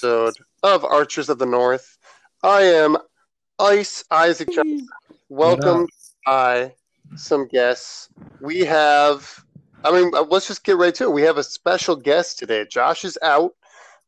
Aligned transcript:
to 0.00 0.06
another 0.06 0.24
wonderful 0.24 0.28
episode 0.28 0.34
of 0.62 0.84
Archers 0.84 1.28
of 1.28 1.38
the 1.38 1.46
North. 1.46 1.98
I 2.42 2.62
am 2.62 2.96
Ice 3.58 4.04
Isaac 4.10 4.48
Johnson. 4.52 4.86
Welcome 5.28 5.86
by 6.24 6.74
some 7.16 7.46
guests. 7.48 8.08
We 8.40 8.60
have, 8.60 9.44
I 9.84 9.92
mean, 9.92 10.12
uh, 10.14 10.22
let's 10.22 10.46
just 10.48 10.64
get 10.64 10.76
right 10.76 10.94
to 10.96 11.04
it. 11.04 11.12
We 11.12 11.22
have 11.22 11.38
a 11.38 11.42
special 11.42 11.96
guest 11.96 12.38
today. 12.38 12.66
Josh 12.70 13.04
is 13.04 13.18
out. 13.22 13.52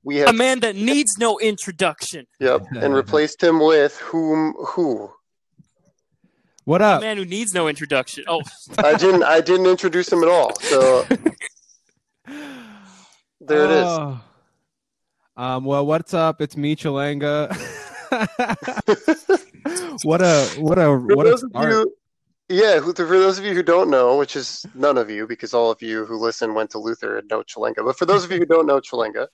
We 0.05 0.17
have 0.19 0.29
A 0.29 0.33
man 0.33 0.61
that 0.61 0.77
needs 0.77 1.19
no 1.19 1.39
introduction. 1.39 2.27
yep, 2.41 2.65
and 2.77 2.95
replaced 3.03 3.43
him 3.43 3.59
with 3.61 3.97
whom? 3.99 4.55
Who? 4.59 5.11
What 6.65 6.83
A 6.83 6.85
up? 6.85 7.01
man 7.01 7.17
who 7.17 7.25
needs 7.25 7.55
no 7.55 7.67
introduction. 7.69 8.25
Oh, 8.29 8.43
I 8.79 8.95
didn't. 8.97 9.23
I 9.25 9.41
didn't 9.41 9.67
introduce 9.67 10.13
him 10.13 10.23
at 10.23 10.29
all. 10.29 10.55
So 10.61 11.03
there 12.27 13.65
it 13.65 13.71
is. 13.71 13.87
Oh. 13.87 14.21
Um, 15.39 15.65
well, 15.65 15.87
what's 15.87 16.15
up? 16.15 16.41
It's 16.41 16.57
me, 16.57 16.75
Chelanga. 16.75 17.49
what 20.03 20.21
a 20.21 20.45
what 20.59 20.79
a 20.79 20.83
For 20.83 20.99
what 20.99 21.29
a 21.29 21.39
start. 21.39 21.71
you, 21.71 21.95
yeah, 22.49 22.81
who, 22.81 22.93
for 22.93 23.05
those 23.05 23.39
of 23.39 23.45
you 23.45 23.55
who 23.55 23.63
don't 23.63 23.89
know, 23.89 24.19
which 24.19 24.35
is 24.35 24.67
none 24.75 24.99
of 24.99 25.09
you, 25.09 25.29
because 25.29 25.55
all 25.55 25.71
of 25.71 25.81
you 25.81 26.05
who 26.07 26.19
listen 26.19 26.55
went 26.55 26.71
to 26.71 26.81
Luther 26.81 27.19
and 27.19 27.29
know 27.29 27.45
Chelanga. 27.45 27.85
But 27.85 27.97
for 27.97 28.05
those 28.05 28.25
of 28.25 28.33
you 28.33 28.39
who 28.39 28.47
don't 28.47 28.67
know 28.67 28.81
Chelanga, 28.81 29.29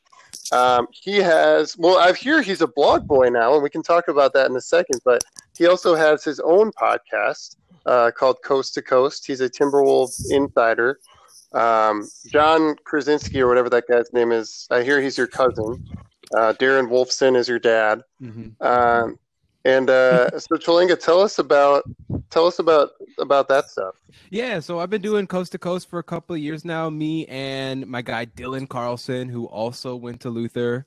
um, 0.53 0.89
he 0.91 1.17
has. 1.17 1.75
Well, 1.79 1.97
I 1.97 2.13
hear 2.13 2.43
he's 2.43 2.61
a 2.61 2.69
blog 2.69 3.07
boy 3.07 3.31
now, 3.31 3.55
and 3.55 3.63
we 3.63 3.71
can 3.71 3.83
talk 3.83 4.09
about 4.09 4.35
that 4.35 4.51
in 4.51 4.57
a 4.57 4.61
second. 4.61 5.01
But 5.07 5.25
he 5.57 5.67
also 5.67 5.95
has 5.95 6.23
his 6.23 6.39
own 6.39 6.71
podcast 6.73 7.57
uh, 7.87 8.11
called 8.11 8.43
Coast 8.45 8.75
to 8.75 8.83
Coast. 8.83 9.27
He's 9.27 9.41
a 9.41 9.49
Timberwolves 9.49 10.31
insider. 10.31 10.99
Um, 11.55 12.09
Jon 12.27 12.77
Krawczynski, 12.85 13.41
or 13.41 13.49
whatever 13.49 13.71
that 13.71 13.85
guy's 13.89 14.13
name 14.13 14.33
is, 14.33 14.67
I 14.71 14.83
hear 14.83 15.01
he's 15.01 15.17
your 15.17 15.27
cousin. 15.29 15.87
Uh, 16.37 16.53
Darren 16.55 16.89
Wolfson 16.89 17.37
is 17.37 17.49
your 17.49 17.59
dad. 17.59 18.03
Mhm. 18.21 18.61
Um, 18.61 19.19
and 19.65 19.89
uh, 19.89 20.31
so 20.39 20.57
Chelanga, 20.57 20.99
tell 20.99 21.21
us 21.21 21.39
about 21.39 21.85
tell 22.31 22.47
us 22.47 22.59
about 22.59 22.91
about 23.19 23.49
that 23.49 23.71
stuff. 23.71 23.95
Yeah, 24.31 24.61
so 24.61 24.79
I've 24.81 24.91
been 24.91 25.03
doing 25.03 25.27
coast 25.27 25.53
to 25.53 25.59
coast 25.59 25.89
for 25.89 25.99
a 25.99 26.03
couple 26.03 26.35
of 26.35 26.41
years 26.41 26.65
now. 26.65 26.91
Me 26.91 27.27
and 27.27 27.87
my 27.87 28.03
guy 28.03 28.27
Dylan 28.27 28.69
Carlson, 28.69 29.29
who 29.29 29.47
also 29.47 29.97
went 29.97 30.21
to 30.23 30.31
Luther, 30.31 30.87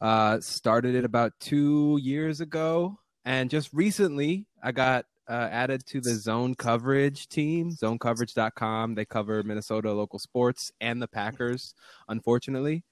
uh, 0.00 0.40
started 0.40 0.94
it 0.94 1.04
about 1.04 1.32
two 1.40 1.98
years 2.02 2.40
ago, 2.40 2.98
and 3.24 3.50
just 3.50 3.72
recently 3.72 4.46
I 4.62 4.72
got 4.72 5.06
uh, 5.28 5.48
added 5.50 5.84
to 5.86 6.00
the 6.00 6.14
zone 6.14 6.54
coverage 6.54 7.28
team, 7.28 7.70
zonecoverage.com. 7.70 8.94
They 8.94 9.04
cover 9.04 9.42
Minnesota 9.42 9.92
local 9.92 10.18
sports 10.18 10.72
and 10.80 11.00
the 11.00 11.08
Packers, 11.08 11.74
unfortunately. 12.08 12.84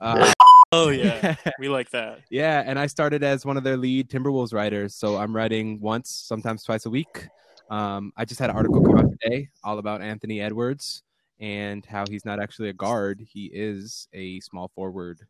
Uh, 0.00 0.32
oh 0.72 0.88
yeah, 0.90 1.36
we 1.58 1.68
like 1.68 1.90
that. 1.90 2.20
Yeah, 2.30 2.62
and 2.64 2.78
I 2.78 2.86
started 2.86 3.22
as 3.22 3.44
one 3.44 3.56
of 3.56 3.64
their 3.64 3.76
lead 3.76 4.08
Timberwolves 4.08 4.52
writers. 4.54 4.94
So 4.94 5.16
I'm 5.16 5.34
writing 5.34 5.80
once, 5.80 6.10
sometimes 6.10 6.64
twice 6.64 6.86
a 6.86 6.90
week. 6.90 7.28
Um, 7.70 8.12
I 8.16 8.24
just 8.24 8.40
had 8.40 8.50
an 8.50 8.56
article 8.56 8.80
come 8.80 8.98
out 8.98 9.10
today 9.20 9.48
all 9.64 9.78
about 9.78 10.00
Anthony 10.00 10.40
Edwards 10.40 11.02
and 11.40 11.84
how 11.84 12.04
he's 12.08 12.24
not 12.24 12.40
actually 12.40 12.68
a 12.68 12.72
guard; 12.72 13.20
he 13.20 13.50
is 13.52 14.08
a 14.12 14.40
small 14.40 14.70
forward. 14.74 15.20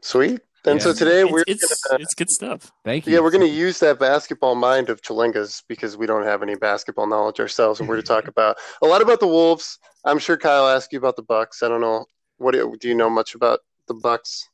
Sweet. 0.00 0.40
And 0.66 0.80
so 0.80 0.92
today 0.94 1.22
It's, 1.22 1.32
we're 1.32 1.44
it's, 1.46 1.82
gonna, 1.88 2.02
it's 2.02 2.14
good 2.14 2.30
stuff. 2.30 2.72
Thank 2.84 3.06
you. 3.06 3.12
yeah 3.12 3.20
we're 3.20 3.30
going 3.30 3.46
to 3.46 3.54
use 3.54 3.78
that 3.80 3.98
basketball 3.98 4.54
mind 4.54 4.88
of 4.88 5.02
Chelanga's 5.02 5.62
because 5.68 5.96
we 5.96 6.06
don't 6.06 6.24
have 6.24 6.42
any 6.42 6.54
basketball 6.54 7.06
knowledge 7.06 7.38
ourselves, 7.38 7.80
and 7.80 7.88
we're 7.88 7.96
going 7.96 8.04
to 8.04 8.08
talk 8.08 8.28
about 8.34 8.56
a 8.82 8.86
lot 8.86 9.02
about 9.02 9.20
the 9.20 9.26
Wolves. 9.26 9.78
I'm 10.04 10.18
sure 10.18 10.36
Kyle 10.36 10.68
asked 10.68 10.92
you 10.92 10.98
about 10.98 11.16
the 11.16 11.22
Bucks. 11.22 11.62
I 11.62 11.68
don't 11.68 11.80
know 11.80 12.06
what 12.38 12.52
do 12.52 12.76
do 12.80 12.88
you 12.88 12.94
know 12.94 13.10
much 13.10 13.34
about 13.34 13.60
the 13.88 13.94
Bucks? 13.94 14.48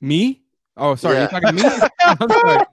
me. 0.00 0.41
Oh, 0.78 0.94
sorry, 0.94 1.16
Yeah. 1.16 1.28
you're 1.30 1.40
talking 1.40 1.56
to 1.58 1.62
me. 1.62 1.88
I'm 2.02 2.30
sorry. 2.30 2.66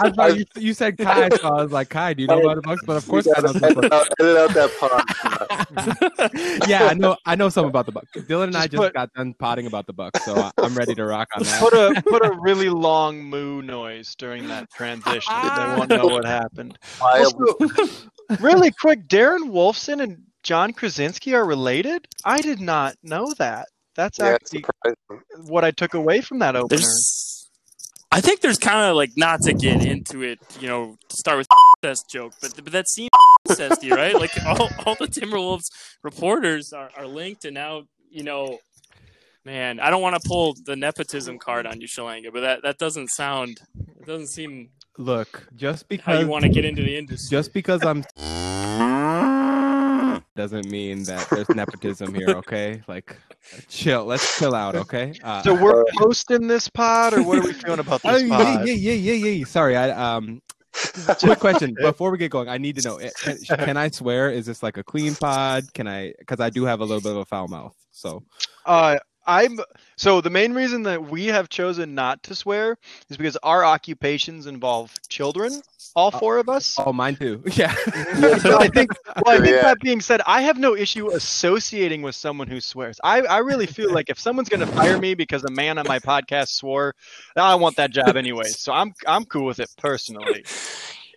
I 0.00 0.10
thought 0.10 0.36
you, 0.36 0.44
you 0.56 0.74
said 0.74 0.98
Kai, 0.98 1.28
so 1.28 1.48
I 1.48 1.62
was 1.62 1.70
like, 1.72 1.88
Kai, 1.88 2.12
do 2.14 2.22
you 2.22 2.26
know 2.28 2.40
about 2.40 2.56
the 2.56 2.62
Bucks? 2.62 2.80
But 2.84 2.96
of 2.96 3.06
course, 3.08 3.28
I 3.28 3.40
know 3.42 3.52
gotta 3.52 3.66
edit, 3.78 3.92
out, 3.92 4.08
edit 4.20 4.36
out 4.36 4.54
that 4.54 4.70
pause. 4.80 6.68
yeah, 6.68 6.86
I 6.86 6.94
know. 6.94 7.16
I 7.26 7.36
know 7.36 7.48
some 7.48 7.66
about 7.66 7.86
the 7.86 7.92
Bucks. 7.92 8.08
Dylan 8.12 8.44
and 8.48 8.56
I 8.56 8.62
Just 8.62 8.72
just 8.72 8.82
put- 8.82 8.94
got 8.94 9.12
done 9.14 9.34
potting 9.34 9.66
about 9.66 9.86
the 9.86 9.92
Bucks, 9.92 10.24
so 10.24 10.34
I- 10.36 10.50
I'm 10.58 10.74
ready 10.74 10.94
to 10.96 11.04
rock 11.04 11.28
on 11.36 11.44
that. 11.44 11.60
Put 11.60 11.72
a 11.74 12.02
put 12.02 12.24
a 12.24 12.36
really 12.40 12.68
long 12.70 13.22
moo 13.22 13.62
noise 13.62 14.14
during 14.16 14.48
that 14.48 14.68
transition. 14.70 15.32
they 15.32 15.76
won't 15.76 15.90
know 15.90 16.06
what 16.06 16.24
happened. 16.24 16.76
Also, 17.00 17.56
really 18.40 18.72
quick, 18.72 19.06
Darren 19.06 19.50
Wolfson 19.50 20.02
and 20.02 20.18
Jon 20.42 20.72
Krawczynski 20.72 21.34
are 21.34 21.44
related. 21.46 22.06
I 22.24 22.40
did 22.40 22.60
not 22.60 22.96
know 23.04 23.32
that. 23.38 23.68
That's 23.96 24.18
yeah, 24.18 24.30
actually 24.34 24.64
what 25.46 25.62
I 25.64 25.70
took 25.70 25.94
away 25.94 26.20
from 26.20 26.40
that 26.40 26.56
opener. 26.56 26.78
There's, 26.80 27.23
I 28.14 28.20
think 28.20 28.42
there's 28.42 28.58
kind 28.58 28.88
of 28.88 28.94
like 28.94 29.10
not 29.16 29.42
to 29.42 29.52
get 29.52 29.84
into 29.84 30.22
it, 30.22 30.38
you 30.60 30.68
know, 30.68 30.96
to 31.08 31.16
start 31.16 31.36
with 31.36 31.48
incest 31.82 32.08
joke, 32.08 32.32
but 32.40 32.54
but 32.62 32.72
that 32.72 32.88
seems 32.88 33.10
incesty, 33.48 33.90
right? 33.90 34.14
Like 34.14 34.30
all, 34.46 34.70
all 34.86 34.94
the 34.94 35.08
Timberwolves 35.08 35.70
reporters 36.04 36.72
are, 36.72 36.90
are 36.96 37.08
linked, 37.08 37.44
and 37.44 37.54
now 37.54 37.88
you 38.10 38.22
know, 38.22 38.58
man, 39.44 39.80
I 39.80 39.90
don't 39.90 40.00
want 40.00 40.14
to 40.14 40.28
pull 40.28 40.54
the 40.64 40.76
nepotism 40.76 41.40
card 41.40 41.66
on 41.66 41.80
you, 41.80 41.88
Chelanga, 41.88 42.32
but 42.32 42.42
that 42.42 42.62
that 42.62 42.78
doesn't 42.78 43.08
sound, 43.08 43.60
it 43.98 44.06
doesn't 44.06 44.28
seem 44.28 44.68
Look, 44.96 45.48
just 45.56 45.88
because 45.88 46.06
how 46.06 46.20
you 46.20 46.28
want 46.28 46.44
to 46.44 46.48
get 46.48 46.64
into 46.64 46.82
the 46.82 46.96
industry. 46.96 47.36
just 47.36 47.52
because 47.52 47.84
I'm 47.84 48.04
doesn't 50.36 50.70
mean 50.70 51.02
that 51.04 51.26
there's 51.30 51.48
nepotism 51.50 52.14
here, 52.14 52.30
okay? 52.30 52.82
Like, 52.86 53.16
chill. 53.68 54.04
Let's 54.04 54.38
chill 54.38 54.54
out, 54.54 54.74
okay? 54.74 55.14
Uh, 55.22 55.42
so 55.42 55.54
we're 55.54 55.84
posting 55.96 56.46
this 56.46 56.68
pod, 56.68 57.14
or 57.14 57.22
what 57.22 57.38
are 57.38 57.42
we 57.42 57.52
feeling 57.64 57.80
about 57.80 58.02
this 58.02 58.22
yeah, 58.22 58.28
pod? 58.28 58.66
yeah, 58.66 58.74
yeah, 58.74 58.92
yeah, 58.92 59.28
yeah. 59.30 59.44
Sorry, 59.44 59.76
I 59.76 59.90
um. 59.90 60.40
Quick 61.20 61.38
question 61.38 61.72
before 61.80 62.10
we 62.10 62.18
get 62.18 62.32
going. 62.32 62.48
I 62.48 62.58
need 62.58 62.76
to 62.78 62.88
know: 62.88 62.96
eh, 62.96 63.10
can, 63.22 63.38
can 63.58 63.76
I 63.76 63.88
swear? 63.90 64.30
Is 64.30 64.44
this 64.44 64.60
like 64.60 64.76
a 64.76 64.82
clean 64.82 65.14
pod? 65.14 65.72
Can 65.72 65.86
I? 65.86 66.12
Because 66.18 66.40
I 66.40 66.50
do 66.50 66.64
have 66.64 66.80
a 66.80 66.84
little 66.84 67.00
bit 67.00 67.12
of 67.12 67.18
a 67.18 67.24
foul 67.24 67.46
mouth. 67.46 67.76
So 67.92 68.24
Uh, 68.66 68.96
I'm 69.26 69.58
so 69.96 70.20
the 70.20 70.30
main 70.30 70.52
reason 70.52 70.82
that 70.84 71.10
we 71.10 71.26
have 71.26 71.48
chosen 71.48 71.94
not 71.94 72.22
to 72.24 72.34
swear 72.34 72.76
is 73.08 73.16
because 73.16 73.36
our 73.42 73.64
occupations 73.64 74.46
involve 74.46 74.92
children. 75.08 75.62
All 75.96 76.08
uh, 76.12 76.18
four 76.18 76.38
of 76.38 76.48
us. 76.48 76.76
oh, 76.78 76.92
mine 76.92 77.14
too. 77.16 77.42
Yeah. 77.52 77.72
So 78.38 78.58
I 78.58 78.68
think. 78.68 78.90
Well, 79.24 79.36
I 79.36 79.40
think 79.40 79.54
Yeah. 79.54 79.62
that 79.62 79.78
being 79.80 80.00
said, 80.00 80.20
I 80.26 80.42
have 80.42 80.58
no 80.58 80.74
issue 80.74 81.10
associating 81.12 82.02
with 82.02 82.16
someone 82.16 82.48
who 82.48 82.60
swears. 82.60 82.98
I, 83.04 83.20
I 83.22 83.38
really 83.38 83.66
feel 83.66 83.92
like 83.92 84.10
if 84.10 84.18
someone's 84.18 84.48
going 84.48 84.60
to 84.60 84.66
fire 84.66 84.98
me 84.98 85.14
because 85.14 85.44
a 85.44 85.50
man 85.50 85.78
on 85.78 85.86
my 85.86 86.00
podcast 86.00 86.48
swore, 86.48 86.94
I 87.36 87.54
want 87.54 87.76
that 87.76 87.90
job 87.92 88.16
anyway. 88.16 88.48
So 88.48 88.72
I'm 88.72 88.92
I'm 89.06 89.24
cool 89.24 89.46
with 89.46 89.60
it 89.60 89.70
personally. 89.78 90.44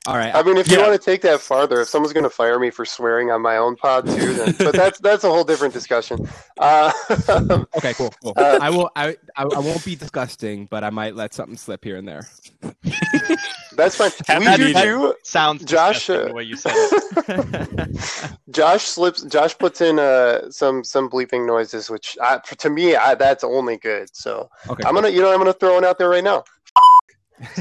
All 0.07 0.15
right. 0.15 0.33
I 0.33 0.41
mean, 0.41 0.55
if 0.55 0.71
you 0.71 0.79
want 0.79 0.93
to 0.93 0.97
take 0.97 1.21
that 1.23 1.41
farther, 1.41 1.81
if 1.81 1.89
someone's 1.89 2.13
going 2.13 2.23
to 2.23 2.29
fire 2.29 2.57
me 2.59 2.69
for 2.69 2.85
swearing 2.85 3.29
on 3.29 3.41
my 3.41 3.57
own 3.57 3.75
pod 3.75 4.07
too, 4.07 4.33
then 4.33 4.55
but 4.57 4.73
that's 4.73 4.99
that's 4.99 5.25
a 5.25 5.29
whole 5.29 5.43
different 5.43 5.73
discussion. 5.73 6.25
Uh, 6.57 6.91
Okay. 7.77 7.93
Cool. 7.93 8.13
Cool. 8.23 8.33
Uh, 8.37 8.59
I 8.61 8.69
will. 8.69 8.89
I, 8.95 9.17
I 9.35 9.43
I 9.43 9.59
won't 9.59 9.83
be 9.83 9.95
disgusting, 9.95 10.65
but 10.67 10.83
I 10.83 10.89
might 10.89 11.15
let 11.15 11.33
something 11.33 11.57
slip 11.57 11.83
here 11.83 11.97
and 11.97 12.07
there. 12.07 12.27
that's 13.75 13.97
fine. 13.97 14.11
Happy 14.27 14.47
We 14.47 14.73
do 14.73 14.81
too. 14.81 15.13
Sounds 15.23 15.65
Josh, 15.65 16.09
uh, 16.09 16.27
the 16.27 16.33
way 16.33 16.43
you 16.43 16.55
said 16.55 16.71
it. 16.73 18.37
Josh 18.49 18.85
slips. 18.85 19.23
Josh 19.23 19.57
puts 19.57 19.81
in 19.81 19.99
uh 19.99 20.49
some 20.49 20.83
some 20.83 21.09
bleeping 21.09 21.45
noises, 21.45 21.89
which 21.89 22.17
I, 22.21 22.39
to 22.39 22.69
me 22.69 22.95
I, 22.95 23.15
that's 23.15 23.43
only 23.43 23.77
good. 23.77 24.15
So 24.15 24.49
okay. 24.69 24.83
I'm 24.85 24.95
gonna 24.95 25.09
you 25.09 25.21
know 25.21 25.31
I'm 25.31 25.37
gonna 25.37 25.53
throw 25.53 25.77
it 25.77 25.83
out 25.83 25.97
there 25.97 26.09
right 26.09 26.23
now. 26.23 26.45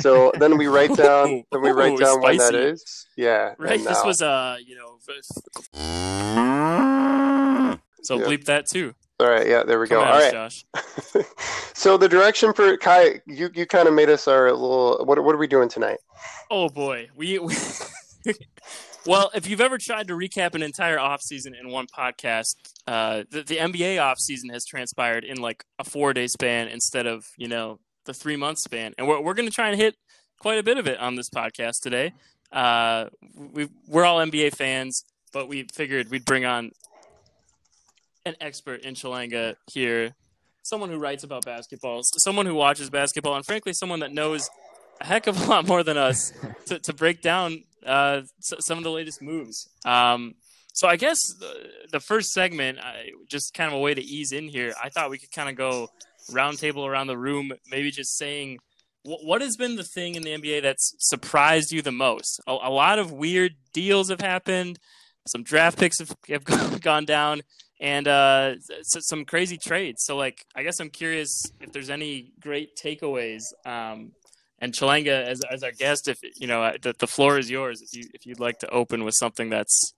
So 0.01 0.33
then 0.39 0.57
we 0.57 0.67
write 0.67 0.95
down 0.97 1.45
then 1.53 1.61
we 1.63 1.71
write 1.71 1.93
ooh, 1.93 1.99
down 1.99 2.21
when 2.21 2.37
that 2.39 2.49
spicy. 2.49 2.85
Yeah. 3.17 3.55
Right. 3.59 3.79
This 3.79 3.85
now- 4.03 4.05
was 4.07 4.23
uh, 4.23 4.57
you 4.65 4.77
know, 4.77 4.99
so 8.03 8.19
Yeah. 8.19 8.27
bleep 8.27 8.45
that 8.45 8.67
too. 8.71 8.95
all 9.21 9.29
right. 9.29 9.47
Yeah. 9.47 9.63
There 9.65 9.79
we 9.81 9.89
go. 9.89 10.01
Come 10.01 10.09
at 10.09 10.15
All 10.15 10.19
us, 10.43 10.65
right. 10.75 11.25
Josh. 11.25 11.25
so 11.75 11.97
the 11.97 12.09
direction 12.09 12.53
for 12.53 12.77
Kai, 12.77 13.21
you 13.27 13.51
you 13.55 13.67
kind 13.67 13.89
of 13.89 13.95
made 13.95 14.09
us 14.11 14.29
our 14.29 14.51
little. 14.53 15.05
What 15.05 15.23
what 15.23 15.35
are 15.35 15.39
we 15.39 15.47
doing 15.47 15.69
tonight? 15.69 15.99
Oh 16.51 16.69
boy, 16.69 17.09
we. 17.17 17.39
we 17.39 17.55
well, 19.07 19.31
if 19.35 19.49
you've 19.49 19.61
ever 19.61 19.79
tried 19.79 20.09
to 20.09 20.15
recap 20.15 20.55
an 20.55 20.63
entire 20.63 20.99
offseason 20.99 21.59
in 21.59 21.71
one 21.71 21.87
podcast, 21.87 22.57
uh, 22.87 23.23
the, 23.31 23.43
the 23.43 23.57
NBA 23.57 23.97
offseason 23.99 24.53
has 24.53 24.65
transpired 24.65 25.25
in 25.25 25.41
like 25.41 25.65
a 25.79 25.85
four 25.85 26.13
day 26.13 26.27
span 26.27 26.69
instead 26.69 27.07
of 27.07 27.25
you 27.37 27.49
know 27.49 27.79
the 28.07 28.15
three 28.15 28.37
month 28.37 28.59
span, 28.59 28.95
and 28.99 29.07
we're 29.07 29.21
we're 29.21 29.35
going 29.35 29.49
to 29.49 29.55
try 29.55 29.69
and 29.69 29.79
hit 29.79 29.95
quite 30.39 30.59
a 30.59 30.63
bit 30.63 30.79
of 30.79 30.87
it 30.87 30.99
on 30.99 31.17
this 31.17 31.29
podcast 31.29 31.81
today. 31.83 32.13
Uh, 32.53 33.07
we 33.53 33.69
we're 33.87 34.05
all 34.05 34.19
NBA 34.19 34.55
fans, 34.55 35.05
but 35.33 35.49
we 35.49 35.67
figured 35.75 36.11
we'd 36.11 36.25
bring 36.25 36.45
on 36.45 36.71
an 38.25 38.35
expert 38.41 38.81
in 38.85 38.95
Chelanga 38.95 39.55
here, 39.73 40.15
someone 40.63 40.91
who 40.91 40.99
writes 40.99 41.23
about 41.25 41.45
basketball, 41.45 42.01
someone 42.03 42.47
who 42.47 42.55
watches 42.55 42.91
basketball, 42.91 43.37
and 43.37 43.45
frankly, 43.45 43.73
someone 43.73 44.01
that 44.01 44.13
knows 44.13 44.49
a 45.01 45.07
heck 45.07 45.27
of 45.27 45.41
a 45.41 45.47
lot 45.47 45.67
more 45.67 45.83
than 45.83 45.97
us 45.97 46.33
to, 46.67 46.79
to 46.79 46.93
break 46.93 47.21
down 47.23 47.63
uh, 47.85 48.23
some 48.41 48.79
of 48.79 48.85
the 48.85 48.91
latest 48.91 49.21
moves. 49.23 49.69
Um, 49.85 50.35
So 50.73 50.89
I 50.89 50.97
guess 50.97 51.19
the, 51.41 51.71
the 51.93 52.01
first 52.01 52.33
segment, 52.33 52.79
I, 52.81 53.11
just 53.31 53.55
kind 53.55 53.69
of 53.69 53.79
a 53.79 53.81
way 53.81 53.95
to 53.95 54.03
ease 54.03 54.33
in 54.33 54.49
here. 54.49 54.75
I 54.83 54.91
thought 54.91 55.09
we 55.09 55.19
could 55.19 55.33
kind 55.33 55.49
of 55.49 55.57
go 55.57 55.89
roundtable 56.31 56.87
around 56.87 57.07
the 57.07 57.19
room, 57.19 57.53
maybe 57.71 57.91
just 57.91 58.17
saying 58.17 58.59
what, 59.07 59.25
what 59.25 59.41
has 59.41 59.57
been 59.57 59.77
the 59.77 59.85
thing 59.85 60.17
in 60.17 60.23
the 60.23 60.31
NBA 60.31 60.63
that's 60.63 60.95
surprised 60.99 61.73
you 61.73 61.81
the 61.81 61.93
most? 61.93 62.41
A, 62.47 62.53
a 62.53 62.71
lot 62.71 62.99
of 62.99 63.13
weird 63.13 63.55
deals 63.73 64.11
have 64.11 64.21
happened. 64.21 64.79
Some 65.27 65.43
draft 65.43 65.79
picks 65.79 65.99
have, 65.99 66.15
have 66.29 66.81
gone 66.81 67.05
down, 67.05 67.43
and 67.81 68.07
uh, 68.07 68.55
some 68.83 69.25
crazy 69.25 69.59
trades. 69.59 70.05
So, 70.05 70.17
like, 70.17 70.45
I 70.55 70.63
guess 70.63 70.81
I'm 70.81 70.91
curious 70.91 71.51
if 71.61 71.73
there's 71.73 71.91
any 71.91 72.33
great 72.41 72.77
takeaways. 72.77 73.43
Um, 73.65 74.13
and 74.59 74.73
Chelanga, 74.73 75.25
as, 75.25 75.41
as 75.51 75.63
our 75.63 75.73
guest, 75.73 76.09
if 76.09 76.19
you 76.37 76.47
know, 76.47 76.73
the, 76.81 76.95
the 76.99 77.07
floor 77.07 77.39
is 77.39 77.51
yours. 77.51 77.83
If 77.83 77.93
you 77.93 78.09
if 78.15 78.25
you'd 78.25 78.41
like 78.41 78.59
to 78.61 78.69
open 78.71 79.05
with 79.05 79.15
something 79.15 79.51
that's 79.51 79.93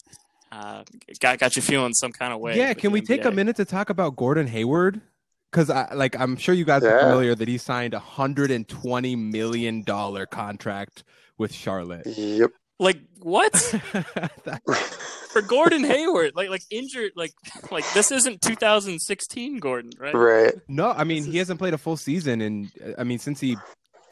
uh, 0.50 0.82
got 1.20 1.38
got 1.38 1.56
you 1.56 1.62
feeling 1.62 1.94
some 1.94 2.12
kind 2.12 2.32
of 2.32 2.40
way. 2.40 2.56
Yeah, 2.56 2.75
can 2.75 2.90
we 2.90 3.00
NBA. 3.00 3.06
take 3.06 3.25
a 3.25 3.30
minute 3.30 3.56
to 3.56 3.64
talk 3.64 3.90
about 3.90 4.16
Gordon 4.16 4.48
Hayward? 4.48 5.00
Because 5.50 5.70
I 5.70 5.92
like 5.94 6.18
I'm 6.18 6.36
sure 6.36 6.54
you 6.54 6.64
guys 6.64 6.82
yeah. 6.82 6.90
are 6.90 7.00
familiar 7.00 7.34
that 7.34 7.48
he 7.48 7.58
signed 7.58 7.94
a 7.94 7.98
hundred 7.98 8.50
and 8.50 8.68
twenty 8.68 9.16
million 9.16 9.82
dollar 9.82 10.26
contract 10.26 11.04
with 11.38 11.52
Charlotte. 11.52 12.06
Yep. 12.06 12.50
Like 12.78 13.00
what? 13.20 13.52
For 15.32 15.42
Gordon 15.42 15.84
Hayward, 15.84 16.32
like 16.34 16.48
like 16.48 16.62
injured, 16.70 17.12
like 17.16 17.32
like 17.70 17.84
this 17.92 18.10
isn't 18.10 18.40
2016 18.40 19.58
Gordon, 19.58 19.90
right? 19.98 20.14
Right. 20.14 20.54
No, 20.68 20.90
I 20.90 21.04
mean 21.04 21.24
he 21.24 21.38
hasn't 21.38 21.58
played 21.58 21.74
a 21.74 21.78
full 21.78 21.96
season, 21.96 22.40
and 22.40 22.70
I 22.96 23.04
mean 23.04 23.18
since 23.18 23.40
he 23.40 23.56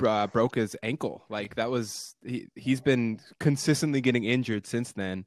uh, 0.04 0.26
broke 0.26 0.56
his 0.56 0.76
ankle, 0.82 1.24
like 1.28 1.54
that 1.56 1.70
was 1.70 2.16
he 2.24 2.48
he's 2.54 2.80
been 2.80 3.20
consistently 3.40 4.00
getting 4.00 4.24
injured 4.24 4.66
since 4.66 4.92
then. 4.92 5.24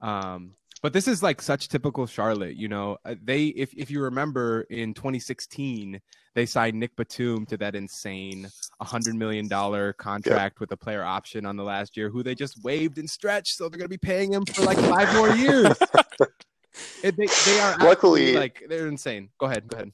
Um, 0.00 0.54
but 0.82 0.92
this 0.92 1.06
is 1.06 1.22
like 1.22 1.42
such 1.42 1.68
typical 1.68 2.06
Charlotte, 2.06 2.56
you 2.56 2.68
know. 2.68 2.96
Uh, 3.04 3.14
they, 3.22 3.46
if 3.46 3.72
if 3.74 3.90
you 3.90 4.02
remember, 4.02 4.62
in 4.70 4.94
2016, 4.94 6.00
they 6.34 6.46
signed 6.46 6.78
Nick 6.78 6.96
Batum 6.96 7.46
to 7.46 7.56
that 7.58 7.74
insane 7.74 8.48
100 8.78 9.14
million 9.14 9.48
dollar 9.48 9.92
contract 9.92 10.56
yep. 10.56 10.60
with 10.60 10.72
a 10.72 10.76
player 10.76 11.04
option 11.04 11.44
on 11.44 11.56
the 11.56 11.64
last 11.64 11.96
year, 11.96 12.08
who 12.08 12.22
they 12.22 12.34
just 12.34 12.62
waived 12.62 12.98
and 12.98 13.08
stretched, 13.08 13.56
so 13.56 13.68
they're 13.68 13.78
gonna 13.78 13.88
be 13.88 13.98
paying 13.98 14.32
him 14.32 14.44
for 14.46 14.62
like 14.62 14.78
five 14.78 15.12
more 15.14 15.30
years. 15.36 15.76
it, 17.02 17.16
they, 17.16 17.26
they 17.26 17.60
are 17.60 17.78
luckily 17.78 18.34
like 18.34 18.64
they're 18.68 18.88
insane. 18.88 19.28
Go 19.38 19.46
ahead, 19.46 19.68
go 19.68 19.76
ahead. 19.76 19.92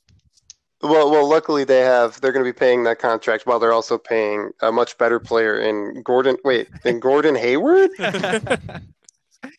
Well, 0.82 1.10
well, 1.10 1.28
luckily 1.28 1.64
they 1.64 1.80
have. 1.80 2.20
They're 2.20 2.32
going 2.32 2.44
to 2.44 2.52
be 2.52 2.56
paying 2.56 2.84
that 2.84 2.98
contract 2.98 3.46
while 3.46 3.58
they're 3.58 3.72
also 3.72 3.96
paying 3.96 4.50
a 4.60 4.70
much 4.70 4.98
better 4.98 5.18
player 5.18 5.58
in 5.58 6.02
Gordon. 6.02 6.36
Wait, 6.44 6.68
in 6.84 7.00
Gordon 7.00 7.34
Hayward. 7.34 7.90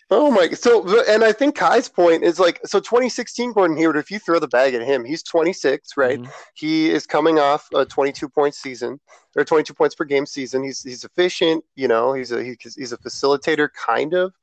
Oh 0.09 0.31
my! 0.31 0.49
So, 0.51 1.03
and 1.05 1.23
I 1.23 1.33
think 1.33 1.55
Kai's 1.55 1.89
point 1.89 2.23
is 2.23 2.39
like, 2.39 2.59
so 2.65 2.79
2016 2.79 3.51
Gordon 3.51 3.75
Hayward. 3.77 3.97
If 3.97 4.09
you 4.09 4.19
throw 4.19 4.39
the 4.39 4.47
bag 4.47 4.73
at 4.73 4.81
him, 4.81 5.03
he's 5.03 5.21
26, 5.23 5.97
right? 5.97 6.19
Mm-hmm. 6.19 6.31
He 6.53 6.89
is 6.89 7.05
coming 7.05 7.39
off 7.39 7.67
a 7.73 7.85
22 7.85 8.29
point 8.29 8.55
season 8.55 8.99
or 9.35 9.43
22 9.43 9.73
points 9.73 9.95
per 9.95 10.05
game 10.05 10.25
season. 10.25 10.63
He's 10.63 10.81
he's 10.81 11.03
efficient, 11.03 11.63
you 11.75 11.87
know. 11.87 12.13
He's 12.13 12.31
a 12.31 12.43
he, 12.43 12.57
he's 12.61 12.93
a 12.93 12.97
facilitator, 12.97 13.69
kind 13.73 14.13
of. 14.13 14.33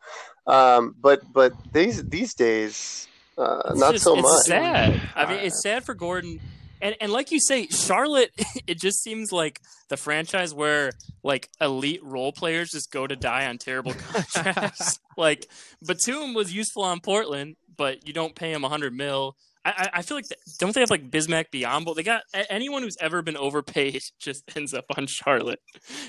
Um, 0.46 0.94
but 1.00 1.20
but 1.32 1.52
these 1.72 2.04
these 2.04 2.34
days, 2.34 3.08
uh, 3.38 3.72
not 3.74 3.92
just, 3.92 4.04
so 4.04 4.14
it's 4.14 4.22
much. 4.22 4.46
Sad. 4.46 5.00
I 5.14 5.26
mean, 5.26 5.40
it's 5.40 5.62
sad 5.62 5.84
for 5.84 5.94
Gordon 5.94 6.40
and 6.84 6.94
and 7.00 7.10
like 7.10 7.32
you 7.32 7.40
say, 7.40 7.66
Charlotte, 7.68 8.30
it 8.66 8.78
just 8.78 9.02
seems 9.02 9.32
like 9.32 9.60
the 9.88 9.96
franchise 9.96 10.54
where 10.54 10.92
like 11.24 11.48
elite 11.60 12.04
role 12.04 12.30
players 12.30 12.70
just 12.70 12.92
go 12.92 13.06
to 13.06 13.16
die 13.16 13.46
on 13.46 13.58
terrible 13.58 13.94
contracts. 14.12 15.00
like 15.16 15.48
Batum 15.84 16.34
was 16.34 16.54
useful 16.54 16.82
on 16.84 17.00
Portland, 17.00 17.56
but 17.74 18.06
you 18.06 18.12
don't 18.12 18.36
pay 18.36 18.52
him 18.52 18.62
100 18.62 18.94
mil. 18.94 19.36
I, 19.66 19.88
I 19.94 20.02
feel 20.02 20.18
like 20.18 20.28
the, 20.28 20.36
don't 20.58 20.74
they 20.74 20.80
have 20.80 20.90
like 20.90 21.10
Bismack 21.10 21.46
Biyombo? 21.50 21.94
They 21.94 22.02
got 22.02 22.22
anyone 22.50 22.82
who's 22.82 22.98
ever 23.00 23.22
been 23.22 23.38
overpaid 23.38 24.02
just 24.20 24.44
ends 24.54 24.74
up 24.74 24.84
on 24.94 25.06
Charlotte. 25.06 25.60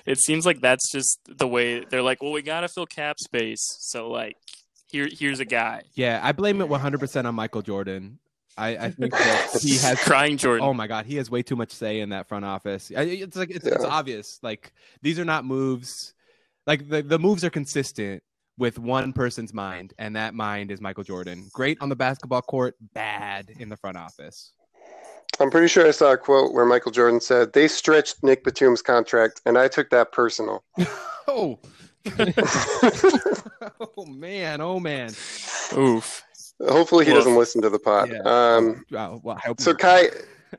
It 0.05 0.17
seems 0.17 0.45
like 0.45 0.59
that's 0.59 0.91
just 0.91 1.19
the 1.25 1.47
way 1.47 1.85
they're 1.89 2.01
like. 2.01 2.21
Well, 2.21 2.33
we 2.33 2.41
gotta 2.41 2.67
fill 2.67 2.85
cap 2.85 3.17
space, 3.17 3.65
so 3.79 4.11
like 4.11 4.35
here 4.87 5.07
here's 5.09 5.39
a 5.39 5.45
guy. 5.45 5.83
Yeah, 5.93 6.19
I 6.21 6.33
blame 6.33 6.59
it 6.59 6.67
100 6.67 6.99
percent 6.99 7.27
on 7.27 7.35
Michael 7.35 7.61
Jordan. 7.61 8.19
I, 8.57 8.77
I 8.77 8.89
think 8.91 9.11
that 9.11 9.59
he 9.61 9.77
has 9.79 9.99
crying 10.03 10.37
Jordan. 10.37 10.65
Oh 10.65 10.73
my 10.73 10.87
god, 10.87 11.05
he 11.05 11.17
has 11.17 11.29
way 11.29 11.43
too 11.43 11.55
much 11.55 11.71
say 11.71 11.99
in 11.99 12.09
that 12.09 12.27
front 12.27 12.45
office. 12.45 12.91
It's 12.93 13.35
like 13.35 13.49
it's, 13.51 13.65
yeah. 13.65 13.75
it's 13.75 13.83
obvious. 13.83 14.39
Like 14.41 14.71
these 15.01 15.19
are 15.19 15.25
not 15.25 15.45
moves. 15.45 16.13
Like 16.65 16.89
the 16.89 17.01
the 17.01 17.19
moves 17.19 17.43
are 17.43 17.49
consistent 17.49 18.23
with 18.57 18.79
one 18.79 19.11
person's 19.11 19.53
mind, 19.53 19.93
and 19.97 20.15
that 20.15 20.33
mind 20.33 20.71
is 20.71 20.79
Michael 20.79 21.03
Jordan. 21.03 21.49
Great 21.51 21.77
on 21.81 21.89
the 21.89 21.95
basketball 21.95 22.41
court, 22.41 22.75
bad 22.93 23.49
in 23.59 23.69
the 23.69 23.77
front 23.77 23.97
office. 23.97 24.53
I'm 25.39 25.51
pretty 25.51 25.67
sure 25.67 25.85
I 25.85 25.91
saw 25.91 26.13
a 26.13 26.17
quote 26.17 26.53
where 26.53 26.65
Michael 26.65 26.91
Jordan 26.91 27.19
said 27.19 27.51
they 27.51 27.67
stretched 27.67 28.23
Nick 28.23 28.43
Batum's 28.43 28.81
contract, 28.81 29.41
and 29.45 29.57
I 29.57 29.67
took 29.67 29.89
that 29.89 30.11
personal. 30.11 30.63
oh. 31.27 31.59
oh 33.97 34.05
man! 34.05 34.61
Oh 34.61 34.79
man! 34.79 35.09
Oof. 35.75 36.23
Hopefully, 36.61 37.05
he 37.05 37.11
well, 37.11 37.19
doesn't 37.19 37.35
listen 37.35 37.61
to 37.61 37.69
the 37.69 37.79
pod. 37.79 38.09
Yeah. 38.09 38.19
Um, 38.23 38.85
well, 38.89 39.39
so, 39.59 39.73
Kai, 39.73 40.07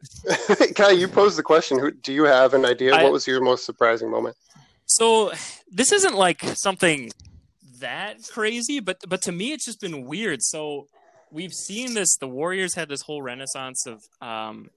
Kai, 0.75 0.91
you 0.91 1.09
posed 1.09 1.39
the 1.39 1.43
question. 1.43 1.79
Who 1.79 1.91
do 1.91 2.13
you 2.13 2.25
have 2.25 2.55
an 2.55 2.65
idea? 2.65 2.95
I, 2.95 3.03
what 3.03 3.13
was 3.13 3.27
your 3.27 3.41
most 3.41 3.65
surprising 3.65 4.11
moment? 4.11 4.37
So, 4.85 5.33
this 5.71 5.93
isn't 5.93 6.15
like 6.15 6.43
something 6.55 7.11
that 7.81 8.19
crazy, 8.31 8.81
but 8.81 8.99
but 9.09 9.23
to 9.23 9.33
me, 9.33 9.53
it's 9.53 9.65
just 9.65 9.81
been 9.81 10.05
weird. 10.05 10.43
So, 10.43 10.87
we've 11.31 11.55
seen 11.55 11.95
this. 11.95 12.17
The 12.17 12.29
Warriors 12.29 12.75
had 12.75 12.89
this 12.89 13.03
whole 13.03 13.23
renaissance 13.23 13.87
of 13.87 14.03
um, 14.21 14.71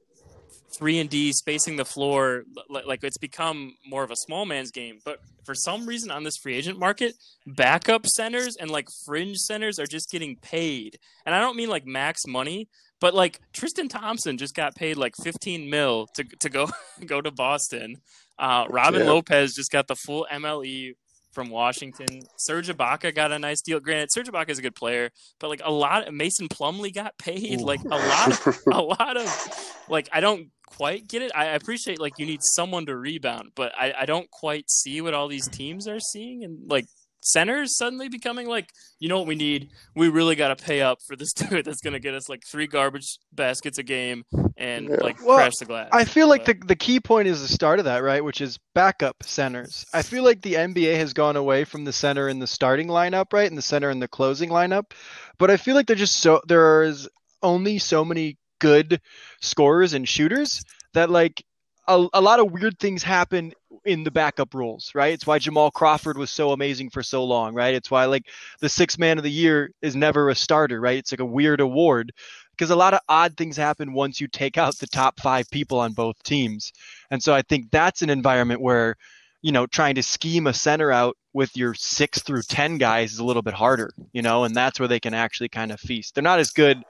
three 0.72 1.00
and 1.00 1.10
D 1.10 1.32
spacing 1.32 1.76
the 1.76 1.86
floor. 1.86 2.44
Like 2.70 3.04
it's 3.04 3.18
become 3.18 3.76
more 3.86 4.04
of 4.04 4.12
a 4.12 4.16
small 4.16 4.46
man's 4.46 4.72
game. 4.72 5.00
But 5.04 5.20
for 5.44 5.56
some 5.56 5.86
reason 5.86 6.12
on 6.12 6.24
this 6.24 6.38
free 6.38 6.56
agent 6.56 6.80
market, 6.80 7.16
backup 7.48 8.06
centers 8.08 8.56
and 8.56 8.70
like 8.70 8.88
fringe 9.06 9.38
centers 9.38 9.80
are 9.80 9.88
just 9.88 10.12
getting 10.12 10.36
paid. 10.38 11.00
And 11.26 11.34
I 11.34 11.40
don't 11.40 11.58
mean 11.58 11.70
like 11.70 11.86
max 11.86 12.26
money, 12.28 12.68
but 13.00 13.14
like 13.14 13.40
Tristan 13.54 13.90
Thompson 13.90 14.38
just 14.38 14.56
got 14.56 14.76
paid 14.76 14.98
like 14.98 15.14
15 15.22 15.70
mil 15.70 16.08
to 16.16 16.24
to 16.24 16.50
go 16.50 16.70
go 17.06 17.22
to 17.22 17.32
Boston. 17.32 17.98
Uh, 18.38 18.66
Robin 18.70 19.02
yeah. 19.02 19.08
Lopez 19.08 19.54
just 19.54 19.72
got 19.72 19.88
the 19.88 19.96
full 19.96 20.26
MLE 20.32 20.94
from 21.40 21.50
Washington. 21.50 22.20
Serge 22.36 22.68
Ibaka 22.68 23.16
got 23.16 23.32
a 23.32 23.40
nice 23.40 23.62
deal. 23.62 23.80
Granted, 23.80 24.12
Serge 24.12 24.28
Ibaka 24.28 24.50
is 24.50 24.60
a 24.60 24.62
good 24.62 24.76
player, 24.76 25.10
but 25.40 25.48
like 25.48 25.62
a 25.64 25.72
lot, 25.72 26.14
Mason 26.14 26.50
Plumlee 26.50 26.94
got 26.94 27.18
paid. 27.18 27.62
Ooh. 27.62 27.66
Like 27.66 27.80
a 27.86 27.96
lot, 27.96 28.46
of, 28.46 28.60
a 28.74 28.82
lot 28.82 29.16
of, 29.16 29.76
like 29.88 30.10
I 30.12 30.20
don't 30.20 30.50
quite 30.66 31.08
get 31.08 31.22
it. 31.22 31.32
I 31.34 31.46
appreciate 31.46 31.98
like 31.98 32.20
you 32.20 32.26
need 32.26 32.42
someone 32.44 32.88
to 32.88 32.98
rebound, 32.98 33.52
but 33.56 33.72
I, 33.78 33.94
I 34.00 34.06
don't 34.06 34.30
quite 34.32 34.70
see 34.70 35.00
what 35.00 35.14
all 35.14 35.30
these 35.30 35.48
teams 35.48 35.88
are 35.88 36.02
seeing, 36.02 36.44
and 36.44 36.70
like 36.70 36.88
centers 37.22 37.76
suddenly 37.76 38.10
becoming 38.10 38.48
like, 38.48 38.72
you 39.00 39.10
know 39.10 39.18
what 39.18 39.28
we 39.28 39.36
need? 39.36 39.72
We 39.96 40.10
really 40.10 40.36
got 40.36 40.58
to 40.58 40.64
pay 40.64 40.82
up 40.82 41.00
for 41.06 41.16
this 41.16 41.34
dude 41.34 41.66
that's 41.66 41.82
going 41.82 41.94
to 41.94 42.00
get 42.00 42.14
us 42.14 42.30
like 42.30 42.44
three 42.46 42.68
garbage 42.68 43.18
baskets 43.34 43.78
a 43.78 43.84
game 43.84 44.24
and 44.58 44.90
yeah. 44.90 44.98
like 45.02 45.26
well, 45.26 45.38
crash 45.38 45.58
the 45.58 45.66
glass. 45.66 45.90
I 45.92 46.06
feel 46.06 46.28
like 46.28 46.46
but... 46.46 46.60
the 46.62 46.68
the 46.68 46.76
key 46.76 47.00
point 47.00 47.28
is 47.28 47.42
the 47.42 47.48
start 47.48 47.80
of 47.80 47.86
that, 47.86 48.04
right? 48.04 48.24
Which 48.24 48.42
is 48.42 48.60
backup 48.74 49.24
centers. 49.24 49.86
I 49.94 50.02
feel 50.02 50.24
like 50.24 50.42
the 50.42 50.56
NBA 50.56 50.96
has 50.98 51.14
gone 51.14 51.36
away 51.36 51.64
from 51.64 51.86
the 51.86 51.94
center 51.94 52.30
in 52.30 52.40
the 52.40 52.48
starting 52.48 52.88
lineup, 52.88 53.34
right, 53.34 53.50
and 53.50 53.58
the 53.58 53.64
center 53.64 53.90
in 53.90 54.00
the 54.00 54.08
closing 54.08 54.50
lineup. 54.50 54.92
But 55.38 55.52
I 55.52 55.58
feel 55.58 55.76
like 55.76 55.88
they're 55.88 55.96
just 55.96 56.20
so 56.20 56.42
there 56.48 56.84
is 56.84 57.08
only 57.42 57.80
so 57.80 58.04
many 58.04 58.38
good 58.60 59.02
scorers 59.42 59.94
and 59.94 60.08
shooters 60.08 60.62
that 60.94 61.10
like 61.10 61.44
a, 61.88 62.08
a 62.14 62.22
lot 62.22 62.40
of 62.40 62.52
weird 62.52 62.78
things 62.80 63.04
happen 63.04 63.54
in 63.90 64.04
the 64.04 64.12
backup 64.12 64.54
roles, 64.54 64.92
right? 64.94 65.14
It's 65.14 65.26
why 65.26 65.40
Jamal 65.40 65.72
Crawford 65.72 66.16
was 66.16 66.30
so 66.30 66.52
amazing 66.52 66.92
for 66.92 67.02
so 67.02 67.24
long, 67.24 67.56
right? 67.56 67.74
It's 67.74 67.90
why 67.90 68.06
like 68.06 68.28
the 68.60 68.70
six 68.70 69.00
man 69.00 69.18
of 69.18 69.24
the 69.24 69.32
year 69.32 69.72
is 69.82 69.96
never 69.96 70.30
a 70.30 70.36
starter, 70.36 70.80
right? 70.80 71.00
It's 71.00 71.12
like 71.12 71.22
a 71.22 71.26
weird 71.26 71.60
award 71.60 72.12
because 72.52 72.70
a 72.70 72.76
lot 72.76 72.94
of 72.94 73.00
odd 73.10 73.36
things 73.36 73.58
happen 73.58 73.94
once 73.94 74.22
you 74.22 74.28
take 74.28 74.60
out 74.60 74.78
the 74.78 74.86
top 74.86 75.20
five 75.20 75.50
people 75.50 75.80
on 75.80 75.94
both 75.94 76.22
teams. 76.22 76.72
And 77.10 77.22
so 77.22 77.34
I 77.34 77.42
think 77.42 77.72
that's 77.72 78.04
an 78.04 78.12
environment 78.12 78.62
where, 78.62 78.96
you 79.42 79.52
know, 79.52 79.66
trying 79.66 79.96
to 79.96 80.04
scheme 80.04 80.46
a 80.46 80.54
center 80.54 80.92
out 80.92 81.18
with 81.34 81.58
your 81.58 81.74
six 81.74 82.22
through 82.22 82.44
10 82.44 82.78
guys 82.78 83.14
is 83.14 83.20
a 83.20 83.26
little 83.26 83.42
bit 83.42 83.56
harder, 83.56 83.92
you 84.14 84.22
know, 84.22 84.44
and 84.44 84.56
that's 84.56 84.80
where 84.80 84.88
they 84.88 85.00
can 85.00 85.16
actually 85.16 85.50
kind 85.50 85.72
of 85.72 85.80
feast. 85.80 86.14
They're 86.14 86.22
not 86.22 86.40
as 86.40 86.52
good 86.52 86.84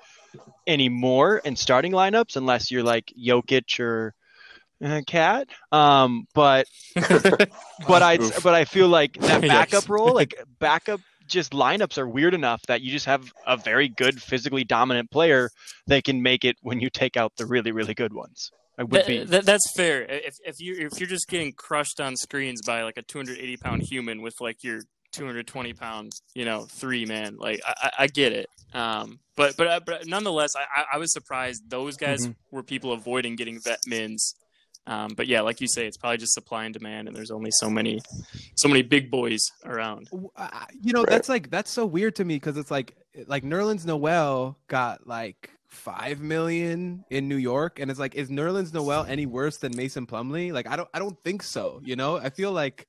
anymore 0.68 1.38
in 1.46 1.56
starting 1.56 1.94
lineups 1.94 2.36
unless 2.36 2.70
you're 2.70 2.84
like 2.84 3.14
Jokic 3.18 3.80
or 3.80 4.14
uh, 4.84 5.02
KAT. 5.08 5.48
Um, 5.72 6.26
but 6.34 6.68
but 6.96 8.02
I 8.04 8.18
but 8.44 8.54
I 8.54 8.66
feel 8.66 8.88
like 8.88 9.14
that 9.22 9.42
backup 9.48 9.90
role, 9.90 10.14
like 10.14 10.36
backup 10.60 11.02
just 11.28 11.52
lineups 11.52 11.98
are 11.98 12.08
weird 12.08 12.34
enough 12.34 12.62
that 12.68 12.82
you 12.82 12.92
just 12.92 13.06
have 13.06 13.32
a 13.46 13.56
very 13.56 13.88
good 13.88 14.22
physically 14.22 14.64
dominant 14.64 15.12
player 15.12 15.50
that 15.88 16.04
can 16.04 16.22
make 16.24 16.44
it 16.44 16.58
when 16.62 16.80
you 16.80 16.90
take 16.90 17.16
out 17.18 17.34
the 17.38 17.46
really 17.46 17.72
really 17.72 17.94
good 17.94 18.14
ones. 18.14 18.52
That, 18.78 19.06
that, 19.32 19.46
that's 19.46 19.72
fair. 19.76 20.04
If 20.04 20.36
if 20.46 20.56
you 20.60 20.88
if 20.88 21.00
you're 21.00 21.10
just 21.10 21.28
getting 21.28 21.52
crushed 21.54 22.00
on 22.00 22.16
screens 22.16 22.62
by 22.66 22.84
like 22.84 22.98
a 22.98 23.02
280 23.02 23.58
pound 23.58 23.84
human 23.84 24.22
with 24.22 24.36
like 24.40 24.64
your 24.64 24.82
220 25.12 25.74
pound, 25.74 26.14
you 26.34 26.46
know, 26.46 26.66
three 26.70 27.06
man. 27.06 27.36
Like 27.38 27.62
I, 27.68 27.74
I- 27.84 28.04
I 28.04 28.08
get 28.08 28.32
it. 28.32 28.48
Um, 28.74 29.20
but 29.36 29.58
but 29.58 29.68
uh, 29.68 29.80
but 29.86 30.08
nonetheless, 30.08 30.52
I 30.56 30.62
I- 30.82 30.86
I 30.94 30.98
was 30.98 31.12
surprised 31.12 31.70
those 31.70 31.98
guys 31.98 32.26
Mhm. 32.26 32.36
were 32.52 32.64
people 32.64 32.94
avoiding 32.94 33.36
getting 33.36 33.60
vet 33.60 33.80
mins. 33.86 34.36
Um, 34.90 35.10
but 35.16 35.28
yeah, 35.28 35.42
like 35.42 35.62
you 35.62 35.68
say, 35.68 35.86
it's 35.86 35.98
probably 35.98 36.18
just 36.18 36.34
supply 36.34 36.66
and 36.66 36.74
demand, 36.74 37.08
and 37.08 37.16
there's 37.16 37.30
only 37.32 37.52
so 37.52 37.70
many, 37.70 38.00
so 38.56 38.68
many 38.68 38.82
big 38.82 39.12
boys 39.12 39.40
around. 39.64 40.08
W- 40.12 40.30
I- 40.36 40.66
you 40.82 40.94
know 40.94 41.02
Right. 41.04 41.10
that's 41.10 41.30
like 41.30 41.50
that's 41.52 41.70
so 41.70 41.86
weird 41.86 42.16
to 42.16 42.26
me 42.26 42.36
because 42.38 42.58
it's 42.58 42.72
like 42.72 42.96
like 43.28 43.44
Nerlens 43.44 43.86
Noel 43.86 44.58
got 44.68 45.06
like 45.08 45.52
five 45.68 46.20
million 46.22 47.06
in 47.12 47.28
New 47.28 47.36
York, 47.38 47.80
and 47.80 47.92
it's 47.92 48.00
like 48.00 48.16
is 48.16 48.30
Nerlens 48.30 48.74
Noel 48.74 49.06
any 49.08 49.26
worse 49.28 49.58
than 49.58 49.76
Mason 49.76 50.08
Plumlee? 50.08 50.52
Like 50.52 50.68
I 50.68 50.76
don't 50.76 50.90
I 50.94 50.98
don't 51.00 51.18
think 51.24 51.44
so. 51.44 51.80
You 51.84 51.96
know 51.96 52.18
I 52.18 52.30
feel 52.32 52.52
like 52.52 52.88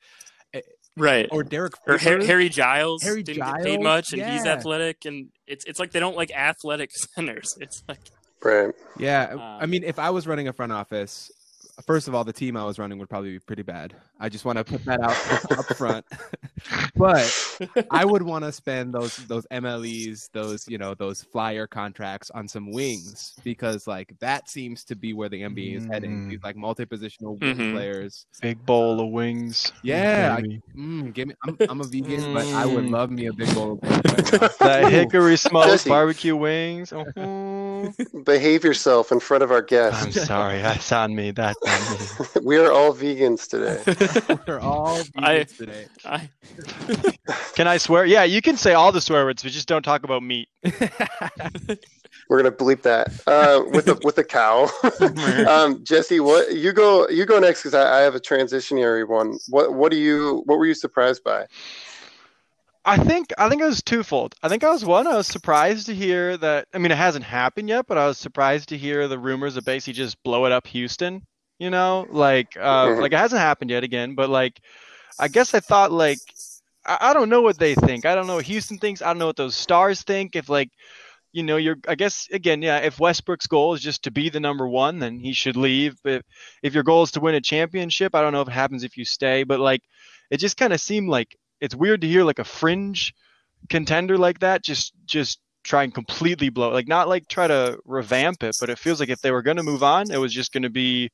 Right. 0.97 1.29
or 1.31 1.45
Derek 1.45 1.75
Or 1.87 1.99
Har- 1.99 2.21
Harry 2.25 2.49
Giles 2.49 3.03
Harry 3.05 3.23
didn't 3.23 3.45
get 3.47 3.63
paid 3.63 3.81
much, 3.83 4.13
and 4.13 4.23
he's 4.23 4.45
athletic, 4.45 5.05
and 5.05 5.29
it's 5.47 5.65
it's 5.67 5.79
like 5.79 5.93
they 5.93 6.01
don't 6.01 6.17
like 6.17 6.31
athletic 6.33 6.91
centers. 7.15 7.55
It's 7.61 7.83
like 7.89 8.01
Right. 8.43 8.75
Yeah, 8.99 9.35
I 9.39 9.65
Um, 9.65 9.71
mean, 9.71 9.85
if 9.85 9.99
I 9.99 10.09
was 10.11 10.27
running 10.27 10.49
a 10.49 10.53
front 10.55 10.73
office, 10.73 11.31
first 11.87 12.09
of 12.09 12.15
all, 12.15 12.25
the 12.25 12.33
team 12.33 12.57
I 12.57 12.65
was 12.65 12.79
running 12.79 12.99
would 12.99 13.09
probably 13.09 13.33
be 13.33 13.39
pretty 13.39 13.63
bad. 13.63 13.95
I 14.19 14.29
just 14.29 14.45
want 14.45 14.59
to 14.59 14.65
put 14.65 14.85
that 14.85 15.01
out 15.01 15.59
up 15.59 15.77
front. 15.77 16.05
but 16.97 17.59
I 17.91 18.05
would 18.05 18.23
want 18.23 18.45
to 18.45 18.53
spend 18.53 18.93
those 18.95 19.17
those 19.27 19.47
MLEs, 19.51 20.31
those 20.33 20.67
you 20.69 20.79
know, 20.79 20.95
those 20.95 21.23
flyer 21.23 21.67
contracts 21.67 22.31
on 22.31 22.47
some 22.49 22.71
wings 22.73 23.35
because 23.45 23.87
like 23.87 24.15
that 24.21 24.49
seems 24.49 24.85
to 24.85 24.97
be 24.97 25.13
where 25.13 25.29
the 25.29 25.43
NBA 25.43 25.77
is 25.77 25.87
heading. 25.91 26.27
Mm. 26.27 26.29
These 26.31 26.43
like 26.43 26.57
multi-positional 26.57 27.41
wing 27.41 27.57
Mhm. 27.57 27.73
players. 27.73 28.27
Big 28.43 28.65
bowl 28.67 29.01
of 29.01 29.11
wings. 29.11 29.73
Yeah, 29.83 30.37
I- 30.39 30.61
Mm, 30.77 31.13
give 31.13 31.29
me. 31.29 31.35
I'm, 31.47 31.57
I'm 31.69 31.81
a 31.81 31.85
vegan, 31.85 32.33
but 32.33 32.47
I 32.49 32.65
would 32.67 32.85
Mm. 32.85 32.91
love 32.91 33.11
me 33.11 33.27
a 33.27 33.33
big 33.33 33.53
bowl 33.55 33.73
of 33.73 33.83
wings 33.83 34.33
right 34.33 34.59
that 34.61 34.91
hickory 34.93 35.37
smoked 35.37 35.87
barbecue 35.87 36.37
wings. 36.37 36.91
Mhm. 36.91 37.60
Behave 38.25 38.65
yourself 38.65 39.13
in 39.13 39.21
front 39.21 39.43
of 39.43 39.51
our 39.51 39.63
guests. 39.63 40.05
I'm 40.05 40.13
sorry, 40.13 40.61
that's 40.63 40.91
on 41.03 41.15
me. 41.15 41.31
That's 41.31 41.59
on 41.67 41.99
me. 41.99 42.47
we 42.47 42.57
are 42.59 42.73
all 42.73 42.95
vegans 42.95 43.49
today. 43.49 43.81
We're 44.47 44.61
all 44.61 45.01
I- 45.17 45.41
vegans 45.41 45.57
today. 45.57 45.87
I, 46.05 46.29
Can 47.55 47.67
I 47.67 47.77
swear? 47.77 48.05
Yeah, 48.05 48.25
you 48.25 48.43
can 48.43 48.57
say 48.57 48.75
all 48.75 48.93
the 48.93 49.01
swear 49.01 49.25
words, 49.25 49.43
but 49.43 49.53
just 49.53 49.69
don't 49.69 49.83
talk 49.83 50.03
about 50.05 50.23
meat. 50.23 50.49
We're 52.29 52.37
gonna 52.43 52.53
bleep 52.55 52.83
that 52.83 53.09
uh, 53.27 53.63
with 53.71 53.87
the 53.87 53.99
with 54.05 54.15
the 54.17 54.25
cow. 54.25 54.69
um, 55.49 55.83
Jesse, 55.85 56.21
what 56.21 56.53
you 56.55 56.73
go 56.73 57.09
you 57.09 57.27
go 57.27 57.41
next 57.41 57.63
because 57.63 57.75
I, 57.75 57.99
I 57.99 58.01
have 58.03 58.15
a 58.15 58.21
transitionary 58.21 59.09
one. 59.09 59.39
What 59.49 59.75
what 59.75 59.91
do 59.91 59.99
you 59.99 60.43
what 60.47 60.59
were 60.59 60.67
you 60.67 60.75
surprised 60.75 61.25
by? 61.25 61.47
I 62.85 62.97
think 62.97 63.33
I 63.39 63.49
think 63.49 63.61
it 63.61 63.67
was 63.67 63.83
twofold. 63.83 64.35
I 64.43 64.49
think 64.49 64.65
I 64.65 64.71
was 64.71 64.85
one. 64.85 65.07
I 65.07 65.17
was 65.17 65.27
surprised 65.27 65.87
to 65.87 65.95
hear 65.95 66.37
that. 66.39 66.67
I 66.73 66.79
mean, 66.79 66.91
it 66.93 66.97
hasn't 66.99 67.25
happened 67.25 67.69
yet, 67.69 67.87
but 67.87 67.99
I 67.99 68.07
was 68.07 68.19
surprised 68.19 68.71
to 68.71 68.79
hear 68.79 69.07
the 69.07 69.19
rumors 69.19 69.57
of 69.57 69.65
basically 69.65 69.95
just 69.95 70.23
blow 70.23 70.47
it 70.47 70.53
up 70.53 70.67
Houston. 70.69 71.23
You 71.59 71.71
know, 71.71 72.07
like 72.11 72.57
uh, 72.59 72.89
Mhm. 72.89 72.97
like 72.97 73.13
it 73.13 73.19
hasn't 73.19 73.41
happened 73.41 73.71
yet 73.71 73.85
again, 73.85 74.15
but 74.15 74.31
like 74.31 74.61
I 75.19 75.29
guess 75.29 75.55
I 75.55 75.61
thought 75.61 75.93
like 75.93 76.23
I, 76.87 76.99
I 77.11 77.15
don't 77.15 77.29
know 77.31 77.43
what 77.43 77.59
they 77.59 77.75
think. 77.75 78.07
I 78.07 78.15
don't 78.15 78.27
know 78.27 78.37
what 78.37 78.47
Houston 78.47 78.79
thinks. 78.79 79.03
I 79.03 79.07
don't 79.09 79.19
know 79.19 79.27
what 79.27 79.37
those 79.37 79.57
stars 79.57 80.03
think. 80.03 80.37
If 80.37 80.49
like 80.49 80.71
you 81.33 81.43
know, 81.45 81.57
you're 81.57 81.77
I 81.89 81.95
guess 81.97 82.29
again, 82.33 82.63
yeah, 82.63 82.79
if 82.79 82.99
Westbrook's 83.01 83.47
goal 83.47 83.75
is 83.75 83.83
just 83.83 84.05
to 84.05 84.11
be 84.11 84.31
the 84.31 84.41
number 84.41 84.67
one, 84.69 84.99
then 85.01 85.19
he 85.21 85.33
should 85.33 85.57
leave. 85.57 85.97
But 86.05 86.25
if 86.63 86.75
your 86.75 86.85
goal 86.85 87.03
is 87.05 87.13
to 87.13 87.21
win 87.21 87.35
a 87.37 87.41
championship, 87.41 88.15
I 88.15 88.23
don't 88.23 88.33
know 88.33 88.43
if 88.43 88.49
it 88.49 88.53
happens 88.55 88.85
if 88.85 88.97
you 88.97 89.05
stay, 89.05 89.45
but 89.45 89.61
like 89.61 89.83
it 90.31 90.39
just 90.39 90.57
kind 90.57 90.73
of 90.73 90.81
seemed 90.81 91.09
like 91.09 91.37
it's 91.61 91.75
weird 91.75 92.01
to 92.03 92.09
hear 92.09 92.25
like 92.25 92.39
a 92.39 92.45
fringe 92.45 93.15
contender 93.69 94.17
like 94.17 94.41
that 94.41 94.63
just 94.63 94.95
just 95.05 95.41
try 95.63 95.83
and 95.83 95.95
completely 95.95 96.49
blow 96.49 96.71
like 96.71 96.89
not 96.89 97.09
like 97.09 97.29
try 97.29 97.47
to 97.47 97.79
revamp 97.85 98.43
it, 98.43 98.57
but 98.61 98.71
it 98.71 98.79
feels 98.79 99.01
like 99.01 99.11
if 99.11 99.21
they 99.21 99.31
were 99.31 99.43
going 99.43 99.59
to 99.59 99.63
move 99.63 99.83
on, 99.83 100.11
it 100.11 100.17
was 100.17 100.33
just 100.33 100.53
going 100.53 100.63
to 100.63 100.71
be 100.71 101.11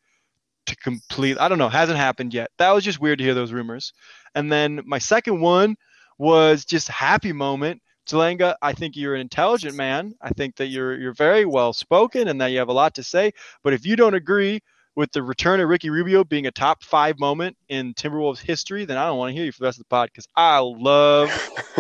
to 0.67 0.77
complete 0.77 1.39
I 1.41 1.49
don't 1.49 1.59
know, 1.59 1.69
hasn't 1.69 1.99
happened 1.99 2.33
yet. 2.33 2.51
That 2.59 2.73
was 2.73 2.85
just 2.85 3.01
weird 3.01 3.19
to 3.19 3.25
hear 3.25 3.35
those 3.35 3.53
rumors. 3.53 3.93
And 4.35 4.51
then 4.51 4.81
my 4.85 4.99
second 4.99 5.41
one 5.41 5.77
was 6.19 6.65
just 6.65 6.89
happy 6.89 7.33
moment. 7.33 7.83
Chelanga, 8.09 8.55
I 8.63 8.73
think 8.73 8.97
you're 8.97 9.17
an 9.17 9.21
intelligent 9.21 9.75
man. 9.75 10.15
I 10.21 10.31
think 10.31 10.57
that 10.57 10.69
you're 10.69 10.97
you're 10.99 11.13
very 11.13 11.45
well 11.45 11.73
spoken 11.73 12.29
and 12.29 12.41
that 12.41 12.49
you 12.49 12.59
have 12.59 12.69
a 12.69 12.73
lot 12.73 12.95
to 12.95 13.03
say. 13.03 13.33
But 13.65 13.73
if 13.73 13.85
you 13.85 13.97
don't 13.97 14.15
agree 14.15 14.61
with 14.97 15.13
the 15.13 15.23
return 15.23 15.61
of 15.61 15.69
Ricky 15.69 15.91
Rubio 15.91 16.25
being 16.25 16.47
a 16.47 16.51
top 16.51 16.83
five 16.83 17.19
moment 17.21 17.57
in 17.69 17.95
Timberwolves 17.95 18.41
history, 18.41 18.85
then 18.87 18.97
I 18.97 19.07
don't 19.07 19.19
want 19.19 19.31
to 19.31 19.35
hear 19.35 19.45
you 19.45 19.53
for 19.53 19.61
the 19.61 19.65
rest 19.67 19.79
of 19.79 19.85
the 19.85 19.89
pod 19.89 20.09
because 20.13 20.27
I 20.35 20.59
love 20.59 21.29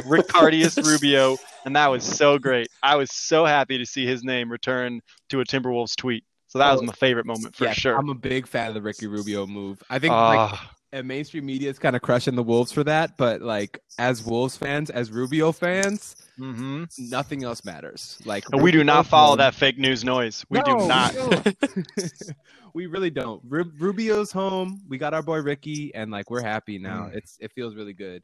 Ricardius 0.04 0.76
Rubio, 0.87 1.37
and 1.64 1.75
that 1.75 1.88
was 1.88 2.04
so 2.04 2.38
great. 2.38 2.68
I 2.82 2.96
was 2.96 3.11
so 3.12 3.44
happy 3.44 3.78
to 3.78 3.87
see 3.87 4.06
his 4.06 4.23
name 4.23 4.50
return 4.52 5.00
to 5.30 5.40
a 5.40 5.44
Timberwolves 5.44 5.96
tweet. 5.96 6.25
So 6.49 6.58
that 6.61 6.70
was 6.73 6.82
Oh, 6.82 6.85
my 6.85 6.92
favorite 6.92 7.26
moment 7.26 7.56
for 7.56 7.64
yeah, 7.64 7.73
sure. 7.73 7.96
I'm 7.99 8.08
a 8.08 8.14
big 8.14 8.46
fan 8.46 8.68
of 8.68 8.75
the 8.75 8.82
Ricky 8.82 9.06
Rubio 9.08 9.46
move. 9.46 9.82
I 9.90 9.99
think 9.99 10.12
like 10.12 10.38
Ah, 10.38 10.70
and 10.93 11.07
mainstream 11.07 11.45
media 11.47 11.69
is 11.71 11.78
kind 11.78 11.97
of 11.97 12.02
crushing 12.02 12.35
the 12.37 12.43
Wolves 12.43 12.73
for 12.73 12.85
that, 12.85 13.16
but 13.16 13.43
like 13.43 13.81
as 13.99 14.23
Wolves 14.25 14.57
fans, 14.57 14.88
as 14.90 15.11
Rubio 15.11 15.52
fans, 15.52 16.16
mhm. 16.38 16.88
nothing 16.99 17.45
else 17.45 17.64
matters. 17.64 18.19
Like 18.25 18.45
And 18.52 18.62
we 18.62 18.71
do 18.73 18.85
not 18.85 19.07
follow 19.07 19.31
home. 19.31 19.38
that 19.38 19.55
fake 19.55 19.78
news 19.78 20.05
noise. 20.05 20.45
We 20.49 20.61
do 20.62 20.76
No, 20.76 20.87
not. 20.87 21.14
don't. 21.14 21.57
we 22.75 22.87
really 22.87 23.11
don't. 23.11 23.43
Ru- 23.47 23.73
Rubio's 23.78 24.33
home. 24.33 24.83
We 24.88 24.99
got 24.99 25.12
our 25.14 25.23
boy 25.23 25.38
Ricky, 25.40 25.95
and 25.95 26.11
like 26.11 26.31
we're 26.31 26.43
happy 26.43 26.78
now. 26.78 27.05
Mm. 27.12 27.16
It's 27.16 27.37
it 27.40 27.52
feels 27.52 27.75
really 27.75 27.95
good. 27.95 28.23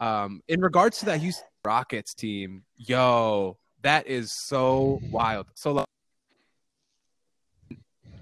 Um, 0.00 0.42
in 0.48 0.60
regards 0.60 0.98
to 1.00 1.06
that 1.06 1.20
Houston 1.20 1.46
Rockets 1.64 2.14
team, 2.14 2.64
yo, 2.76 3.56
that 3.82 4.06
is 4.06 4.30
so 4.32 5.00
wild. 5.10 5.46
So 5.54 5.72
like, 5.72 5.86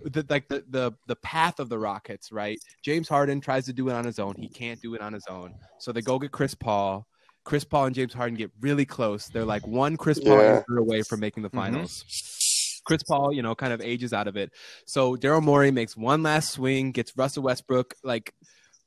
the, 0.04 0.24
like 0.28 0.48
the, 0.48 0.64
the 0.68 0.92
the 1.06 1.16
path 1.16 1.58
of 1.60 1.68
the 1.68 1.78
Rockets, 1.78 2.30
right? 2.30 2.58
James 2.82 3.08
Harden 3.08 3.40
tries 3.40 3.64
to 3.66 3.72
do 3.72 3.88
it 3.88 3.92
on 3.94 4.04
his 4.04 4.18
own. 4.18 4.34
He 4.38 4.48
can't 4.48 4.80
do 4.80 4.94
it 4.94 5.00
on 5.00 5.12
his 5.12 5.26
own. 5.28 5.54
So 5.78 5.92
they 5.92 6.02
go 6.02 6.18
get 6.18 6.30
Chris 6.32 6.54
Paul. 6.54 7.06
Chris 7.44 7.64
Paul 7.64 7.86
and 7.86 7.94
James 7.94 8.14
Harden 8.14 8.36
get 8.36 8.50
really 8.60 8.86
close. 8.86 9.28
They're 9.28 9.44
like 9.44 9.66
one 9.66 9.96
Chris 9.96 10.18
Paul 10.20 10.42
Yeah. 10.42 10.60
away 10.78 11.02
from 11.02 11.20
making 11.20 11.42
the 11.42 11.50
Mhm. 11.50 11.54
finals. 11.56 12.82
Chris 12.86 13.02
Paul, 13.02 13.32
you 13.32 13.42
know, 13.42 13.54
kind 13.54 13.72
of 13.72 13.80
ages 13.80 14.12
out 14.12 14.28
of 14.28 14.36
it. 14.36 14.50
So 14.86 15.16
Daryl 15.16 15.42
Morey 15.42 15.70
makes 15.70 15.96
one 15.96 16.22
last 16.22 16.52
swing, 16.52 16.92
gets 16.92 17.16
Russell 17.16 17.42
Westbrook, 17.42 17.94
like 18.02 18.34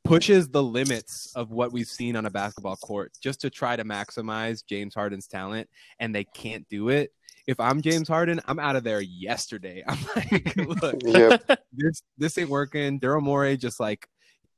pushes 0.04 0.48
the 0.50 0.64
limits 0.64 1.32
of 1.36 1.52
what 1.52 1.72
we've 1.74 1.88
seen 1.88 2.16
on 2.16 2.26
a 2.26 2.30
basketball 2.30 2.78
court 2.78 3.12
just 3.22 3.42
to 3.42 3.50
try 3.50 3.76
to 3.76 3.84
maximize 3.84 4.66
James 4.66 4.94
Harden's 4.96 5.28
talent, 5.28 5.70
and 6.00 6.16
they 6.16 6.24
can't 6.24 6.68
do 6.70 6.90
it. 6.90 7.12
If 7.48 7.60
I'm 7.60 7.82
James 7.82 8.08
Harden, 8.08 8.42
I'm 8.46 8.60
out 8.60 8.76
of 8.76 8.84
there 8.84 9.02
yesterday. 9.02 9.84
I'm 9.88 9.98
like, 10.16 10.56
look, 10.58 11.02
Yep. 11.04 11.60
this 11.74 12.04
this 12.18 12.38
ain't 12.38 12.50
working. 12.50 13.00
Daryl 13.00 13.22
Morey 13.22 13.58
just 13.58 13.80
like 13.80 14.08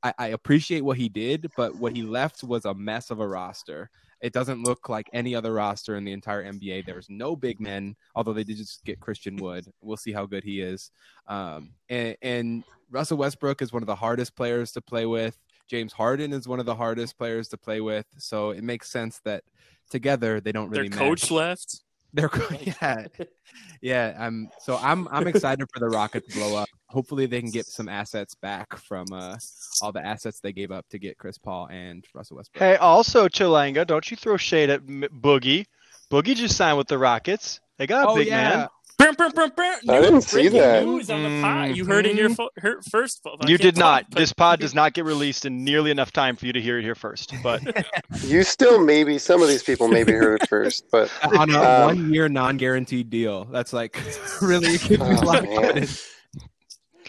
I, 0.02 0.14
I 0.18 0.26
appreciate 0.28 0.82
what 0.82 0.96
he 0.96 1.08
did, 1.08 1.50
but 1.56 1.76
what 1.76 1.94
he 1.94 2.02
left 2.02 2.42
was 2.42 2.64
a 2.64 2.74
mess 2.74 3.10
of 3.10 3.20
a 3.20 3.28
roster. 3.28 3.90
It 4.20 4.32
doesn't 4.32 4.62
look 4.62 4.88
like 4.88 5.08
any 5.12 5.34
other 5.34 5.52
roster 5.52 5.96
in 5.96 6.04
the 6.04 6.12
entire 6.12 6.44
NBA. 6.44 6.84
There's 6.84 7.08
no 7.08 7.36
big 7.36 7.60
men, 7.60 7.96
although 8.14 8.32
they 8.32 8.44
did 8.44 8.56
just 8.56 8.84
get 8.84 9.00
Christian 9.00 9.36
Wood. 9.36 9.66
We'll 9.80 9.96
see 9.96 10.12
how 10.12 10.26
good 10.26 10.44
he 10.44 10.60
is. 10.60 10.90
Um, 11.26 11.70
and, 11.88 12.16
and 12.20 12.64
Russell 12.90 13.18
Westbrook 13.18 13.62
is 13.62 13.72
one 13.72 13.82
of 13.82 13.86
the 13.86 13.94
hardest 13.94 14.36
players 14.36 14.72
to 14.72 14.82
play 14.82 15.06
with. 15.06 15.38
James 15.68 15.92
Harden 15.92 16.32
is 16.32 16.48
one 16.48 16.60
of 16.60 16.66
the 16.66 16.74
hardest 16.74 17.16
players 17.16 17.48
to 17.48 17.56
play 17.56 17.80
with. 17.80 18.06
So 18.18 18.50
it 18.50 18.64
makes 18.64 18.90
sense 18.90 19.20
that 19.24 19.44
together 19.88 20.40
they 20.40 20.52
don't 20.52 20.70
their 20.70 20.82
really 20.82 20.96
coach 20.96 21.24
mesh. 21.24 21.30
left. 21.30 21.82
They're 22.12 22.30
yeah, 22.82 23.06
yeah. 23.80 24.16
I'm 24.18 24.50
so 24.58 24.78
I'm 24.80 25.06
I'm 25.08 25.26
excited 25.28 25.66
for 25.72 25.80
the 25.80 25.88
Rockets 25.88 26.26
to 26.28 26.38
blow 26.38 26.56
up. 26.56 26.68
Hopefully 26.88 27.26
they 27.26 27.40
can 27.40 27.50
get 27.50 27.66
some 27.66 27.88
assets 27.88 28.34
back 28.34 28.76
from 28.76 29.06
uh, 29.12 29.36
all 29.80 29.92
the 29.92 30.04
assets 30.04 30.40
they 30.40 30.52
gave 30.52 30.72
up 30.72 30.88
to 30.88 30.98
get 30.98 31.18
Chris 31.18 31.38
Paul 31.38 31.68
and 31.70 32.04
Russell 32.14 32.36
Westbrook. 32.36 32.62
Hey, 32.62 32.76
also 32.76 33.28
Chelanga, 33.28 33.86
don't 33.86 34.10
you 34.10 34.16
throw 34.16 34.36
shade 34.36 34.70
at 34.70 34.80
M- 34.88 35.04
Boogie. 35.20 35.66
Boogie 36.10 36.34
just 36.34 36.56
signed 36.56 36.78
with 36.78 36.88
the 36.88 36.98
Rockets. 36.98 37.60
They 37.78 37.86
got 37.86 38.08
a 38.08 38.10
oh 38.10 38.16
big 38.16 38.26
yeah, 38.26 38.56
man. 38.56 38.68
Brr, 39.00 39.12
brr, 39.14 39.30
brr, 39.30 39.48
brr. 39.48 39.62
I 39.64 39.78
New 39.84 40.02
didn't 40.02 40.20
see 40.22 40.48
that. 40.48 40.84
News 40.84 41.08
on 41.08 41.22
the 41.22 41.40
pod. 41.42 41.74
You 41.76 41.86
heard 41.86 42.04
it 42.04 42.14
here 42.14 42.28
fo- 42.28 42.50
her- 42.58 42.82
first. 42.90 43.20
I 43.24 43.30
You 43.48 43.56
can't 43.56 43.60
did 43.62 43.74
talk, 43.76 43.80
not. 43.82 44.10
but- 44.10 44.18
This 44.18 44.32
pod 44.32 44.60
does 44.60 44.74
not 44.80 44.92
get 44.92 45.04
released 45.06 45.46
in 45.46 45.64
nearly 45.64 45.90
enough 45.90 46.12
time 46.12 46.36
for 46.36 46.44
you 46.46 46.52
to 46.52 46.60
hear 46.60 46.78
it 46.78 46.82
here 46.82 46.94
first. 46.94 47.32
But 47.42 47.62
You 48.24 48.42
still 48.42 48.84
maybe 48.84 49.16
some 49.18 49.40
of 49.42 49.48
these 49.48 49.62
people 49.62 49.88
maybe 49.88 50.12
heard 50.12 50.42
it 50.42 50.48
first, 50.48 50.84
but 50.92 51.10
on 51.38 51.50
a 51.54 51.58
Um, 51.62 51.84
one 51.86 52.12
year 52.12 52.28
non 52.28 52.56
guaranteed 52.58 53.08
deal. 53.08 53.46
That's 53.46 53.72
like 53.72 53.98
really 54.42 54.76
keeps 54.78 55.02
me 55.02 55.16
Oh, 55.22 55.84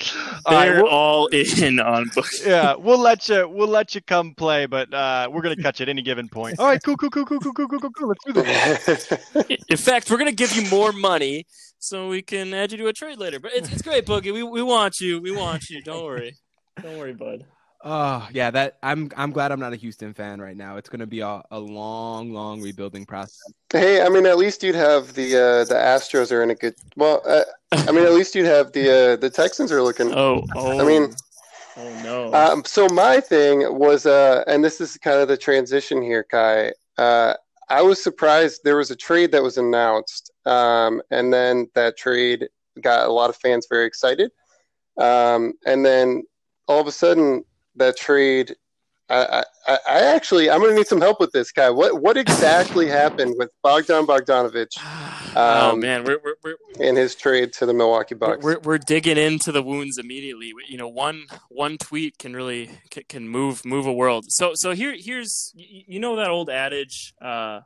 locked 0.03 0.15
man. 0.15 0.27
in. 0.27 0.41
all 0.46 0.53
right, 0.53 0.65
They're 0.65 0.84
we'll- 0.84 0.91
all 0.91 1.25
in 1.27 1.79
on 1.79 2.10
book. 2.15 2.25
yeah, 2.46 2.75
we'll 2.75 3.00
let 3.00 3.27
you 3.29 3.48
we'll 3.48 3.67
let 3.67 3.93
you 3.96 4.01
come 4.01 4.34
play, 4.36 4.65
but 4.65 4.93
uh, 4.93 5.29
we're 5.31 5.41
gonna 5.41 5.55
catch 5.55 5.79
you 5.79 5.84
at 5.84 5.89
any 5.89 6.01
given 6.01 6.27
point. 6.29 6.60
All 6.60 6.65
right, 6.67 6.81
cool, 6.84 6.98
cool, 6.98 7.10
cool, 7.10 7.25
cool, 7.25 7.39
cool, 7.39 7.53
cool, 7.53 7.67
cool, 7.67 7.79
cool, 7.79 7.91
cool. 7.91 8.08
Let's 8.10 8.24
do 8.25 8.34
this. 8.34 9.58
In 9.70 9.77
fact, 9.77 10.10
we're 10.10 10.17
gonna 10.17 10.31
give 10.31 10.53
you 10.55 10.70
more 10.70 10.91
money 10.91 11.46
so 11.79 12.10
we 12.10 12.22
can 12.22 12.53
add 12.53 12.72
you 12.72 12.77
to 12.79 12.88
a 12.88 12.93
trade 12.93 13.17
later. 13.17 13.39
But 13.39 13.53
it's, 13.53 13.72
it's 13.72 13.81
great, 13.81 14.05
Boogie. 14.05 14.34
We 14.34 14.43
we 14.43 14.62
want 14.63 15.00
you. 15.00 15.22
We 15.22 15.31
want 15.36 15.70
you. 15.70 15.81
Don't 15.81 16.03
worry. 16.03 16.36
Don't 16.81 16.98
worry, 16.98 17.13
bud. 17.13 17.46
Oh 17.84 18.28
yeah, 18.32 18.52
that 18.52 18.78
I'm 18.84 19.10
I'm 19.18 19.32
glad 19.32 19.52
I'm 19.52 19.60
not 19.60 19.74
a 19.74 19.76
Houston 19.76 20.14
fan 20.14 20.40
right 20.40 20.56
now. 20.56 20.78
It's 20.78 20.88
gonna 20.88 21.08
be 21.08 21.22
a, 21.22 21.42
a 21.50 21.60
long, 21.60 22.32
long 22.32 22.62
rebuilding 22.62 23.06
process. 23.06 23.42
Hey, 23.72 24.02
I 24.02 24.10
mean, 24.10 24.26
at 24.28 24.38
least 24.38 24.62
you'd 24.62 24.76
have 24.76 25.14
the 25.14 25.36
uh, 25.36 25.66
the 25.66 25.76
Astros 25.76 26.32
are 26.32 26.44
in 26.44 26.52
a 26.52 26.56
good. 26.56 26.76
Well, 26.96 27.22
uh, 27.26 27.44
I 27.72 27.92
mean, 27.92 28.06
at 28.06 28.14
least 28.14 28.36
you'd 28.36 28.46
have 28.46 28.72
the 28.74 29.14
uh, 29.14 29.16
the 29.16 29.32
Texans 29.32 29.72
are 29.72 29.82
looking. 29.82 30.14
Oh, 30.14 30.46
oh. 30.56 30.80
I 30.80 30.86
mean, 30.86 31.16
oh 31.78 32.04
no. 32.04 32.34
um, 32.34 32.64
so 32.66 32.88
my 32.90 33.20
thing 33.20 33.62
was, 33.76 34.06
uh, 34.06 34.44
and 34.46 34.64
this 34.64 34.80
is 34.80 34.98
kind 34.98 35.20
of 35.20 35.28
the 35.28 35.38
transition 35.38 36.04
here, 36.04 36.24
Kai. 36.24 36.74
Uh, 37.00 37.34
I 37.70 37.82
was 37.82 38.04
surprised 38.04 38.62
there 38.64 38.78
was 38.78 38.92
a 38.92 38.96
trade 38.96 39.32
that 39.32 39.42
was 39.42 39.58
announced, 39.58 40.32
um, 40.46 41.02
and 41.10 41.34
then 41.34 41.68
that 41.74 41.98
trade 41.98 42.48
got 42.80 43.08
a 43.08 43.12
lot 43.12 43.32
of 43.32 43.38
fans 43.38 43.66
very 43.68 43.88
excited, 43.88 44.30
um, 45.00 45.54
and 45.66 45.84
then 45.84 46.22
all 46.68 46.80
of 46.80 46.86
a 46.86 46.92
sudden 46.92 47.44
that 47.75 47.98
trade. 47.98 48.56
I, 49.10 49.44
I, 49.68 49.78
I 49.90 50.00
actually 50.16 50.50
I'm 50.50 50.62
gonna 50.62 50.74
need 50.74 50.88
some 50.88 51.01
help 51.01 51.20
with 51.20 51.34
this 51.34 51.51
guy. 51.51 51.70
What 51.70 52.01
what 52.01 52.16
exactly 52.16 52.88
happened 52.88 53.36
with 53.38 53.50
Bogdan 53.62 54.06
Bogdanovich 54.06 54.78
oh 55.36 55.72
um, 55.72 55.82
man, 55.82 56.06
we're 56.06 56.20
we're 56.24 56.36
we're, 56.44 56.56
in 56.80 56.96
his 56.96 57.13
trade 57.16 57.51
to 57.54 57.66
the 57.66 57.74
Milwaukee 57.74 58.16
Bucks? 58.16 58.42
we're 58.42 58.60
we're 58.60 58.78
digging 58.78 59.18
into 59.18 59.51
the 59.51 59.62
wounds 59.62 59.98
immediately. 59.98 60.54
You 60.70 60.78
know, 60.78 60.88
one 60.88 61.25
one 61.50 61.78
tweet 61.78 62.18
can 62.20 62.34
really 62.34 62.70
can, 62.90 63.04
can 63.10 63.28
move 63.28 63.66
move 63.66 63.86
a 63.86 63.94
world. 63.94 64.25
So 64.30 64.54
so 64.56 64.72
here 64.72 64.96
here's 64.98 65.51
you 65.56 65.84
you 65.88 66.00
know 66.00 66.16
that 66.16 66.30
old 66.30 66.50
adage, 66.50 67.13
uh, 67.22 67.62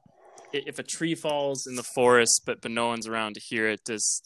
if 0.52 0.80
a 0.80 0.84
tree 0.84 1.14
falls 1.14 1.68
in 1.68 1.76
the 1.76 1.84
forest 1.84 2.42
but 2.46 2.60
but 2.62 2.72
no 2.72 2.88
one's 2.88 3.08
around 3.08 3.36
to 3.36 3.40
hear 3.40 3.68
it, 3.70 3.84
does 3.86 4.22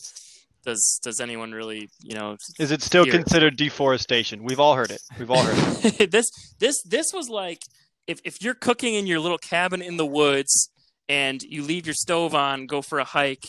does 0.69 0.99
does 1.01 1.19
anyone 1.19 1.51
really 1.51 1.89
you 2.01 2.15
know 2.15 2.37
Is 2.59 2.71
it 2.71 2.81
still 2.81 3.05
considered 3.05 3.57
deforestation? 3.57 4.43
We've 4.43 4.59
all 4.59 4.75
heard 4.75 4.91
it. 4.91 5.01
We've 5.17 5.31
all 5.31 5.43
heard 5.43 5.99
it. 5.99 6.11
this 6.17 6.29
this 6.59 6.81
this 6.83 7.11
was 7.13 7.27
like 7.29 7.61
if 8.07 8.19
if 8.23 8.41
you're 8.41 8.53
cooking 8.53 8.93
in 8.93 9.07
your 9.07 9.19
little 9.19 9.37
cabin 9.37 9.81
in 9.81 9.97
the 9.97 10.05
woods 10.05 10.69
and 11.07 11.41
you 11.41 11.63
leave 11.63 11.87
your 11.87 11.95
stove 11.95 12.35
on, 12.35 12.67
go 12.67 12.81
for 12.83 12.99
a 12.99 13.03
hike, 13.03 13.47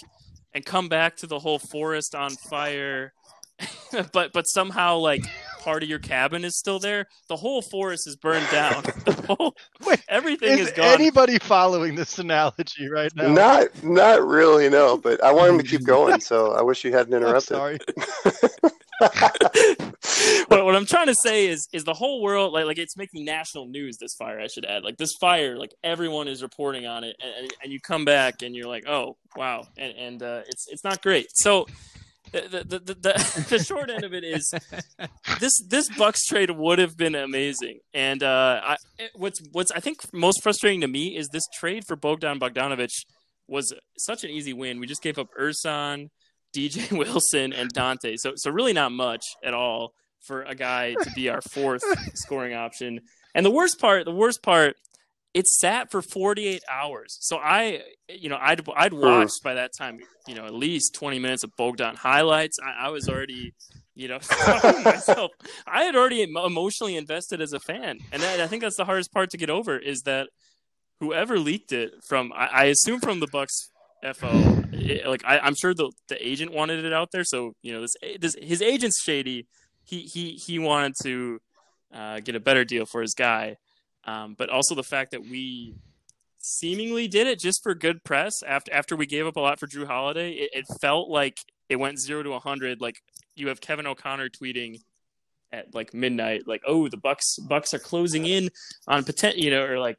and 0.54 0.64
come 0.64 0.88
back 0.88 1.16
to 1.18 1.26
the 1.26 1.38
whole 1.38 1.58
forest 1.58 2.14
on 2.14 2.30
fire, 2.30 3.12
but 4.12 4.32
but 4.32 4.44
somehow 4.44 4.96
like 4.96 5.24
part 5.60 5.82
of 5.82 5.88
your 5.88 5.98
cabin 5.98 6.44
is 6.44 6.58
still 6.58 6.78
there, 6.78 7.06
the 7.28 7.36
whole 7.36 7.62
forest 7.62 8.06
is 8.08 8.16
burned 8.16 8.48
down. 8.50 8.82
The 9.04 9.36
whole, 9.36 9.54
Wait, 9.86 10.02
everything 10.08 10.58
Is 10.58 10.68
is 10.68 10.72
gone. 10.72 10.86
anybody 10.86 11.38
following 11.38 11.94
this 11.94 12.18
analogy 12.18 12.88
right 12.88 13.14
now? 13.14 13.28
Not 13.32 13.82
not 13.84 14.26
really, 14.26 14.68
no. 14.68 14.96
But 14.96 15.22
I 15.22 15.32
want 15.32 15.52
him 15.52 15.58
to 15.58 15.64
keep 15.64 15.84
going, 15.84 16.20
so 16.20 16.52
I 16.58 16.62
wish 16.62 16.84
you 16.84 16.92
hadn't 16.92 17.14
I'm 17.14 17.22
interrupted. 17.22 17.56
sorry. 17.56 17.78
what, 20.48 20.64
what 20.64 20.74
I'm 20.76 20.86
trying 20.86 21.06
to 21.06 21.14
say 21.14 21.46
is 21.46 21.68
is 21.72 21.84
the 21.84 21.94
whole 21.94 22.22
world 22.22 22.52
like 22.52 22.66
like 22.66 22.78
it's 22.78 22.96
making 22.96 23.24
national 23.24 23.66
news. 23.66 23.98
This 23.98 24.14
fire, 24.14 24.40
I 24.40 24.46
should 24.48 24.64
add, 24.64 24.82
like 24.84 24.96
this 24.96 25.14
fire, 25.20 25.56
like 25.56 25.74
everyone 25.84 26.28
is 26.28 26.42
reporting 26.42 26.86
on 26.86 27.04
it, 27.04 27.16
and, 27.22 27.32
and, 27.44 27.52
and 27.62 27.72
you 27.72 27.80
come 27.80 28.04
back 28.04 28.42
and 28.42 28.54
you're 28.54 28.68
like, 28.68 28.86
oh 28.88 29.16
wow, 29.36 29.66
and 29.78 29.96
and 29.96 30.22
uh, 30.22 30.42
it's 30.48 30.66
it's 30.68 30.84
not 30.84 31.02
great. 31.02 31.28
So. 31.34 31.66
The, 32.32 32.64
the, 32.64 32.78
the, 32.78 32.94
the, 32.94 33.46
the 33.50 33.58
short 33.64 33.90
end 33.90 34.04
of 34.04 34.14
it 34.14 34.24
is 34.24 34.52
this 35.40 35.52
this 35.68 35.88
Bucks 35.96 36.24
trade 36.26 36.50
would 36.50 36.78
have 36.78 36.96
been 36.96 37.14
amazing, 37.14 37.80
and 37.92 38.22
uh, 38.22 38.60
I, 38.62 38.76
what's 39.14 39.40
what's 39.52 39.70
I 39.72 39.80
think 39.80 40.00
most 40.12 40.42
frustrating 40.42 40.80
to 40.82 40.88
me 40.88 41.16
is 41.16 41.28
this 41.28 41.44
trade 41.58 41.84
for 41.86 41.96
Bogdan 41.96 42.38
Bogdanovich 42.38 43.04
was 43.48 43.74
such 43.98 44.24
an 44.24 44.30
easy 44.30 44.52
win. 44.52 44.78
We 44.78 44.86
just 44.86 45.02
gave 45.02 45.18
up 45.18 45.28
Ersan, 45.38 46.08
DJ 46.56 46.90
Wilson, 46.96 47.52
and 47.52 47.72
Donte, 47.74 48.14
so 48.16 48.32
so 48.36 48.50
really 48.50 48.72
not 48.72 48.92
much 48.92 49.24
at 49.44 49.54
all 49.54 49.92
for 50.26 50.42
a 50.42 50.54
guy 50.54 50.94
to 50.94 51.10
be 51.14 51.28
our 51.28 51.40
fourth 51.40 51.82
scoring 52.14 52.54
option. 52.54 53.00
And 53.34 53.44
the 53.46 53.50
worst 53.50 53.80
part, 53.80 54.04
the 54.04 54.12
worst 54.12 54.42
part, 54.42 54.76
it 55.34 55.46
sat 55.46 55.90
for 55.90 56.02
48 56.02 56.62
hours. 56.70 57.16
So 57.20 57.38
I, 57.38 57.82
you 58.08 58.28
know, 58.28 58.38
I'd 58.40 58.62
I'd 58.76 58.92
hmm. 58.92 59.00
watched 59.00 59.42
by 59.42 59.54
that 59.54 59.72
time, 59.76 59.98
you 60.26 60.34
know, 60.34 60.44
at 60.46 60.54
least 60.54 60.94
20 60.94 61.18
minutes 61.18 61.44
of 61.44 61.50
Bogdan 61.56 61.96
highlights. 61.96 62.58
I, 62.62 62.86
I 62.86 62.88
was 62.88 63.08
already, 63.08 63.54
you 63.94 64.08
know, 64.08 64.18
myself. 64.84 65.30
I 65.66 65.84
had 65.84 65.94
already 65.94 66.22
emotionally 66.22 66.96
invested 66.96 67.40
as 67.40 67.52
a 67.52 67.60
fan, 67.60 67.98
and 68.12 68.22
that, 68.22 68.40
I 68.40 68.46
think 68.46 68.62
that's 68.62 68.76
the 68.76 68.84
hardest 68.84 69.12
part 69.12 69.30
to 69.30 69.36
get 69.36 69.50
over 69.50 69.78
is 69.78 70.02
that 70.02 70.28
whoever 70.98 71.38
leaked 71.38 71.72
it 71.72 71.92
from, 72.06 72.32
I, 72.34 72.46
I 72.46 72.64
assume 72.64 73.00
from 73.00 73.20
the 73.20 73.28
Bucks 73.28 73.70
FO, 74.14 74.28
it- 74.72 75.02
eh, 75.04 75.08
like 75.08 75.24
I, 75.24 75.38
I'm 75.38 75.54
sure 75.54 75.74
the 75.74 75.92
the 76.08 76.26
agent 76.26 76.52
wanted 76.52 76.84
it 76.84 76.92
out 76.92 77.12
there. 77.12 77.24
So 77.24 77.54
you 77.62 77.72
know, 77.72 77.82
this 77.82 77.94
eh, 78.02 78.16
this 78.20 78.36
his 78.40 78.62
agent's 78.62 79.00
shady. 79.02 79.46
He 79.84 80.02
he 80.02 80.32
he 80.32 80.58
wanted 80.58 80.94
to 81.02 81.40
uh, 81.92 82.20
get 82.20 82.34
a 82.34 82.40
better 82.40 82.64
deal 82.64 82.86
for 82.86 83.00
his 83.00 83.14
guy 83.14 83.56
um, 84.10 84.34
but 84.36 84.50
also 84.50 84.74
the 84.74 84.82
fact 84.82 85.12
that 85.12 85.22
we 85.22 85.74
seemingly 86.38 87.06
did 87.06 87.26
it 87.26 87.38
just 87.38 87.62
for 87.62 87.74
good 87.74 88.02
press 88.02 88.42
after 88.42 88.72
after 88.72 88.96
we 88.96 89.06
gave 89.06 89.26
up 89.26 89.36
a 89.36 89.40
lot 89.40 89.60
for 89.60 89.66
Jrue 89.66 89.86
Holiday. 89.86 90.32
It, 90.32 90.50
it 90.52 90.64
felt 90.80 91.08
like 91.08 91.38
it 91.68 91.76
went 91.76 92.00
zero 92.00 92.22
to 92.22 92.38
hundred. 92.38 92.80
Like 92.80 92.96
you 93.36 93.48
have 93.48 93.60
Kevin 93.60 93.86
O'Connor 93.86 94.30
tweeting 94.30 94.80
at 95.52 95.74
like 95.74 95.94
midnight, 95.94 96.46
like, 96.46 96.62
"Oh, 96.66 96.88
the 96.88 96.96
Bucks 96.96 97.36
Bucks 97.38 97.72
are 97.74 97.78
closing 97.78 98.26
in 98.26 98.50
on 98.88 99.04
potent," 99.04 99.36
you 99.38 99.50
know, 99.50 99.64
or 99.64 99.78
like 99.78 99.98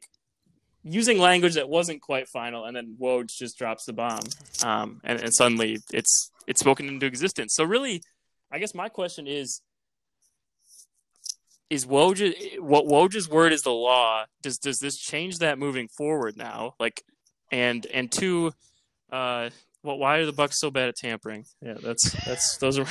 using 0.82 1.18
language 1.18 1.54
that 1.54 1.68
wasn't 1.68 2.02
quite 2.02 2.28
final, 2.28 2.64
and 2.64 2.76
then 2.76 2.96
Woj 3.00 3.28
just 3.28 3.56
drops 3.56 3.84
the 3.84 3.92
bomb, 3.92 4.24
um, 4.64 5.00
and, 5.04 5.20
and 5.20 5.32
suddenly 5.32 5.78
it's 5.92 6.30
it's 6.46 6.60
spoken 6.60 6.88
into 6.88 7.06
existence. 7.06 7.54
So 7.54 7.64
really, 7.64 8.02
I 8.50 8.58
guess 8.58 8.74
my 8.74 8.88
question 8.88 9.26
is 9.26 9.62
is 11.72 11.86
Woj 11.86 12.60
what 12.60 12.84
Woj's 12.84 13.30
word 13.30 13.50
is 13.50 13.62
the 13.62 13.70
law? 13.70 14.26
Does 14.42 14.58
does 14.58 14.78
this 14.78 14.98
change 14.98 15.38
that 15.38 15.58
moving 15.58 15.88
forward 15.88 16.36
now? 16.36 16.74
Like, 16.78 17.02
and 17.50 17.86
and 17.86 18.12
two, 18.12 18.52
uh, 19.10 19.48
well, 19.82 19.96
why 19.96 20.18
are 20.18 20.26
the 20.26 20.34
Bucks 20.34 20.60
so 20.60 20.70
bad 20.70 20.88
at 20.90 20.96
tampering? 20.96 21.46
Yeah, 21.62 21.78
that's 21.82 22.12
that's 22.26 22.58
those 22.58 22.78
are 22.78 22.86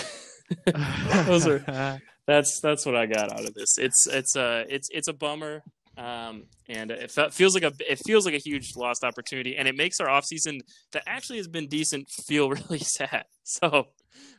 those 1.26 1.46
are 1.46 2.00
that's 2.28 2.60
that's 2.60 2.84
what 2.84 2.96
I 2.96 3.06
got 3.06 3.32
out 3.32 3.46
of 3.46 3.54
this. 3.54 3.78
It's 3.78 4.08
it's 4.08 4.36
a 4.36 4.66
it's 4.68 4.90
it's 4.92 5.08
a 5.08 5.14
bummer, 5.14 5.62
um, 5.96 6.46
and 6.68 6.90
it 6.90 7.12
feels 7.12 7.54
like 7.54 7.64
a 7.64 7.74
it 7.88 8.00
feels 8.04 8.26
like 8.26 8.34
a 8.34 8.40
huge 8.40 8.76
lost 8.76 9.04
opportunity, 9.04 9.58
and 9.58 9.68
it 9.68 9.78
makes 9.78 10.00
our 10.00 10.08
offseason 10.08 10.60
that 10.94 11.04
actually 11.06 11.38
has 11.38 11.48
been 11.48 11.68
decent 11.68 12.10
feel 12.10 12.50
really 12.50 12.80
sad. 12.80 13.26
So 13.44 13.90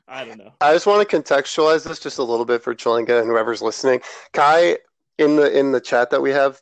I 0.08 0.24
don't 0.24 0.38
know. 0.38 0.52
I 0.60 0.72
just 0.72 0.86
want 0.86 1.08
to 1.08 1.16
contextualize 1.16 1.84
this 1.84 2.00
just 2.00 2.18
a 2.18 2.24
little 2.24 2.44
bit 2.44 2.62
for 2.62 2.74
Chelanga 2.74 3.20
and 3.20 3.28
whoever's 3.28 3.62
listening. 3.62 4.00
Kai 4.32 4.78
in 5.18 5.36
the 5.36 5.56
in 5.56 5.72
the 5.72 5.80
chat 5.80 6.10
that 6.10 6.22
we 6.22 6.30
have 6.30 6.60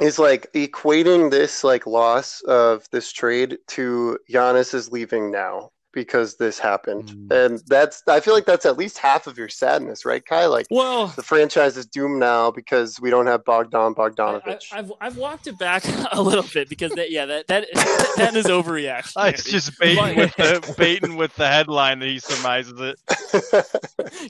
is 0.00 0.18
like 0.18 0.52
equating 0.54 1.30
this 1.30 1.62
like 1.62 1.86
loss 1.86 2.40
of 2.42 2.88
this 2.90 3.12
trade 3.12 3.58
to 3.68 4.18
Giannis 4.30 4.74
is 4.74 4.90
leaving 4.90 5.30
now 5.30 5.70
because 5.94 6.36
this 6.36 6.58
happened. 6.58 7.10
Mm. 7.10 7.46
And 7.46 7.62
that's 7.66 8.02
I 8.08 8.20
feel 8.20 8.34
like 8.34 8.44
that's 8.44 8.66
at 8.66 8.76
least 8.76 8.98
half 8.98 9.26
of 9.26 9.38
your 9.38 9.48
sadness, 9.48 10.04
right, 10.04 10.24
Kai? 10.24 10.46
Like 10.46 10.66
Well, 10.70 11.08
the 11.08 11.22
franchise 11.22 11.76
is 11.76 11.86
doomed 11.86 12.18
now 12.18 12.50
because 12.50 13.00
we 13.00 13.10
don't 13.10 13.26
have 13.26 13.44
Bogdan 13.44 13.94
bogdanovich 13.94 14.12
I, 14.12 14.40
Bogdanovich. 14.40 14.72
have 14.72 14.92
I've 15.00 15.16
walked 15.16 15.46
it 15.46 15.58
back 15.58 15.84
a 16.12 16.20
little 16.20 16.44
bit 16.52 16.68
because 16.68 16.92
that 16.92 17.10
yeah 17.10 17.26
that 17.26 17.46
that 17.46 17.66
that 18.16 18.34
is 18.34 18.46
overreaction. 18.46 19.32
It's 19.32 19.44
just 19.44 19.78
baiting 19.78 20.16
with 20.16 20.34
the 20.36 20.74
baiting 20.78 21.16
with 21.16 21.34
the 21.36 21.48
headline 21.48 22.00
that 22.00 22.08
he 22.08 22.18
surmises 22.18 22.78
it. 22.78 22.98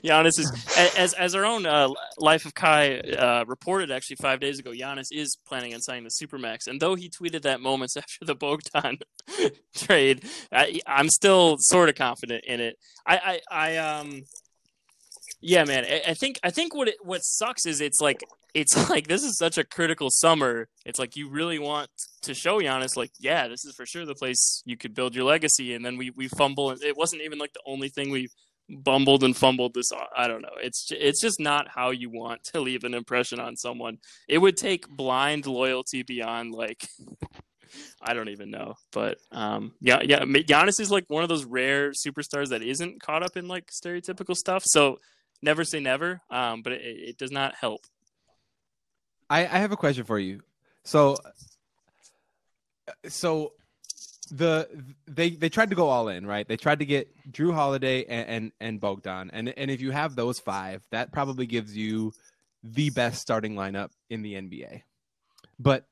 Giannis 0.03 0.39
is 0.39 0.51
as 0.97 1.13
as 1.13 1.35
our 1.35 1.45
own 1.45 1.65
uh, 1.65 1.89
Life 2.17 2.45
of 2.45 2.53
Kai 2.53 2.99
uh, 2.99 3.45
reported 3.47 3.91
actually 3.91 4.17
five 4.17 4.39
days 4.39 4.59
ago. 4.59 4.71
Giannis 4.71 5.07
is 5.11 5.37
planning 5.47 5.73
on 5.73 5.81
signing 5.81 6.03
the 6.03 6.09
supermax, 6.09 6.67
and 6.67 6.79
though 6.79 6.95
he 6.95 7.09
tweeted 7.09 7.41
that 7.43 7.61
moments 7.61 7.97
after 7.97 8.25
the 8.25 8.35
Bogdan 8.35 8.99
trade, 9.75 10.25
I, 10.51 10.79
I'm 10.87 11.09
still 11.09 11.54
sort 11.61 11.89
of 11.89 11.95
confident 11.95 12.43
in 12.45 12.59
it. 12.59 12.77
I 13.05 13.39
I, 13.51 13.73
I 13.73 13.77
um 13.77 14.23
yeah, 15.41 15.63
man. 15.63 15.85
I, 15.85 16.01
I 16.09 16.13
think 16.13 16.39
I 16.43 16.49
think 16.49 16.73
what 16.73 16.87
it, 16.87 16.95
what 17.01 17.23
sucks 17.23 17.65
is 17.65 17.81
it's 17.81 18.01
like 18.01 18.23
it's 18.55 18.89
like 18.89 19.07
this 19.07 19.23
is 19.23 19.37
such 19.37 19.57
a 19.57 19.63
critical 19.63 20.09
summer. 20.09 20.67
It's 20.85 20.97
like 20.97 21.15
you 21.15 21.29
really 21.29 21.59
want 21.59 21.89
to 22.23 22.33
show 22.33 22.59
Giannis, 22.59 22.97
like, 22.97 23.11
yeah, 23.19 23.47
this 23.47 23.65
is 23.65 23.75
for 23.75 23.85
sure 23.85 24.05
the 24.05 24.15
place 24.15 24.63
you 24.65 24.77
could 24.77 24.95
build 24.95 25.13
your 25.13 25.25
legacy. 25.25 25.75
And 25.75 25.85
then 25.85 25.97
we 25.97 26.11
we 26.11 26.27
fumble, 26.27 26.71
and 26.71 26.81
it 26.81 26.97
wasn't 26.97 27.21
even 27.21 27.37
like 27.37 27.53
the 27.53 27.61
only 27.67 27.89
thing 27.89 28.09
we 28.09 28.29
bumbled 28.69 29.23
and 29.23 29.37
fumbled 29.37 29.73
this. 29.75 29.91
I 30.17 30.27
don't 30.27 30.41
know. 30.41 30.57
It's 30.61 30.87
it's 30.91 31.21
just 31.21 31.39
not 31.39 31.67
how 31.67 31.91
you 31.91 32.09
want 32.09 32.43
to 32.45 32.61
leave 32.61 32.83
an 32.83 32.93
impression 32.93 33.39
on 33.39 33.55
someone. 33.55 33.97
It 34.27 34.39
would 34.39 34.57
take 34.57 34.87
blind 34.87 35.45
loyalty 35.45 36.03
beyond 36.03 36.53
like. 36.53 36.87
I 38.01 38.13
don't 38.13 38.29
even 38.29 38.51
know, 38.51 38.75
but 38.91 39.17
um, 39.31 39.73
yeah, 39.79 40.01
yeah. 40.03 40.19
Giannis 40.19 40.79
is 40.79 40.91
like 40.91 41.05
one 41.07 41.23
of 41.23 41.29
those 41.29 41.45
rare 41.45 41.91
superstars 41.91 42.49
that 42.49 42.61
isn't 42.61 43.01
caught 43.01 43.23
up 43.23 43.37
in 43.37 43.47
like 43.47 43.71
stereotypical 43.71 44.35
stuff. 44.35 44.63
So 44.65 44.99
never 45.41 45.63
say 45.63 45.79
never, 45.79 46.21
um, 46.29 46.61
but 46.61 46.73
it, 46.73 46.81
it 46.81 47.17
does 47.17 47.31
not 47.31 47.55
help. 47.55 47.81
I, 49.29 49.41
I 49.41 49.57
have 49.59 49.71
a 49.71 49.77
question 49.77 50.03
for 50.03 50.19
you. 50.19 50.41
So, 50.83 51.17
so 53.07 53.53
the 54.31 54.67
they 55.07 55.31
they 55.31 55.49
tried 55.49 55.69
to 55.69 55.75
go 55.75 55.89
all 55.89 56.09
in, 56.09 56.25
right? 56.25 56.47
They 56.47 56.57
tried 56.57 56.79
to 56.79 56.85
get 56.85 57.09
Jrue 57.31 57.53
Holiday 57.53 58.05
and 58.05 58.27
and, 58.27 58.51
and 58.59 58.79
Bogdan, 58.79 59.31
and 59.33 59.49
and 59.49 59.71
if 59.71 59.81
you 59.81 59.91
have 59.91 60.15
those 60.15 60.39
five, 60.39 60.83
that 60.91 61.11
probably 61.11 61.45
gives 61.45 61.75
you 61.75 62.13
the 62.63 62.89
best 62.89 63.21
starting 63.21 63.55
lineup 63.55 63.89
in 64.09 64.21
the 64.21 64.33
NBA. 64.33 64.81
But 65.59 65.85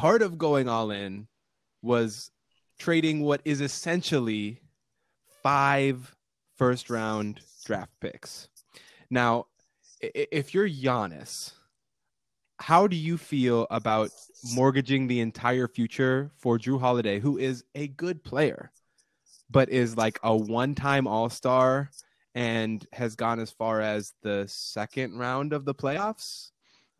part 0.00 0.22
of 0.22 0.38
going 0.38 0.66
all 0.66 0.90
in 0.90 1.28
was 1.82 2.30
trading 2.78 3.20
what 3.20 3.42
is 3.44 3.60
essentially 3.60 4.58
five 5.42 6.16
first 6.56 6.88
round 6.88 7.38
draft 7.66 7.92
picks. 8.00 8.48
Now, 9.10 9.48
if 10.00 10.54
you're 10.54 10.66
Giannis, 10.66 11.52
how 12.58 12.86
do 12.86 12.96
you 12.96 13.18
feel 13.18 13.66
about 13.70 14.10
mortgaging 14.54 15.06
the 15.06 15.20
entire 15.20 15.68
future 15.68 16.30
for 16.38 16.58
Jrue 16.58 16.80
Holiday, 16.80 17.20
who 17.20 17.36
is 17.36 17.62
a 17.74 17.88
good 17.88 18.24
player, 18.24 18.72
but 19.50 19.68
is 19.68 19.98
like 19.98 20.18
a 20.22 20.34
one 20.34 20.74
time 20.74 21.06
All 21.06 21.28
Star 21.28 21.90
and 22.34 22.86
has 22.94 23.16
gone 23.16 23.38
as 23.38 23.50
far 23.50 23.82
as 23.82 24.14
the 24.22 24.46
second 24.48 25.18
round 25.18 25.52
of 25.52 25.66
the 25.66 25.74
playoffs? 25.74 26.52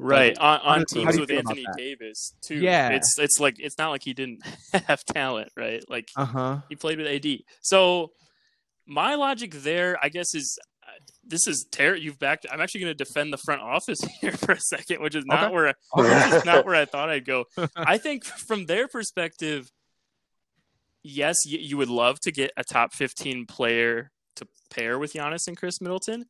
Right 0.02 0.36
Like, 0.36 0.42
on, 0.42 0.60
on 0.80 0.84
teams 0.86 1.18
with 1.18 1.30
Anthony? 1.30 1.64
Davis 1.76 2.32
too. 2.42 2.56
Yeah. 2.56 2.88
it's 2.90 3.16
it's 3.18 3.38
like 3.38 3.56
it's 3.58 3.76
not 3.78 3.90
like 3.90 4.02
he 4.02 4.14
didn't 4.14 4.40
have 4.86 5.04
talent, 5.04 5.50
right? 5.56 5.84
Like 5.90 6.08
Uh 6.16 6.24
huh. 6.24 6.58
he 6.68 6.76
played 6.76 6.98
with 6.98 7.06
AD. 7.06 7.26
So 7.60 8.12
my 8.86 9.14
logic 9.14 9.52
there, 9.52 9.98
I 10.02 10.08
guess, 10.08 10.34
is 10.34 10.58
uh, 10.82 10.90
this 11.22 11.46
is 11.46 11.66
ter- 11.70 11.94
You've 11.96 12.18
backed. 12.18 12.46
I'm 12.50 12.60
actually 12.60 12.80
going 12.80 12.96
to 12.96 13.04
defend 13.04 13.32
the 13.32 13.38
front 13.38 13.60
office 13.60 14.00
here 14.20 14.32
for 14.32 14.52
a 14.52 14.58
second, 14.60 15.02
which 15.02 15.14
is 15.14 15.24
not 15.26 15.44
Okay. 15.44 15.54
where 15.54 15.74
which 15.94 16.06
is 16.34 16.44
not 16.52 16.64
where 16.64 16.74
I 16.74 16.86
thought 16.86 17.10
I'd 17.10 17.24
go. 17.26 17.44
I 17.76 17.98
think 17.98 18.24
from 18.24 18.66
their 18.66 18.88
perspective, 18.88 19.70
yes, 21.02 21.36
you, 21.46 21.58
you 21.58 21.76
would 21.76 21.88
love 21.90 22.20
to 22.20 22.32
get 22.32 22.50
a 22.56 22.64
top 22.64 22.94
15 22.94 23.46
player 23.46 24.10
to 24.36 24.46
pair 24.70 24.98
with 24.98 25.12
Giannis 25.12 25.46
and 25.46 25.56
Khris 25.56 25.80
Middleton. 25.80 26.24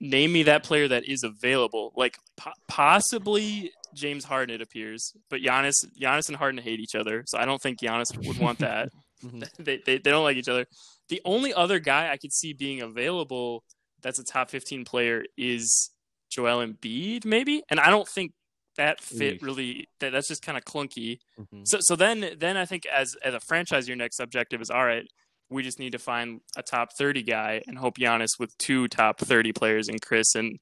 Name 0.00 0.32
me 0.32 0.42
that 0.44 0.62
player 0.62 0.88
that 0.88 1.04
is 1.08 1.22
available. 1.22 1.92
Like 1.96 2.18
po- 2.36 2.52
possibly 2.68 3.70
James 3.94 4.24
Harden, 4.24 4.54
it 4.54 4.60
appears, 4.60 5.12
but 5.30 5.40
Giannis, 5.40 5.74
Giannis 6.00 6.28
and 6.28 6.36
Harden 6.36 6.60
hate 6.60 6.80
each 6.80 6.94
other, 6.94 7.24
so 7.26 7.38
I 7.38 7.44
don't 7.46 7.60
think 7.62 7.80
Giannis 7.80 8.14
would 8.26 8.38
want 8.38 8.58
that. 8.58 8.90
Mhm. 9.24 9.48
they, 9.58 9.78
they 9.86 9.98
they 9.98 10.10
don't 10.10 10.24
like 10.24 10.36
each 10.36 10.48
other. 10.48 10.66
The 11.08 11.20
only 11.24 11.54
other 11.54 11.78
guy 11.78 12.10
I 12.10 12.16
could 12.18 12.32
see 12.32 12.52
being 12.52 12.80
available 12.82 13.64
that's 14.02 14.18
a 14.18 14.24
top 14.24 14.50
15 14.50 14.84
player 14.84 15.24
is 15.38 15.90
Joel 16.30 16.64
Embiid, 16.66 17.24
maybe, 17.24 17.62
and 17.70 17.80
I 17.80 17.88
don't 17.90 18.06
think 18.08 18.32
that 18.76 19.00
fit 19.00 19.40
really. 19.40 19.88
That, 20.00 20.12
that's 20.12 20.28
just 20.28 20.42
kind 20.42 20.58
of 20.58 20.64
clunky. 20.64 21.18
Mhm. 21.40 21.66
So 21.66 21.78
so 21.80 21.96
then 21.96 22.34
then 22.38 22.58
I 22.58 22.66
think 22.66 22.84
as 22.86 23.14
as 23.24 23.32
a 23.32 23.40
franchise, 23.40 23.88
your 23.88 23.96
next 23.96 24.20
objective 24.20 24.60
is 24.60 24.68
all 24.70 24.84
right. 24.84 25.06
We 25.48 25.62
just 25.62 25.78
need 25.78 25.92
to 25.92 25.98
find 25.98 26.40
a 26.56 26.62
top 26.62 26.92
30 26.92 27.22
guy 27.22 27.62
and 27.66 27.78
hope 27.78 27.98
Giannis 27.98 28.38
with 28.38 28.56
two 28.58 28.88
top 28.88 29.20
30 29.20 29.52
players 29.52 29.88
and 29.88 30.00
Khris 30.00 30.34
and 30.34 30.58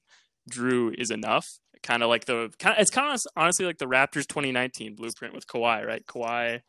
Jrue 0.51 0.93
is 0.93 1.11
enough. 1.11 1.47
Kind 1.81 2.03
of 2.03 2.09
like 2.09 2.25
the 2.25 2.51
kind 2.59 2.75
of 2.75 2.81
it's 2.81 2.91
kind 2.91 3.13
of 3.13 3.21
honestly 3.35 3.65
like 3.65 3.77
the 3.77 3.85
Raptors 3.85 4.27
2019 4.27 4.95
blueprint 4.95 5.33
with 5.33 5.47
Kawhi, 5.47 5.85
right? 5.85 6.05
Kawhi, 6.05 6.61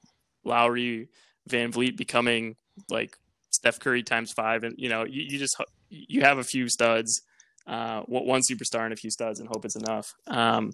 Lowry, 0.44 1.08
VanVleet 1.48 1.96
becoming 1.96 2.56
like 2.90 3.16
Steph 3.50 3.80
Curry 3.80 4.02
times 4.02 4.32
five, 4.32 4.62
and 4.62 4.74
you 4.76 4.88
know 4.88 5.04
you, 5.04 5.22
you 5.22 5.38
just 5.38 5.56
you 5.88 6.22
have 6.22 6.38
a 6.38 6.44
few 6.44 6.68
studs, 6.68 7.22
uh, 7.66 8.02
one 8.02 8.42
superstar 8.42 8.84
and 8.84 8.92
a 8.92 8.96
few 8.96 9.10
studs, 9.10 9.40
and 9.40 9.48
hope 9.48 9.64
it's 9.64 9.76
enough. 9.76 10.14
Um, 10.26 10.72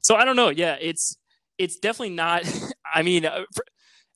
so 0.00 0.14
I 0.14 0.24
don't 0.24 0.36
know. 0.36 0.50
Yeah, 0.50 0.76
it's 0.80 1.16
it's 1.58 1.78
definitely 1.78 2.14
not. 2.14 2.42
I 2.94 3.02
mean, 3.02 3.26
uh, 3.26 3.42
for, 3.54 3.64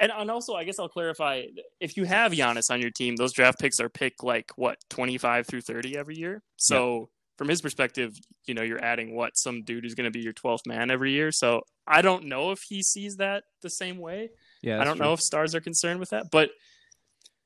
and 0.01 0.13
and 0.15 0.31
also 0.31 0.55
I 0.55 0.65
guess 0.65 0.79
I'll 0.79 0.89
clarify: 0.89 1.43
if 1.81 1.97
you 1.97 2.05
have 2.05 2.33
Giannis 2.33 2.71
on 2.71 2.81
your 2.81 2.91
team, 2.91 3.17
those 3.17 3.33
draft 3.33 3.59
picks 3.59 3.81
are 3.81 3.89
picked 3.89 4.23
like 4.23 4.53
what 4.57 4.79
twenty 4.91 5.19
five 5.19 5.47
through 5.47 5.63
thirty 5.63 5.97
every 5.97 6.17
year. 6.17 6.43
So 6.57 7.11
from 7.37 7.49
his 7.49 7.61
perspective, 7.61 8.17
you 8.47 8.55
know, 8.55 8.63
you're 8.63 8.83
adding 8.83 9.15
what 9.15 9.37
some 9.37 9.63
dude 9.63 9.85
who's 9.85 9.95
going 9.95 10.05
to 10.05 10.11
be 10.11 10.21
your 10.21 10.33
twelfth 10.33 10.67
man 10.67 10.91
every 10.91 11.13
year. 11.13 11.33
So 11.33 11.63
I 11.87 12.03
don't 12.03 12.27
know 12.27 12.53
if 12.53 12.61
he 12.69 12.83
sees 12.83 13.17
that 13.17 13.45
the 13.63 13.71
same 13.71 13.99
way. 13.99 14.31
Yeah, 14.63 14.81
I 14.81 14.85
don't 14.85 14.99
know 14.99 15.13
if 15.13 15.21
stars 15.21 15.55
are 15.55 15.61
concerned 15.61 16.01
with 16.01 16.11
that, 16.11 16.31
but 16.31 16.51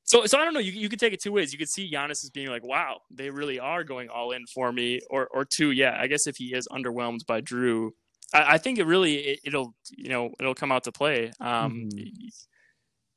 so 0.09 0.25
so 0.25 0.39
I 0.39 0.45
don't 0.45 0.55
know. 0.55 0.61
You 0.61 0.73
you 0.73 0.89
could 0.89 1.01
take 1.01 1.13
it 1.13 1.21
two 1.23 1.33
ways. 1.33 1.53
You 1.53 1.59
could 1.59 1.69
see 1.69 1.91
Giannis 1.93 2.25
as 2.25 2.31
being 2.31 2.49
like, 2.49 2.65
"Wow, 2.65 3.01
they 3.11 3.29
really 3.29 3.61
are 3.61 3.85
going 3.85 4.09
all 4.09 4.31
in 4.31 4.47
for 4.47 4.73
me," 4.73 5.01
or 5.11 5.29
or 5.29 5.45
two, 5.45 5.71
yeah, 5.71 5.99
I 6.01 6.07
guess 6.07 6.27
if 6.27 6.37
he 6.37 6.55
is 6.55 6.67
underwhelmed 6.69 7.27
by 7.27 7.43
Jrue, 7.43 7.91
I, 8.33 8.55
I 8.55 8.59
think 8.59 8.79
it 8.79 8.85
really 8.85 9.15
it, 9.17 9.41
it'll 9.45 9.75
you 9.91 10.09
know 10.09 10.31
it'll 10.41 10.55
come 10.55 10.73
out 10.73 10.85
to 10.85 10.93
play. 10.93 11.33
Um, 11.41 11.89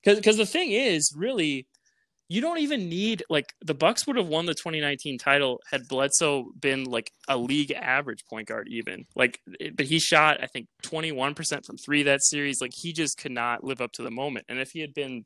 because 0.03 0.17
because 0.17 0.37
the 0.37 0.45
thing 0.45 0.71
is 0.71 1.13
really. 1.15 1.67
You 2.29 2.39
don't 2.39 2.59
even 2.59 2.87
need 2.87 3.23
like 3.29 3.51
the 3.59 3.73
Bucks 3.73 4.07
would 4.07 4.15
have 4.15 4.27
won 4.27 4.45
the 4.45 4.53
2019 4.53 5.17
title 5.17 5.59
had 5.69 5.89
Bledsoe 5.89 6.45
been 6.57 6.85
like 6.85 7.11
a 7.27 7.35
league 7.37 7.73
average 7.73 8.23
point 8.29 8.47
guard 8.47 8.69
even 8.71 9.05
like 9.17 9.41
it- 9.59 9.75
but 9.75 9.85
he 9.85 9.99
shot 9.99 10.41
I 10.41 10.47
think 10.47 10.67
21% 10.83 11.65
from 11.65 11.75
3 11.75 12.03
that 12.03 12.23
series 12.23 12.61
like 12.61 12.71
he 12.73 12.93
just 12.93 13.17
could 13.17 13.33
not 13.33 13.65
live 13.65 13.81
up 13.81 13.91
to 13.93 14.01
the 14.01 14.11
moment 14.11 14.45
and 14.47 14.59
if 14.59 14.71
he 14.71 14.79
had 14.79 14.93
been 14.93 15.25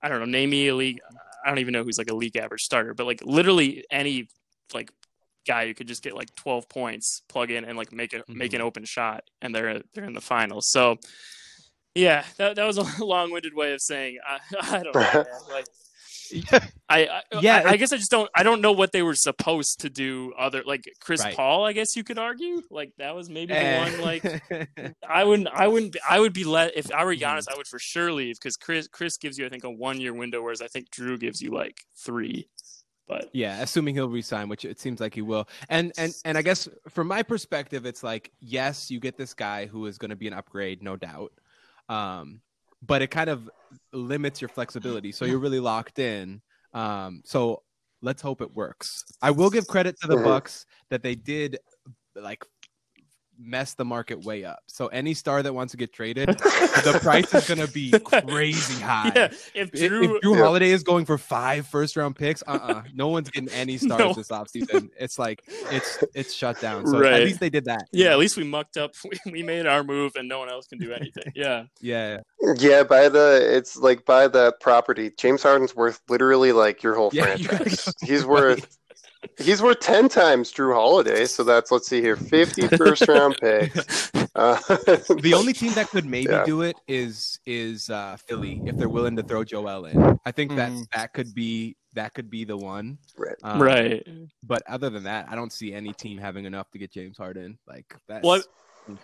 I 0.00 0.08
don't 0.08 0.20
know 0.20 0.26
name 0.26 0.50
me 0.50 0.68
a 0.68 0.76
league 0.76 1.00
I 1.44 1.48
don't 1.48 1.58
even 1.58 1.72
know 1.72 1.82
who's 1.82 1.98
like 1.98 2.08
a 2.10 2.14
league 2.14 2.36
average 2.36 2.62
starter 2.62 2.94
but 2.94 3.04
like 3.06 3.20
literally 3.24 3.84
any 3.90 4.28
like 4.72 4.92
guy 5.46 5.66
who 5.66 5.74
could 5.74 5.88
just 5.88 6.02
get 6.02 6.14
like 6.14 6.34
12 6.36 6.68
points 6.68 7.22
plug 7.28 7.50
in 7.50 7.64
and 7.64 7.76
like 7.76 7.92
make 7.92 8.12
a 8.12 8.22
make 8.28 8.52
an 8.52 8.60
open 8.60 8.84
shot 8.84 9.24
and 9.40 9.54
they're 9.54 9.82
they're 9.94 10.04
in 10.04 10.14
the 10.14 10.20
finals 10.20 10.68
so 10.70 10.96
yeah 11.94 12.24
that, 12.38 12.56
that 12.56 12.64
was 12.64 12.78
a 12.78 13.04
long-winded 13.04 13.54
way 13.54 13.72
of 13.72 13.80
saying 13.80 14.18
I, 14.26 14.38
I 14.78 14.82
don't 14.82 14.94
know 14.94 15.24
like 15.50 15.66
I, 16.88 17.06
I 17.08 17.22
Yeah, 17.40 17.62
I, 17.66 17.72
I 17.72 17.76
guess 17.76 17.92
I 17.92 17.98
just 17.98 18.10
don't 18.10 18.30
I 18.34 18.42
don't 18.42 18.62
know 18.62 18.72
what 18.72 18.92
they 18.92 19.02
were 19.02 19.14
supposed 19.14 19.80
to 19.80 19.90
do 19.90 20.32
other 20.38 20.62
like 20.64 20.84
Chris 21.00 21.22
Right. 21.22 21.36
Paul 21.36 21.66
I 21.66 21.72
guess 21.74 21.94
you 21.94 22.04
could 22.04 22.18
argue 22.18 22.62
like 22.70 22.92
that 22.96 23.14
was 23.14 23.28
maybe 23.28 23.52
the 23.52 23.60
Eh. 23.60 23.78
one 23.78 24.00
like 24.00 24.24
I 25.06 25.24
wouldn't 25.24 25.48
I 25.48 25.68
wouldn't 25.68 25.92
be, 25.92 26.00
I 26.08 26.20
would 26.20 26.32
be 26.32 26.44
let 26.44 26.74
if 26.76 26.90
I 26.90 27.04
were 27.04 27.14
Mm-hmm. 27.14 27.22
Giannis 27.36 27.44
I 27.52 27.56
would 27.58 27.66
for 27.66 27.78
sure 27.78 28.12
leave 28.12 28.36
because 28.36 28.56
Chris 28.56 28.88
Chris 28.88 29.18
gives 29.18 29.36
you 29.36 29.44
I 29.44 29.50
think 29.50 29.64
a 29.64 29.70
one 29.70 30.00
year 30.00 30.14
window 30.14 30.40
whereas 30.42 30.62
I 30.62 30.68
think 30.68 30.88
Jrue 30.90 31.20
gives 31.20 31.42
you 31.42 31.50
like 31.50 31.76
three 32.02 32.48
but 33.08 33.30
Yeah, 33.32 33.60
assuming 33.62 33.94
he'll 33.94 34.08
resign, 34.08 34.48
which 34.48 34.64
it 34.64 34.78
seems 34.80 35.00
like 35.00 35.14
he 35.14 35.22
will. 35.22 35.48
And 35.68 35.92
and 35.98 36.14
and 36.24 36.38
I 36.38 36.42
guess 36.42 36.68
from 36.88 37.08
my 37.08 37.22
perspective, 37.22 37.86
it's 37.86 38.02
like 38.02 38.32
yes, 38.40 38.90
you 38.90 39.00
get 39.00 39.16
this 39.16 39.34
guy 39.34 39.66
who 39.66 39.86
is 39.86 39.98
going 39.98 40.10
to 40.10 40.16
be 40.16 40.26
an 40.28 40.34
upgrade, 40.34 40.82
no 40.82 40.96
doubt. 40.96 41.32
Um, 41.88 42.40
but 42.84 43.02
it 43.02 43.08
kind 43.08 43.30
of 43.30 43.48
limits 43.92 44.40
your 44.40 44.48
flexibility, 44.48 45.12
so 45.12 45.24
you're 45.24 45.38
really 45.38 45.60
locked 45.60 45.98
in. 45.98 46.40
Um, 46.72 47.22
so 47.24 47.62
let's 48.00 48.22
hope 48.22 48.40
it 48.40 48.54
works. 48.54 49.04
I 49.20 49.30
will 49.30 49.50
give 49.50 49.66
credit 49.66 49.96
to 50.00 50.08
the 50.08 50.16
Mhm. 50.16 50.24
Bucks 50.24 50.66
that 50.90 51.02
they 51.02 51.14
did 51.14 51.58
like 52.14 52.44
mess 53.44 53.74
the 53.74 53.84
market 53.84 54.24
way 54.24 54.44
up. 54.44 54.60
So 54.66 54.86
any 54.88 55.14
star 55.14 55.42
that 55.42 55.52
wants 55.52 55.72
to 55.72 55.76
get 55.76 55.92
traded, 55.92 56.28
the 56.38 56.98
price 57.02 57.32
is 57.34 57.46
going 57.48 57.64
to 57.66 57.72
be 57.72 57.90
crazy 58.28 58.80
high. 58.80 59.12
yeah 59.14 59.24
if 59.26 59.50
If, 59.54 59.72
Jrue 59.72 60.04
if 60.16 60.22
Jrue 60.22 60.36
Yeah. 60.36 60.42
Holiday 60.44 60.70
is 60.70 60.82
going 60.82 61.04
for 61.04 61.18
five 61.18 61.66
first 61.66 61.96
round 61.96 62.16
picks, 62.16 62.42
uh 62.46 62.58
uh 62.62 62.82
no 62.94 63.08
one's 63.08 63.30
getting 63.30 63.48
any 63.50 63.76
stars 63.78 63.98
No. 64.00 64.12
this 64.12 64.28
offseason. 64.28 64.90
It's 64.98 65.18
like 65.18 65.42
it's 65.70 66.02
it's 66.14 66.32
shut 66.34 66.60
down. 66.60 66.86
So 66.86 66.98
Right. 67.00 67.14
at 67.14 67.24
least 67.24 67.40
they 67.40 67.50
did 67.50 67.64
that. 67.66 67.88
yeah 67.92 68.10
at 68.12 68.18
least 68.18 68.36
we 68.36 68.44
mucked 68.44 68.76
up 68.76 68.92
we, 69.04 69.32
we 69.32 69.42
made 69.42 69.66
our 69.66 69.82
move 69.84 70.12
and 70.16 70.28
no 70.28 70.38
one 70.38 70.48
else 70.48 70.66
can 70.66 70.78
do 70.78 70.92
anything 70.92 71.32
yeah 71.34 71.64
Yeah. 71.80 72.20
Yeah, 72.58 72.82
by 72.82 73.08
the 73.08 73.40
it's 73.56 73.76
like 73.76 74.04
by 74.04 74.26
the 74.28 74.52
property. 74.60 75.12
James 75.16 75.42
Harden's 75.42 75.76
worth 75.76 76.00
literally 76.08 76.50
like 76.52 76.82
your 76.82 76.94
whole 76.96 77.10
Yeah, 77.12 77.36
franchise. 77.36 77.84
go- 77.84 78.06
He's 78.06 78.24
worth 78.26 78.78
he's 79.38 79.62
worth 79.62 79.80
ten 79.80 80.08
times 80.08 80.52
Jrue 80.52 80.74
Holiday. 80.74 81.24
So 81.26 81.44
that's 81.44 81.70
let's 81.70 81.88
see 81.88 82.00
here, 82.00 82.16
50 82.16 82.68
first 82.68 83.06
round 83.08 83.36
picks. 83.40 84.10
Uh, 84.34 84.58
The 85.20 85.34
only 85.36 85.52
team 85.52 85.72
that 85.74 85.90
could 85.90 86.06
maybe 86.06 86.32
Yeah. 86.32 86.44
do 86.46 86.62
it 86.62 86.74
is 86.88 87.38
is 87.44 87.90
uh 87.90 88.16
Philly 88.26 88.62
if 88.64 88.78
they're 88.78 88.88
willing 88.88 89.14
to 89.16 89.22
throw 89.22 89.44
Joel 89.44 89.84
in. 89.84 90.18
I 90.24 90.32
think 90.32 90.56
that 90.56 90.70
Mhm. 90.70 90.86
that 90.94 91.12
could 91.12 91.34
be 91.34 91.76
that 91.92 92.14
could 92.14 92.30
be 92.30 92.44
the 92.44 92.56
one. 92.56 92.96
Right. 93.18 93.36
Um, 93.42 93.60
right 93.60 94.06
But 94.42 94.62
other 94.66 94.88
than 94.88 95.02
that, 95.02 95.26
I 95.28 95.34
don't 95.34 95.52
see 95.52 95.74
any 95.74 95.92
team 95.92 96.16
having 96.16 96.46
enough 96.46 96.70
to 96.70 96.78
get 96.78 96.90
James 96.90 97.18
Harden. 97.18 97.58
Like 97.66 97.94
that's 98.08 98.24
What? 98.24 98.46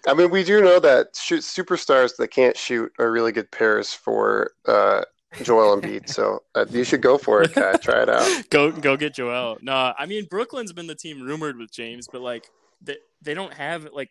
I 0.09 0.15
mean, 0.15 0.31
we 0.31 0.45
do 0.45 0.63
know 0.63 0.81
that 0.81 1.15
shoot, 1.15 1.41
superstars 1.43 2.17
that 2.17 2.29
can't 2.29 2.57
shoot 2.57 2.91
are 2.99 3.13
really 3.13 3.33
good 3.33 3.51
pairs 3.51 3.93
for 3.93 4.53
uh, 4.67 5.03
Joel 5.43 5.81
Embiid. 5.81 6.09
So 6.09 6.43
uh, 6.55 6.67
you 6.71 6.85
should 6.85 7.03
go 7.03 7.19
for 7.19 7.43
it, 7.43 7.53
Kai. 7.53 7.75
Try 7.75 8.03
it 8.03 8.09
out. 8.09 8.45
go 8.51 8.71
go 8.73 8.97
get 8.97 9.15
Joel. 9.15 9.59
No, 9.63 9.93
I 9.99 10.07
mean 10.07 10.27
Brooklyn's 10.31 10.73
been 10.73 10.87
the 10.87 10.95
team 10.95 11.23
rumored 11.23 11.57
with 11.57 11.71
James, 11.73 12.09
but 12.11 12.21
like 12.23 12.49
they 12.81 12.97
they 13.23 13.35
don't 13.35 13.53
have 13.53 13.89
like 13.93 14.11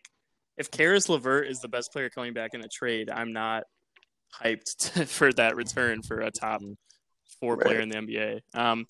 if 0.56 0.70
Caris 0.70 1.08
LeVert 1.08 1.46
is 1.48 1.60
the 1.60 1.68
best 1.68 1.92
player 1.92 2.08
coming 2.10 2.32
back 2.32 2.54
in 2.54 2.60
a 2.64 2.68
trade, 2.68 3.10
I'm 3.10 3.32
not 3.32 3.64
hyped 4.42 4.92
to, 4.94 5.06
for 5.06 5.32
that 5.34 5.56
return 5.56 6.02
for 6.02 6.20
a 6.20 6.30
top 6.30 6.62
four 7.40 7.56
Right. 7.56 7.64
player 7.66 7.80
in 7.80 7.88
the 7.88 7.96
NBA. 7.96 8.40
Um, 8.54 8.86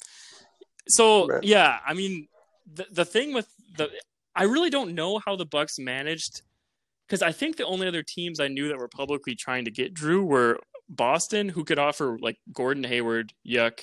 so 0.89 1.27
Right. 1.29 1.43
yeah, 1.45 1.79
I 1.87 1.95
mean 1.95 2.29
the 2.73 2.87
the 2.91 3.05
thing 3.05 3.33
with 3.33 3.49
the 3.77 3.91
I 4.35 4.45
really 4.45 4.71
don't 4.71 4.95
know 4.95 5.19
how 5.25 5.37
the 5.37 5.47
Bucks 5.47 5.79
managed 5.79 6.43
because 7.07 7.23
I 7.23 7.33
think 7.33 7.57
the 7.57 7.65
only 7.65 7.89
other 7.89 8.03
teams 8.03 8.39
I 8.39 8.49
knew 8.49 8.69
that 8.69 8.77
were 8.79 8.89
publicly 8.89 9.35
trying 9.35 9.65
to 9.65 9.71
get 9.71 9.95
Jrue 9.95 10.23
were 10.25 10.61
Boston, 10.89 11.49
who 11.49 11.65
could 11.65 11.79
offer 11.79 12.19
like 12.21 12.37
Gordon 12.53 12.85
Hayward, 12.85 13.33
Yuck, 13.47 13.81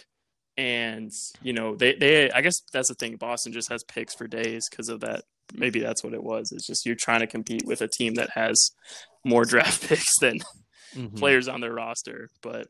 and 0.57 1.11
you 1.41 1.53
know 1.53 1.75
they 1.75 1.93
they 1.95 2.31
I 2.31 2.41
guess 2.41 2.55
that's 2.73 2.87
the 2.89 2.95
thing. 2.95 3.15
Boston 3.17 3.53
just 3.53 3.69
has 3.69 3.83
picks 3.83 4.15
for 4.15 4.27
days 4.27 4.67
because 4.69 4.89
of 4.89 5.01
that. 5.01 5.23
Maybe 5.53 5.79
that's 5.79 6.03
what 6.03 6.13
it 6.13 6.23
was. 6.23 6.51
It's 6.51 6.65
just 6.65 6.85
you're 6.85 6.95
trying 6.95 7.19
to 7.19 7.27
compete 7.27 7.65
with 7.65 7.81
a 7.81 7.87
team 7.87 8.15
that 8.15 8.31
has 8.31 8.71
more 9.23 9.45
draft 9.45 9.87
picks 9.87 10.17
than 10.19 10.39
Mhm. 10.95 11.17
players 11.17 11.47
on 11.47 11.59
their 11.61 11.73
roster. 11.73 12.29
But 12.41 12.67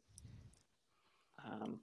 um, 1.45 1.80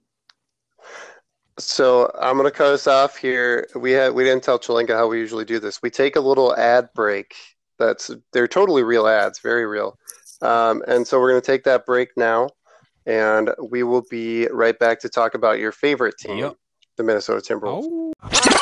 So 1.57 2.11
I'm 2.19 2.35
gonna 2.37 2.51
cut 2.51 2.73
us 2.73 2.87
off 2.87 3.17
here. 3.17 3.67
We 3.75 3.91
had 3.91 4.13
we 4.13 4.23
didn't 4.23 4.43
tell 4.43 4.59
Chelanga 4.59 4.89
how 4.95 5.07
we 5.07 5.19
usually 5.19 5.45
do 5.45 5.59
this. 5.59 5.81
We 5.81 5.89
take 5.89 6.15
a 6.15 6.19
little 6.21 6.55
ad 6.55 6.89
break. 6.95 7.33
That's 7.79 8.11
they're 8.33 8.47
totally 8.47 8.83
real 8.83 9.07
ads, 9.07 9.39
very 9.39 9.65
real. 9.65 9.97
Um, 10.43 10.83
and 10.87 11.07
so 11.07 11.19
we're 11.19 11.29
gonna 11.29 11.41
take 11.41 11.63
that 11.63 11.85
break 11.85 12.09
now, 12.17 12.49
and 13.05 13.49
we 13.61 13.83
will 13.83 14.03
be 14.09 14.47
right 14.47 14.77
back 14.77 14.99
to 15.01 15.09
talk 15.09 15.33
about 15.35 15.57
your 15.59 15.71
favorite 15.71 16.17
team, 16.17 16.37
Yep. 16.37 16.55
the 16.97 17.03
Minnesota 17.03 17.41
Timberwolves. 17.41 17.85
Oh. 17.89 18.59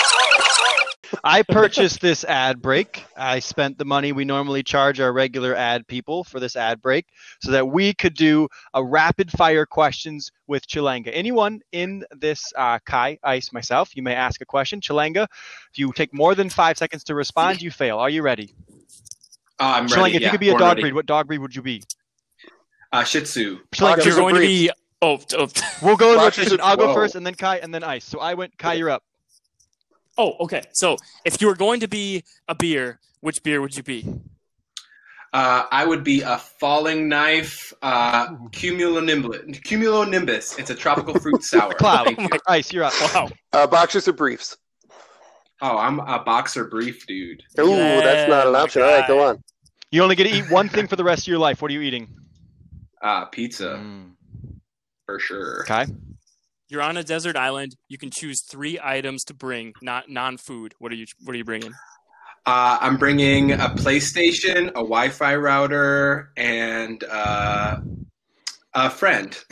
I 1.24 1.44
purchased 1.44 2.00
this 2.00 2.24
ad 2.24 2.62
break. 2.62 3.04
I 3.18 3.40
spent 3.40 3.78
the 3.78 3.86
money 3.86 4.12
we 4.12 4.24
normally 4.24 4.64
charge 4.64 5.00
our 5.00 5.12
regular 5.12 5.54
ad 5.56 5.86
people 5.86 6.24
for 6.24 6.40
this 6.40 6.56
ad 6.56 6.82
break 6.82 7.08
so 7.42 7.52
that 7.52 7.68
we 7.68 7.94
could 7.94 8.14
do 8.14 8.48
a 8.74 8.84
rapid 8.84 9.30
fire 9.30 9.66
questions 9.66 10.32
with 10.48 10.66
Chelanga. 10.68 11.10
Anyone 11.14 11.60
in 11.74 12.06
this, 12.12 12.54
uh, 12.56 12.80
Kai, 12.86 13.20
Ice, 13.24 13.52
myself, 13.52 13.96
you 13.96 14.04
may 14.04 14.16
ask 14.16 14.42
a 14.42 14.46
question. 14.46 14.80
Chelanga, 14.80 15.24
if 15.72 15.78
you 15.78 15.92
take 15.94 16.14
more 16.14 16.34
than 16.34 16.50
five 16.50 16.78
seconds 16.78 17.04
to 17.06 17.16
respond, 17.16 17.62
you 17.62 17.72
fail. 17.72 17.98
Are 18.00 18.10
you 18.10 18.22
ready? 18.22 18.56
Uh, 19.62 19.74
I'm 19.76 19.88
Chelanga, 19.88 20.02
ready. 20.02 20.16
if 20.16 20.22
yeah, 20.22 20.28
you 20.28 20.32
could 20.32 20.40
be 20.40 20.50
a 20.50 20.54
dog 20.54 20.62
ready. 20.70 20.82
breed, 20.82 20.94
what 20.96 21.06
dog 21.06 21.28
breed 21.28 21.38
would 21.38 21.56
you 21.56 21.62
be? 21.62 21.84
Uh, 22.92 23.04
Shih 23.04 23.22
Tzu. 23.22 23.60
Chelanga, 23.72 23.80
Boxers 23.80 24.06
you're 24.08 24.16
or 24.16 24.32
going 24.32 24.36
to 24.36 24.42
be 24.42 24.72
oh, 25.04 25.20
oh 25.38 25.48
we'll 25.84 25.96
go 25.96 26.14
in 26.14 26.18
Boxers 26.18 26.46
rotation. 26.46 26.60
I'll 26.64 26.78
go 26.78 26.96
first, 26.96 27.14
and 27.14 27.24
then 27.24 27.36
Kai, 27.36 27.58
and 27.58 27.72
then 27.72 27.84
Ice. 27.84 28.04
So 28.04 28.20
I 28.20 28.34
went, 28.34 28.58
Kai, 28.58 28.74
you're 28.74 28.90
up. 28.90 29.04
oh 30.18 30.34
okay. 30.40 30.64
So 30.72 30.98
if 31.26 31.40
you 31.42 31.48
were 31.48 31.56
going 31.56 31.80
to 31.82 31.88
be 31.88 32.24
a 32.48 32.56
beer, 32.56 33.00
which 33.20 33.44
beer 33.44 33.62
would 33.62 33.78
you 33.78 33.84
be? 33.84 34.12
Uh, 35.32 35.66
I 35.72 35.86
would 35.86 36.04
be 36.04 36.22
a 36.22 36.40
falling 36.40 37.08
knife 37.08 37.72
uh, 37.84 38.30
cumulonimbus. 38.50 39.62
Cumulonimbus. 39.64 40.58
It's 40.58 40.72
a 40.72 40.76
tropical 40.76 41.14
fruit 41.20 41.44
sour. 41.44 41.76
Cloud. 41.76 42.08
Thank 42.08 42.34
you. 42.34 42.40
Ice, 42.48 42.74
you're 42.74 42.84
up. 42.84 42.94
Wow. 43.14 43.30
Uh, 43.54 43.68
boxers 43.68 44.08
or 44.08 44.14
briefs? 44.14 44.58
Oh, 45.62 45.78
I'm 45.78 46.00
a 46.00 46.24
boxer 46.24 46.66
brief 46.66 47.06
dude. 47.06 47.44
Ooh, 47.60 47.76
that's 47.76 48.28
not 48.28 48.48
an 48.48 48.56
option. 48.56 48.82
my 48.82 48.88
All 48.88 49.00
right, 49.00 49.08
go 49.08 49.24
on. 49.24 49.44
You 49.92 50.02
only 50.04 50.16
get 50.16 50.24
to 50.24 50.30
eat 50.30 50.50
one 50.50 50.70
thing 50.70 50.88
for 50.88 50.96
the 50.96 51.04
rest 51.04 51.24
of 51.24 51.28
your 51.28 51.38
life. 51.40 51.62
What 51.62 51.70
are 51.70 51.74
you 51.74 51.82
eating? 51.82 52.08
Uh, 53.02 53.26
pizza 53.26 53.76
Mm. 53.78 54.12
for 55.06 55.20
sure. 55.20 55.66
Kai? 55.66 55.88
You're 56.70 56.82
on 56.82 56.96
a 56.96 57.04
desert 57.04 57.36
island. 57.36 57.76
You 57.90 57.98
can 57.98 58.10
choose 58.12 58.42
three 58.42 58.80
items 58.82 59.26
to 59.26 59.34
bring, 59.34 59.74
not 59.82 60.10
non-food. 60.10 60.74
What 60.80 60.94
are 60.94 60.96
you 60.96 61.06
What 61.26 61.34
are 61.34 61.38
you 61.38 61.44
bringing? 61.44 61.74
Uh, 62.46 62.78
I'm 62.80 62.96
bringing 62.98 63.52
a 63.52 63.70
PlayStation, 63.70 64.70
a 64.70 64.82
Wi-Fi 64.82 65.36
router, 65.36 66.32
and 66.38 67.04
uh, 67.04 67.82
a 68.74 68.90
friend. 68.90 69.36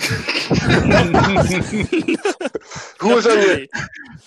Who 3.00 3.10
was 3.16 3.28
on 3.28 3.42
your? 3.42 3.66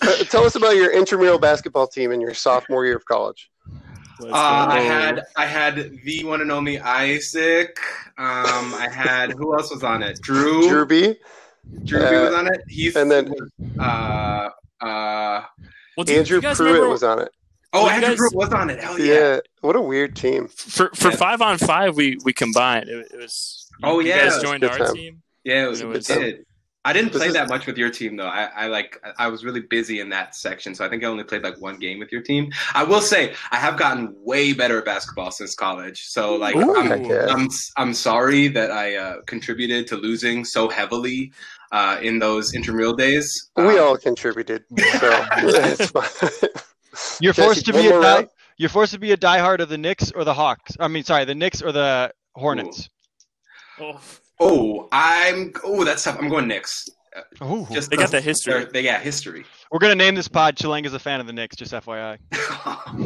Tell 0.29 0.45
us 0.45 0.55
about 0.55 0.75
your 0.75 0.91
intramural 0.91 1.39
basketball 1.39 1.87
team 1.87 2.11
in 2.11 2.21
your 2.21 2.33
sophomore 2.35 2.85
year 2.85 2.95
of 2.95 3.05
college. 3.05 3.49
Let's 4.23 4.35
Uh, 4.35 4.67
I 4.69 4.79
had 4.79 5.23
I 5.35 5.45
had 5.45 5.91
the 6.03 6.23
one 6.23 6.41
and 6.41 6.51
only 6.51 6.79
Isaac. 6.79 7.77
Um, 8.17 8.73
I 8.75 8.87
had 8.91 9.31
who 9.31 9.55
else 9.57 9.71
was 9.71 9.83
on 9.83 10.01
it? 10.03 10.19
Drew. 10.21 10.67
Drew 10.69 10.85
B. 10.85 11.15
Drew 11.85 11.99
B 11.99 12.05
uh, 12.15 12.21
was 12.25 12.33
on 12.33 12.47
it. 12.47 12.61
He's 12.67 12.95
and 12.95 13.09
then- 13.11 13.33
uh 13.79 14.49
uh 14.81 15.41
Well, 15.97 16.09
Andrew 16.09 16.41
Pruitt 16.41 16.59
remember 16.59 16.89
was 16.89 17.03
on 17.03 17.19
it. 17.19 17.29
oh 17.73 17.83
Well, 17.83 17.91
Andrew 17.91 18.09
guys- 18.09 18.17
Pruitt 18.17 18.35
was 18.35 18.49
on 18.53 18.69
it. 18.69 18.79
Hell 18.79 18.99
Yeah. 18.99 19.13
yeah. 19.13 19.39
What 19.61 19.75
a 19.75 19.81
weird 19.81 20.15
team. 20.15 20.47
for 20.47 20.89
for 20.93 21.09
Yeah. 21.11 21.15
five 21.17 21.41
on 21.41 21.57
five? 21.57 21.95
We 21.95 22.17
we 22.23 22.33
combined. 22.33 22.89
It, 22.89 23.07
it 23.13 23.17
was. 23.17 23.67
Oh, 23.83 23.99
you 23.99 24.09
yeah, 24.09 24.29
guys 24.29 24.41
joined 24.41 24.63
our 24.63 24.77
time. 24.77 24.93
team. 24.95 25.21
Yeah, 25.43 25.65
it 25.65 25.69
was 25.69 25.81
It 25.81 25.87
was- 25.87 26.07
good 26.07 26.19
did. 26.19 26.45
I 26.85 26.91
didn't 26.91 27.11
play 27.11 27.27
is- 27.27 27.33
that 27.33 27.47
much 27.49 27.65
with 27.65 27.77
your 27.77 27.89
team 27.89 28.17
though. 28.17 28.27
I, 28.27 28.49
I 28.55 28.67
like 28.67 29.01
I 29.17 29.27
was 29.27 29.45
really 29.45 29.61
busy 29.61 29.99
in 30.01 30.09
that 30.09 30.35
section, 30.35 30.75
so 30.75 30.85
I 30.85 30.89
think 30.89 31.03
I 31.03 31.07
only 31.07 31.23
played 31.23 31.41
like 31.43 31.59
one 31.61 31.77
game 31.77 31.99
with 31.99 32.11
your 32.11 32.21
team. 32.21 32.51
I 32.73 32.83
will 32.83 32.99
say 33.01 33.33
I 33.51 33.57
have 33.57 33.77
gotten 33.77 34.13
way 34.17 34.51
better 34.53 34.79
at 34.79 34.85
basketball 34.85 35.31
since 35.31 35.55
college. 35.55 36.05
So 36.07 36.35
like 36.35 36.55
Ooh. 36.57 36.75
I'm, 36.75 37.09
I'm 37.29 37.47
I'm 37.77 37.93
sorry 37.93 38.49
that 38.49 38.69
I 38.71 38.95
uh, 38.97 39.21
contributed 39.27 39.87
to 39.87 39.95
losing 39.95 40.43
so 40.43 40.67
heavily 40.67 41.31
uh, 41.71 41.99
in 42.01 42.19
those 42.19 42.53
intramural 42.53 42.93
days. 42.93 43.49
We 43.55 43.63
Um, 43.63 43.79
all 43.79 43.97
contributed, 43.97 44.65
so 44.77 45.25
it's 45.37 45.89
fine. 45.89 46.49
You're 47.21 47.33
Jesse, 47.33 47.41
forced 47.47 47.65
to 47.65 47.73
be 47.73 47.87
a 47.87 47.89
more 47.91 48.01
die, 48.01 48.15
round? 48.15 48.29
You're 48.57 48.69
forced 48.69 48.93
to 48.93 48.99
be 48.99 49.11
a 49.13 49.17
diehard 49.17 49.59
of 49.59 49.69
the 49.69 49.77
Knicks 49.77 50.11
or 50.11 50.23
the 50.23 50.33
Hawks. 50.33 50.75
I 50.79 50.87
mean, 50.87 51.03
sorry, 51.03 51.25
the 51.25 51.33
Knicks 51.33 51.61
or 51.61 51.71
the 51.71 52.13
Hornets. 52.35 52.89
Oh, 53.79 53.99
Oh, 54.39 54.87
I'm. 54.91 55.53
Oh, 55.63 55.83
that's 55.83 56.03
tough. 56.03 56.17
I'm 56.19 56.29
going 56.29 56.47
Knicks. 56.47 56.87
Ooh. 57.43 57.67
Just 57.71 57.91
they 57.91 57.97
got 57.97 58.09
the 58.11 58.19
history. 58.21 58.65
They 58.65 58.81
got 58.83 59.01
history. 59.01 59.45
We're 59.71 59.79
gonna 59.79 59.95
name 59.95 60.15
this 60.15 60.27
pod 60.27 60.55
"Chelanga's 60.55 60.93
a 60.93 60.99
fan 60.99 61.19
of 61.19 61.27
the 61.27 61.33
Knicks." 61.33 61.55
Just 61.55 61.71
FYI. 61.71 62.17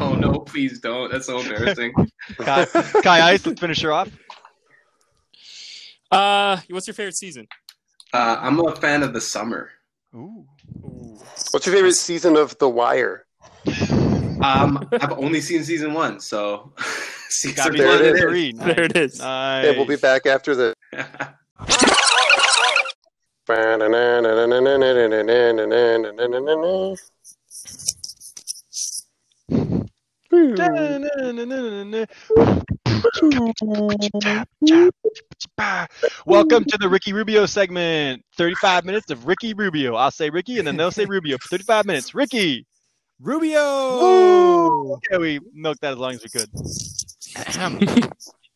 oh 0.02 0.16
no, 0.18 0.40
please 0.40 0.80
don't. 0.80 1.12
That's 1.12 1.26
so 1.28 1.40
embarrassing. 1.40 1.94
Kai, 2.38 2.66
Kai 3.04 3.32
Ice, 3.32 3.46
let's 3.46 3.60
finish 3.60 3.82
her 3.82 3.92
off. 3.92 4.10
Uh, 6.12 6.60
what's 6.70 6.88
your 6.88 6.94
favorite 6.94 7.18
season? 7.18 7.48
Uh, 8.14 8.38
I'm 8.40 8.60
a 8.66 8.76
fan 8.78 9.04
of 9.04 9.14
the 9.14 9.20
summer. 9.22 9.72
Ooh. 10.16 10.46
Ooh. 10.84 11.20
What's 11.52 11.66
your 11.66 11.76
favorite 11.76 11.94
season 11.94 12.38
of 12.38 12.58
The 12.60 12.70
Wire? 12.70 13.26
Um, 14.42 14.88
I've 14.94 15.12
only 15.14 15.42
seen 15.42 15.64
season 15.64 15.94
one, 15.94 16.20
so 16.22 16.72
season 17.30 17.76
There 17.76 17.88
one 17.88 17.98
it 17.98 18.02
it 18.06 18.08
is. 18.08 18.16
is. 18.16 18.22
three. 18.22 18.52
There 18.54 18.84
it 18.84 18.96
is. 18.98 19.20
Nice. 19.20 19.66
Yeah, 19.66 19.72
we'll 19.72 19.86
be 19.86 19.98
back 19.98 20.26
after 20.26 20.56
the. 20.56 20.74
Welcome 36.26 36.66
to 36.66 36.78
the 36.78 36.90
Ricky 36.90 37.14
Rubio 37.14 37.46
segment. 37.46 38.24
35 38.36 38.86
minutes 38.86 39.10
of 39.12 39.26
Ricky 39.28 39.54
Rubio. 39.54 39.96
I'll 39.96 40.12
say 40.12 40.30
Ricky 40.30 40.60
and 40.60 40.68
then 40.68 40.76
they'll 40.78 40.92
say 40.92 41.06
Rubio 41.06 41.38
for 41.38 41.48
35 41.50 41.86
minutes. 41.86 42.14
Ricky. 42.14 42.66
Rubio. 43.20 44.00
Woo! 44.00 45.00
Yeah, 45.10 45.18
we 45.18 45.40
milked 45.54 45.82
that 45.82 45.94
as 45.94 45.98
long 45.98 46.14
as 46.14 46.24
we 46.24 46.30
could. 46.30 46.50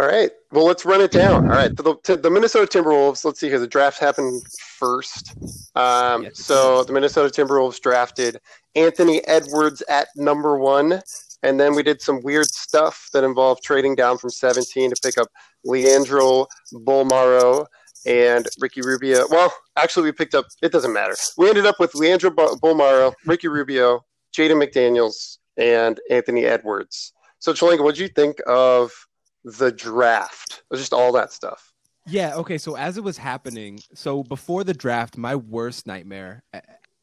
All 0.00 0.06
right. 0.06 0.30
Well, 0.50 0.64
let's 0.64 0.86
run 0.86 1.02
it 1.02 1.10
down. 1.10 1.44
All 1.44 1.56
right. 1.56 1.76
The, 1.76 1.94
the, 2.04 2.16
the 2.16 2.30
Minnesota 2.30 2.66
Timberwolves. 2.66 3.22
Let's 3.22 3.38
see 3.38 3.50
here. 3.50 3.58
The 3.58 3.66
draft 3.66 3.98
happened 3.98 4.42
first. 4.78 5.34
Um, 5.74 6.22
Yes, 6.22 6.38
so 6.38 6.84
the 6.84 6.92
Minnesota 6.94 7.28
Timberwolves 7.28 7.78
drafted 7.82 8.40
Anthony 8.74 9.22
Edwards 9.28 9.82
at 9.90 10.08
number 10.16 10.58
one, 10.58 11.02
and 11.42 11.60
then 11.60 11.74
we 11.74 11.82
did 11.82 12.00
some 12.00 12.22
weird 12.22 12.46
stuff 12.46 13.10
that 13.12 13.24
involved 13.24 13.62
trading 13.62 13.94
down 13.94 14.16
from 14.16 14.30
17 14.30 14.88
to 14.88 14.96
pick 15.02 15.18
up 15.18 15.28
Leandro 15.66 16.46
Bolmaro 16.72 17.66
and 18.06 18.46
Ricky 18.58 18.80
Rubio. 18.80 19.26
Well, 19.30 19.52
actually, 19.76 20.04
we 20.04 20.12
picked 20.12 20.34
up. 20.34 20.46
It 20.62 20.72
doesn't 20.72 20.94
matter. 20.94 21.14
We 21.36 21.50
ended 21.50 21.66
up 21.66 21.78
with 21.78 21.94
Leandro 21.94 22.30
Bo- 22.30 22.56
Bolmaro, 22.56 23.12
Ricky 23.26 23.48
Rubio, 23.48 24.00
Jaden 24.34 24.64
McDaniels, 24.64 25.36
and 25.58 26.00
Anthony 26.10 26.46
Edwards. 26.46 27.12
So, 27.38 27.52
Chelanga, 27.52 27.84
what 27.84 27.96
do 27.96 28.02
you 28.02 28.08
think 28.08 28.38
of 28.46 28.90
the 29.44 29.72
draft? 29.72 30.62
Just 30.74 30.92
all 30.92 31.12
that 31.12 31.32
stuff. 31.32 31.72
Yeah, 32.06 32.34
okay. 32.36 32.58
So 32.58 32.76
as 32.76 32.96
it 32.96 33.04
was 33.04 33.18
happening, 33.18 33.78
so 33.94 34.22
before 34.22 34.64
the 34.64 34.74
draft, 34.74 35.16
my 35.16 35.36
worst 35.36 35.86
nightmare, 35.86 36.42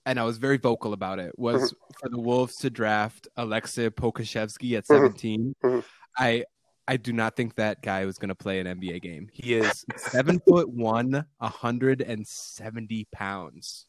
and 0.05 0.19
I 0.19 0.23
was 0.23 0.37
very 0.37 0.57
vocal 0.57 0.93
about 0.93 1.19
it, 1.19 1.37
was 1.37 1.73
for 1.99 2.09
the 2.09 2.19
Wolves 2.19 2.55
to 2.57 2.69
draft 2.69 3.27
Alexei 3.37 3.89
Pokusevski 3.89 4.77
at 4.77 4.85
Mhm. 4.85 4.87
17. 4.87 5.55
Mhm. 5.63 5.83
I 6.17 6.45
I 6.89 6.95
do 6.95 7.11
not 7.11 7.35
think 7.35 7.55
that 7.55 7.81
guy 7.81 8.05
was 8.05 8.17
going 8.17 8.29
to 8.29 8.35
play 8.35 8.61
an 8.61 8.67
NBA 8.67 9.01
game. 9.01 9.27
He 9.33 9.53
is 9.53 9.85
seven 9.97 10.39
foot 10.39 10.69
one, 10.69 11.25
170 11.39 13.05
pounds. 13.11 13.87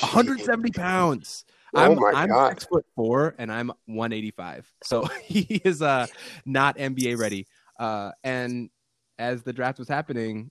170 0.00 0.70
pounds. 0.70 1.44
Oh 1.74 1.80
I'm, 1.80 2.04
I'm 2.14 2.28
God. 2.28 2.50
six 2.50 2.66
foot 2.66 2.86
four 2.94 3.34
and 3.38 3.50
I'm 3.50 3.72
185. 3.86 4.72
So 4.82 5.04
he 5.24 5.60
is 5.64 5.82
uh 5.82 6.06
not 6.44 6.76
NBA 6.78 7.18
ready. 7.18 7.46
Uh, 7.78 8.10
and 8.22 8.70
as 9.18 9.42
the 9.42 9.52
draft 9.52 9.78
was 9.78 9.88
happening, 9.88 10.50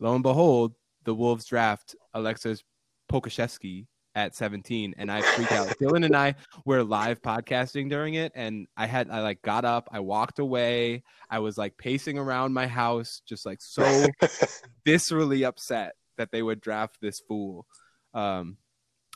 lo 0.00 0.14
and 0.14 0.22
behold, 0.22 0.74
the 1.04 1.14
Wolves 1.14 1.44
draft 1.44 1.94
Alexis 2.14 2.62
Pokusevski 3.10 3.86
at 4.14 4.34
17, 4.34 4.94
and 4.96 5.12
I 5.12 5.20
freaked 5.20 5.52
out. 5.52 5.68
Dylan 5.78 6.04
and 6.04 6.16
I 6.16 6.34
were 6.64 6.82
live 6.82 7.20
podcasting 7.20 7.90
during 7.90 8.14
it, 8.14 8.32
and 8.34 8.66
I 8.76 8.86
had 8.86 9.10
I 9.10 9.20
like 9.20 9.42
got 9.42 9.64
up, 9.66 9.88
I 9.92 10.00
walked 10.00 10.38
away, 10.38 11.02
I 11.30 11.38
was 11.38 11.58
like 11.58 11.76
pacing 11.76 12.18
around 12.18 12.54
my 12.54 12.66
house, 12.66 13.20
just 13.26 13.44
like 13.44 13.60
so 13.60 14.06
viscerally 14.86 15.46
upset 15.46 15.94
that 16.16 16.30
they 16.32 16.42
would 16.42 16.60
draft 16.62 16.96
this 17.00 17.20
fool. 17.28 17.66
Um, 18.14 18.56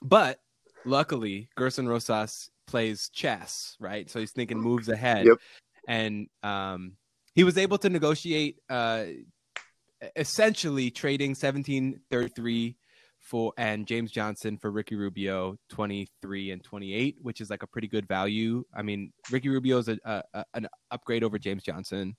but 0.02 0.38
luckily, 0.84 1.48
Gerson 1.56 1.88
Rosas 1.88 2.50
plays 2.66 3.08
chess, 3.08 3.76
right? 3.80 4.08
So 4.10 4.20
he's 4.20 4.32
thinking 4.32 4.60
moves 4.60 4.88
ahead, 4.90 5.26
Yep. 5.26 5.38
and 5.88 6.26
um, 6.42 6.92
he 7.34 7.44
was 7.44 7.56
able 7.58 7.78
to 7.78 7.88
negotiate, 7.88 8.58
uh, 8.68 9.04
essentially 10.16 10.90
trading 10.90 11.34
seventeen 11.34 12.00
thirty 12.10 12.28
three 12.28 12.76
for 13.20 13.52
and 13.58 13.86
James 13.86 14.10
Johnson 14.10 14.56
for 14.56 14.70
Ricky 14.70 14.96
Rubio 14.96 15.56
23 15.68 16.52
and 16.52 16.64
28, 16.64 17.16
which 17.20 17.42
is 17.42 17.50
like 17.50 17.62
a 17.62 17.66
pretty 17.66 17.86
good 17.86 18.08
value. 18.08 18.64
I 18.74 18.80
mean, 18.80 19.12
Ricky 19.30 19.50
Rubio 19.50 19.76
is 19.76 19.88
a, 19.88 19.98
a- 20.06 20.44
an 20.54 20.66
upgrade 20.90 21.22
over 21.22 21.38
James 21.38 21.62
Johnson 21.62 22.16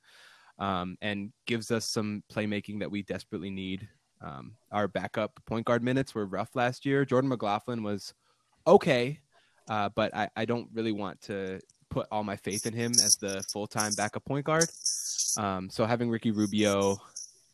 um, 0.60 0.98
and 1.02 1.34
gives 1.48 1.72
us 1.72 1.90
some 1.90 2.24
playmaking 2.32 2.80
that 2.82 2.92
we 2.92 3.02
desperately 3.02 3.50
need. 3.50 3.90
Um, 4.22 4.54
our 4.72 4.88
backup 4.88 5.32
point 5.48 5.66
guard 5.66 5.84
minutes 5.84 6.14
were 6.14 6.28
rough 6.28 6.56
last 6.56 6.86
year. 6.86 7.04
Jordan 7.04 7.30
McLaughlin 7.30 7.82
was 7.82 8.14
okay, 8.68 9.20
uh, 9.68 9.90
but 9.96 10.16
I, 10.16 10.30
I 10.36 10.46
don't 10.46 10.70
really 10.72 10.92
want 10.92 11.20
to 11.24 11.60
put 11.92 12.08
all 12.12 12.24
my 12.24 12.36
faith 12.38 12.66
in 12.66 12.74
him 12.74 12.92
as 13.06 13.16
the 13.22 13.44
full 13.54 13.68
time 13.68 13.92
backup 13.96 14.26
point 14.26 14.46
guard. 14.46 14.66
Um, 15.38 15.70
so 15.70 15.86
having 15.86 16.10
Ricky 16.10 16.32
Rubio 16.32 16.98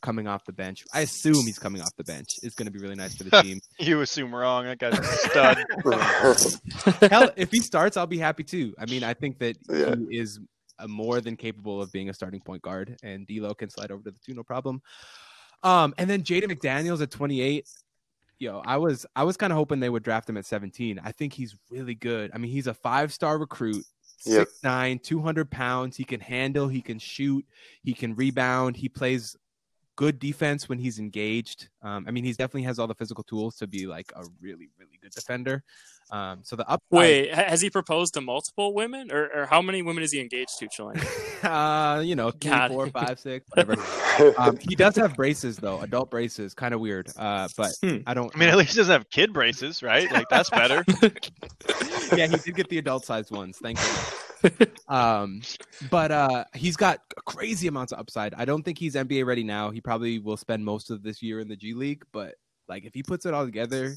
coming 0.00 0.26
off 0.28 0.44
the 0.44 0.52
bench, 0.52 0.84
I 0.94 1.00
assume 1.00 1.44
he's 1.44 1.58
coming 1.58 1.82
off 1.82 1.94
the 1.96 2.04
bench, 2.04 2.28
is 2.42 2.54
going 2.54 2.66
to 2.66 2.72
be 2.72 2.78
really 2.78 2.94
nice 2.94 3.14
for 3.16 3.24
the 3.24 3.30
team. 3.42 3.60
You 3.78 4.00
assume 4.00 4.34
wrong. 4.34 4.64
That 4.64 4.78
guy's 4.78 4.98
a 4.98 5.04
stud. 5.04 5.58
Hell, 7.10 7.30
if 7.36 7.50
he 7.50 7.60
starts, 7.60 7.96
I'll 7.96 8.06
be 8.06 8.18
happy 8.18 8.44
too. 8.44 8.74
I 8.78 8.86
mean, 8.86 9.04
I 9.04 9.12
think 9.14 9.38
that 9.40 9.56
Yeah. 9.68 9.94
he 10.08 10.18
is 10.18 10.40
uh, 10.78 10.86
more 10.86 11.20
than 11.20 11.36
capable 11.36 11.82
of 11.82 11.90
being 11.92 12.08
a 12.08 12.14
starting 12.14 12.40
point 12.40 12.62
guard, 12.62 12.96
and 13.02 13.26
D'Lo 13.26 13.52
can 13.54 13.68
slide 13.70 13.90
over 13.90 14.02
to 14.04 14.10
the 14.12 14.18
two, 14.24 14.34
no 14.34 14.42
problem. 14.44 14.80
Um, 15.64 15.92
and 15.98 16.08
then 16.08 16.22
Jaden 16.22 16.44
McDaniels 16.52 17.02
at 17.02 17.10
28. 17.10 17.66
Yo, 18.40 18.62
I 18.64 18.76
was 18.76 19.04
I 19.16 19.24
was 19.24 19.36
kind 19.36 19.52
of 19.52 19.56
hoping 19.56 19.80
they 19.80 19.90
would 19.90 20.04
draft 20.04 20.28
him 20.30 20.36
at 20.36 20.46
17. 20.46 21.00
I 21.02 21.10
think 21.10 21.32
he's 21.32 21.56
really 21.72 21.96
good. 21.96 22.30
I 22.32 22.38
mean, 22.38 22.52
he's 22.52 22.68
a 22.68 22.74
five 22.74 23.12
star 23.12 23.36
recruit, 23.36 23.84
Yep. 24.24 24.48
6'9", 24.64 25.02
200 25.02 25.50
pounds. 25.50 25.96
He 25.96 26.04
can 26.04 26.20
handle, 26.20 26.68
he 26.68 26.80
can 26.80 26.98
shoot, 26.98 27.44
he 27.82 27.94
can 27.94 28.14
rebound. 28.14 28.76
He 28.76 28.88
plays 28.88 29.36
good 29.98 30.20
defense 30.20 30.68
when 30.68 30.78
he's 30.78 31.00
engaged. 31.00 31.68
Um, 31.82 32.04
I 32.06 32.12
mean, 32.12 32.22
he 32.22 32.30
definitely 32.30 32.62
has 32.62 32.78
all 32.78 32.86
the 32.86 32.94
physical 32.94 33.24
tools 33.24 33.56
to 33.56 33.66
be 33.66 33.88
like 33.88 34.12
a 34.14 34.22
really, 34.40 34.70
really 34.78 34.96
good 35.02 35.10
defender. 35.10 35.64
Um, 36.12 36.38
so 36.44 36.54
the 36.54 36.62
upside, 36.62 36.78
Wait, 36.90 37.34
has 37.34 37.60
he 37.60 37.68
proposed 37.68 38.14
to 38.14 38.20
multiple 38.20 38.72
women, 38.74 39.10
or, 39.10 39.28
or 39.34 39.46
how 39.46 39.60
many 39.60 39.82
women 39.82 40.04
is 40.04 40.12
he 40.12 40.20
engaged 40.20 40.56
to, 40.60 40.68
Chilling? 40.68 41.00
uh, 41.42 42.00
you 42.04 42.14
know, 42.14 42.30
three, 42.30 42.48
God. 42.48 42.70
four, 42.70 42.86
five, 42.90 43.18
six, 43.18 43.44
whatever. 43.54 43.74
um, 44.38 44.56
he 44.56 44.76
does 44.76 44.94
have 44.94 45.16
braces 45.16 45.56
though, 45.56 45.80
adult 45.80 46.10
braces, 46.12 46.54
kind 46.54 46.72
of 46.74 46.80
weird. 46.80 47.10
Uh, 47.18 47.48
but 47.56 47.72
Hmm. 47.82 47.96
I 48.06 48.14
don't. 48.14 48.30
I 48.34 48.38
mean, 48.38 48.48
at 48.50 48.56
least 48.56 48.70
he 48.74 48.76
doesn't 48.76 48.92
have 48.92 49.10
kid 49.10 49.32
braces, 49.32 49.82
right? 49.82 50.10
Like 50.12 50.28
that's 50.30 50.48
better. 50.48 50.84
yeah, 52.16 52.28
he 52.28 52.36
did 52.36 52.54
get 52.54 52.68
the 52.68 52.78
adult 52.78 53.04
sized 53.04 53.32
ones. 53.32 53.58
Thank 53.60 53.78
you. 53.80 54.27
Um, 54.88 55.42
but 55.90 56.10
uh, 56.10 56.44
he's 56.54 56.76
got 56.76 57.00
crazy 57.26 57.68
amounts 57.68 57.92
of 57.92 57.98
upside. 57.98 58.32
I 58.34 58.46
don't 58.46 58.62
think 58.62 58.78
he's 58.78 58.94
NBA 58.94 59.26
ready 59.26 59.44
now. 59.44 59.70
He 59.70 59.82
probably 59.82 60.18
will 60.18 60.38
spend 60.38 60.64
most 60.64 60.90
of 60.90 61.02
this 61.02 61.22
year 61.22 61.40
in 61.40 61.48
the 61.48 61.56
G 61.56 61.74
League. 61.74 62.04
But 62.10 62.36
like, 62.68 62.86
if 62.86 62.94
he 62.94 63.02
puts 63.02 63.26
it 63.26 63.34
all 63.34 63.44
together, 63.44 63.94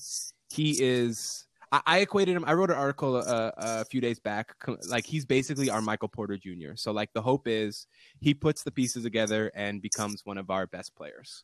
he 0.50 0.76
is. 0.84 1.46
I, 1.72 1.82
I 1.86 2.00
equated 2.00 2.36
him. 2.36 2.44
I 2.46 2.54
wrote 2.54 2.72
an 2.72 2.76
article 2.76 3.16
uh, 3.16 3.52
a 3.56 3.86
few 3.86 4.02
days 4.02 4.20
back. 4.20 4.54
Like 4.90 5.06
he's 5.06 5.26
basically 5.26 5.70
our 5.70 5.82
Michael 5.82 6.10
Porter 6.10 6.38
Jr. 6.38 6.76
So 6.76 6.92
like 6.92 7.14
the 7.14 7.22
hope 7.22 7.48
is 7.48 7.88
he 8.20 8.34
puts 8.34 8.64
the 8.64 8.72
pieces 8.72 9.04
together 9.04 9.50
and 9.56 9.82
becomes 9.82 10.26
one 10.26 10.38
of 10.38 10.50
our 10.50 10.68
best 10.68 10.94
players. 10.96 11.42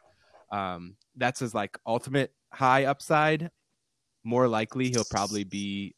Um, 0.51 0.95
that's 1.15 1.39
his 1.39 1.53
like 1.53 1.77
ultimate 1.85 2.33
high 2.51 2.85
upside. 2.85 3.49
More 4.27 4.49
likely, 4.49 4.89
he'll 4.89 5.05
probably 5.09 5.45
be 5.45 5.95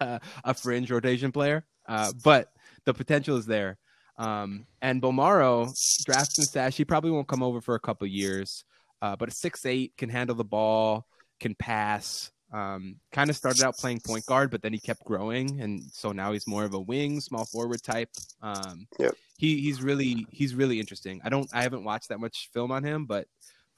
a, 0.00 0.20
a 0.44 0.54
fringe 0.54 0.88
rotation 0.88 1.32
player, 1.32 1.66
uh, 1.88 2.12
but 2.22 2.52
the 2.84 2.94
potential 2.94 3.36
is 3.36 3.44
there. 3.44 3.76
Um, 4.16 4.66
and 4.80 5.02
Bolmaro, 5.02 5.74
drafts 6.04 6.38
and 6.38 6.46
stash, 6.46 6.76
he 6.76 6.84
probably 6.84 7.10
won't 7.10 7.26
come 7.26 7.42
over 7.42 7.60
for 7.60 7.74
a 7.74 7.80
couple 7.80 8.06
years, 8.06 8.64
uh, 9.02 9.16
but 9.16 9.28
a 9.28 9.32
six 9.32 9.66
eight 9.66 9.96
can 9.96 10.08
handle 10.08 10.36
the 10.36 10.44
ball, 10.44 11.06
can 11.40 11.56
pass. 11.56 12.30
Um, 12.52 12.96
kind 13.10 13.30
of 13.30 13.36
started 13.36 13.64
out 13.64 13.76
playing 13.78 14.00
point 14.00 14.26
guard, 14.26 14.52
but 14.52 14.62
then 14.62 14.72
he 14.72 14.78
kept 14.78 15.04
growing, 15.04 15.60
and 15.60 15.82
so 15.92 16.12
now 16.12 16.30
he's 16.32 16.46
more 16.46 16.64
of 16.64 16.74
a 16.74 16.80
wing, 16.80 17.20
small 17.20 17.46
forward 17.46 17.82
type. 17.82 18.10
Um, 18.42 18.86
Yep. 19.00 19.14
he 19.38 19.60
he's 19.60 19.82
really 19.82 20.24
he's 20.30 20.54
really 20.54 20.78
interesting. 20.78 21.20
I 21.24 21.30
don't 21.30 21.48
I 21.52 21.62
haven't 21.62 21.82
watched 21.82 22.10
that 22.10 22.20
much 22.20 22.48
film 22.52 22.70
on 22.70 22.84
him, 22.84 23.06
but 23.06 23.26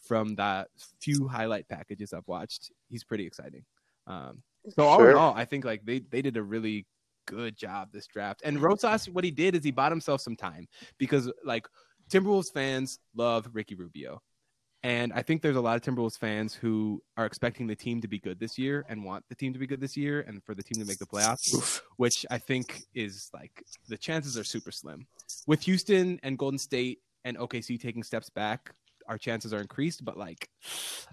from 0.03 0.35
the 0.35 0.67
few 1.01 1.29
highlight 1.29 1.69
packages 1.69 2.13
I've 2.13 2.27
watched, 2.27 2.73
he's 2.93 3.03
pretty 3.03 3.27
exciting. 3.27 3.65
Um, 4.07 4.43
so 4.69 4.85
all 4.85 5.05
in 5.05 5.17
all, 5.17 5.35
I 5.35 5.45
think 5.45 5.65
like 5.65 5.85
they 5.85 5.99
they 5.99 6.23
did 6.23 6.37
a 6.37 6.43
really 6.43 6.87
good 7.27 7.57
job 7.57 7.89
this 7.93 8.07
draft. 8.07 8.43
And 8.45 8.61
Rosas, 8.61 9.09
what 9.09 9.25
he 9.25 9.31
did 9.31 9.57
is 9.57 9.65
he 9.65 9.71
bought 9.71 9.93
himself 9.93 10.21
some 10.21 10.37
time 10.37 10.69
because 10.99 11.33
like 11.45 11.67
Timberwolves 12.11 12.53
fans 12.53 12.99
love 13.15 13.49
Ricky 13.53 13.75
Rubio. 13.75 14.23
And 14.85 15.13
I 15.13 15.23
think 15.23 15.43
there's 15.43 15.57
a 15.57 15.61
lot 15.61 15.77
of 15.77 15.83
Timberwolves 15.83 16.19
fans 16.19 16.55
who 16.55 17.01
are 17.17 17.25
expecting 17.25 17.69
the 17.69 17.77
team 17.77 18.01
to 18.01 18.09
be 18.09 18.19
good 18.19 18.41
this 18.41 18.59
year 18.59 18.85
and 18.89 19.05
want 19.05 19.25
the 19.29 19.35
team 19.37 19.53
to 19.53 19.59
be 19.59 19.67
good 19.67 19.81
this 19.81 19.97
year 19.97 20.23
and 20.27 20.43
for 20.43 20.57
the 20.57 20.63
team 20.63 20.83
to 20.83 20.89
make 20.89 20.99
the 20.99 21.07
playoffs, 21.07 21.81
which 21.97 22.27
I 22.31 22.39
think 22.39 22.83
is 22.93 23.31
like 23.33 23.63
the 23.89 23.97
chances 23.97 24.37
are 24.37 24.45
super 24.45 24.73
slim. 24.73 25.07
With 25.47 25.63
Houston 25.63 26.19
and 26.25 26.37
Golden 26.37 26.59
State 26.59 26.99
and 27.25 27.39
OKC 27.39 27.81
taking 27.81 28.03
steps 28.03 28.29
back, 28.29 28.75
our 29.13 29.19
chances 29.19 29.53
are 29.53 29.61
increased, 29.61 30.05
but 30.05 30.17
like 30.17 30.49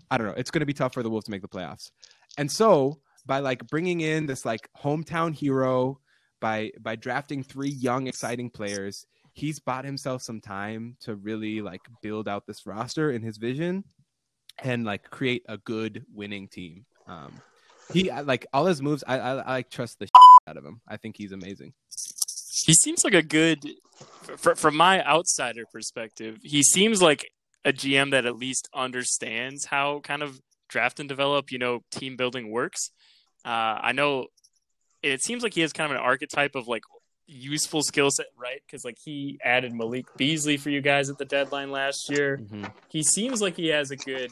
I 0.10 0.18
don't 0.18 0.28
know, 0.28 0.34
it's 0.38 0.50
going 0.50 0.62
to 0.62 0.66
be 0.66 0.74
tough 0.74 0.94
for 0.94 1.04
the 1.04 1.10
Wolves 1.10 1.26
to 1.26 1.32
make 1.32 1.42
the 1.42 1.48
playoffs. 1.48 1.92
And 2.38 2.50
so, 2.52 3.02
by 3.26 3.40
like 3.40 3.68
bringing 3.68 4.02
in 4.02 4.26
this 4.26 4.46
like 4.46 4.70
hometown 4.82 5.36
hero 5.36 6.00
by 6.40 6.72
by 6.80 6.96
drafting 6.96 7.44
three 7.44 7.70
young 7.70 8.08
exciting 8.08 8.50
players, 8.50 9.06
he's 9.34 9.60
bought 9.60 9.86
himself 9.86 10.22
some 10.22 10.40
time 10.40 10.96
to 11.02 11.16
really 11.16 11.62
like 11.62 11.82
build 12.02 12.28
out 12.28 12.48
this 12.48 12.66
roster 12.66 13.12
in 13.12 13.22
his 13.22 13.38
vision 13.38 13.84
and 14.64 14.86
like 14.86 15.10
create 15.10 15.44
a 15.50 15.58
good 15.58 16.06
winning 16.14 16.48
team. 16.48 16.86
Um 17.06 17.34
he 17.92 18.10
like 18.24 18.46
all 18.54 18.66
his 18.66 18.82
moves 18.82 19.04
I 19.06 19.20
I, 19.20 19.32
I 19.36 19.52
like 19.56 19.70
trust 19.70 20.00
the 20.00 20.08
out 20.48 20.58
of 20.58 20.64
him. 20.64 20.80
I 20.88 20.96
think 20.98 21.18
he's 21.18 21.34
amazing. 21.34 21.74
he 22.66 22.74
seems 22.74 23.04
like 23.04 23.16
a 23.16 23.24
good 23.24 23.68
fr- 24.38 24.56
from 24.56 24.78
my 24.78 25.04
outsider 25.06 25.64
perspective 25.72 26.38
he 26.44 26.64
seems 26.64 27.02
like 27.02 27.30
a 27.66 27.74
gm 27.74 28.12
that 28.12 28.26
at 28.26 28.36
least 28.38 28.70
understands 28.74 29.66
how 29.66 30.00
kind 30.00 30.24
of 30.24 30.40
draft 30.68 31.00
and 31.00 31.10
develop 31.10 31.52
you 31.52 31.58
know 31.58 31.82
team 31.92 32.16
building 32.16 32.50
works. 32.52 32.92
Uh, 33.46 33.80
i 33.82 33.92
know 33.92 34.28
it 35.02 35.22
seems 35.22 35.44
like 35.44 35.54
he 35.54 35.62
has 35.62 35.72
kind 35.72 35.92
of 35.92 35.98
an 35.98 36.04
archetype 36.04 36.56
of 36.56 36.68
like 36.68 36.84
useful 37.26 37.82
skill 37.84 38.10
set 38.12 38.26
right? 38.38 38.62
Because 38.66 38.84
like 38.84 38.98
he 39.04 39.40
added 39.44 39.74
malik 39.74 40.06
beasley 40.18 40.58
for 40.58 40.70
you 40.72 40.82
guys 40.82 41.10
at 41.10 41.18
the 41.18 41.26
deadline 41.26 41.72
last 41.72 42.10
year. 42.10 42.42
He 42.90 43.04
seems 43.04 43.42
like 43.42 43.56
he 43.56 43.68
has 43.68 43.92
a 43.92 43.96
good 43.96 44.32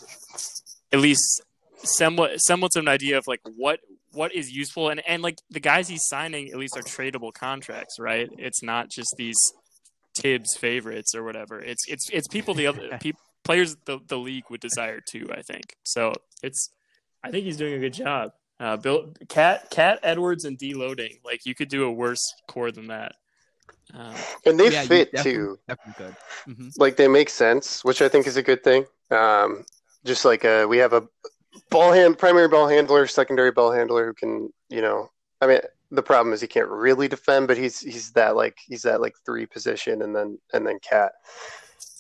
at 0.92 1.00
least 1.00 1.42
somewhat 1.84 2.40
semblance 2.40 2.76
of 2.76 2.82
an 2.82 2.88
idea 2.88 3.18
of 3.18 3.26
like 3.28 3.42
what 3.56 3.80
what 4.14 4.34
is 4.34 4.52
useful. 4.52 4.90
And 4.90 5.02
and 5.08 5.22
like 5.22 5.38
the 5.50 5.60
guys 5.60 5.88
he's 5.88 6.08
signing 6.08 6.50
at 6.50 6.58
least 6.58 6.76
are 6.76 6.82
tradable 6.82 7.32
contracts 7.34 7.98
right? 8.00 8.30
It's 8.38 8.64
not 8.64 8.90
just 8.90 9.14
these 9.18 9.38
Thibs 10.18 10.58
favorites 10.58 11.14
or 11.14 11.24
whatever. 11.24 11.62
It's 11.62 11.88
it's 11.88 12.10
it's 12.10 12.28
people 12.28 12.56
the 12.56 12.66
other 12.66 12.98
pe- 13.00 13.12
players 13.48 13.76
the, 13.86 14.00
the 14.08 14.18
league 14.18 14.44
would 14.50 14.60
desire 14.62 15.00
too 15.00 15.26
i 15.34 15.42
think 15.42 15.76
so 15.84 16.14
it's 16.44 16.70
i 17.24 17.32
think 17.32 17.44
he's 17.46 17.58
doing 17.58 17.74
a 17.74 17.80
good 17.80 17.94
job 17.94 18.32
uh 18.60 18.76
bill 18.78 19.14
KAT 19.30 19.70
KAT 19.72 20.00
edwards 20.04 20.44
and 20.46 20.58
deloading 20.60 21.14
like 21.24 21.46
you 21.46 21.56
could 21.56 21.70
do 21.70 21.86
a 21.86 21.92
worse 21.92 22.26
core 22.48 22.72
than 22.72 22.88
that 22.88 23.14
um, 23.94 24.14
and 24.46 24.60
they 24.60 24.70
Yeah, 24.72 24.84
fit 24.84 25.14
definitely- 25.14 25.32
too. 25.34 25.60
Definitely 25.70 26.06
good. 26.06 26.16
Mhm. 26.54 26.72
Like 26.78 26.98
they 26.98 27.08
make 27.08 27.30
sense, 27.30 27.86
which 27.86 28.02
I 28.02 28.10
think 28.10 28.28
is 28.28 28.36
a 28.36 28.44
good 28.44 28.62
thing. 28.62 28.86
Um, 29.12 29.64
just 30.04 30.26
like 30.26 30.44
uh, 30.44 30.66
we 30.68 30.78
have 30.80 30.92
a 30.92 31.08
ball 31.70 31.94
hand, 31.94 32.18
primary 32.18 32.50
ball 32.50 32.68
handler, 32.68 33.08
secondary 33.08 33.52
ball 33.52 33.72
handler 33.72 34.06
who 34.08 34.14
can, 34.14 34.52
you 34.70 34.82
know, 34.82 35.10
I 35.40 35.48
mean, 35.48 35.62
the 35.92 36.04
problem 36.04 36.34
is 36.34 36.42
he 36.42 36.48
can't 36.48 36.68
really 36.68 37.08
defend, 37.08 37.48
but 37.48 37.58
he's 37.58 37.80
he's 37.80 38.12
that 38.12 38.36
like 38.36 38.58
he's 38.68 38.82
that 38.82 39.00
like 39.00 39.16
three 39.26 39.46
position, 39.46 40.02
and 40.02 40.14
then 40.14 40.38
and 40.54 40.68
then 40.68 40.80
KAT 40.82 41.14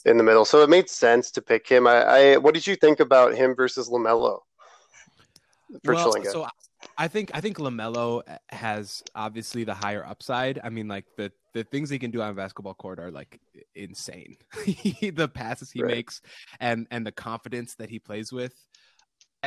in 0.08 0.18
the 0.18 0.24
middle. 0.24 0.46
So 0.46 0.64
it 0.64 0.70
made 0.70 0.90
sense 0.90 1.32
to 1.32 1.42
pick 1.42 1.68
him. 1.68 1.86
I, 1.88 2.04
I 2.04 2.38
what 2.38 2.54
did 2.54 2.66
you 2.66 2.76
think 2.76 3.00
about 3.00 3.36
him 3.36 3.56
versus 3.56 3.90
Lamelo? 3.90 4.40
For 5.84 5.94
well, 5.94 6.14
so 6.24 6.48
I- 6.98 7.08
think 7.08 7.32
I 7.34 7.42
think 7.42 7.58
Lamelo 7.58 8.22
uh, 8.28 8.38
has 8.50 9.04
obviously 9.16 9.64
the 9.64 9.74
higher 9.74 10.06
upside. 10.06 10.60
I 10.64 10.70
mean, 10.70 10.88
like 10.88 11.06
the 11.18 11.32
the 11.54 11.64
things 11.64 11.90
he 11.90 12.00
can 12.00 12.12
do 12.12 12.22
on 12.22 12.30
a 12.30 12.34
basketball 12.34 12.76
court 12.76 13.00
are 13.00 13.12
like 13.12 13.40
insane. 13.76 14.38
the 14.56 15.30
passes 15.34 15.72
he 15.72 15.82
Right. 15.82 15.96
makes 15.96 16.22
and 16.60 16.88
and 16.92 17.06
the 17.06 17.12
confidence 17.12 17.76
that 17.76 17.90
he 17.90 18.00
plays 18.00 18.32
with. 18.32 18.54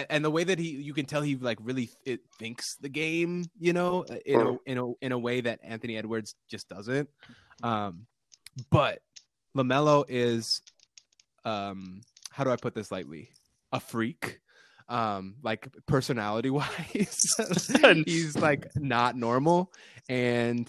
And, 0.09 0.25
the 0.25 0.31
way 0.31 0.45
that 0.45 0.59
he, 0.59 0.69
you 0.71 0.95
can 0.95 1.05
tell 1.05 1.21
he 1.21 1.35
like 1.35 1.59
really 1.61 1.91
it 2.07 2.21
thinks 2.39 2.77
the 2.77 2.89
game, 2.89 3.47
you 3.59 3.73
know, 3.73 4.05
uh, 4.09 4.15
in 4.25 4.41
a 4.41 4.45
mm-hmm. 4.45 4.57
in 4.67 4.79
a 4.79 4.93
in 5.03 5.13
a 5.13 5.19
way 5.19 5.41
that 5.41 5.59
Anthony 5.63 5.97
Edwards 5.97 6.37
just 6.49 6.69
doesn't. 6.69 7.09
Um, 7.63 8.07
but 8.71 9.01
Lamelo 9.57 10.05
is, 10.09 10.63
um, 11.45 12.01
how 12.31 12.45
do 12.45 12.51
I 12.51 12.57
put 12.57 12.75
this 12.75 12.91
lightly? 12.91 13.31
a 13.73 13.81
freak. 13.81 14.41
Um, 14.89 15.37
like 15.43 15.69
personality 15.87 16.51
wise, 16.51 17.17
he's 18.07 18.37
like 18.37 18.67
not 18.75 19.17
normal. 19.17 19.73
And 20.09 20.69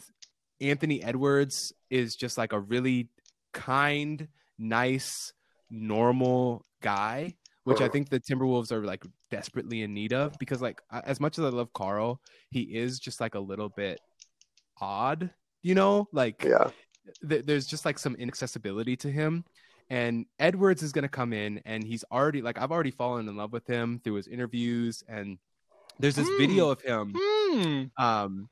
Anthony 0.60 1.04
Edwards 1.04 1.74
is 1.90 2.16
just 2.16 2.38
like 2.38 2.54
a 2.54 2.60
really 2.60 3.10
kind, 3.52 4.28
nice, 4.60 5.34
normal 5.72 6.66
guy, 6.84 7.34
which 7.64 7.82
I 7.82 7.88
think 7.88 8.10
the 8.10 8.20
Timberwolves 8.20 8.72
are 8.72 8.86
like 8.86 9.04
desperately 9.32 9.82
in 9.82 9.96
need 9.96 10.14
of 10.14 10.38
because 10.38 10.62
like 10.62 10.82
as 10.92 11.20
much 11.20 11.40
as 11.40 11.46
I 11.46 11.50
love 11.50 11.74
Karl, 11.74 12.22
he 12.52 12.62
is 12.62 13.00
just 13.00 13.20
like 13.20 13.34
a 13.34 13.40
little 13.40 13.70
bit 13.70 14.00
odd, 14.80 15.32
you 15.64 15.74
know, 15.74 16.08
like 16.14 16.44
Yeah. 16.44 16.70
Th- 17.28 17.46
there's 17.46 17.66
just 17.68 17.86
like 17.86 18.00
some 18.00 18.16
inaccessibility 18.16 18.96
to 18.98 19.12
him. 19.12 19.44
And 19.90 20.26
Edwards 20.40 20.84
is 20.84 20.92
going 20.94 21.04
to 21.04 21.10
come 21.10 21.34
in, 21.34 21.62
and 21.66 21.84
he's 21.84 22.06
already 22.12 22.42
like 22.42 22.58
I've 22.58 22.72
already 22.72 22.92
fallen 22.92 23.28
in 23.28 23.36
love 23.36 23.52
with 23.52 23.68
him 23.68 24.00
through 24.04 24.14
his 24.16 24.28
interviews. 24.28 25.04
And 25.08 25.38
there's 26.00 26.16
this 26.16 26.30
Hmm. 26.30 26.38
video 26.38 26.70
of 26.70 26.82
him. 26.82 27.14
Hmm. 27.18 27.84
Um, 27.98 28.50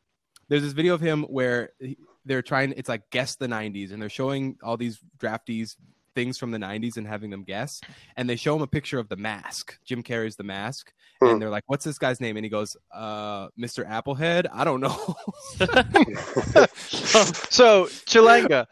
there's 0.49 0.63
this 0.63 0.73
video 0.73 0.93
of 0.93 1.01
him 1.01 1.23
where 1.23 1.71
he- 1.79 1.97
they're 2.25 2.41
trying. 2.41 2.73
It's 2.75 2.89
like 2.89 3.09
guess 3.09 3.35
the 3.37 3.47
'90s, 3.47 3.91
and 3.91 4.01
they're 4.01 4.09
showing 4.09 4.57
all 4.61 4.75
these 4.75 4.99
draftees 5.17 5.77
things 6.19 6.37
from 6.37 6.51
the 6.51 6.57
'90s 6.57 6.97
and 6.97 7.07
having 7.07 7.29
them 7.29 7.43
guess. 7.43 7.79
And 8.17 8.29
they 8.29 8.35
show 8.35 8.55
him 8.55 8.61
a 8.61 8.67
picture 8.67 8.99
of 8.99 9.07
the 9.09 9.15
mask. 9.15 9.77
Jim 9.85 10.03
Carrey's 10.03 10.35
the 10.35 10.43
mask, 10.43 10.91
Hmm. 11.21 11.27
and 11.29 11.41
they're 11.41 11.49
like, 11.49 11.63
"What's 11.67 11.85
this 11.85 11.97
guy's 11.97 12.19
name?" 12.19 12.35
And 12.37 12.45
he 12.45 12.49
goes, 12.49 12.75
"Uh, 12.93 13.47
Mr. 13.59 13.87
Applehead. 13.89 14.47
I 14.53 14.63
don't 14.63 14.81
know." 14.81 15.15
So 17.51 17.85
Chelanga. 18.05 18.67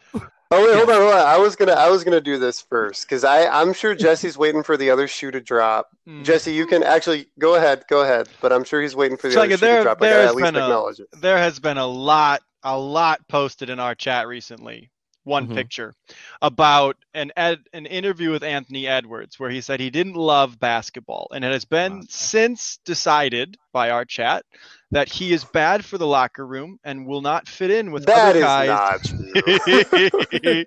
Oh 0.50 0.64
wait, 0.64 0.76
hold 0.76 0.88
on, 0.88 0.96
hold 1.02 1.12
on. 1.12 1.26
I 1.26 1.36
was 1.36 1.56
gonna, 1.56 1.72
I 1.72 1.90
was 1.90 2.04
gonna 2.04 2.22
do 2.22 2.38
this 2.38 2.60
first 2.62 3.02
because 3.02 3.22
I, 3.22 3.46
I'm 3.46 3.74
sure 3.74 3.94
Jesse's 3.94 4.38
waiting 4.38 4.62
for 4.62 4.78
the 4.78 4.88
other 4.90 5.06
shoe 5.06 5.30
to 5.30 5.40
drop. 5.42 5.90
Mm. 6.08 6.24
Jesse, 6.24 6.52
you 6.54 6.66
can 6.66 6.82
actually 6.82 7.26
go 7.38 7.56
ahead, 7.56 7.84
go 7.90 8.00
ahead. 8.02 8.28
But 8.40 8.52
I'm 8.52 8.64
sure 8.64 8.80
he's 8.80 8.96
waiting 8.96 9.18
for 9.18 9.28
the 9.28 9.34
So, 9.34 9.40
other 9.40 9.50
like, 9.50 9.58
shoe 9.58 9.66
there- 9.66 9.76
to 9.78 9.82
drop. 9.82 9.98
I 10.02 10.08
gotta 10.08 10.24
at 10.24 10.34
least 10.36 10.46
been 10.46 10.56
a- 10.56 10.64
acknowledge 10.64 11.00
it. 11.00 11.08
there 11.20 11.36
has 11.36 11.60
been 11.60 11.76
a 11.76 11.86
lot, 11.86 12.40
a 12.62 12.78
lot 12.78 13.20
posted 13.28 13.68
in 13.68 13.78
our 13.78 13.94
chat 13.94 14.26
recently. 14.26 14.90
One 15.28 15.46
Mhm. 15.46 15.54
picture 15.54 15.94
about 16.40 16.96
an 17.12 17.30
ed, 17.36 17.58
an 17.74 17.84
interview 17.86 18.30
with 18.30 18.42
Anthony 18.42 18.86
Edwards 18.88 19.38
where 19.38 19.50
he 19.50 19.60
said 19.60 19.78
he 19.78 19.90
didn't 19.90 20.14
love 20.16 20.58
basketball, 20.58 21.28
and 21.34 21.44
it 21.44 21.52
has 21.52 21.66
been 21.66 21.98
Wow. 21.98 22.02
since 22.08 22.78
decided 22.86 23.56
by 23.72 23.90
our 23.90 24.04
chat 24.06 24.44
that 24.90 25.06
he 25.10 25.34
is 25.34 25.44
bad 25.44 25.84
for 25.84 25.98
the 25.98 26.06
locker 26.06 26.46
room 26.46 26.78
and 26.82 27.06
will 27.06 27.20
not 27.20 27.46
fit 27.46 27.70
in 27.70 27.92
with 27.92 28.06
That 28.06 28.30
other 28.30 28.38
is 28.38 28.42
guys. 28.42 28.68
not 28.68 29.04
true. 30.42 30.64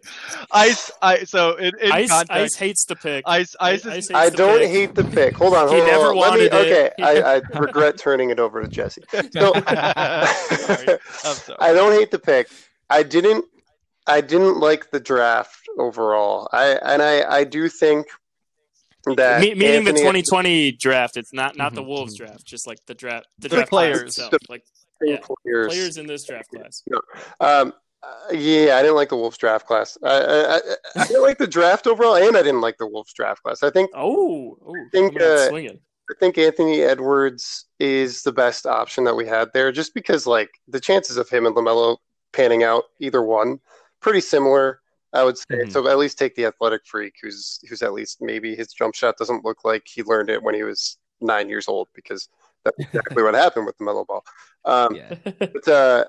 Ice, 0.51 0.91
I 1.01 1.23
so 1.23 1.55
in, 1.55 1.71
in 1.81 1.91
Ice, 1.91 2.09
context, 2.09 2.29
Ice 2.31 2.55
hates 2.55 2.85
the 2.85 2.95
pick. 2.95 3.23
Ice, 3.27 3.55
Ice, 3.59 3.83
Ice 3.85 3.97
is, 3.97 4.07
hates 4.09 4.13
I 4.15 4.29
don't 4.29 4.59
pick. 4.59 4.69
hate 4.69 4.93
the 4.95 5.03
pick. 5.03 5.35
Hold 5.37 5.55
on, 5.55 5.67
He 5.69 5.73
hold 5.73 5.81
on. 5.81 5.87
never 5.87 6.13
hold 6.13 6.23
on. 6.25 6.31
Let 6.31 6.39
me. 6.39 6.45
it. 6.45 6.53
Okay, 6.53 6.91
I, 7.03 7.35
I 7.37 7.41
regret 7.59 7.97
turning 7.97 8.29
it 8.29 8.39
over 8.39 8.61
to 8.61 8.67
Jesse. 8.67 9.01
So, 9.33 9.53
Sorry, 9.65 10.87
I'm 11.23 11.35
sorry. 11.35 11.57
I 11.59 11.73
don't 11.73 11.93
hate 11.93 12.11
the 12.11 12.19
pick. 12.19 12.47
I 12.91 13.01
didn't. 13.03 13.45
I 14.07 14.21
didn't 14.21 14.57
like 14.59 14.91
the 14.91 14.99
draft 14.99 15.61
overall. 15.77 16.49
I 16.51 16.69
and 16.81 17.01
I, 17.01 17.23
I 17.39 17.43
do 17.43 17.69
think 17.69 18.07
that 19.15 19.41
Me- 19.41 19.53
meaning 19.55 19.83
the 19.83 19.91
Anthony- 19.91 20.21
2020 20.21 20.71
draft. 20.73 21.17
It's 21.17 21.33
not 21.33 21.55
not 21.57 21.73
the 21.75 21.81
Mhm, 21.81 21.87
Wolves 21.87 22.15
draft. 22.15 22.45
Just 22.45 22.67
like 22.67 22.79
the 22.87 22.93
draft, 22.95 23.27
the 23.39 23.49
The 23.49 23.55
draft 23.57 23.69
class 23.69 23.81
players. 23.93 24.01
itself. 24.03 24.33
Like 24.49 24.63
yeah. 25.01 25.17
players. 25.43 25.67
players 25.67 25.97
in 25.97 26.07
this 26.07 26.23
draft 26.25 26.49
class. 26.49 26.83
Um, 27.39 27.73
uh, 28.03 28.33
yeah, 28.33 28.75
I 28.77 28.81
didn't 28.81 28.95
like 28.95 29.09
the 29.09 29.15
Wolves 29.15 29.37
draft 29.37 29.67
class. 29.67 29.97
I, 30.03 30.09
I, 30.09 30.55
I, 30.55 30.59
I 30.97 31.07
didn't 31.07 31.21
like 31.21 31.37
the 31.37 31.47
draft 31.47 31.85
overall, 31.85 32.15
and 32.15 32.35
I 32.35 32.41
didn't 32.41 32.61
like 32.61 32.77
the 32.77 32.87
Wolves 32.87 33.13
draft 33.13 33.43
class. 33.43 33.61
I 33.63 33.69
think 33.69 33.91
Oh, 33.95 34.57
oh, 34.65 34.75
think, 34.91 35.19
uh. 35.21 35.49
I 35.53 36.13
think 36.19 36.37
Anthony 36.37 36.81
Edwards 36.81 37.65
is 37.79 38.21
the 38.23 38.31
best 38.33 38.65
option 38.65 39.03
that 39.05 39.15
we 39.15 39.25
had 39.27 39.49
there, 39.53 39.71
just 39.71 39.93
because 39.93 40.25
like 40.27 40.49
the 40.67 40.79
chances 40.79 41.15
of 41.17 41.29
him 41.29 41.45
and 41.45 41.55
Lamelo 41.55 41.97
panning 42.33 42.63
out 42.63 42.85
either 42.99 43.21
one 43.21 43.59
pretty 44.01 44.21
similar. 44.21 44.81
I 45.13 45.23
would 45.23 45.37
say 45.37 45.45
Mhm. 45.49 45.71
so. 45.71 45.87
At 45.87 45.97
least 45.97 46.17
take 46.17 46.35
the 46.35 46.45
athletic 46.45 46.81
freak, 46.85 47.15
who's 47.21 47.59
who's 47.69 47.81
at 47.83 47.93
least 47.93 48.19
maybe 48.21 48.55
his 48.55 48.73
jump 48.73 48.95
shot 48.95 49.17
doesn't 49.17 49.43
look 49.45 49.65
like 49.65 49.83
he 49.87 50.03
learned 50.03 50.29
it 50.29 50.41
when 50.43 50.55
he 50.55 50.63
was 50.63 50.97
nine 51.21 51.49
years 51.49 51.67
old, 51.67 51.89
because 51.95 52.29
that's 52.63 52.77
exactly 52.93 53.23
what 53.23 53.33
happened 53.33 53.65
with 53.65 53.77
LaMelo 53.79 54.05
Ball. 54.07 54.23
Um, 54.65 54.95
yeah. 54.95 55.15
But 55.53 55.67
uh, 55.67 56.05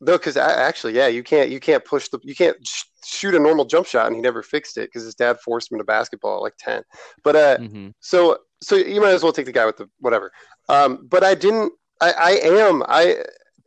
no, 0.00 0.12
because 0.18 0.36
actually, 0.36 0.94
yeah, 0.94 1.06
you 1.08 1.22
can't 1.22 1.50
you 1.50 1.60
can't 1.60 1.84
push 1.84 2.08
the 2.08 2.18
you 2.22 2.34
can't 2.34 2.56
sh- 2.66 2.84
shoot 3.04 3.34
a 3.34 3.38
normal 3.38 3.64
jump 3.64 3.86
shot, 3.86 4.06
and 4.06 4.16
he 4.16 4.20
never 4.22 4.42
fixed 4.42 4.76
it 4.76 4.88
because 4.88 5.04
his 5.04 5.14
dad 5.14 5.40
forced 5.40 5.70
him 5.72 5.78
to 5.78 5.84
basketball 5.84 6.36
at 6.36 6.42
like 6.42 6.56
ten. 6.58 6.82
But 7.22 7.36
uh, 7.36 7.58
Mhm. 7.58 7.94
so 8.00 8.38
so 8.62 8.76
you 8.76 9.00
might 9.00 9.12
as 9.12 9.22
well 9.22 9.32
take 9.32 9.46
the 9.46 9.52
guy 9.52 9.66
with 9.66 9.76
the 9.76 9.88
whatever. 10.00 10.32
Um, 10.68 11.06
but 11.08 11.24
I 11.24 11.34
didn't. 11.34 11.72
I, 12.00 12.12
I 12.12 12.30
am. 12.48 12.82
I. 12.86 13.24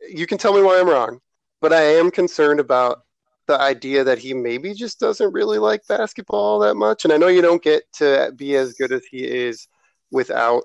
You 0.08 0.26
can 0.26 0.38
tell 0.38 0.54
me 0.54 0.62
why 0.62 0.78
I'm 0.78 0.88
wrong, 0.88 1.18
but 1.60 1.72
I 1.72 1.82
am 1.82 2.10
concerned 2.10 2.60
about 2.60 3.02
the 3.48 3.60
idea 3.60 4.04
that 4.04 4.18
he 4.18 4.34
maybe 4.34 4.74
just 4.74 5.00
doesn't 5.00 5.32
really 5.32 5.58
like 5.58 5.80
basketball 5.88 6.58
that 6.60 6.76
much. 6.76 7.04
And 7.04 7.12
I 7.12 7.16
know 7.16 7.28
you 7.28 7.42
don't 7.42 7.62
get 7.62 7.82
to 7.94 8.32
be 8.36 8.54
as 8.54 8.74
good 8.74 8.92
as 8.92 9.04
he 9.10 9.24
is 9.24 9.66
without 10.10 10.64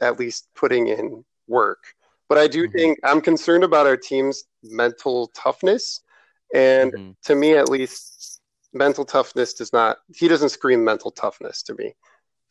at 0.00 0.18
least 0.18 0.48
putting 0.54 0.88
in 0.88 1.24
work. 1.46 1.78
But 2.28 2.38
I 2.38 2.48
do 2.48 2.66
Mhm. 2.66 2.72
think 2.72 2.98
I'm 3.04 3.20
concerned 3.20 3.62
about 3.62 3.86
our 3.86 3.96
team's 3.96 4.44
mental 4.62 5.28
toughness. 5.28 6.02
And 6.52 6.92
Mhm. 6.92 7.16
to 7.24 7.34
me, 7.36 7.54
at 7.54 7.70
least, 7.70 8.40
mental 8.72 9.04
toughness 9.04 9.54
does 9.54 9.72
not, 9.72 9.98
he 10.14 10.26
doesn't 10.28 10.50
scream 10.50 10.84
mental 10.84 11.12
toughness 11.12 11.62
to 11.62 11.74
me. 11.74 11.94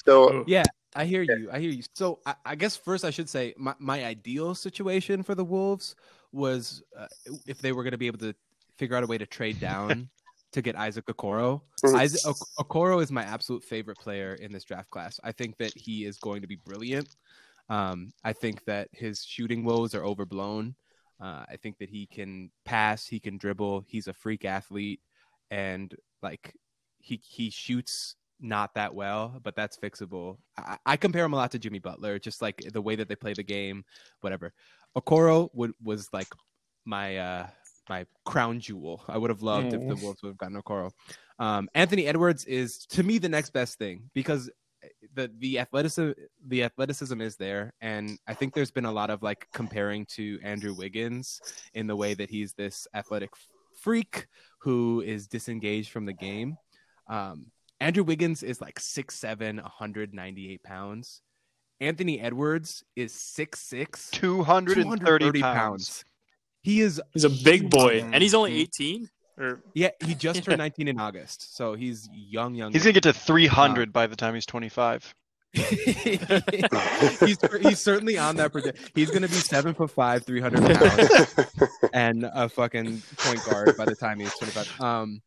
So, 0.05 0.29
Oh. 0.33 0.43
Yeah, 0.47 0.63
I 0.95 1.03
hear 1.03 1.21
you. 1.21 1.49
I 1.51 1.59
hear 1.59 1.69
you. 1.69 1.83
So 1.93 2.19
I, 2.25 2.35
I 2.45 2.55
guess 2.55 2.77
first 2.77 3.03
I 3.03 3.09
should 3.09 3.29
say 3.29 3.53
my, 3.57 3.75
my 3.79 4.05
ideal 4.05 4.55
situation 4.55 5.21
for 5.21 5.35
the 5.35 5.43
Wolves 5.43 5.95
was 6.31 6.81
uh, 6.97 7.07
if 7.45 7.59
they 7.59 7.73
were 7.73 7.83
going 7.83 7.91
to 7.91 7.97
be 7.97 8.07
able 8.07 8.19
to 8.19 8.33
figure 8.77 8.95
out 8.95 9.03
a 9.03 9.07
way 9.07 9.17
to 9.17 9.25
trade 9.25 9.59
down 9.59 10.09
to 10.51 10.61
get 10.61 10.75
Isaac 10.75 11.05
Okoro. 11.07 11.61
Mhm. 11.83 11.95
Isaac 11.95 12.21
Okoro 12.59 13.01
is 13.01 13.11
my 13.11 13.23
absolute 13.23 13.63
favorite 13.63 13.97
player 13.97 14.35
in 14.35 14.51
this 14.51 14.63
draft 14.63 14.89
class. 14.89 15.19
I 15.23 15.31
think 15.31 15.57
that 15.57 15.73
he 15.75 16.05
is 16.05 16.17
going 16.17 16.41
to 16.41 16.47
be 16.47 16.55
brilliant. 16.55 17.15
Um, 17.69 18.11
I 18.23 18.33
think 18.33 18.63
that 18.65 18.89
his 18.91 19.23
shooting 19.23 19.63
woes 19.63 19.95
are 19.95 20.05
overblown. 20.05 20.75
Uh, 21.19 21.45
I 21.49 21.57
think 21.61 21.77
that 21.79 21.89
he 21.89 22.05
can 22.05 22.51
pass, 22.65 23.05
he 23.05 23.19
can 23.19 23.37
dribble, 23.37 23.85
he's 23.87 24.07
a 24.07 24.13
freak 24.13 24.45
athlete, 24.45 25.01
and 25.49 25.93
like 26.21 26.53
he 26.99 27.21
he 27.23 27.49
shoots 27.49 28.15
not 28.39 28.73
that 28.75 28.93
well, 28.93 29.39
but 29.41 29.55
that's 29.55 29.77
fixable. 29.77 30.37
I, 30.57 30.77
I 30.85 30.97
compare 30.97 31.23
him 31.23 31.33
a 31.33 31.37
lot 31.37 31.51
to 31.51 31.59
Jimmy 31.59 31.79
Butler, 31.79 32.19
just 32.19 32.41
like 32.41 32.57
the 32.71 32.81
way 32.81 32.95
that 32.97 33.07
they 33.07 33.15
play 33.15 33.33
the 33.33 33.43
game, 33.43 33.85
whatever. 34.21 34.53
Okoro 34.97 35.49
would 35.53 35.71
was 35.81 36.09
like 36.13 36.27
my 36.85 37.17
uh 37.17 37.47
my 37.89 38.05
crown 38.25 38.59
jewel. 38.59 39.03
I 39.07 39.17
would 39.17 39.29
have 39.29 39.41
loved 39.41 39.73
if 39.73 39.81
the 39.81 39.95
Mm. 39.95 40.01
Wolves 40.01 40.21
would 40.23 40.29
have 40.29 40.37
gotten 40.37 40.61
Okoro. 40.61 40.91
Um, 41.39 41.69
Anthony 41.75 42.07
Edwards 42.07 42.45
is 42.45 42.85
to 42.87 43.03
me 43.03 43.17
the 43.17 43.29
next 43.29 43.51
best 43.51 43.77
thing 43.77 44.09
because 44.13 44.49
the 45.15 45.31
the 45.39 45.59
athleticism 45.59 46.11
the 46.47 46.63
athleticism 46.63 47.19
is 47.21 47.35
there, 47.37 47.73
and 47.81 48.17
I 48.27 48.33
think 48.33 48.53
there's 48.53 48.71
been 48.71 48.85
a 48.85 48.91
lot 48.91 49.09
of 49.09 49.23
like 49.23 49.47
comparing 49.53 50.05
to 50.07 50.39
Andrew 50.43 50.73
Wiggins 50.73 51.41
in 51.73 51.87
the 51.87 51.95
way 51.95 52.13
that 52.13 52.29
he's 52.29 52.53
this 52.53 52.87
athletic 52.93 53.31
freak 53.81 54.27
who 54.59 55.01
is 55.05 55.27
disengaged 55.27 55.91
from 55.91 56.05
the 56.05 56.13
game. 56.13 56.57
Um, 57.07 57.47
Andrew 57.81 58.03
Wiggins 58.03 58.41
is 58.41 58.61
like 58.61 58.79
6'7, 58.79 59.61
198 59.61 60.63
pounds. 60.63 61.21
Anthony 61.81 62.19
Edwards 62.21 62.83
is 62.95 63.11
6'6, 63.13 64.09
230 64.11 64.83
230 64.83 65.41
pounds. 65.41 65.55
pounds. 65.59 66.05
He 66.65 66.81
is 66.81 66.99
He's 67.13 67.23
a 67.23 67.29
big 67.29 67.69
boy, 67.69 68.01
and 68.11 68.23
he's 68.23 68.33
only 68.33 68.53
Mhm. 68.57 68.61
18. 68.61 69.09
Or 69.37 69.61
yeah, 69.75 69.89
he 70.03 70.15
just 70.15 70.43
turned 70.43 70.57
19 70.65 70.87
in 70.87 70.99
August. 70.99 71.55
So 71.55 71.75
he's 71.75 72.09
young, 72.11 72.55
young. 72.55 72.71
He's 72.73 72.81
gonna 72.83 72.93
get 72.93 73.03
to 73.03 73.13
300 73.13 73.93
by 73.93 74.07
the 74.07 74.15
time 74.15 74.33
he's 74.33 74.45
25. 74.47 75.13
he's 75.55 77.37
he's 77.61 77.79
certainly 77.79 78.17
on 78.17 78.35
that 78.37 78.51
project. 78.51 78.91
He's 78.95 79.11
gonna 79.11 79.27
be 79.27 79.35
seven 79.35 79.73
foot 79.73 79.91
five, 79.91 80.25
three 80.25 80.41
hundred 80.41 80.63
pounds, 80.63 81.35
and 81.93 82.25
a 82.33 82.49
fucking 82.49 83.01
point 83.17 83.39
guard 83.49 83.77
by 83.77 83.85
the 83.85 83.95
time 83.95 84.19
he's 84.19 84.33
twenty 84.35 84.51
five. 84.51 84.81
Um, 84.81 85.21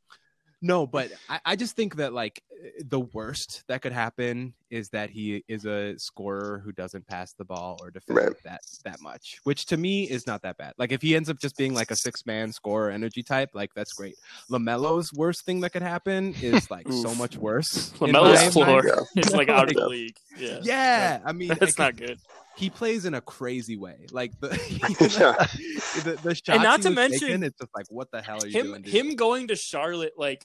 no, 0.61 0.87
but 0.87 1.11
I, 1.29 1.41
I 1.45 1.57
just 1.57 1.77
think 1.77 1.97
that 1.97 2.13
like 2.13 2.43
eh, 2.63 2.69
the 2.89 3.01
worst 3.01 3.63
that 3.69 3.81
could 3.83 3.93
happen 3.93 4.55
is 4.71 4.89
that 4.91 5.09
he 5.11 5.43
is 5.49 5.65
a 5.65 5.95
scorer 5.99 6.61
who 6.65 6.73
doesn't 6.73 7.07
pass 7.07 7.33
the 7.33 7.45
ball 7.45 7.79
or 7.81 7.91
defend 7.91 8.19
Right. 8.19 8.33
that 8.45 8.61
that 8.85 9.01
much, 9.01 9.39
which 9.45 9.67
to 9.67 9.77
me 9.77 10.05
is 10.05 10.27
not 10.27 10.43
that 10.43 10.57
bad. 10.59 10.75
Like 10.79 10.93
if 10.93 11.01
he 11.01 11.15
ends 11.17 11.31
up 11.31 11.39
just 11.39 11.57
being 11.57 11.75
like 11.75 11.91
a 11.91 11.97
six 11.97 12.27
man 12.27 12.53
scorer 12.53 12.91
energy 12.91 13.23
type, 13.23 13.51
like 13.55 13.73
that's 13.75 13.93
great. 13.93 14.15
Lamelo's 14.51 15.13
worst 15.15 15.45
thing 15.45 15.61
that 15.61 15.71
could 15.73 15.83
happen 15.83 16.35
is 16.43 16.71
like 16.71 16.91
so 16.93 17.15
much 17.15 17.37
worse. 17.37 17.91
Lamelo's 18.01 18.53
floor 18.53 18.83
mind. 18.83 19.07
is 19.17 19.33
like 19.41 19.49
out 19.49 19.69
of 19.69 19.75
the 19.75 19.81
Yeah. 19.81 19.87
league. 19.87 20.17
Yeah, 20.37 20.59
Yeah, 20.63 21.21
I 21.25 21.33
mean, 21.33 21.49
that's 21.49 21.73
it- 21.73 21.79
not 21.79 21.97
good. 21.97 22.19
He 22.59 22.71
plays 22.71 23.05
in 23.05 23.15
a 23.15 23.21
crazy 23.21 23.77
way. 23.77 24.07
Like 24.11 24.33
the 24.41 24.49
Yeah. 25.19 26.03
the, 26.03 26.17
the 26.23 26.35
shots 26.35 26.49
And 26.51 26.63
not 26.63 26.83
to 26.83 26.91
mention 26.91 27.21
taking, 27.21 27.43
it's 27.43 27.59
just 27.59 27.71
like 27.75 27.87
what 27.91 28.11
the 28.11 28.21
hell 28.23 28.43
are 28.43 28.47
you 28.47 28.59
Him 28.59 28.67
doing? 28.67 28.83
dude? 28.83 28.93
him 28.95 29.17
going 29.17 29.49
to 29.49 29.57
Charlotte, 29.57 30.15
like 30.17 30.45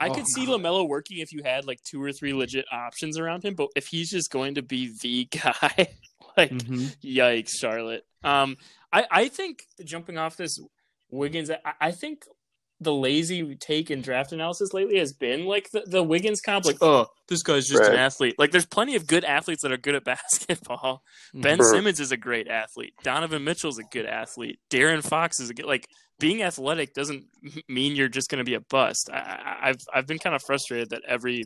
I 0.00 0.08
Oh, 0.08 0.14
could 0.14 0.26
see 0.28 0.44
God. 0.46 0.60
Lamelo 0.60 0.88
working 0.88 1.18
if 1.18 1.32
you 1.32 1.42
had 1.44 1.66
like 1.66 1.80
two 1.84 2.02
or 2.02 2.12
three 2.12 2.34
legit 2.34 2.64
options 2.72 3.16
around 3.18 3.44
him, 3.44 3.54
but 3.54 3.68
if 3.76 3.86
he's 3.86 4.10
just 4.10 4.30
going 4.30 4.56
to 4.56 4.62
be 4.62 4.92
the 5.00 5.24
guy, 5.30 5.88
like 6.36 6.50
Mhm. 6.50 6.96
yikes, 7.04 7.50
Charlotte. 7.58 8.04
Um, 8.24 8.56
I 8.92 9.06
I 9.10 9.28
think 9.28 9.64
jumping 9.84 10.18
off 10.18 10.36
this 10.36 10.58
Wiggins, 11.10 11.50
I, 11.50 11.58
I 11.80 11.90
think 11.92 12.24
the 12.80 12.92
lazy 12.92 13.54
take 13.56 13.90
in 13.90 14.02
draft 14.02 14.32
analysis 14.32 14.72
lately 14.74 14.98
has 14.98 15.12
been 15.12 15.46
like 15.46 15.70
the, 15.70 15.82
the 15.86 16.02
Wiggins 16.02 16.40
comp, 16.40 16.64
like 16.64 16.78
oh 16.82 17.06
this 17.28 17.42
guy's 17.42 17.66
just 17.68 17.82
an 17.84 17.94
athlete. 17.94 18.34
Like 18.38 18.50
there's 18.50 18.66
plenty 18.66 18.96
of 18.96 19.06
good 19.06 19.24
athletes 19.24 19.62
that 19.62 19.72
are 19.72 19.76
good 19.76 19.94
at 19.94 20.04
basketball. 20.04 21.02
Ben 21.34 21.58
Mhm. 21.58 21.70
Simmons 21.70 22.00
is 22.00 22.12
a 22.12 22.16
great 22.16 22.48
athlete. 22.48 22.92
Donovan 23.02 23.44
Mitchell's 23.44 23.78
a 23.78 23.84
good 23.84 24.06
athlete. 24.06 24.58
De'Aaron 24.70 25.02
Fox 25.06 25.40
is 25.40 25.50
a 25.50 25.54
good 25.54 25.66
like 25.66 25.86
being 26.18 26.42
athletic 26.42 26.94
doesn't 26.94 27.24
mean 27.68 27.96
you're 27.96 28.08
just 28.08 28.28
going 28.30 28.38
to 28.38 28.44
be 28.48 28.54
a 28.54 28.60
bust. 28.60 29.08
I, 29.12 29.16
I, 29.18 29.68
I've 29.68 29.80
I've 29.94 30.06
been 30.06 30.18
kind 30.18 30.34
of 30.36 30.42
frustrated 30.42 30.90
that 30.90 31.02
every 31.08 31.44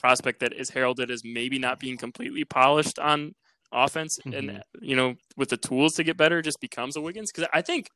prospect 0.00 0.40
that 0.40 0.52
is 0.54 0.70
heralded 0.70 1.10
as 1.10 1.22
maybe 1.24 1.58
not 1.58 1.78
being 1.78 1.98
completely 1.98 2.44
polished 2.44 2.98
on 2.98 3.34
offense 3.72 4.18
and 4.24 4.32
Mhm. 4.50 4.60
you 4.80 4.96
know 4.96 5.14
with 5.36 5.48
the 5.50 5.56
tools 5.56 5.92
to 5.94 6.02
get 6.04 6.16
better 6.16 6.40
just 6.42 6.60
becomes 6.60 6.96
a 6.96 7.00
Wiggins 7.00 7.30
because 7.32 7.48
I 7.52 7.60
think 7.62 7.86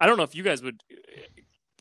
I 0.00 0.06
don't 0.06 0.16
know 0.16 0.22
if 0.24 0.34
you 0.34 0.42
guys 0.42 0.62
would 0.62 0.80
uh, 0.90 1.20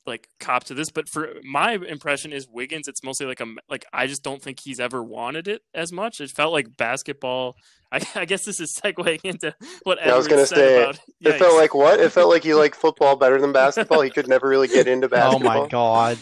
like 0.05 0.27
cop 0.39 0.65
to 0.65 0.73
this, 0.73 0.89
but 0.89 1.07
for 1.09 1.35
my 1.43 1.73
impression 1.73 2.33
is 2.33 2.47
Wiggins. 2.49 2.87
It's 2.87 3.03
mostly 3.03 3.25
like 3.25 3.39
a 3.39 3.45
like 3.69 3.85
I 3.93 4.07
just 4.07 4.23
don't 4.23 4.41
think 4.41 4.59
he's 4.61 4.79
ever 4.79 5.01
wanted 5.03 5.47
it 5.47 5.61
as 5.73 5.91
much. 5.91 6.19
It 6.21 6.29
felt 6.31 6.51
like 6.53 6.75
basketball. 6.77 7.55
I, 7.91 8.01
I 8.15 8.25
guess 8.25 8.43
this 8.45 8.59
is 8.59 8.73
segueing 8.75 9.21
into 9.23 9.55
what 9.83 9.97
Yeah, 10.03 10.13
I 10.13 10.17
was 10.17 10.27
gonna 10.27 10.45
say, 10.45 10.83
about. 10.83 10.99
It 11.21 11.37
felt 11.39 11.55
like 11.55 11.73
what? 11.73 11.99
It 11.99 12.11
felt 12.11 12.29
like 12.29 12.43
he 12.43 12.53
liked 12.53 12.75
football 12.75 13.15
better 13.15 13.39
than 13.39 13.51
basketball. 13.53 14.01
He 14.01 14.09
could 14.09 14.27
never 14.27 14.47
really 14.47 14.67
get 14.67 14.87
into 14.87 15.07
basketball. 15.07 15.51
Oh 15.57 15.63
my 15.63 15.67
god. 15.69 16.17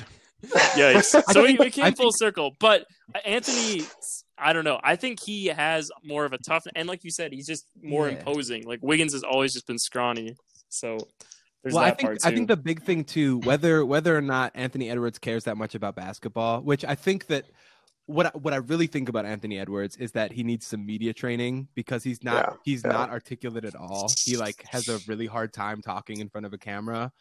Yikes. 0.45 1.21
So 1.33 1.41
we, 1.41 1.47
think- 1.49 1.59
we 1.59 1.69
came 1.71 1.85
I 1.85 1.91
full 1.91 2.11
circle. 2.11 2.51
But 2.59 2.85
Anthony, 3.25 3.83
I 4.37 4.53
don't 4.53 4.63
know. 4.63 4.79
I 4.83 4.95
think 4.95 5.19
he 5.23 5.47
has 5.47 5.91
more 6.03 6.25
of 6.25 6.33
a 6.33 6.37
tough, 6.39 6.65
and 6.75 6.87
like 6.87 7.03
you 7.03 7.11
said, 7.11 7.31
he's 7.31 7.47
just 7.47 7.65
more 7.81 8.09
Yeah. 8.09 8.17
imposing. 8.17 8.63
Like 8.65 8.79
Wiggins 8.81 9.13
has 9.13 9.23
always 9.23 9.53
just 9.53 9.67
been 9.67 9.79
scrawny. 9.79 10.35
So 10.69 10.97
there's 11.63 11.75
well, 11.75 11.83
I 11.83 11.91
think. 11.91 12.25
I 12.25 12.31
think 12.31 12.47
the 12.47 12.57
big 12.57 12.81
thing 12.83 13.03
too, 13.03 13.39
whether 13.39 13.85
whether 13.85 14.17
or 14.17 14.21
not 14.21 14.51
Anthony 14.55 14.89
Edwards 14.89 15.19
cares 15.19 15.43
that 15.45 15.57
much 15.57 15.75
about 15.75 15.95
basketball, 15.95 16.61
which 16.61 16.83
I 16.83 16.95
think 16.95 17.27
that 17.27 17.45
what 18.07 18.25
I- 18.25 18.37
what 18.37 18.53
I 18.53 18.57
really 18.57 18.87
think 18.87 19.09
about 19.09 19.25
Anthony 19.25 19.59
Edwards 19.59 19.95
is 19.97 20.11
that 20.13 20.31
he 20.31 20.43
needs 20.43 20.65
some 20.65 20.85
media 20.85 21.13
training 21.13 21.67
because 21.75 22.03
he's 22.03 22.23
not 22.23 22.45
Yeah, 22.49 22.55
he's 22.63 22.83
yeah. 22.83 22.91
not 22.91 23.09
articulate 23.11 23.63
at 23.63 23.75
all. 23.75 24.09
He 24.25 24.37
like 24.37 24.63
has 24.69 24.89
a 24.89 24.99
really 25.07 25.27
hard 25.27 25.53
time 25.53 25.81
talking 25.81 26.19
in 26.19 26.29
front 26.29 26.45
of 26.45 26.53
a 26.53 26.57
camera 26.57 27.11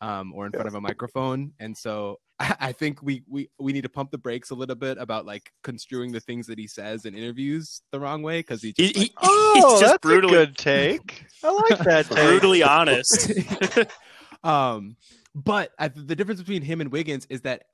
um, 0.00 0.32
or 0.34 0.46
in 0.46 0.52
front 0.52 0.68
of 0.68 0.74
a 0.74 0.80
microphone, 0.80 1.52
and 1.60 1.76
so 1.76 2.18
I, 2.40 2.56
I 2.60 2.72
think 2.72 3.02
we 3.02 3.22
we 3.28 3.50
we 3.58 3.72
need 3.72 3.82
to 3.82 3.88
pump 3.88 4.10
the 4.10 4.18
brakes 4.18 4.50
a 4.50 4.54
little 4.54 4.76
bit 4.76 4.98
about 4.98 5.26
like 5.26 5.52
construing 5.62 6.12
the 6.12 6.20
things 6.20 6.46
that 6.46 6.58
he 6.58 6.66
says 6.66 7.04
in 7.04 7.14
interviews 7.14 7.82
the 7.92 8.00
wrong 8.00 8.22
way 8.22 8.40
because 8.40 8.62
he 8.62 8.74
he, 8.76 8.84
just 8.84 8.96
he, 8.96 9.00
like, 9.02 9.12
Oh, 9.22 9.52
he's 9.54 9.80
just 9.80 9.92
that's 9.92 10.00
brutally 10.00 10.34
a 10.34 10.46
good 10.46 10.56
take. 10.56 11.26
I 11.44 11.52
like 11.52 11.78
that 11.84 12.06
take. 12.06 12.16
brutally 12.16 12.62
honest. 12.62 13.32
um, 14.44 14.96
but 15.34 15.72
I, 15.78 15.88
the 15.88 16.16
difference 16.16 16.40
between 16.40 16.62
him 16.62 16.80
and 16.80 16.90
Wiggins 16.90 17.26
is 17.30 17.42
that 17.42 17.64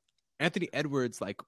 Anthony 0.40 0.68
Edwards 0.72 1.20
like 1.20 1.40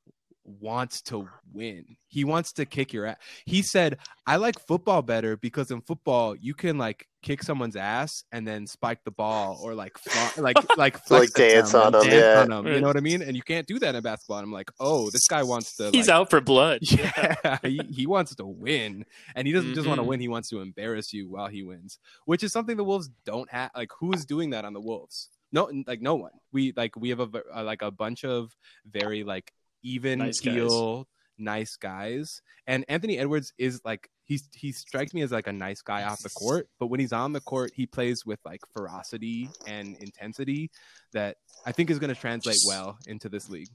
wants 0.61 1.03
to 1.03 1.28
win. 1.53 1.96
He 2.09 2.24
wants 2.24 2.53
to 2.55 2.64
kick 2.64 2.92
your 2.92 3.07
ass. 3.07 3.16
He 3.44 3.62
said, 3.62 3.99
"I 4.26 4.36
like 4.36 4.59
football 4.66 5.03
better 5.03 5.36
because 5.36 5.70
in 5.70 5.80
football 5.82 6.34
you 6.34 6.55
can 6.55 6.78
like 6.78 7.07
kick 7.22 7.42
someone's 7.42 7.76
ass 7.76 8.24
and 8.32 8.46
then 8.46 8.66
spike 8.66 9.01
the 9.05 9.11
ball 9.11 9.59
or 9.62 9.74
like 9.74 9.99
fla- 9.99 10.42
like 10.42 10.57
like 10.78 11.05
flex 11.05 11.36
Like 11.36 11.51
dance 11.51 11.72
them 11.72 11.80
on 11.80 11.86
and 11.86 11.94
them, 11.94 12.11
dance 12.11 12.22
yeah. 12.22 12.40
on 12.40 12.64
them. 12.64 12.72
You 12.72 12.80
know 12.80 12.86
what 12.86 12.96
I 12.96 13.01
mean? 13.01 13.22
And 13.22 13.36
you 13.36 13.42
can't 13.42 13.66
do 13.66 13.78
that 13.80 13.94
in 13.94 14.03
basketball. 14.03 14.38
And 14.38 14.44
I'm 14.46 14.53
like, 14.53 14.70
oh, 14.80 15.11
this 15.11 15.26
guy 15.26 15.42
wants 15.42 15.76
to. 15.76 15.90
he's 15.90 16.09
like, 16.09 16.14
out 16.14 16.30
for 16.30 16.40
blood. 16.40 16.80
yeah, 16.82 17.59
he, 17.62 17.80
he 17.90 18.07
wants 18.07 18.34
to 18.36 18.46
win, 18.46 19.05
and 19.34 19.46
he 19.46 19.53
doesn't 19.53 19.74
just 19.74 19.86
want 19.86 19.99
to 19.99 20.05
win. 20.05 20.20
He 20.20 20.28
wants 20.28 20.49
to 20.51 20.61
embarrass 20.61 21.12
you 21.12 21.28
while 21.28 21.49
he 21.49 21.62
wins, 21.62 21.99
which 22.24 22.42
is 22.42 22.53
something 22.53 22.76
the 22.76 22.84
Wolves 22.84 23.11
don't 23.24 23.51
have. 23.51 23.70
Like, 23.76 23.90
who 23.99 24.12
is 24.12 24.24
doing 24.24 24.51
that 24.51 24.64
on 24.64 24.72
the 24.72 24.80
Wolves? 24.80 25.28
No, 25.51 25.70
like 25.86 26.03
no 26.03 26.14
one. 26.14 26.32
We 26.53 26.72
like 26.76 26.94
we 26.96 27.09
have 27.09 27.20
a 27.20 27.42
uh, 27.55 27.62
like 27.64 27.82
a 27.82 27.90
bunch 27.90 28.24
of 28.24 28.55
very 28.86 29.24
like 29.24 29.53
even 29.83 30.18
Nice 30.20 30.41
guys. 30.41 31.05
nice 31.39 31.76
guys, 31.76 32.43
and 32.66 32.85
Anthony 32.89 33.18
Edwards 33.18 33.53
is 33.59 33.81
like 33.85 34.09
he's 34.24 34.49
he 34.53 34.72
strikes 34.72 35.14
me 35.14 35.22
as 35.22 35.33
like 35.33 35.47
a 35.47 35.53
nice 35.53 35.83
guy 35.83 36.03
off 36.05 36.22
the 36.22 36.31
court, 36.31 36.68
but 36.79 36.87
when 36.89 37.01
he's 37.01 37.12
on 37.12 37.33
the 37.33 37.41
court, 37.41 37.72
he 37.74 37.87
plays 37.87 38.24
with 38.26 38.39
like 38.45 38.61
ferocity 38.76 39.49
and 39.66 39.97
intensity 40.01 40.70
that 41.12 41.37
I 41.66 41.72
think 41.72 41.91
is 41.91 41.99
going 41.99 42.14
to 42.14 42.20
translate 42.20 42.59
well 42.66 42.99
into 43.07 43.29
this 43.29 43.49
league. 43.49 43.70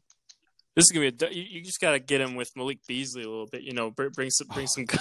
This 0.76 0.86
is 0.86 0.92
gonna 0.92 1.12
be. 1.12 1.26
A, 1.26 1.30
you, 1.32 1.44
you 1.44 1.64
just 1.64 1.80
gotta 1.80 2.00
get 2.00 2.22
him 2.22 2.36
with 2.36 2.52
Malik 2.56 2.80
Beasley 2.88 3.24
a 3.24 3.30
little 3.30 3.48
bit. 3.48 3.62
You 3.62 3.74
know, 3.74 3.92
br- 3.92 4.10
bring 4.10 4.30
some 4.30 4.48
bring 4.48 4.68
some. 4.68 4.86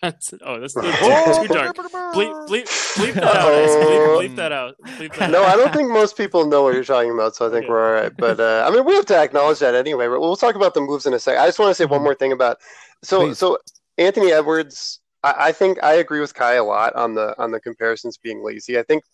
content. 0.00 0.42
Oh, 0.44 0.58
that's 0.58 0.74
too, 0.74 0.80
too 0.82 1.54
dark. 1.54 1.76
Bleep, 1.76 2.48
bleep, 2.48 2.64
bleep 2.96 3.14
that 3.14 3.24
out. 3.24 3.52
Bleep, 3.52 4.28
bleep 4.28 4.36
that 4.36 4.50
out. 4.52 4.74
Bleep 4.82 5.14
that 5.16 5.30
No, 5.30 5.42
out. 5.44 5.50
I 5.50 5.56
don't 5.56 5.72
think 5.72 5.90
most 5.90 6.16
people 6.16 6.46
know 6.46 6.62
what 6.62 6.74
you're 6.74 6.84
talking 6.84 7.12
about, 7.12 7.36
so 7.36 7.46
I 7.46 7.50
think 7.50 7.64
Okay. 7.64 7.70
we're 7.70 7.86
all 7.96 8.02
right. 8.02 8.16
But 8.16 8.40
uh, 8.40 8.64
I 8.66 8.74
mean, 8.74 8.84
we 8.84 8.94
have 8.94 9.06
to 9.06 9.16
acknowledge 9.16 9.58
that 9.60 9.74
anyway. 9.74 10.08
But 10.08 10.20
we'll 10.20 10.36
talk 10.36 10.54
about 10.56 10.74
the 10.74 10.80
moves 10.80 11.06
in 11.06 11.14
a 11.14 11.18
second. 11.18 11.42
I 11.42 11.46
just 11.46 11.58
want 11.58 11.70
to 11.70 11.74
say 11.74 11.84
one 11.84 12.02
more 12.02 12.14
thing 12.14 12.32
about 12.32 12.56
so 13.02 13.26
Please. 13.26 13.38
so 13.38 13.58
Anthony 13.98 14.32
Edwards. 14.32 15.00
I, 15.22 15.34
I 15.38 15.52
think 15.52 15.78
I 15.82 15.94
agree 15.94 16.20
with 16.20 16.34
Kai 16.34 16.54
a 16.54 16.64
lot 16.64 16.94
on 16.96 17.14
the 17.14 17.34
on 17.40 17.50
the 17.52 17.60
comparisons 17.60 18.16
being 18.18 18.42
lazy. 18.42 18.78
I 18.78 18.82
think 18.82 19.04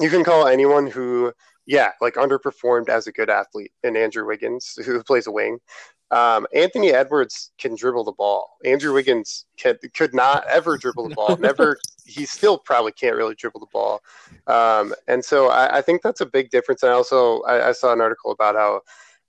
you 0.00 0.10
can 0.10 0.24
call 0.24 0.46
anyone 0.46 0.88
who, 0.88 1.32
yeah, 1.66 1.92
like 2.00 2.14
underperformed 2.14 2.88
as 2.88 3.06
a 3.06 3.12
good 3.12 3.30
athlete 3.30 3.72
in 3.82 3.96
Andrew 3.96 4.26
Wiggins, 4.26 4.78
who 4.84 5.02
plays 5.02 5.26
a 5.26 5.30
wing. 5.30 5.58
Um, 6.10 6.46
Anthony 6.52 6.92
Edwards 6.92 7.52
can 7.56 7.74
dribble 7.74 8.04
the 8.04 8.12
ball. 8.12 8.58
Andrew 8.66 8.92
Wiggins 8.92 9.46
could, 9.58 9.78
could 9.94 10.14
not 10.14 10.44
ever 10.46 10.76
dribble 10.76 11.08
the 11.08 11.14
ball. 11.14 11.36
Never. 11.38 11.78
He 12.04 12.26
still 12.26 12.58
probably 12.58 12.90
can't 12.90 13.14
really 13.14 13.36
dribble 13.36 13.60
the 13.60 13.66
ball. 13.72 14.02
Um, 14.48 14.92
and 15.06 15.24
so 15.24 15.50
I, 15.50 15.78
I 15.78 15.82
think 15.82 16.02
that's 16.02 16.20
a 16.20 16.26
big 16.26 16.50
difference. 16.50 16.82
And 16.82 16.90
I 16.90 16.94
also 16.96 17.42
I, 17.42 17.68
I 17.68 17.72
saw 17.72 17.92
an 17.92 18.00
article 18.00 18.32
about 18.32 18.56
how 18.56 18.80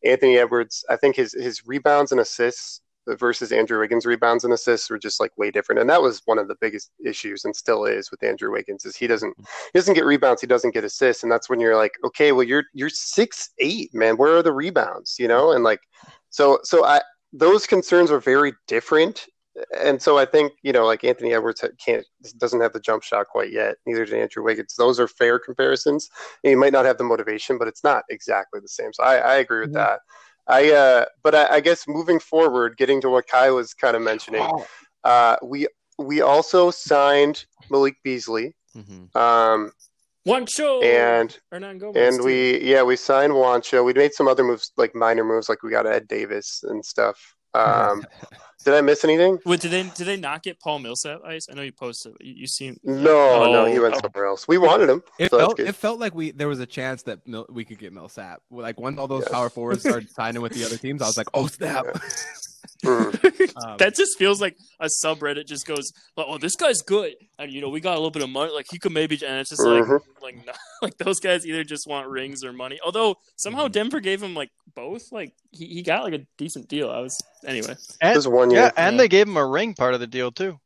Anthony 0.04 0.40
Edwards. 0.40 0.84
I 0.90 0.96
think 0.96 1.16
his 1.16 1.34
his 1.34 1.68
rebounds 1.68 2.12
and 2.12 2.20
assists 2.20 2.82
versus 3.08 3.52
Andrew 3.52 3.80
Wiggins' 3.80 4.06
rebounds 4.06 4.44
and 4.44 4.54
assists 4.54 4.90
were 4.90 5.00
just 5.00 5.20
like 5.20 5.38
way 5.38 5.52
different. 5.52 5.82
And 5.82 5.90
that 5.90 6.02
was 6.02 6.22
one 6.26 6.40
of 6.40 6.48
the 6.48 6.56
biggest 6.62 6.92
issues, 7.06 7.46
and 7.46 7.56
still 7.56 7.86
is 7.86 8.12
with 8.12 8.24
Andrew 8.24 8.52
Wiggins, 8.52 8.86
is 8.86 8.96
he 8.96 9.08
doesn't 9.08 9.36
he 9.38 9.80
doesn't 9.80 9.94
get 9.96 10.06
rebounds, 10.06 10.42
he 10.42 10.48
doesn't 10.48 10.74
get 10.74 10.84
assists, 10.84 11.24
and 11.24 11.32
that's 11.32 11.50
when 11.50 11.60
you're 11.60 11.78
like, 11.78 11.94
okay, 12.06 12.32
well 12.32 12.44
you're 12.44 12.66
you're 12.74 12.90
six 12.90 13.50
eight, 13.60 13.94
man. 13.94 14.18
Where 14.18 14.38
are 14.38 14.44
the 14.44 14.54
rebounds? 14.54 15.18
You 15.20 15.28
know, 15.28 15.52
and 15.52 15.64
like 15.64 15.82
so 16.30 16.60
so 16.64 16.86
I 16.86 17.02
those 17.34 17.66
concerns 17.68 18.12
are 18.12 18.20
very 18.20 18.54
different. 18.68 19.26
And 19.80 20.02
so 20.02 20.18
I 20.18 20.26
think 20.26 20.54
you 20.64 20.72
know, 20.72 20.86
like 20.86 21.04
Anthony 21.04 21.34
Edwards 21.34 21.64
can't 21.84 22.06
doesn't 22.38 22.62
have 22.62 22.74
the 22.74 22.80
jump 22.80 23.04
shot 23.04 23.28
quite 23.28 23.52
yet. 23.52 23.76
Neither 23.86 24.06
does 24.06 24.14
Andrew 24.14 24.44
Wiggins. 24.44 24.74
Those 24.76 25.00
are 25.00 25.08
fair 25.08 25.38
comparisons. 25.38 26.10
And 26.44 26.50
he 26.50 26.56
might 26.56 26.74
not 26.74 26.86
have 26.86 26.98
the 26.98 27.04
motivation, 27.04 27.60
but 27.60 27.68
it's 27.68 27.84
not 27.84 28.04
exactly 28.10 28.60
the 28.62 28.68
same. 28.68 28.92
So 28.94 29.04
I, 29.04 29.18
I 29.18 29.36
agree 29.36 29.60
with 29.62 29.70
Mhm. 29.72 29.74
that. 29.74 30.00
I 30.48 30.72
uh, 30.72 31.06
but 31.24 31.34
I, 31.36 31.56
I 31.56 31.60
guess 31.62 31.88
moving 31.88 32.20
forward, 32.20 32.78
getting 32.78 33.00
to 33.02 33.10
what 33.10 33.28
Kai 33.28 33.50
was 33.52 33.74
kind 33.74 33.96
of 33.96 34.02
mentioning, 34.02 34.42
Oh. 34.44 34.66
uh, 35.04 35.38
we 35.44 35.68
we 35.98 36.22
also 36.22 36.72
signed 36.72 37.46
Malik 37.70 37.96
Beasley, 38.04 38.56
Mhm. 38.76 39.16
um, 39.16 39.72
One 40.26 40.46
show. 40.46 40.82
and 40.82 41.38
Gomez, 41.52 41.96
and 41.96 42.18
too. 42.20 42.24
we 42.26 42.60
yeah 42.62 42.84
we 42.84 42.96
signed 42.96 43.32
Juancho. 43.34 43.86
We 43.86 43.94
made 43.94 44.14
some 44.14 44.28
other 44.28 44.44
moves 44.44 44.72
like 44.78 44.94
minor 44.96 45.24
moves, 45.24 45.48
like 45.50 45.64
we 45.64 45.70
got 45.72 45.86
Ed 45.88 46.08
Davis 46.08 46.64
and 46.64 46.84
stuff. 46.86 47.36
Um, 47.56 48.04
did 48.66 48.74
I 48.74 48.82
miss 48.82 49.04
anything? 49.04 49.38
Wait, 49.46 49.60
did 49.60 49.72
they 49.72 49.84
did 49.84 50.06
they 50.08 50.18
not 50.18 50.42
get 50.42 50.60
Paul 50.60 50.80
Millsap 50.80 51.22
ice? 51.26 51.48
I 51.52 51.54
know 51.54 51.62
you 51.62 51.72
posted. 51.74 52.14
You, 52.22 52.34
you 52.38 52.48
seen? 52.48 52.80
No, 52.84 53.52
no, 53.52 53.66
he 53.66 53.78
Oh. 53.78 53.84
went 53.84 53.96
somewhere 53.98 54.26
else. 54.26 54.48
We 54.48 54.58
wanted 54.58 54.90
him, 54.90 55.04
It 55.20 55.30
so 55.32 55.38
felt 55.40 55.60
it 55.60 55.76
felt 55.76 56.00
like 56.00 56.16
we 56.16 56.32
there 56.32 56.48
was 56.48 56.60
a 56.60 56.66
chance 56.66 57.04
that 57.04 57.28
Mil, 57.28 57.46
we 57.50 57.66
could 57.66 57.78
get 57.78 57.92
Millsap. 57.94 58.42
Like 58.50 58.80
once 58.80 58.98
all 58.98 59.08
those 59.08 59.26
Yeah. 59.28 59.34
power 59.34 59.50
forwards 59.50 59.84
started 59.84 60.10
signing 60.16 60.42
with 60.42 60.54
the 60.54 60.64
other 60.64 60.78
teams, 60.78 61.02
I 61.02 61.08
was 61.08 61.18
like, 61.18 61.28
oh 61.34 61.48
snap. 61.48 61.86
Mm. 61.86 62.40
Um, 62.86 63.12
that 63.78 63.94
just 63.96 64.18
feels 64.18 64.42
like 64.42 64.58
a 64.80 64.88
subreddit 65.04 65.48
just 65.48 65.66
goes, 65.66 65.92
"Oh, 66.18 66.38
this 66.38 66.56
guy's 66.56 66.82
good," 66.82 67.14
and 67.40 67.52
you 67.52 67.62
know 67.62 67.70
we 67.70 67.80
got 67.80 67.94
a 67.94 68.00
little 68.00 68.12
bit 68.12 68.24
of 68.24 68.30
money. 68.30 68.52
Like 68.54 68.66
he 68.70 68.80
could 68.80 68.92
maybe, 68.92 69.16
and 69.26 69.40
it's 69.40 69.50
just 69.52 69.64
like, 69.66 69.86
like, 70.22 70.46
no, 70.46 70.54
like 70.82 70.98
those 70.98 71.20
guys 71.20 71.46
either 71.46 71.64
just 71.64 71.88
want 71.88 72.08
rings 72.08 72.44
or 72.44 72.52
money. 72.54 72.80
Although 72.84 73.16
somehow 73.36 73.68
Mhm. 73.68 73.72
Denver 73.74 74.00
gave 74.00 74.22
him 74.22 74.34
like 74.34 74.50
both. 74.76 75.12
Like 75.12 75.34
he, 75.52 75.66
he 75.68 75.82
got 75.82 76.04
like 76.04 76.14
a 76.14 76.26
decent 76.38 76.68
deal. 76.68 76.90
I 76.90 77.00
was 77.00 77.18
anyway. 77.46 77.76
And, 78.02 78.16
This 78.18 78.28
one 78.28 78.52
year, 78.52 78.62
yeah, 78.62 78.72
and 78.76 78.96
Yeah. 78.96 78.98
they 79.04 79.08
gave 79.08 79.28
him 79.28 79.38
a 79.38 79.46
ring 79.46 79.74
part 79.74 79.94
of 79.94 80.00
the 80.00 80.08
deal 80.08 80.32
too. 80.32 80.60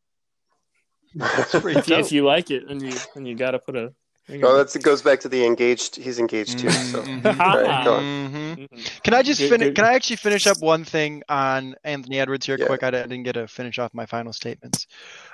That's 1.16 1.54
If 1.56 1.88
you, 1.88 1.96
if 1.96 2.12
you 2.12 2.26
like 2.26 2.52
it, 2.52 2.64
and 2.70 2.82
you 2.82 2.94
and 3.16 3.28
you 3.28 3.36
got 3.36 3.52
to 3.52 3.60
put 3.60 3.76
a. 3.76 3.94
ring 4.28 4.44
Oh, 4.44 4.50
on 4.50 4.58
that's 4.58 4.76
it 4.76 4.84
goes 4.84 5.02
back 5.02 5.20
to 5.22 5.30
the 5.30 5.46
engaged. 5.46 5.96
He's 5.96 6.20
engaged 6.20 6.60
too. 6.60 6.70
So 6.70 7.02
Mhm. 7.04 7.24
Right, 7.40 7.86
go 7.86 7.94
on. 7.96 8.04
Mhm. 8.04 8.68
Mhm. 8.70 9.04
Can 9.04 9.14
I 9.14 9.24
just 9.24 9.42
finish? 9.42 9.76
Can 9.76 9.86
I 9.86 9.94
actually 9.94 10.18
finish 10.18 10.48
up 10.48 10.58
one 10.60 10.84
thing 10.84 11.24
on 11.30 11.76
Anthony 11.84 12.20
Edwards 12.20 12.46
here, 12.46 12.58
Yeah. 12.60 12.66
quick? 12.68 12.84
I 12.84 12.92
didn't 12.92 13.24
get 13.24 13.34
to 13.34 13.48
finish 13.48 13.80
off 13.80 13.94
my 13.94 14.06
final 14.06 14.34
statements. 14.34 14.88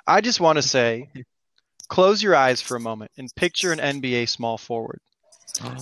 I 0.08 0.22
just 0.22 0.40
want 0.40 0.58
to 0.58 0.62
say, 0.62 1.10
close 1.88 2.22
your 2.22 2.36
eyes 2.36 2.62
for 2.62 2.76
a 2.76 2.80
moment 2.80 3.12
and 3.18 3.34
picture 3.36 3.72
an 3.72 3.80
NBA 3.80 4.28
small 4.28 4.58
forward. 4.58 5.00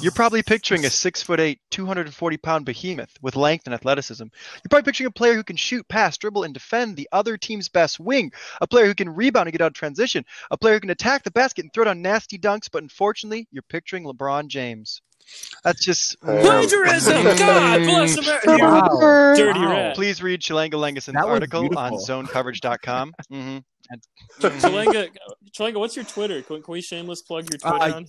You're 0.02 0.12
probably 0.12 0.44
picturing 0.44 0.86
a 0.86 0.90
six 0.90 1.24
foot 1.24 1.40
eight, 1.40 1.60
240 1.72 2.38
pound 2.38 2.66
behemoth 2.66 3.12
with 3.22 3.36
length 3.38 3.66
and 3.68 3.74
athleticism. 3.74 4.24
You're 4.24 4.70
probably 4.70 4.84
picturing 4.84 5.08
a 5.08 5.12
player 5.12 5.34
who 5.34 5.44
can 5.44 5.56
shoot, 5.56 5.88
pass, 5.88 6.18
dribble, 6.18 6.44
and 6.44 6.54
defend 6.54 6.98
the 6.98 7.08
other 7.12 7.38
team's 7.38 7.70
best 7.70 8.00
wing. 8.00 8.32
A 8.60 8.68
player 8.68 8.86
who 8.86 8.96
can 8.96 9.10
rebound 9.10 9.48
and 9.48 9.54
get 9.54 9.62
out 9.62 9.68
of 9.68 9.74
transition. 9.74 10.26
A 10.52 10.58
player 10.58 10.74
who 10.76 10.82
can 10.82 10.90
attack 10.90 11.24
the 11.24 11.32
basket 11.32 11.64
and 11.64 11.74
throw 11.74 11.86
down 11.86 12.02
nasty 12.02 12.38
dunks. 12.38 12.70
But 12.72 12.84
unfortunately, 12.84 13.48
you're 13.52 13.64
picturing 13.64 14.04
LeBron 14.04 14.48
James. 14.48 15.02
That's 15.64 15.86
just 15.86 16.18
Um, 16.24 16.40
Plagiarism! 16.42 17.24
God 17.38 17.80
bless 17.84 18.18
America! 18.18 18.58
Wow. 18.60 19.34
Dirty 19.38 19.60
rat. 19.62 19.96
Please 19.96 20.22
read 20.22 20.42
Chelanga 20.42 20.72
Langason's 20.74 21.16
article 21.24 21.62
on 21.78 21.92
beautiful. 21.92 22.06
zonecoverage.com. 22.06 23.14
hmm 23.30 23.58
Chelanga, 24.40 25.10
Chelanga, 25.52 25.76
what's 25.80 25.96
your 25.96 26.06
Twitter? 26.06 26.42
Can, 26.42 26.62
can 26.62 26.72
we 26.72 26.82
shameless 26.82 27.22
plug 27.22 27.50
your 27.52 27.60
Twitter 27.60 27.84
Uh, 27.84 27.96
on? 27.98 28.08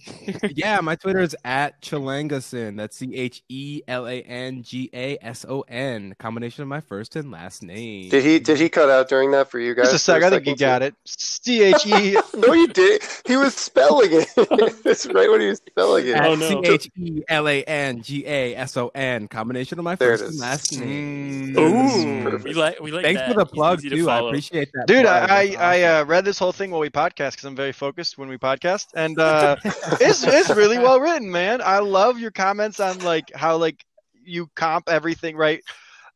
yeah, 0.54 0.80
my 0.80 0.94
Twitter 0.96 1.20
is 1.20 1.36
at 1.44 1.80
Chelangason. 1.82 2.76
That's 2.76 2.96
C 2.96 3.14
H 3.14 3.42
E 3.48 3.82
L 3.88 4.06
A 4.06 4.22
N 4.22 4.62
G 4.62 4.88
A 4.92 5.18
S 5.20 5.44
O 5.48 5.62
N. 5.68 6.14
Combination 6.18 6.62
of 6.62 6.68
my 6.68 6.80
first 6.80 7.16
and 7.16 7.30
last 7.30 7.62
name. 7.62 8.08
Did 8.10 8.24
he 8.24 8.38
did 8.38 8.58
he 8.58 8.68
cut 8.68 8.88
out 8.90 9.08
during 9.08 9.30
that 9.32 9.50
for 9.50 9.58
you 9.58 9.74
guys? 9.74 9.86
Just 9.86 9.96
a 9.96 9.98
sec. 9.98 10.22
I 10.22 10.30
think 10.30 10.46
you 10.46 10.56
got 10.56 10.82
it. 10.82 10.94
C 11.04 11.62
H 11.62 11.86
E. 11.86 12.16
No, 12.34 12.52
you 12.54 12.66
did. 12.68 13.02
He 13.26 13.36
was 13.36 13.54
spelling 13.54 14.10
it. 14.12 14.28
It's 14.84 15.06
right 15.06 15.30
when 15.30 15.40
he 15.40 15.46
was 15.48 15.58
spelling 15.58 16.08
it. 16.08 16.16
Oh, 16.16 16.34
no. 16.34 16.62
C 16.62 16.70
H 16.70 16.90
E 16.96 17.22
L 17.28 17.46
A 17.48 17.62
N 17.64 18.02
G 18.02 18.24
A 18.26 18.54
S 18.56 18.76
O 18.76 18.88
N. 18.94 19.28
Combination 19.28 19.78
of 19.78 19.84
my 19.84 19.94
There 19.96 20.16
first 20.16 20.30
and 20.30 20.40
last 20.40 20.78
name. 20.78 21.54
Mm. 21.54 22.32
Ooh, 22.32 22.36
we 22.38 22.52
like 22.54 22.80
we 22.80 22.90
like 22.90 23.04
Thanks 23.04 23.20
that. 23.20 23.28
for 23.28 23.34
the 23.34 23.44
He's 23.44 23.52
plug 23.52 23.78
easy 23.84 23.90
to. 23.90 24.10
I 24.10 24.18
appreciate 24.28 24.70
that. 24.74 24.86
Dude, 24.86 25.04
plug. 25.04 25.30
I 25.30 25.40
I, 25.40 25.46
That's 25.48 25.56
I 25.72 25.84
uh, 25.84 26.04
read 26.04 26.26
this 26.26 26.38
whole 26.38 26.52
thing 26.52 26.70
while 26.70 26.80
we 26.80 26.90
podcast 26.90 27.30
because 27.30 27.44
I'm 27.44 27.56
very 27.56 27.72
focused 27.72 28.18
when 28.18 28.28
we 28.28 28.36
podcast, 28.36 28.88
and 28.94 29.18
uh, 29.18 29.56
it's 29.64 30.22
it's 30.22 30.50
really 30.50 30.78
well 30.78 31.00
written, 31.00 31.30
man. 31.30 31.62
I 31.64 31.78
love 31.78 32.18
your 32.18 32.30
comments 32.30 32.78
on 32.78 32.98
like 32.98 33.32
how 33.34 33.56
like 33.56 33.82
you 34.22 34.50
comp 34.54 34.90
everything 34.90 35.34
right. 35.34 35.62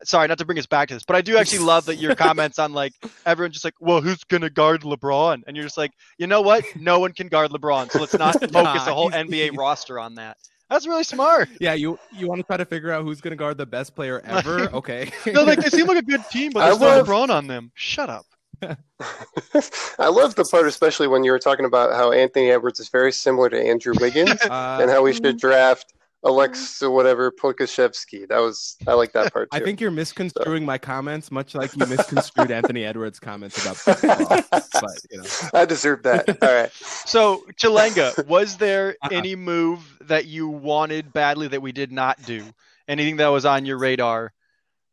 Sorry, 0.04 0.28
not 0.28 0.36
to 0.38 0.44
bring 0.44 0.58
us 0.58 0.66
back 0.66 0.88
to 0.88 0.94
this, 0.94 1.04
but 1.04 1.16
I 1.16 1.22
do 1.22 1.38
actually 1.38 1.64
love 1.64 1.86
that 1.86 1.96
your 1.96 2.14
comments 2.14 2.58
on 2.58 2.74
like 2.74 2.92
everyone 3.24 3.50
just 3.50 3.64
like, 3.64 3.72
well, 3.80 4.02
who's 4.02 4.22
gonna 4.24 4.50
guard 4.50 4.82
LeBron? 4.82 5.40
And 5.46 5.56
you're 5.56 5.64
just 5.64 5.78
like, 5.78 5.92
you 6.18 6.26
know 6.26 6.42
what? 6.42 6.62
No 6.78 7.00
one 7.00 7.12
can 7.12 7.28
guard 7.28 7.50
LeBron, 7.50 7.90
so 7.90 8.00
let's 8.00 8.12
not 8.12 8.34
focus 8.52 8.84
the 8.84 8.92
whole 8.92 9.10
NBA 9.10 9.32
he's- 9.32 9.56
roster 9.56 9.94
roster 9.94 9.98
on 9.98 10.16
that. 10.16 10.36
That's 10.68 10.86
really 10.86 11.04
smart. 11.04 11.48
Yeah, 11.60 11.72
you 11.72 11.98
you 12.12 12.28
want 12.28 12.40
to 12.40 12.46
try 12.46 12.58
to 12.58 12.66
figure 12.66 12.92
out 12.92 13.04
who's 13.04 13.22
gonna 13.22 13.36
guard 13.36 13.56
the 13.56 13.64
best 13.64 13.94
player 13.94 14.20
ever? 14.22 14.68
Okay. 14.74 15.10
No, 15.24 15.44
like 15.44 15.60
they 15.60 15.70
seem 15.70 15.86
like 15.86 15.96
a 15.96 16.02
good 16.02 16.24
team, 16.30 16.52
but 16.52 16.62
I 16.64 16.66
there's 16.66 16.80
no 16.80 16.86
love- 16.88 17.06
LeBron 17.06 17.30
on 17.30 17.46
them. 17.46 17.72
Shut 17.74 18.10
up. 18.10 18.26
I 19.98 20.08
love 20.08 20.34
the 20.34 20.44
part, 20.50 20.66
especially 20.66 21.08
when 21.08 21.24
you 21.24 21.32
were 21.32 21.38
talking 21.38 21.64
about 21.64 21.92
how 21.92 22.12
Anthony 22.12 22.50
Edwards 22.50 22.80
is 22.80 22.88
very 22.88 23.12
similar 23.12 23.48
to 23.50 23.60
Andrew 23.60 23.94
Wiggins, 24.00 24.40
Uh, 24.50 24.78
and 24.80 24.90
how 24.90 25.02
we 25.02 25.12
should 25.12 25.38
draft 25.38 25.92
Alexa 26.24 26.90
whatever 26.90 27.30
Pokusevski. 27.30 28.26
That 28.28 28.38
was 28.38 28.76
I 28.86 28.94
like 28.94 29.12
that 29.12 29.32
part 29.32 29.50
too. 29.50 29.56
I 29.56 29.60
think 29.60 29.80
you're 29.80 29.90
misconstruing 29.90 30.64
my 30.64 30.78
comments, 30.78 31.30
much 31.30 31.54
like 31.54 31.76
you 31.76 31.86
misconstrued 31.86 32.50
Anthony 32.50 32.84
Edwards' 32.84 33.20
comments 33.20 33.62
about 33.64 33.76
basketball. 33.84 34.42
but 34.72 34.98
you 35.10 35.18
know, 35.18 35.24
I 35.54 35.64
deserve 35.66 36.02
that. 36.04 36.28
All 36.42 36.52
right. 36.54 36.72
So, 36.72 37.44
Chelanga, 37.60 38.26
was 38.26 38.56
there 38.56 38.96
Uh-uh. 39.02 39.10
any 39.12 39.36
move 39.36 39.98
that 40.02 40.24
you 40.26 40.48
wanted 40.48 41.12
badly 41.12 41.48
that 41.48 41.62
we 41.62 41.72
did 41.72 41.92
not 41.92 42.20
do? 42.24 42.44
Anything 42.88 43.16
that 43.18 43.28
was 43.28 43.44
on 43.44 43.64
your 43.66 43.78
radar 43.78 44.32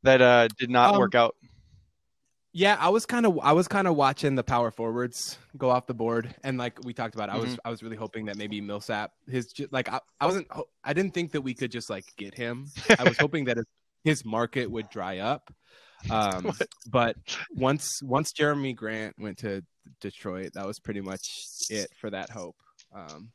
that 0.04 0.22
uh, 0.22 0.48
did 0.60 0.70
not 0.70 0.94
Um, 0.96 1.00
work 1.00 1.16
out? 1.16 1.36
Yeah, 2.56 2.78
I 2.80 2.90
was 2.90 3.06
kind 3.08 3.26
of 3.26 3.40
I 3.42 3.54
was 3.54 3.68
kind 3.68 3.88
of 3.88 3.96
watching 3.96 4.36
the 4.36 4.44
power 4.44 4.70
forwards 4.70 5.40
go 5.58 5.72
off 5.72 5.88
the 5.88 5.96
board, 5.96 6.36
and 6.44 6.58
like 6.60 6.78
we 6.86 6.94
talked 6.94 7.16
about, 7.16 7.30
I 7.30 7.38
was 7.38 7.58
I 7.66 7.72
was 7.72 7.82
really 7.82 7.96
hoping 7.96 8.26
that 8.26 8.38
maybe 8.38 8.62
Millsap 8.62 9.12
his 9.28 9.52
like 9.72 9.90
I, 9.92 10.00
I 10.22 10.28
wasn't 10.28 10.48
I 10.84 10.94
didn't 10.94 11.16
think 11.16 11.32
that 11.32 11.42
we 11.42 11.56
could 11.56 11.72
just 11.72 11.90
like 11.90 12.06
get 12.16 12.36
him. 12.36 12.68
I 13.00 13.04
was 13.06 13.18
hoping 13.20 13.46
that 13.46 13.58
his, 13.58 13.66
his 14.04 14.26
market 14.26 14.70
would 14.70 14.88
dry 14.90 15.18
up. 15.18 15.52
Um, 16.12 16.52
but 16.92 17.16
once 17.56 17.90
once 18.04 18.32
Jerami 18.34 18.76
Grant 18.76 19.16
went 19.18 19.40
to 19.40 19.64
Detroit, 20.00 20.52
that 20.54 20.68
was 20.68 20.78
pretty 20.80 21.02
much 21.02 21.22
it 21.72 21.90
for 22.00 22.12
that 22.12 22.30
hope. 22.30 22.56
Um, 22.94 23.32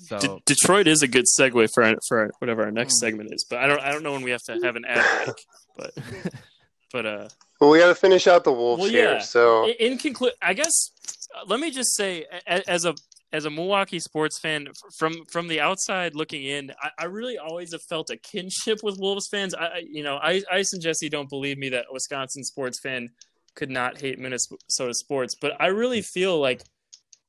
so 0.00 0.18
De- 0.18 0.38
Detroit 0.46 0.88
is 0.88 1.02
a 1.02 1.06
good 1.08 1.26
segue 1.38 1.68
for 1.74 1.84
our, 1.84 1.94
for 2.08 2.18
our, 2.20 2.30
whatever 2.40 2.62
our 2.64 2.70
Mm. 2.70 2.74
next 2.74 2.98
segment 2.98 3.32
is, 3.32 3.44
but 3.48 3.58
I 3.60 3.66
don't 3.68 3.80
I 3.80 3.92
don't 3.92 4.02
know 4.02 4.12
when 4.12 4.22
we 4.22 4.32
have 4.32 4.42
to 4.48 4.58
have 4.64 4.74
an 4.74 4.84
ad 4.84 5.04
break, 5.26 5.36
but 5.76 5.92
but 6.92 7.06
uh 7.06 7.28
Well, 7.60 7.70
we 7.70 7.78
got 7.78 7.88
to 7.88 7.94
finish 7.94 8.26
out 8.26 8.44
the 8.44 8.52
Wolves 8.52 8.82
Well, 8.82 8.90
here. 8.90 9.20
So 9.20 9.66
in, 9.66 9.92
in 9.92 9.98
conclude, 9.98 10.32
I 10.40 10.54
guess 10.54 10.90
uh, 11.34 11.44
let 11.46 11.60
me 11.60 11.70
just 11.70 11.94
say, 11.96 12.24
a- 12.46 12.68
as 12.70 12.84
a 12.84 12.94
as 13.32 13.44
a 13.44 13.50
Milwaukee 13.50 14.00
sports 14.00 14.38
fan, 14.38 14.68
from 14.96 15.24
from 15.26 15.48
the 15.48 15.60
outside 15.60 16.14
looking 16.14 16.44
in, 16.44 16.72
I, 16.82 16.90
I 17.00 17.04
really 17.06 17.36
always 17.36 17.72
have 17.72 17.82
felt 17.82 18.10
a 18.10 18.16
kinship 18.16 18.78
with 18.82 18.96
Wolves 18.98 19.28
fans. 19.28 19.54
I, 19.54 19.64
I 19.66 19.82
you 19.90 20.02
know, 20.02 20.16
I, 20.22 20.42
Ice 20.50 20.72
and 20.72 20.80
Jesse 20.82 21.08
don't 21.08 21.28
believe 21.28 21.58
me 21.58 21.68
that 21.70 21.86
a 21.90 21.92
Wisconsin 21.92 22.44
sports 22.44 22.80
fan 22.80 23.10
could 23.54 23.70
not 23.70 24.00
hate 24.00 24.18
Minnesota 24.18 24.94
sports, 24.94 25.34
but 25.34 25.52
I 25.60 25.66
really 25.66 26.00
feel 26.00 26.38
like 26.38 26.62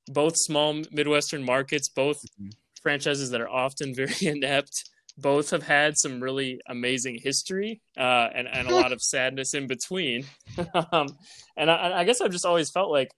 both 0.07 0.34
small 0.38 0.82
Midwestern 0.91 1.43
markets, 1.43 1.89
both 1.89 2.17
Mhm. 2.39 2.51
franchises 2.82 3.32
that 3.32 3.41
are 3.41 3.49
often 3.49 3.93
very 4.01 4.15
inept, 4.21 4.89
both 5.22 5.51
have 5.51 5.63
had 5.63 5.97
some 5.97 6.22
really 6.22 6.59
amazing 6.67 7.20
history 7.22 7.82
uh, 7.97 8.30
and, 8.34 8.47
and 8.47 8.70
a 8.70 8.76
lot 8.76 8.91
of 8.91 9.01
sadness 9.13 9.53
in 9.53 9.67
between. 9.67 10.26
um, 10.91 11.07
and 11.57 11.70
I, 11.70 11.99
I 11.99 12.03
guess 12.03 12.22
I've 12.22 12.32
just 12.32 12.45
always 12.45 12.70
felt 12.70 12.91
like 12.91 13.11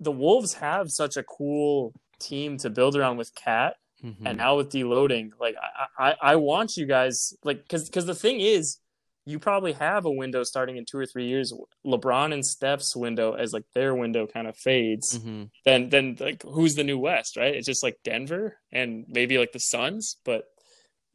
the 0.00 0.12
Wolves 0.12 0.54
have 0.54 0.90
such 0.90 1.16
a 1.16 1.22
cool 1.22 1.92
team 2.18 2.58
to 2.58 2.70
build 2.70 2.96
around 2.96 3.16
with 3.16 3.34
KAT, 3.34 3.74
mhm. 4.04 4.16
and 4.24 4.38
now 4.38 4.56
with 4.56 4.70
deloading, 4.70 5.30
like 5.40 5.54
I, 5.98 6.08
I, 6.08 6.14
I 6.32 6.36
want 6.36 6.76
you 6.76 6.86
guys 6.86 7.34
like 7.44 7.62
because 7.62 7.88
because 7.88 8.06
the 8.06 8.14
thing 8.14 8.40
is, 8.40 8.78
you 9.24 9.38
probably 9.38 9.72
have 9.72 10.04
a 10.04 10.10
window 10.10 10.42
starting 10.42 10.76
in 10.76 10.84
two 10.84 10.98
or 10.98 11.06
three 11.06 11.26
years. 11.26 11.52
LeBron 11.86 12.32
and 12.32 12.44
Steph's 12.44 12.96
window 12.96 13.34
as 13.34 13.52
like 13.52 13.64
their 13.74 13.94
window 13.94 14.26
kind 14.26 14.48
of 14.48 14.56
fades. 14.56 15.18
Mhm. 15.18 15.50
Then 15.64 15.88
then 15.88 16.16
like 16.18 16.42
who's 16.42 16.74
the 16.74 16.84
new 16.84 16.98
West, 16.98 17.36
right? 17.36 17.54
It's 17.54 17.66
just 17.66 17.82
like 17.82 17.98
Denver 18.04 18.56
and 18.72 19.04
maybe 19.08 19.38
like 19.38 19.52
the 19.52 19.60
Suns, 19.60 20.16
but. 20.24 20.44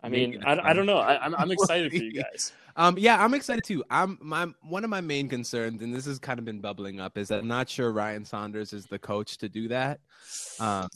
I 0.04 0.10
mean, 0.10 0.43
I, 0.45 0.58
I 0.70 0.74
don't 0.74 0.86
know. 0.86 0.98
I, 0.98 1.24
I'm, 1.24 1.36
I'm 1.36 1.52
excited 1.58 1.91
for 1.91 1.98
you 1.98 2.14
guys. 2.14 2.54
Um, 2.76 2.95
yeah, 3.00 3.24
I'm 3.24 3.34
excited 3.34 3.64
too. 3.64 3.84
I'm 3.89 4.20
my 4.22 4.48
one 4.62 4.84
of 4.84 4.89
my 4.89 5.02
main 5.02 5.28
concerns, 5.30 5.82
and 5.82 5.93
this 5.93 6.06
has 6.06 6.20
kind 6.20 6.38
of 6.38 6.45
been 6.45 6.60
bubbling 6.60 7.00
up, 7.00 7.18
is 7.18 7.30
that 7.30 7.39
I'm 7.39 7.48
not 7.48 7.68
sure 7.70 7.91
Ryan 7.91 8.24
Saunders 8.24 8.72
is 8.72 8.86
the 8.86 9.00
coach 9.00 9.38
to 9.39 9.50
do 9.50 9.68
that. 9.70 10.00
Um, 10.60 10.88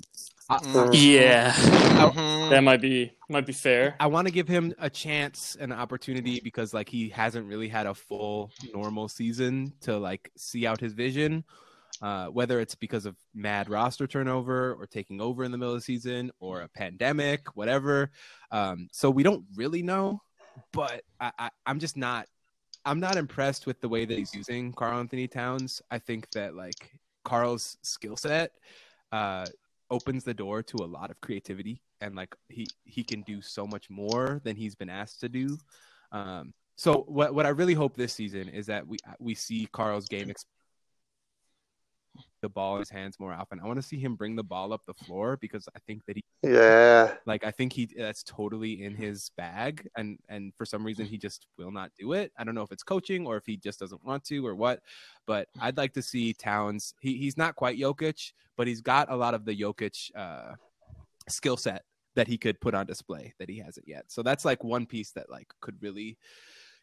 Mm. 0.49 0.89
Yeah, 0.93 1.53
Mhm. 1.53 2.49
that 2.49 2.61
might 2.61 2.81
be 2.81 3.13
might 3.29 3.45
be 3.45 3.53
fair. 3.53 3.95
I 4.01 4.07
want 4.07 4.27
to 4.27 4.33
give 4.33 4.49
him 4.49 4.73
a 4.79 4.89
chance 4.89 5.55
and 5.57 5.71
an 5.71 5.79
opportunity 5.79 6.41
because 6.43 6.73
like 6.73 6.89
he 6.89 7.07
hasn't 7.07 7.47
really 7.47 7.69
had 7.69 7.87
a 7.87 7.93
full 7.93 8.51
normal 8.73 9.07
season 9.07 9.71
to 9.81 9.97
like 9.97 10.29
see 10.35 10.67
out 10.67 10.81
his 10.81 10.91
vision. 10.93 11.45
Uh, 12.01 12.25
whether 12.27 12.59
it's 12.59 12.73
because 12.73 13.05
of 13.05 13.15
mad 13.35 13.69
roster 13.69 14.07
turnover 14.07 14.73
or 14.73 14.87
taking 14.87 15.21
over 15.21 15.43
in 15.43 15.51
the 15.51 15.57
middle 15.57 15.75
of 15.75 15.79
the 15.79 15.83
season 15.83 16.31
or 16.39 16.61
a 16.61 16.67
pandemic, 16.69 17.55
whatever. 17.55 18.09
Um, 18.51 18.87
so 18.91 19.11
we 19.11 19.21
don't 19.21 19.45
really 19.55 19.83
know, 19.83 20.19
but 20.73 21.03
I, 21.19 21.31
I, 21.37 21.49
I'm 21.65 21.79
just 21.79 21.97
not. 21.97 22.27
I'm 22.83 22.99
not 22.99 23.17
impressed 23.17 23.67
with 23.67 23.79
the 23.79 23.87
way 23.87 24.05
that 24.05 24.17
he's 24.17 24.33
using 24.33 24.73
Karl-Anthony 24.73 25.27
Towns. 25.27 25.83
I 25.91 25.99
think 25.99 26.27
that 26.31 26.55
like 26.55 26.91
Karl's 27.23 27.77
skill 27.83 28.17
set 28.17 28.53
uh, 29.11 29.45
opens 29.91 30.23
the 30.23 30.33
door 30.33 30.63
to 30.63 30.77
a 30.77 30.87
lot 30.87 31.11
of 31.11 31.21
creativity, 31.21 31.83
and 31.99 32.15
like 32.15 32.35
he 32.49 32.65
he 32.83 33.03
can 33.03 33.21
do 33.21 33.41
so 33.41 33.67
much 33.67 33.91
more 33.91 34.41
than 34.43 34.55
he's 34.55 34.73
been 34.73 34.89
asked 34.89 35.19
to 35.19 35.29
do. 35.29 35.55
Um, 36.11 36.53
so 36.75 37.05
what 37.07 37.35
what 37.35 37.45
I 37.45 37.49
really 37.49 37.75
hope 37.75 37.95
this 37.95 38.13
season 38.13 38.49
is 38.49 38.65
that 38.65 38.87
we 38.87 38.97
we 39.19 39.35
see 39.35 39.67
Karl's 39.71 40.07
game 40.07 40.31
ex- 40.31 40.45
the 42.41 42.49
ball 42.49 42.75
in 42.75 42.79
his 42.79 42.89
hands 42.89 43.19
more 43.19 43.33
often. 43.33 43.59
I 43.59 43.67
want 43.67 43.77
to 43.77 43.87
see 43.87 43.99
him 43.99 44.15
bring 44.15 44.35
the 44.35 44.43
ball 44.43 44.73
up 44.73 44.81
the 44.85 44.93
floor 44.93 45.37
because 45.39 45.67
I 45.75 45.79
think 45.87 46.05
that 46.05 46.15
he 46.15 46.23
yeah, 46.43 47.13
like 47.25 47.45
I 47.45 47.51
think 47.51 47.73
he 47.73 47.87
that's 47.95 48.23
totally 48.23 48.83
in 48.83 48.95
his 48.95 49.31
bag 49.37 49.87
and 49.95 50.17
and 50.27 50.53
for 50.57 50.65
some 50.65 50.83
reason 50.83 51.05
he 51.05 51.17
just 51.17 51.47
will 51.57 51.71
not 51.71 51.91
do 51.97 52.13
it. 52.13 52.31
I 52.37 52.43
don't 52.43 52.55
know 52.55 52.63
if 52.63 52.71
it's 52.71 52.83
coaching 52.83 53.25
or 53.25 53.37
if 53.37 53.45
he 53.45 53.57
just 53.57 53.79
doesn't 53.79 54.03
want 54.03 54.23
to 54.25 54.45
or 54.45 54.55
what, 54.55 54.81
but 55.27 55.47
I'd 55.59 55.77
like 55.77 55.93
to 55.93 56.01
see 56.01 56.33
Towns. 56.33 56.93
He 56.99 57.17
he's 57.17 57.37
not 57.37 57.55
quite 57.55 57.79
Jokic, 57.79 58.33
but 58.57 58.67
he's 58.67 58.81
got 58.81 59.11
a 59.11 59.15
lot 59.15 59.33
of 59.33 59.45
the 59.45 59.55
Jokic 59.55 60.11
uh 60.15 60.55
skill 61.29 61.57
set 61.57 61.83
that 62.15 62.27
he 62.27 62.37
could 62.37 62.59
put 62.59 62.73
on 62.73 62.85
display 62.85 63.33
that 63.39 63.49
he 63.49 63.59
hasn't 63.59 63.87
yet. 63.87 64.05
So 64.07 64.21
that's 64.21 64.43
like 64.43 64.63
one 64.63 64.85
piece 64.85 65.11
that 65.11 65.29
like 65.29 65.47
could 65.61 65.81
really 65.81 66.17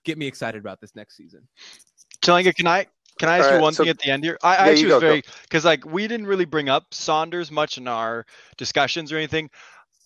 get 0.04 0.16
me 0.16 0.26
excited 0.26 0.60
about 0.60 0.80
this 0.80 0.94
next 0.94 1.16
season. 1.16 1.48
Chelanga, 2.22 2.54
can 2.54 2.66
I 2.66 2.86
can 3.18 3.28
I 3.28 3.38
ask 3.38 3.46
All 3.46 3.50
you 3.50 3.56
right, 3.56 3.62
one 3.62 3.72
so- 3.74 3.82
thing 3.84 3.90
at 3.90 3.98
the 3.98 4.10
end 4.10 4.24
here? 4.24 4.38
I, 4.42 4.56
I 4.56 4.56
Yeah, 4.56 4.64
you 4.66 4.70
actually 4.70 4.86
was 4.86 4.94
go. 4.94 5.00
very 5.00 5.22
because 5.42 5.64
like 5.64 5.84
we 5.84 6.06
didn't 6.08 6.26
really 6.26 6.44
bring 6.46 6.68
up 6.68 6.94
Saunders 6.94 7.50
much 7.50 7.78
in 7.78 7.88
our 7.88 8.24
discussions 8.56 9.12
or 9.12 9.16
anything. 9.16 9.50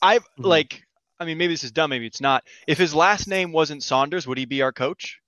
I 0.03 0.19
Mhm. 0.19 0.25
like. 0.39 0.85
I 1.21 1.25
mean, 1.25 1.39
maybe 1.39 1.55
this 1.55 1.63
is 1.63 1.71
dumb, 1.71 1.91
maybe 1.91 2.07
it's 2.07 2.21
not. 2.21 2.43
If 2.67 2.79
his 2.79 2.95
last 2.95 3.29
name 3.29 3.53
wasn't 3.53 3.85
Saunders, 3.85 4.27
would 4.27 4.39
he 4.39 4.45
be 4.45 4.63
our 4.63 4.73
coach? 4.73 5.21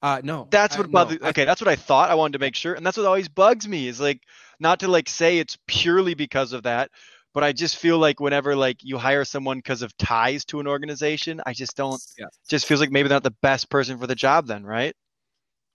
Uh 0.00 0.20
no. 0.22 0.48
That's 0.50 0.76
I- 0.76 0.78
what 0.78 0.86
no, 0.88 0.92
bothered. 0.92 1.22
I- 1.24 1.28
okay, 1.30 1.44
that's 1.44 1.60
what 1.60 1.68
I 1.68 1.76
thought. 1.76 2.10
I 2.10 2.14
wanted 2.14 2.34
to 2.34 2.38
make 2.38 2.54
sure, 2.54 2.74
and 2.74 2.84
that's 2.86 2.96
what 2.96 3.06
always 3.06 3.28
bugs 3.28 3.66
me 3.66 3.88
is 3.88 4.00
like 4.00 4.20
not 4.60 4.80
to 4.80 4.88
like 4.88 5.08
say 5.08 5.38
it's 5.38 5.58
purely 5.66 6.14
because 6.14 6.52
of 6.52 6.62
that, 6.64 6.90
But 7.34 7.42
I 7.44 7.52
just 7.52 7.76
feel 7.78 7.98
like 7.98 8.20
whenever 8.20 8.54
like 8.54 8.76
you 8.82 8.98
hire 8.98 9.24
someone 9.24 9.58
because 9.58 9.80
of 9.82 9.96
ties 9.96 10.44
to 10.46 10.60
an 10.60 10.66
organization, 10.68 11.40
I 11.46 11.54
just 11.54 11.76
don't. 11.76 12.00
Yeah. 12.18 12.26
Just 12.48 12.66
feels 12.66 12.78
like 12.80 12.90
maybe 12.90 13.08
they're 13.08 13.16
not 13.16 13.22
the 13.22 13.34
best 13.42 13.70
person 13.70 13.98
for 13.98 14.06
the 14.06 14.14
job. 14.14 14.46
Then, 14.46 14.64
right? 14.64 14.94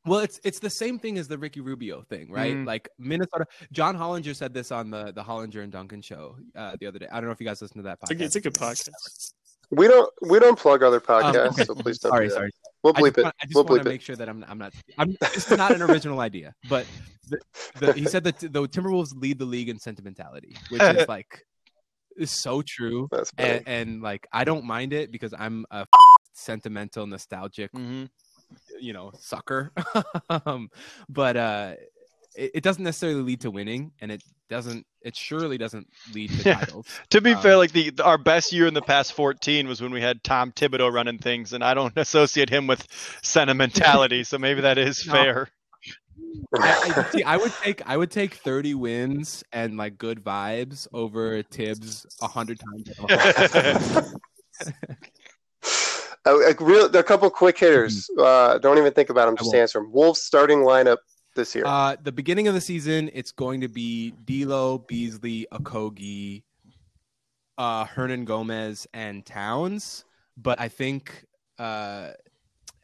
Well, 0.08 0.20
it's 0.20 0.40
it's 0.44 0.60
the 0.60 0.70
same 0.70 0.98
thing 1.00 1.18
as 1.18 1.28
the 1.28 1.38
Ricky 1.38 1.62
Rubio 1.62 2.02
thing, 2.04 2.32
right? 2.32 2.56
Mm. 2.56 2.66
Like 2.66 2.90
Minnesota. 2.98 3.46
John 3.72 3.96
Hollinger 3.98 4.36
said 4.36 4.54
this 4.54 4.72
on 4.72 4.90
the 4.90 5.12
the 5.12 5.24
Hollinger 5.24 5.62
and 5.64 5.72
Duncan 5.72 6.02
show 6.02 6.38
uh, 6.56 6.76
the 6.80 6.88
other 6.88 7.00
day. 7.00 7.08
I 7.12 7.16
don't 7.20 7.26
know 7.26 7.32
if 7.32 7.40
you 7.40 7.46
guys 7.48 7.62
listened 7.62 7.80
to 7.84 7.84
that 7.90 8.00
podcast. 8.02 8.22
it's 8.22 8.36
a 8.36 8.42
good 8.42 8.54
podcast. 8.54 9.34
We 9.70 9.88
don't 9.88 10.10
we 10.30 10.40
don't 10.40 10.58
plug 10.58 10.82
other 10.82 10.98
Um, 10.98 11.02
podcasts, 11.04 11.48
okay. 11.54 11.64
so 11.66 11.76
please 11.76 12.00
don't. 12.00 12.12
sorry, 12.12 12.28
do 12.30 12.34
sorry. 12.34 12.52
We'll 12.84 12.94
I 12.96 13.02
bleep 13.02 13.06
just 13.08 13.18
it. 13.18 13.24
want, 13.24 13.36
I 13.42 13.46
just 13.46 13.56
We'll 13.56 13.64
want 13.66 13.80
bleep 13.80 13.84
to 13.84 13.90
it. 13.90 13.92
make 13.94 14.02
sure 14.02 14.16
that 14.16 14.30
I'm 14.30 14.46
I'm 14.48 14.58
not. 14.58 14.74
I'm, 14.98 15.18
it's 15.22 15.50
not 15.52 15.72
an 15.74 15.82
original 15.82 16.20
idea, 16.22 16.54
but 16.70 16.86
the, 17.30 17.40
the, 17.80 17.94
he 17.94 18.06
said 18.06 18.24
that 18.24 18.40
the 18.40 18.50
Timberwolves 18.70 19.12
lead 19.14 19.40
the 19.40 19.46
league 19.46 19.68
in 19.68 19.78
sentimentality, 19.78 20.56
which 20.70 20.82
is 20.82 21.06
like 21.10 21.44
is 22.16 22.32
so 22.32 22.62
true. 22.66 23.10
That's 23.12 23.30
funny. 23.32 23.50
And, 23.50 23.68
and 23.68 24.02
like 24.02 24.26
I 24.32 24.46
don't 24.46 24.64
mind 24.64 24.94
it 24.94 25.12
because 25.12 25.34
I'm 25.38 25.66
a 25.70 25.86
sentimental, 26.34 27.06
nostalgic 27.06 27.72
Mm-hmm. 27.74 28.06
You 28.80 28.94
know 28.94 29.12
sucker 29.20 29.72
um, 30.30 30.70
but 31.10 31.38
uh 31.38 31.74
it, 32.36 32.52
it 32.56 32.64
doesn't 32.64 32.84
necessarily 32.84 33.22
lead 33.22 33.42
to 33.42 33.52
winning 33.52 33.92
and 34.02 34.12
it 34.12 34.22
doesn't 34.50 34.86
it 35.02 35.16
surely 35.16 35.58
doesn't 35.58 35.88
lead 36.12 36.32
to 36.32 36.44
Yeah. 36.46 36.56
titles 36.56 36.88
To 37.10 37.22
be 37.22 37.34
Um, 37.34 37.42
fair, 37.42 37.58
like 37.58 37.72
the 37.72 37.92
our 38.04 38.18
best 38.18 38.52
year 38.54 38.68
in 38.68 38.74
the 38.74 38.82
past 38.82 39.14
14 39.14 39.68
was 39.68 39.82
when 39.82 39.92
we 39.92 40.02
had 40.02 40.24
Tom 40.24 40.52
Thibodeau 40.52 40.92
running 40.92 41.18
things, 41.18 41.54
and 41.54 41.64
I 41.64 41.74
don't 41.74 41.94
associate 41.98 42.50
him 42.50 42.68
with 42.68 42.86
sentimentality, 43.24 44.24
so 44.24 44.38
maybe 44.38 44.62
that 44.62 44.78
is 44.78 45.04
No. 45.04 45.12
fair. 45.14 45.50
I, 46.60 46.76
I, 46.84 46.94
see, 47.12 47.24
I 47.24 47.38
would 47.38 47.54
take 47.62 47.82
i 47.88 47.96
would 47.98 48.10
take 48.12 48.34
30 48.36 48.74
wins 48.74 49.44
and 49.54 49.78
like 49.78 49.98
good 49.98 50.24
vibes 50.24 50.88
over 50.94 51.44
Thibs 51.44 52.06
a 52.22 52.28
hundred 52.28 52.60
times 52.60 52.90
Uh, 56.28 56.38
like 56.46 56.60
real, 56.60 56.86
a 56.96 57.04
couple 57.04 57.30
quick 57.30 57.58
hitters. 57.58 58.10
Uh, 58.20 58.58
don't 58.58 58.78
even 58.78 58.92
think 58.94 59.10
about 59.10 59.26
them. 59.28 59.36
Mm-hmm. 59.36 59.46
Just 59.46 59.56
answer 59.56 59.80
them. 59.80 59.92
Wolves 59.92 60.22
starting 60.22 60.60
lineup 60.60 60.98
this 61.38 61.56
year. 61.56 61.64
uh 61.66 61.96
the 62.04 62.12
beginning 62.12 62.48
of 62.50 62.54
the 62.56 62.60
season 62.60 63.10
it's 63.14 63.32
going 63.32 63.62
to 63.62 63.70
be 63.70 64.12
D'Lo, 64.26 64.80
beasley 64.80 65.46
Okogie 65.54 66.44
uh 67.58 67.86
Hernangomez 67.86 68.88
and 68.94 69.26
towns 69.26 70.04
but 70.36 70.60
i 70.60 70.68
think 70.68 71.24
uh 71.60 72.10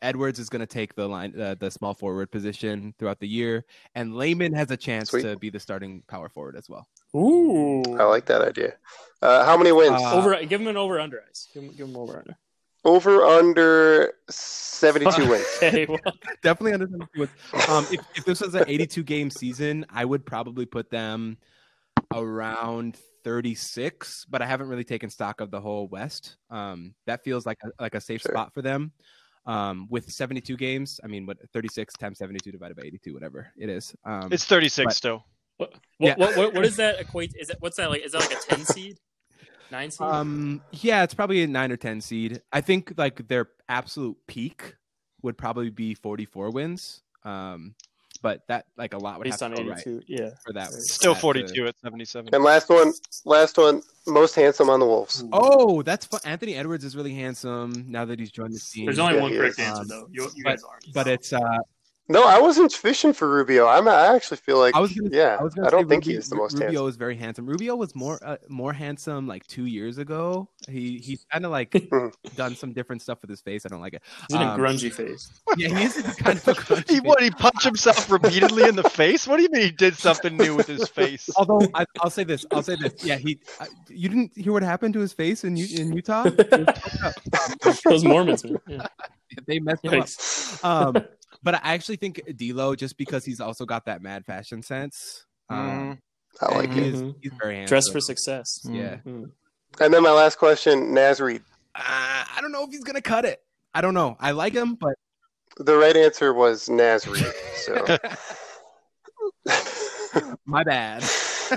Edwards 0.03 0.37
is 0.37 0.49
going 0.49 0.59
to 0.59 0.67
take 0.67 0.95
the 0.95 1.07
line, 1.07 1.33
uh, 1.39 1.55
the 1.57 1.71
small 1.71 1.93
forward 1.93 2.29
position 2.29 2.93
throughout 2.99 3.21
the 3.21 3.27
year, 3.27 3.63
and 3.95 4.13
Layman 4.13 4.51
has 4.53 4.69
a 4.69 4.75
chance 4.75 5.11
Sweet. 5.11 5.21
to 5.21 5.37
be 5.37 5.49
the 5.49 5.61
starting 5.61 6.03
power 6.09 6.27
forward 6.27 6.57
as 6.57 6.67
well. 6.67 6.85
Ooh. 7.15 7.81
I 7.97 8.03
like 8.03 8.25
that 8.25 8.41
idea. 8.41 8.73
Uh, 9.21 9.45
how 9.45 9.55
many 9.55 9.71
wins? 9.71 10.01
Uh, 10.01 10.13
over. 10.13 10.35
Give 10.43 10.59
him 10.59 10.67
an 10.67 10.75
over 10.75 10.99
under 10.99 11.23
ice. 11.29 11.47
Give 11.53 11.63
him, 11.63 11.69
give 11.71 11.87
him 11.87 11.95
over 11.95 12.17
under. 12.17 12.37
Over 12.85 13.23
under 13.23 14.13
seventy-two 14.29 15.29
wins. 15.29 15.45
Okay. 15.63 15.85
Well, 15.85 15.99
Definitely 16.41 16.73
understand 16.73 17.03
what. 17.15 17.29
Um, 17.69 17.85
if, 17.91 18.01
if 18.15 18.25
this 18.25 18.41
was 18.41 18.55
an 18.55 18.65
82 18.67 19.03
game 19.03 19.29
season, 19.29 19.85
I 19.89 20.03
would 20.03 20.25
probably 20.25 20.65
put 20.65 20.89
them 20.89 21.37
around 22.13 22.97
36. 23.23 24.25
But 24.29 24.41
I 24.41 24.45
haven't 24.45 24.67
really 24.67 24.83
taken 24.83 25.09
stock 25.09 25.39
of 25.41 25.51
the 25.51 25.61
whole 25.61 25.87
West. 25.87 26.35
Um, 26.49 26.93
that 27.05 27.23
feels 27.23 27.45
like 27.45 27.57
a, 27.63 27.69
like 27.81 27.95
a 27.95 28.01
safe 28.01 28.21
Sure. 28.21 28.31
spot 28.31 28.53
for 28.53 28.61
them. 28.61 28.91
Um, 29.45 29.87
with 29.89 30.09
72 30.11 30.55
games, 30.57 30.99
I 31.03 31.07
mean, 31.07 31.25
what 31.25 31.37
36 31.51 31.93
times 31.95 32.17
72 32.17 32.51
divided 32.51 32.77
by 32.77 32.83
82, 32.85 33.13
whatever 33.13 33.47
it 33.57 33.69
is. 33.69 33.93
Um, 34.05 34.29
It's 34.31 34.45
36 34.45 34.85
But- 34.85 34.95
still. 34.95 35.25
what, 35.57 35.73
Yeah. 35.99 36.15
what, 36.17 36.35
what, 36.37 36.53
what 36.53 36.63
does 36.63 36.77
that 36.77 36.99
equate? 36.99 37.33
Is 37.39 37.47
that 37.49 37.57
what's 37.61 37.77
that 37.77 37.89
like? 37.89 38.03
Is 38.03 38.11
that 38.13 38.21
like 38.21 38.31
a 38.31 38.35
ten 38.55 38.65
seed? 38.65 38.97
Nine 39.71 39.91
seed? 39.91 40.01
Um, 40.07 40.61
yeah, 40.71 41.03
it's 41.03 41.13
probably 41.13 41.43
a 41.43 41.47
nine 41.47 41.71
or 41.71 41.77
ten 41.77 42.01
seed. 42.01 42.41
I 42.51 42.61
think 42.61 42.93
like 42.97 43.27
their 43.27 43.49
absolute 43.69 44.17
peak 44.27 44.75
would 45.21 45.37
probably 45.37 45.69
be 45.69 45.93
forty-four 45.95 46.49
wins. 46.51 47.01
Um, 47.23 47.75
but 48.21 48.47
that 48.47 48.67
like 48.77 48.93
a 48.93 48.97
lot 48.97 49.17
would 49.17 49.25
based 49.25 49.41
have 49.41 49.51
on 49.51 49.57
to 49.57 49.63
go 49.63 49.69
right. 49.71 50.03
Yeah. 50.07 50.29
for 50.45 50.53
that. 50.53 50.67
for 50.71 50.79
Still 50.79 51.13
that 51.13 51.19
to- 51.19 51.21
42 51.21 51.67
at 51.67 51.75
77. 51.81 52.29
And 52.33 52.41
last 52.43 52.69
one, 52.69 52.93
last 53.25 53.57
one, 53.57 53.81
most 54.07 54.33
handsome 54.35 54.69
on 54.69 54.79
the 54.79 54.85
Wolves. 54.85 55.25
Oh, 55.33 55.81
that's 55.81 56.05
fun. 56.05 56.21
Anthony 56.23 56.55
Edwards 56.55 56.85
is 56.85 56.95
really 56.95 57.13
handsome 57.13 57.85
now 57.89 58.05
that 58.05 58.19
he's 58.19 58.31
joined 58.31 58.53
the 58.53 58.59
team. 58.59 58.85
There's 58.85 58.99
only 58.99 59.15
Yeah, 59.15 59.21
one 59.23 59.31
he 59.31 59.37
correct 59.37 59.59
is. 59.59 59.65
answer 59.65 59.81
Um, 59.81 59.87
though. 59.89 60.07
You, 60.09 60.23
you 60.35 60.43
but- 60.45 60.51
guys 60.51 60.63
are. 60.63 60.79
but 60.93 61.07
it's 61.07 61.33
uh, 61.33 61.57
No, 62.09 62.25
I 62.27 62.37
wasn't 62.41 62.73
fishing 62.73 63.13
for 63.13 63.29
Rubio. 63.29 63.65
I'm. 63.65 63.87
I 63.87 64.13
actually 64.13 64.35
feel 64.37 64.57
like. 64.59 64.75
I 64.75 64.79
was 64.81 64.91
gonna, 64.91 65.09
yeah, 65.13 65.37
I 65.39 65.43
was 65.43 65.53
gonna 65.53 65.67
I 65.69 65.71
don't 65.71 65.87
think 65.87 66.03
Rubio, 66.03 66.11
he 66.11 66.17
is 66.17 66.27
the 66.29 66.35
most 66.35 66.53
Rubio 66.55 66.67
handsome. 66.67 66.87
is 66.89 66.95
very 66.97 67.15
handsome. 67.15 67.45
Rubio 67.45 67.75
was 67.77 67.95
more 67.95 68.19
uh, 68.25 68.35
more 68.49 68.73
handsome 68.73 69.25
like 69.25 69.47
two 69.47 69.67
years 69.67 69.97
ago. 69.97 70.49
He 70.69 70.97
he's 70.97 71.25
kind 71.31 71.45
of 71.45 71.51
like 71.51 71.71
Mhm. 71.71 72.11
done 72.35 72.55
some 72.57 72.73
different 72.73 73.01
stuff 73.01 73.21
with 73.21 73.29
his 73.29 73.39
face. 73.39 73.65
I 73.65 73.69
don't 73.69 73.79
like 73.79 73.93
it. 73.93 74.01
He's 74.27 74.35
in 74.35 74.41
a 74.41 74.51
um, 74.51 74.59
grungy 74.59 74.91
phase. 74.91 75.31
Yeah, 75.57 75.69
he's 75.79 75.93
kind 76.17 76.37
of 76.37 76.45
a 76.49 76.53
grungy 76.55 76.89
He 76.89 76.95
face. 76.95 77.01
what? 77.03 77.21
He 77.23 77.31
punched 77.31 77.63
himself 77.63 78.11
repeatedly 78.11 78.63
in 78.67 78.75
the 78.75 78.83
face. 78.89 79.25
What 79.25 79.37
do 79.37 79.43
you 79.43 79.49
mean 79.51 79.61
he 79.61 79.71
did 79.71 79.95
something 79.95 80.35
new 80.35 80.55
with 80.57 80.67
his 80.67 80.89
face? 80.89 81.29
Although 81.37 81.61
I, 81.73 81.85
I'll 82.01 82.09
say 82.09 82.25
this, 82.25 82.45
I'll 82.51 82.63
say 82.63 82.75
this. 82.75 83.01
Yeah, 83.01 83.15
he. 83.15 83.39
Uh, 83.61 83.65
you 83.87 84.09
didn't 84.09 84.31
hear 84.35 84.51
what 84.51 84.63
happened 84.63 84.93
to 84.95 84.99
his 84.99 85.13
face 85.13 85.45
in 85.45 85.55
in 85.57 85.93
Utah? 85.93 86.25
It 86.25 86.35
was 86.37 86.45
fucked 86.81 87.65
up. 87.65 87.77
Those 87.85 88.03
Mormons. 88.03 88.43
Yeah. 88.67 88.87
they 89.47 89.59
messed 89.59 89.85
him 89.85 90.01
up. 90.01 90.95
Um, 90.95 91.05
but 91.43 91.55
I 91.55 91.73
actually 91.73 91.97
think 91.97 92.21
D'Lo, 92.37 92.75
just 92.75 92.97
because 92.97 93.25
he's 93.25 93.39
also 93.39 93.65
got 93.65 93.85
that 93.85 94.01
mad 94.01 94.25
fashion 94.25 94.63
sense. 94.63 95.25
Um, 95.49 95.99
I 96.41 96.55
like 96.55 96.73
he 96.73 96.79
it. 96.79 96.93
is, 96.93 97.01
he's 97.21 97.31
very 97.39 97.55
handsome. 97.55 97.75
Dress 97.75 97.89
for 97.89 97.99
success. 97.99 98.61
Yeah. 98.63 98.97
Mm. 99.05 99.31
And 99.79 99.93
then 99.93 100.03
my 100.03 100.11
last 100.11 100.37
question, 100.37 100.93
Naz 100.93 101.19
Reid. 101.19 101.41
Uh, 101.75 101.81
I 102.35 102.37
don't 102.41 102.51
know 102.51 102.63
if 102.63 102.71
he's 102.71 102.83
gonna 102.83 103.01
cut 103.01 103.25
it. 103.25 103.41
I 103.73 103.81
don't 103.81 103.93
know. 103.93 104.17
I 104.19 104.31
like 104.31 104.53
him, 104.53 104.75
but 104.75 104.93
The 105.57 105.75
right 105.75 105.95
answer 105.95 106.33
was 106.33 106.69
Naz 106.69 107.07
Reid. 107.07 107.25
So. 107.57 107.85
my 110.45 110.63
bad. 110.63 111.03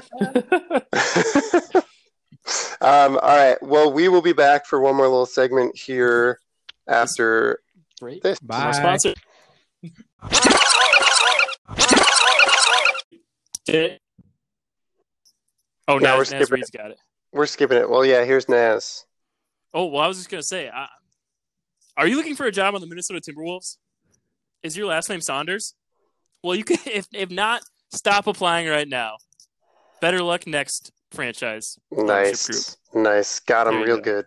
um, 2.80 3.18
all 3.18 3.36
right. 3.36 3.56
Well, 3.62 3.92
we 3.92 4.08
will 4.08 4.22
be 4.22 4.32
back 4.32 4.66
for 4.66 4.80
one 4.80 4.96
more 4.96 5.06
little 5.06 5.26
segment 5.26 5.76
here 5.76 6.40
after 6.88 7.60
Great. 8.00 8.22
this. 8.22 8.38
Bye. 8.40 8.98
Did- 13.66 14.00
Oh, 15.88 15.94
Yeah, 15.94 16.00
now 16.00 16.14
we're 16.14 16.18
Naz 16.18 16.28
skipping 16.28 16.54
Reid's 16.54 16.70
got 16.70 16.90
it. 16.90 16.98
We're 17.32 17.46
skipping 17.46 17.78
it. 17.78 17.88
Well, 17.88 18.04
yeah. 18.04 18.24
Here's 18.24 18.48
Naz. 18.48 19.04
Oh 19.72 19.86
well, 19.86 20.02
I 20.02 20.08
was 20.08 20.16
just 20.16 20.30
gonna 20.30 20.42
say, 20.42 20.68
uh, 20.68 20.86
are 21.96 22.06
you 22.06 22.16
looking 22.16 22.34
for 22.34 22.46
a 22.46 22.52
job 22.52 22.74
on 22.74 22.80
the 22.80 22.86
Minnesota 22.86 23.20
Timberwolves? 23.20 23.76
Is 24.62 24.76
your 24.76 24.86
last 24.86 25.08
name 25.08 25.20
Saunders? 25.20 25.74
Well, 26.42 26.54
you 26.54 26.64
can. 26.64 26.78
If 26.86 27.06
if 27.12 27.30
not, 27.30 27.62
stop 27.92 28.26
applying 28.26 28.68
right 28.68 28.88
now. 28.88 29.16
Better 30.00 30.22
luck 30.22 30.46
next 30.46 30.92
franchise. 31.10 31.78
Nice, 31.92 32.76
nice. 32.94 33.40
Got 33.40 33.68
him 33.68 33.82
real 33.82 33.98
go. 33.98 34.02
good. 34.02 34.26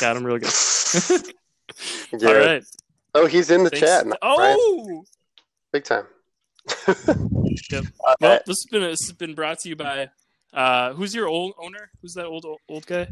Got 0.00 0.16
him 0.16 0.24
real 0.24 0.38
good. 0.38 0.52
yeah. 2.18 2.28
All 2.28 2.34
right. 2.34 2.64
Oh, 3.14 3.26
he's 3.26 3.50
in 3.50 3.64
the 3.64 3.70
Thanks. 3.70 3.86
chat. 3.86 4.06
now, 4.06 4.16
right? 4.22 4.56
Oh. 4.58 5.04
big 5.72 5.84
time. 5.84 6.04
Yep. 6.86 7.84
All 8.00 8.14
Well, 8.20 8.40
this 8.46 8.56
has 8.62 8.66
been 8.70 8.82
this 8.82 9.00
has 9.08 9.12
been 9.12 9.34
brought 9.34 9.58
to 9.60 9.68
you 9.68 9.76
by. 9.76 10.08
Uh, 10.52 10.92
who's 10.94 11.14
your 11.14 11.28
old 11.28 11.54
owner? 11.58 11.90
Who's 12.02 12.14
that 12.14 12.26
old 12.26 12.44
old 12.68 12.86
guy? 12.86 13.08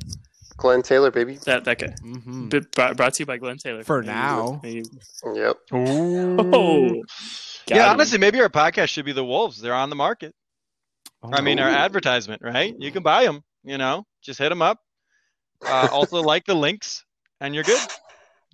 Glenn 0.56 0.82
Taylor, 0.82 1.10
baby. 1.10 1.36
That 1.44 1.64
that 1.64 1.78
guy. 1.78 1.94
Mhm. 2.04 2.50
Bi- 2.50 2.60
Brought, 2.74 2.96
brought 2.96 3.14
to 3.14 3.22
you 3.22 3.26
by 3.26 3.36
Glenn 3.38 3.58
Taylor. 3.58 3.84
For 3.84 4.00
Maybe- 4.02 4.12
now. 4.12 4.60
maybe- 4.62 4.84
Yep. 5.34 5.56
Oh. 5.72 6.88
Got 6.90 7.76
yeah, 7.76 7.84
him. 7.86 7.90
honestly, 7.92 8.18
maybe 8.18 8.40
our 8.40 8.48
podcast 8.48 8.88
should 8.88 9.04
be 9.04 9.12
the 9.12 9.24
Wolves. 9.24 9.60
They're 9.60 9.74
on 9.74 9.90
the 9.90 9.96
market. 9.96 10.34
I 11.22 11.40
mean, 11.40 11.58
our 11.58 11.68
advertisement, 11.68 12.42
right? 12.42 12.74
You 12.78 12.90
can 12.90 13.02
buy 13.02 13.24
them. 13.24 13.42
You 13.64 13.76
know, 13.78 14.04
just 14.22 14.38
hit 14.38 14.48
them 14.48 14.62
up. 14.62 14.78
Uh, 15.64 15.88
also, 15.92 16.22
like 16.22 16.44
the 16.44 16.54
links, 16.54 17.04
and 17.40 17.54
you're 17.54 17.64
good. 17.64 17.80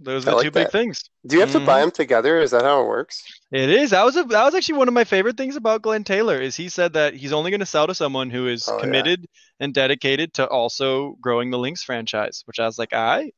Those 0.01 0.27
I 0.27 0.31
are 0.31 0.35
the 0.35 0.37
like 0.37 0.45
two 0.45 0.51
big 0.51 0.71
things. 0.71 1.03
Do 1.27 1.37
you 1.37 1.41
have 1.41 1.51
to 1.53 1.61
Mhm. 1.61 1.67
buy 1.67 1.81
them 1.81 1.91
together? 1.91 2.41
Is 2.41 2.51
that 2.53 2.63
how 2.65 2.83
it 2.83 2.89
works? 2.89 3.23
It 3.53 3.71
is. 3.71 3.91
That 3.91 4.05
was 4.05 4.17
a, 4.17 4.25
that 4.25 4.45
was 4.45 4.55
actually 4.55 4.79
one 4.79 4.89
of 4.89 4.95
my 4.95 5.05
favorite 5.05 5.37
things 5.37 5.55
about 5.57 5.83
Glenn 5.83 6.03
Taylor 6.05 6.41
is 6.41 6.57
he 6.57 6.69
said 6.69 6.95
that 6.95 7.15
he's 7.15 7.33
only 7.33 7.51
going 7.51 7.61
to 7.61 7.67
sell 7.67 7.87
to 7.87 7.95
someone 7.95 8.31
who 8.31 8.49
is 8.49 8.67
Oh, 8.69 8.79
yeah. 8.79 8.81
committed 8.81 9.27
and 9.61 9.73
dedicated 9.73 10.35
to 10.35 10.47
also 10.49 11.13
growing 11.21 11.51
the 11.51 11.59
Lynx 11.59 11.83
franchise. 11.83 12.43
Which 12.47 12.59
I 12.59 12.67
was 12.67 12.79
like, 12.79 12.93
all 12.93 13.01
right, 13.05 13.35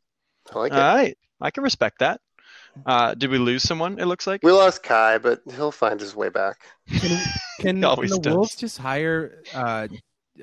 I 0.54 0.58
like 0.58 0.72
all 0.72 0.78
it. 0.78 0.80
right, 0.80 1.18
I 1.40 1.50
can 1.50 1.62
respect 1.64 1.98
that. 2.00 2.20
Uh, 2.86 3.14
did 3.14 3.30
we 3.30 3.38
lose 3.38 3.62
someone? 3.62 3.98
It 3.98 4.06
looks 4.06 4.26
like. 4.26 4.42
We 4.42 4.52
lost 4.52 4.82
Kai, 4.82 5.18
but 5.18 5.40
he'll 5.54 5.72
find 5.72 6.00
his 6.00 6.14
way 6.16 6.28
back. 6.28 6.56
Can, 6.88 7.00
can, 7.00 7.20
can 7.60 7.80
the 7.80 8.18
does. 8.20 8.34
Wolves 8.34 8.56
just 8.56 8.78
hire 8.78 9.42
uh, 9.54 9.88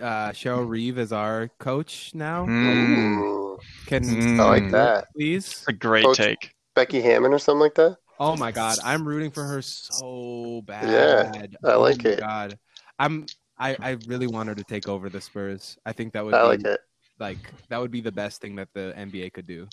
uh, 0.02 0.32
Cheryl 0.32 0.68
Reeve 0.68 0.98
as 0.98 1.12
our 1.14 1.50
coach 1.60 2.12
now? 2.14 2.46
Mm, 2.46 2.68
Ooh, 2.68 3.43
Can 3.86 4.04
Mm. 4.04 4.40
I 4.40 4.44
like 4.50 4.72
that. 4.72 5.08
please? 5.14 5.64
a 5.68 5.74
great 5.74 6.06
Coach- 6.06 6.18
take. 6.18 6.54
Becky 6.76 7.02
Hammon 7.02 7.34
or 7.34 7.40
something 7.40 7.60
like 7.62 7.76
that. 7.76 7.98
Oh 8.20 8.36
my 8.36 8.52
god, 8.52 8.78
I'm 8.84 9.08
rooting 9.08 9.32
for 9.32 9.44
her 9.44 9.62
so 9.62 10.62
bad. 10.66 10.90
Yeah, 10.90 11.42
I 11.64 11.74
oh 11.74 11.82
like 11.82 12.04
my 12.04 12.10
it. 12.12 12.20
God, 12.20 12.58
I'm 13.00 13.26
I, 13.60 13.76
I 13.80 13.98
really 14.08 14.28
want 14.28 14.50
her 14.50 14.56
to 14.56 14.64
take 14.64 14.88
over 14.88 15.10
the 15.10 15.22
Spurs. 15.22 15.78
I 15.86 15.92
think 15.94 16.14
that 16.14 16.24
would 16.26 16.34
I 16.34 16.42
be 16.42 16.48
like 16.64 16.66
it. 16.66 16.80
like 17.20 17.38
that 17.70 17.80
would 17.80 17.92
be 17.92 18.02
the 18.02 18.12
best 18.12 18.42
thing 18.42 18.56
that 18.56 18.70
the 18.74 18.94
NBA 18.98 19.34
could 19.34 19.46
do. 19.48 19.68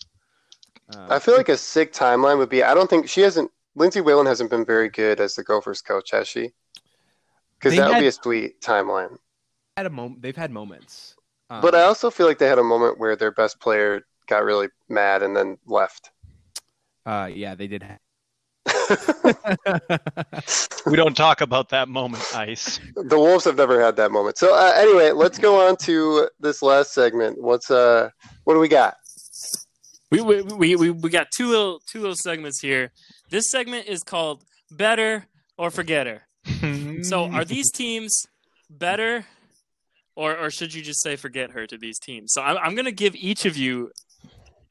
Uh, 0.95 1.07
I 1.09 1.19
feel 1.21 1.37
like 1.37 1.49
a 1.49 1.57
sick 1.57 1.93
timeline 1.93 2.39
would 2.39 2.49
be. 2.51 2.63
I 2.63 2.75
don't 2.75 2.91
think 2.91 3.09
she 3.09 3.21
hasn't. 3.23 3.51
Lindsay 3.77 4.01
Whalen 4.01 4.27
hasn't 4.27 4.51
been 4.51 4.65
very 4.65 4.89
good 4.89 5.21
as 5.21 5.35
the 5.37 5.45
Gophers 5.45 5.81
coach, 5.81 6.11
has 6.11 6.27
she? 6.29 6.51
Because 7.59 7.77
that 7.77 7.87
would 7.87 7.95
had- 7.95 8.01
be 8.01 8.07
a 8.09 8.13
sweet 8.13 8.61
timeline. 8.61 9.17
had 9.77 9.87
a 9.87 9.91
moment. 9.91 10.21
They've 10.23 10.37
had 10.37 10.51
moments, 10.51 11.15
um, 11.51 11.61
But 11.61 11.75
I 11.75 11.83
also 11.83 12.11
feel 12.11 12.27
like 12.27 12.39
they 12.39 12.49
had 12.49 12.59
a 12.59 12.65
moment 12.65 12.99
where 12.99 13.17
their 13.17 13.33
best 13.33 13.61
player 13.61 14.03
got 14.27 14.45
really 14.45 14.69
mad 14.89 15.23
and 15.23 15.37
then 15.37 15.59
left. 15.67 16.11
uh, 17.05 17.29
yeah, 17.33 17.55
they 17.55 17.67
did. 17.67 17.85
We 20.87 20.97
don't 20.97 21.17
talk 21.17 21.41
about 21.41 21.69
that 21.71 21.89
moment, 21.89 22.25
Ice. 22.35 22.81
the 22.97 23.19
Wolves 23.19 23.45
have 23.45 23.57
never 23.57 23.81
had 23.81 23.97
that 23.97 24.11
moment. 24.11 24.39
So 24.39 24.55
uh, 24.55 24.73
anyway, 24.77 25.13
let's 25.13 25.39
go 25.39 25.69
on 25.69 25.77
to 25.79 26.29
this 26.41 26.63
last 26.63 26.93
segment. 26.95 27.41
What's 27.41 27.71
uh, 27.71 28.11
what 28.45 28.55
do 28.55 28.61
we 28.61 28.69
got? 28.69 28.95
We, 30.11 30.21
we, 30.23 30.43
we, 30.43 30.77
we, 30.77 30.91
we 30.91 31.11
got 31.11 31.29
two 31.37 31.49
little 31.49 31.81
two 31.87 32.01
little 32.01 32.17
segments 32.17 32.61
here. 32.61 32.91
This 33.31 33.51
segment 33.51 33.87
is 33.87 34.03
called 34.03 34.43
Better 34.71 35.27
or 35.59 35.71
Forget 35.71 36.07
Her. 36.07 36.23
So 37.03 37.31
are 37.31 37.47
these 37.47 37.71
teams 37.71 38.27
better 38.69 39.25
or 40.17 40.37
or 40.37 40.51
should 40.51 40.75
you 40.75 40.83
just 40.83 41.03
say 41.03 41.17
forget 41.17 41.51
her 41.53 41.67
to 41.67 41.79
these 41.79 41.99
teams? 41.99 42.33
So 42.33 42.43
I'm 42.43 42.57
I'm 42.59 42.75
gonna 42.75 42.93
give 42.93 43.15
each 43.17 43.45
of 43.47 43.57
you 43.57 43.91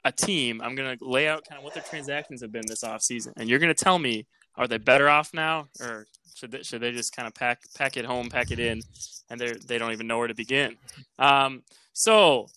a 0.04 0.12
team. 0.12 0.60
I'm 0.62 0.74
gonna 0.74 0.96
lay 1.00 1.28
out 1.28 1.44
kind 1.48 1.58
of 1.58 1.64
what 1.64 1.74
their 1.74 1.82
transactions 1.82 2.42
have 2.42 2.52
been 2.52 2.66
this 2.66 2.82
off 2.84 3.02
season, 3.02 3.32
And 3.36 3.48
you're 3.48 3.58
gonna 3.58 3.74
tell 3.74 3.98
me 3.98 4.26
are 4.56 4.66
they 4.66 4.78
better 4.78 5.08
off 5.08 5.32
now 5.32 5.68
or 5.80 6.06
should 6.34 6.52
they, 6.52 6.62
should 6.62 6.80
they 6.80 6.92
just 6.92 7.14
kind 7.14 7.28
of 7.28 7.34
pack 7.34 7.60
pack 7.76 7.96
it 7.96 8.04
home, 8.04 8.28
pack 8.30 8.50
it 8.50 8.58
in, 8.58 8.80
and 9.28 9.40
they 9.40 9.52
they 9.66 9.78
don't 9.78 9.92
even 9.92 10.06
know 10.06 10.18
where 10.18 10.28
to 10.28 10.34
begin? 10.34 10.76
Um, 11.18 11.62
so 11.92 12.48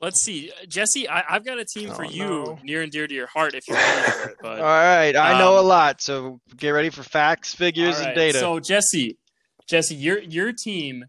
let's 0.00 0.22
see, 0.24 0.50
Jesse. 0.68 1.08
I, 1.08 1.22
I've 1.28 1.44
got 1.44 1.58
a 1.58 1.64
team 1.64 1.90
for 1.90 2.04
Oh, 2.04 2.10
you 2.10 2.28
no. 2.28 2.58
near 2.64 2.82
and 2.82 2.90
dear 2.90 3.06
to 3.06 3.14
your 3.14 3.28
heart 3.28 3.54
if 3.54 3.68
you're 3.68 3.76
ready 3.76 4.02
for 4.02 4.28
it. 4.30 4.36
But 4.42 4.58
All 4.60 4.64
right, 4.64 5.14
I 5.14 5.38
know 5.38 5.58
a 5.58 5.60
Um, 5.60 5.66
lot, 5.66 6.00
so 6.00 6.40
get 6.56 6.70
ready 6.70 6.90
for 6.90 7.02
facts, 7.04 7.54
figures, 7.54 7.94
All 7.94 8.06
and 8.06 8.14
data. 8.16 8.38
So 8.38 8.58
Jesse, 8.60 9.16
Jesse, 9.68 9.94
your 9.94 10.18
your 10.20 10.52
team, 10.52 11.04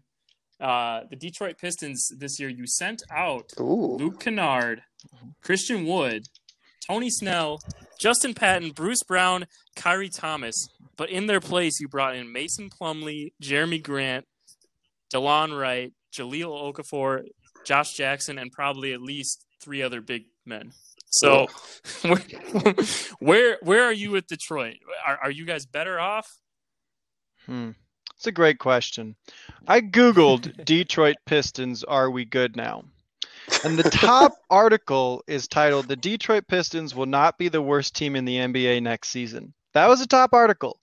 uh, 0.62 1.00
the 1.10 1.16
Detroit 1.16 1.58
Pistons 1.58 2.12
this 2.16 2.38
year, 2.38 2.48
you 2.48 2.66
sent 2.66 3.02
out 3.10 3.52
Ooh, 3.58 3.96
Luke 3.96 4.20
Kennard, 4.20 4.82
Christian 5.42 5.84
Wood, 5.86 6.28
Tony 6.86 7.10
Snell, 7.10 7.60
Justin 7.98 8.32
Patton, 8.32 8.70
Bruce 8.70 9.02
Brown, 9.02 9.46
Khyri 9.76 10.14
Thomas, 10.14 10.68
but 10.96 11.10
in 11.10 11.26
their 11.26 11.40
place 11.40 11.80
you 11.80 11.88
brought 11.88 12.14
in 12.14 12.32
Mason 12.32 12.70
Plumlee, 12.70 13.32
Jerami 13.42 13.82
Grant, 13.82 14.24
DeLon 15.12 15.58
Wright, 15.58 15.92
Jahlil 16.12 16.72
Okafor, 16.72 17.24
Josh 17.64 17.94
Jackson, 17.94 18.38
and 18.38 18.52
probably 18.52 18.92
at 18.92 19.02
least 19.02 19.44
three 19.60 19.82
other 19.82 20.00
big 20.00 20.26
men. 20.46 20.72
So, 21.06 21.48
where, 22.02 22.22
where 23.18 23.58
where 23.62 23.84
are 23.84 23.92
you 23.92 24.12
with 24.12 24.26
Detroit? 24.26 24.76
Are, 25.06 25.18
are 25.24 25.30
you 25.30 25.44
guys 25.44 25.66
better 25.66 26.00
off? 26.00 26.26
Hmm. 27.46 27.70
It's 28.22 28.28
a 28.28 28.30
great 28.30 28.60
question. 28.60 29.16
I 29.66 29.80
Googled 29.80 30.64
Detroit 30.64 31.16
Pistons, 31.26 31.82
are 31.82 32.08
we 32.08 32.24
good 32.24 32.54
now? 32.54 32.84
And 33.64 33.76
the 33.76 33.90
top 33.90 34.36
article 34.48 35.24
is 35.26 35.48
titled 35.48 35.88
The 35.88 35.96
Detroit 35.96 36.46
Pistons 36.46 36.94
will 36.94 37.06
not 37.06 37.36
be 37.36 37.48
the 37.48 37.60
worst 37.60 37.96
team 37.96 38.14
in 38.14 38.24
the 38.24 38.36
NBA 38.36 38.80
next 38.80 39.08
season. 39.08 39.52
That 39.74 39.88
was 39.88 40.00
a 40.00 40.06
top 40.06 40.34
article. 40.34 40.78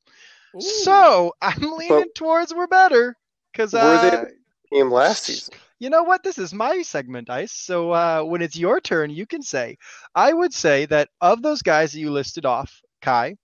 Ooh. 0.54 0.60
So 0.60 1.32
I'm 1.42 1.62
leaning 1.62 2.10
towards 2.14 2.54
we're 2.54 2.68
better. 2.68 3.16
Because 3.54 3.72
Were 3.72 3.80
they- 3.80 4.18
uh, 4.18 4.26
team 4.70 4.92
last 4.92 5.24
season. 5.24 5.54
you 5.80 5.90
know 5.90 6.04
what? 6.04 6.24
This 6.24 6.38
is 6.38 6.54
my 6.54 6.82
segment, 6.82 7.30
Ice. 7.30 7.54
So 7.54 7.92
uh, 7.92 8.22
when 8.22 8.42
it's 8.42 8.58
your 8.58 8.82
turn, 8.82 9.12
you 9.12 9.26
can 9.26 9.42
say. 9.42 9.78
I 10.14 10.34
would 10.34 10.54
say 10.54 10.88
that 10.88 11.08
of 11.22 11.42
those 11.42 11.62
guys 11.62 11.94
that 11.94 12.00
you 12.00 12.12
listed 12.12 12.46
off, 12.46 12.82
Kai, 13.02 13.38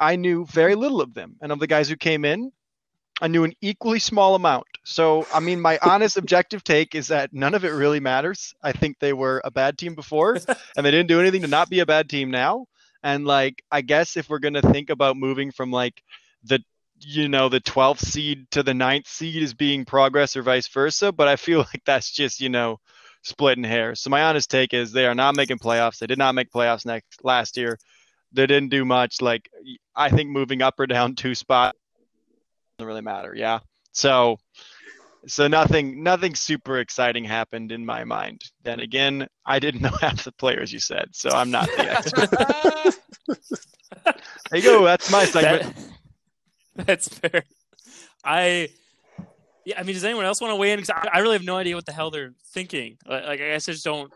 I 0.00 0.16
knew 0.16 0.44
very 0.46 0.74
little 0.74 1.00
of 1.00 1.14
them. 1.14 1.36
And 1.40 1.52
of 1.52 1.60
the 1.60 1.68
guys 1.68 1.88
who 1.88 1.94
came 1.94 2.24
in, 2.24 2.50
I 3.20 3.28
knew 3.28 3.44
an 3.44 3.54
equally 3.60 3.98
small 3.98 4.34
amount. 4.34 4.66
So, 4.84 5.26
I 5.34 5.40
mean, 5.40 5.60
my 5.60 5.78
honest 5.82 6.16
objective 6.16 6.62
take 6.62 6.94
is 6.94 7.08
that 7.08 7.32
none 7.32 7.54
of 7.54 7.64
it 7.64 7.70
really 7.70 8.00
matters. 8.00 8.54
I 8.62 8.72
think 8.72 8.98
they 8.98 9.12
were 9.12 9.40
a 9.44 9.50
bad 9.50 9.76
team 9.76 9.94
before, 9.94 10.34
and 10.76 10.86
they 10.86 10.90
didn't 10.90 11.08
do 11.08 11.20
anything 11.20 11.42
to 11.42 11.48
not 11.48 11.68
be 11.68 11.80
a 11.80 11.86
bad 11.86 12.08
team 12.08 12.30
now. 12.30 12.66
And, 13.02 13.26
like, 13.26 13.62
I 13.70 13.80
guess 13.80 14.16
if 14.16 14.28
we're 14.28 14.38
going 14.38 14.54
to 14.54 14.62
think 14.62 14.90
about 14.90 15.16
moving 15.16 15.50
from, 15.50 15.70
like, 15.70 16.02
the 16.44 16.62
you 17.00 17.28
know 17.28 17.48
the 17.48 17.60
12th 17.60 18.00
seed 18.00 18.50
to 18.50 18.62
the 18.62 18.74
ninth 18.74 19.06
seed 19.06 19.40
as 19.42 19.54
being 19.54 19.84
progress 19.84 20.36
or 20.36 20.42
vice 20.42 20.66
versa 20.66 21.12
but 21.12 21.28
i 21.28 21.36
feel 21.36 21.58
like 21.72 21.82
that's 21.84 22.10
just 22.10 22.40
you 22.40 22.48
know 22.48 22.80
splitting 23.22 23.64
hairs 23.64 24.00
so 24.00 24.10
my 24.10 24.22
honest 24.22 24.50
take 24.50 24.74
is 24.74 24.90
they 24.90 25.06
are 25.06 25.14
not 25.14 25.36
making 25.36 25.58
playoffs 25.58 25.98
they 25.98 26.06
did 26.06 26.18
not 26.18 26.34
make 26.34 26.50
playoffs 26.50 26.86
next 26.86 27.24
last 27.24 27.56
year 27.56 27.78
they 28.32 28.46
didn't 28.46 28.70
do 28.70 28.84
much 28.84 29.20
like 29.20 29.48
i 29.94 30.08
think 30.08 30.30
moving 30.30 30.62
up 30.62 30.74
or 30.80 30.86
down 30.86 31.14
two 31.14 31.34
spot 31.34 31.76
doesn't 31.76 31.87
really 32.86 33.00
matter 33.00 33.34
yeah 33.34 33.58
so 33.92 34.36
so 35.26 35.48
nothing 35.48 36.02
nothing 36.02 36.34
super 36.34 36.78
exciting 36.78 37.24
happened 37.24 37.72
in 37.72 37.84
my 37.84 38.04
mind 38.04 38.40
then 38.62 38.78
again 38.80 39.26
i 39.44 39.58
didn't 39.58 39.82
know 39.82 39.90
half 40.00 40.22
the 40.24 40.32
players 40.32 40.72
you 40.72 40.78
said 40.78 41.08
so 41.12 41.28
i'm 41.30 41.50
not 41.50 41.66
the 41.76 41.90
expert 41.90 42.30
there 44.50 44.60
you 44.60 44.62
go 44.62 44.84
that's 44.84 45.10
my 45.10 45.24
segment 45.24 45.74
That- 45.74 45.84
that's 46.86 47.08
fair. 47.08 47.42
I, 48.24 48.68
yeah, 49.64 49.80
I 49.80 49.82
mean, 49.82 49.94
does 49.94 50.04
anyone 50.04 50.24
else 50.26 50.40
want 50.40 50.52
to 50.52 50.56
weigh 50.56 50.70
in? 50.70 50.78
'Cause 50.78 50.90
I, 50.90 51.08
I 51.14 51.18
really 51.18 51.32
have 51.34 51.44
no 51.44 51.56
idea 51.56 51.74
what 51.74 51.86
the 51.86 51.92
hell 51.92 52.12
they're 52.12 52.34
thinking. 52.52 52.98
Like, 53.04 53.24
like, 53.24 53.40
I 53.40 53.48
guess 53.48 53.68
I 53.68 53.72
just 53.72 53.84
don't 53.84 54.12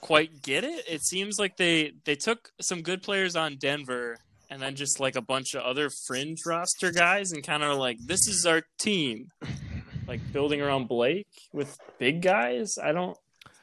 quite 0.00 0.42
get 0.42 0.62
it. 0.62 0.84
It 0.88 1.02
seems 1.02 1.40
like 1.40 1.56
they 1.56 1.94
they 2.04 2.14
took 2.14 2.52
some 2.60 2.82
good 2.82 3.02
players 3.02 3.34
on 3.34 3.56
Denver 3.56 4.16
and 4.52 4.60
then 4.60 4.76
just 4.76 5.00
like 5.00 5.16
a 5.16 5.22
bunch 5.22 5.54
of 5.54 5.62
other 5.62 5.88
fringe 6.06 6.40
roster 6.44 6.92
guys 6.92 7.32
and 7.32 7.42
kind 7.42 7.62
of 7.62 7.78
like 7.78 7.96
this 8.04 8.28
is 8.28 8.44
our 8.44 8.62
team, 8.78 9.28
like 10.06 10.20
building 10.30 10.60
around 10.60 10.88
Blake 10.88 11.26
with 11.54 11.78
big 11.98 12.20
guys. 12.20 12.76
I 12.76 12.92
don't. 12.92 13.16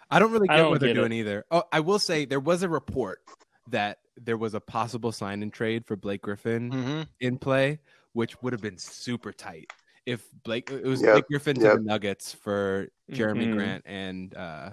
I 0.09 0.17
don't 0.17 0.31
really 0.31 0.49
I 0.49 0.55
get 0.55 0.61
don't 0.63 0.71
what 0.71 0.79
they're 0.79 0.89
get 0.89 0.95
doing 0.99 1.11
either. 1.11 1.45
Oh, 1.51 1.61
I 1.71 1.81
will 1.81 1.99
say 1.99 2.25
there 2.25 2.39
was 2.39 2.63
a 2.63 2.69
report 2.69 3.19
that 3.69 3.99
there 4.17 4.37
was 4.37 4.55
a 4.55 4.59
possible 4.59 5.11
sign 5.11 5.43
and 5.43 5.53
trade 5.53 5.85
for 5.85 5.95
Blake 5.95 6.23
Griffin 6.23 6.71
hmm 6.71 7.01
in 7.19 7.37
play, 7.37 7.77
which 8.13 8.41
would 8.41 8.53
have 8.53 8.61
been 8.61 8.79
super 8.79 9.31
tight 9.31 9.71
if 10.07 10.25
Blake 10.43 10.71
it 10.71 10.83
was 10.85 11.03
Yep, 11.03 11.11
Blake 11.11 11.27
Griffin 11.29 11.55
to 11.59 11.61
the 11.61 11.79
Nuggets 11.83 12.33
for 12.33 12.89
Jerami 13.11 13.47
Mhm. 13.47 13.53
Grant 13.55 13.83
and 13.85 14.35
uh, 14.35 14.71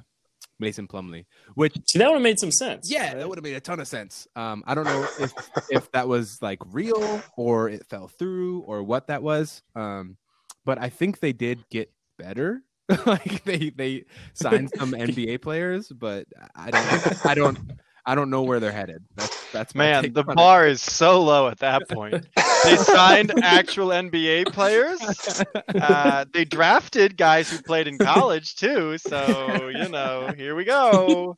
Mason 0.58 0.86
Plumlee. 0.88 1.26
Which 1.54 1.76
See, 1.86 1.98
that 1.98 2.08
would 2.08 2.14
have 2.14 2.22
made 2.22 2.38
some 2.38 2.52
sense. 2.52 2.90
yeah, 2.90 3.14
that 3.14 3.28
would 3.28 3.38
have 3.38 3.44
made 3.44 3.56
a 3.56 3.60
ton 3.60 3.80
of 3.80 3.88
sense. 3.88 4.26
Um, 4.36 4.62
I 4.66 4.74
don't 4.74 4.84
know 4.84 5.06
if 5.20 5.32
if 5.70 5.90
that 5.92 6.08
was 6.08 6.40
like 6.40 6.58
real 6.72 7.22
or 7.36 7.68
it 7.68 7.86
fell 7.86 8.08
through 8.08 8.60
or 8.60 8.82
what 8.82 9.08
that 9.08 9.22
was. 9.22 9.62
Um, 9.74 10.16
but 10.64 10.80
I 10.80 10.88
think 10.88 11.20
they 11.20 11.32
did 11.32 11.64
get 11.70 11.92
better. 12.18 12.62
like 13.06 13.42
they 13.44 13.70
they 13.70 14.04
signed 14.34 14.70
some 14.76 14.92
NBA 14.92 15.42
players, 15.42 15.88
but 15.88 16.26
I 16.54 16.70
don't 16.70 17.26
I 17.26 17.34
don't 17.34 17.58
I 18.08 18.14
don't 18.14 18.30
know 18.30 18.42
where 18.42 18.60
they're 18.60 18.72
headed. 18.72 19.04
That's 19.16 19.50
that's 19.52 19.74
my 19.74 19.84
Man, 19.84 20.12
the 20.12 20.22
bar 20.22 20.66
is 20.66 20.80
so 20.80 21.22
low 21.22 21.48
at 21.48 21.58
that 21.58 21.88
point. 21.90 22.26
They 22.64 22.76
signed 22.76 23.32
actual 23.42 23.88
NBA 23.88 24.52
players. 24.52 25.00
Uh, 25.74 26.24
they 26.32 26.44
drafted 26.44 27.16
guys 27.16 27.50
who 27.50 27.60
played 27.62 27.88
in 27.88 27.98
college 27.98 28.56
too. 28.56 28.96
So 28.98 29.68
you 29.68 29.88
know, 29.88 30.32
here 30.36 30.54
we 30.54 30.64
go. 30.64 31.34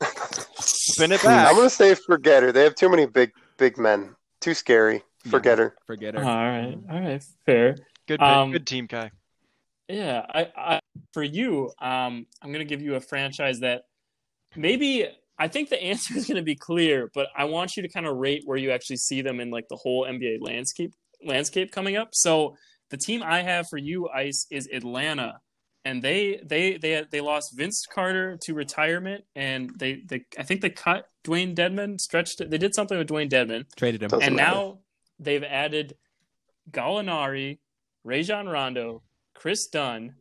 Spin 0.60 1.12
it 1.12 1.22
back. 1.22 1.48
I'm 1.48 1.56
gonna 1.56 1.70
say 1.70 1.94
forget 1.94 2.42
her. 2.42 2.52
They 2.52 2.64
have 2.64 2.74
too 2.74 2.90
many 2.90 3.06
big 3.06 3.32
big 3.56 3.78
men. 3.78 4.14
Too 4.40 4.54
scary. 4.54 5.02
Forget 5.26 5.58
her. 5.58 5.74
Forget 5.86 6.14
her. 6.14 6.20
All 6.20 6.26
right. 6.26 6.78
All 6.90 7.00
right. 7.00 7.24
Fair. 7.44 7.76
Good, 8.06 8.20
Um, 8.22 8.52
good 8.52 8.66
team, 8.66 8.88
Kai. 8.88 9.10
Yeah, 9.88 10.24
I, 10.28 10.48
I 10.56 10.80
for 11.12 11.22
you, 11.22 11.72
um, 11.80 12.26
I'm 12.42 12.52
gonna 12.52 12.64
give 12.64 12.82
you 12.82 12.94
a 12.96 13.00
franchise 13.00 13.60
that 13.60 13.84
maybe 14.54 15.06
I 15.38 15.48
think 15.48 15.68
the 15.68 15.82
answer 15.82 16.16
is 16.16 16.26
gonna 16.26 16.42
be 16.42 16.56
clear, 16.56 17.10
but 17.14 17.28
I 17.36 17.44
want 17.44 17.76
you 17.76 17.82
to 17.82 17.88
kind 17.88 18.06
of 18.06 18.16
rate 18.16 18.42
where 18.44 18.58
you 18.58 18.70
actually 18.70 18.96
see 18.96 19.22
them 19.22 19.40
in 19.40 19.50
like 19.50 19.68
the 19.68 19.76
whole 19.76 20.04
NBA 20.04 20.38
landscape 20.40 20.94
landscape 21.24 21.72
coming 21.72 21.96
up. 21.96 22.10
So 22.12 22.56
the 22.90 22.96
team 22.96 23.22
I 23.22 23.42
have 23.42 23.68
for 23.68 23.76
you, 23.76 24.08
Ice, 24.08 24.46
is 24.50 24.68
Atlanta, 24.72 25.40
and 25.84 26.02
they 26.02 26.40
they 26.44 26.76
they 26.76 27.04
they 27.10 27.20
lost 27.20 27.56
Vince 27.56 27.84
Carter 27.86 28.38
to 28.42 28.54
retirement, 28.54 29.24
and 29.36 29.70
they 29.78 30.02
they 30.08 30.24
I 30.38 30.42
think 30.42 30.60
they 30.60 30.70
cut 30.70 31.06
Dewayne 31.24 31.54
Dedmon, 31.54 32.00
stretched 32.00 32.40
it. 32.40 32.50
They 32.50 32.58
did 32.58 32.74
something 32.74 32.96
with 32.98 33.08
Dewayne 33.08 33.30
Dedmon, 33.30 33.64
Traded 33.76 34.02
him. 34.02 34.08
Doesn't 34.08 34.26
and 34.26 34.36
matter. 34.36 34.50
now 34.50 34.78
they've 35.18 35.44
added 35.44 35.96
Gallinari, 36.70 37.58
Rajon 38.04 38.48
Rondo, 38.48 39.02
Kris 39.34 39.66
Dunn, 39.66 40.14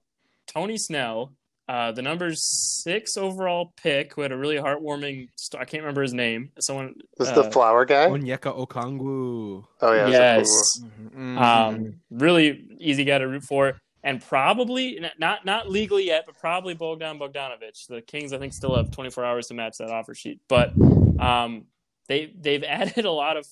Tony 0.47 0.77
Snell, 0.77 1.33
uh, 1.67 1.91
the 1.91 2.01
number 2.01 2.31
six 2.33 3.17
overall 3.17 3.73
pick, 3.75 4.13
who 4.13 4.21
had 4.21 4.31
a 4.31 4.37
really 4.37 4.55
heartwarming. 4.55 5.27
St- 5.35 5.61
I 5.61 5.65
can't 5.65 5.83
remember 5.83 6.01
his 6.01 6.13
name. 6.13 6.51
Someone. 6.59 6.95
Was 7.17 7.29
uh, 7.29 7.41
the 7.41 7.51
flower 7.51 7.83
guy? 7.85 8.07
Onyeka 8.07 8.57
Okongwu. 8.67 9.65
Oh 9.81 9.91
yeah. 9.93 10.01
it 10.03 10.05
was 10.05 10.13
a 10.15 10.17
yes. 10.17 10.79
cool 10.79 11.21
Mhm. 11.21 11.37
Um, 11.41 11.99
really 12.09 12.67
easy 12.79 13.03
guy 13.03 13.17
to 13.17 13.27
root 13.27 13.43
for. 13.43 13.79
and 14.03 14.21
probably 14.21 14.99
not 15.19 15.43
not 15.43 15.69
legally 15.69 16.05
yet, 16.05 16.25
but 16.25 16.37
probably 16.39 16.73
Bogdan 16.73 17.19
Bogdanovic. 17.19 17.87
The 17.87 18.01
Kings, 18.01 18.31
I 18.31 18.37
think, 18.37 18.53
still 18.53 18.75
have 18.77 18.91
24 18.91 19.25
hours 19.25 19.47
to 19.47 19.53
match 19.53 19.77
that 19.79 19.89
offer 19.89 20.13
sheet, 20.15 20.39
but 20.47 20.71
um, 21.19 21.65
they 22.07 22.31
they've 22.39 22.63
added 22.79 23.03
a 23.05 23.11
lot 23.11 23.35
of 23.35 23.45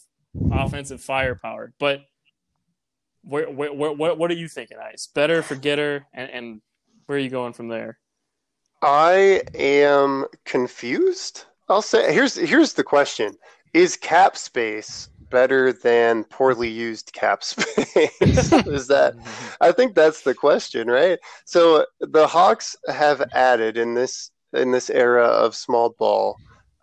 offensive 0.51 1.01
firepower. 1.01 1.74
But 1.80 2.01
where, 3.24 3.49
where, 3.49 3.74
where 3.74 3.91
what 3.91 4.18
what 4.18 4.32
are 4.32 4.36
you 4.36 4.47
thinking, 4.47 4.78
Ice? 4.78 5.07
Better 5.13 5.41
for 5.41 5.55
Getter, 5.55 6.05
and, 6.13 6.30
and 6.32 6.61
where 7.07 7.18
are 7.18 7.22
you 7.22 7.30
going 7.30 7.53
from 7.53 7.68
there? 7.68 7.97
I 8.86 9.41
am 9.55 10.25
confused. 10.45 11.45
I'll 11.69 11.81
say 11.81 12.13
here's 12.13 12.36
here's 12.36 12.73
the 12.73 12.83
question: 12.83 13.36
Is 13.73 13.97
cap 13.97 14.38
space 14.38 15.09
better 15.31 15.73
than 15.73 16.23
poorly 16.25 16.69
used 16.69 17.11
cap 17.11 17.43
space? 17.43 18.53
Is 18.53 18.88
that? 18.88 19.15
I 19.59 19.71
think 19.71 19.95
that's 19.95 20.21
the 20.21 20.36
question, 20.36 20.88
right? 20.88 21.17
So 21.45 21.88
the 21.99 22.27
Hawks 22.27 22.75
have 22.88 23.23
added 23.33 23.75
in 23.75 23.95
this 23.95 24.29
in 24.53 24.69
this 24.69 24.91
era 24.91 25.25
of 25.25 25.55
small 25.55 25.95
ball. 25.97 26.39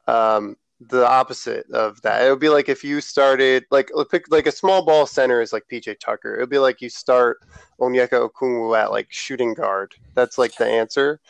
Um, 0.09 0.57
the 0.88 1.09
opposite 1.09 1.70
of 1.70 2.03
that. 2.03 2.26
It 2.26 2.30
would 2.30 2.40
be 2.40 2.48
like 2.48 2.68
if 2.68 2.82
you 2.82 3.00
started 3.00 3.64
like 3.70 3.90
pick 4.11 4.30
like 4.30 4.48
a 4.48 4.53
small 4.53 4.84
ball 4.84 5.07
center 5.07 5.40
is 5.40 5.53
like 5.53 5.64
PJ 5.70 6.00
Tucker. 6.00 6.34
It 6.34 6.40
would 6.40 6.50
be 6.50 6.59
like 6.59 6.80
you 6.80 6.88
start 6.88 7.38
Onyeka 7.80 8.28
Okongwu 8.28 8.76
at 8.76 8.90
like 8.90 9.07
shooting 9.11 9.55
guard. 9.55 9.94
That's 10.14 10.38
like 10.38 10.57
the 10.57 10.66
answer. 10.66 11.20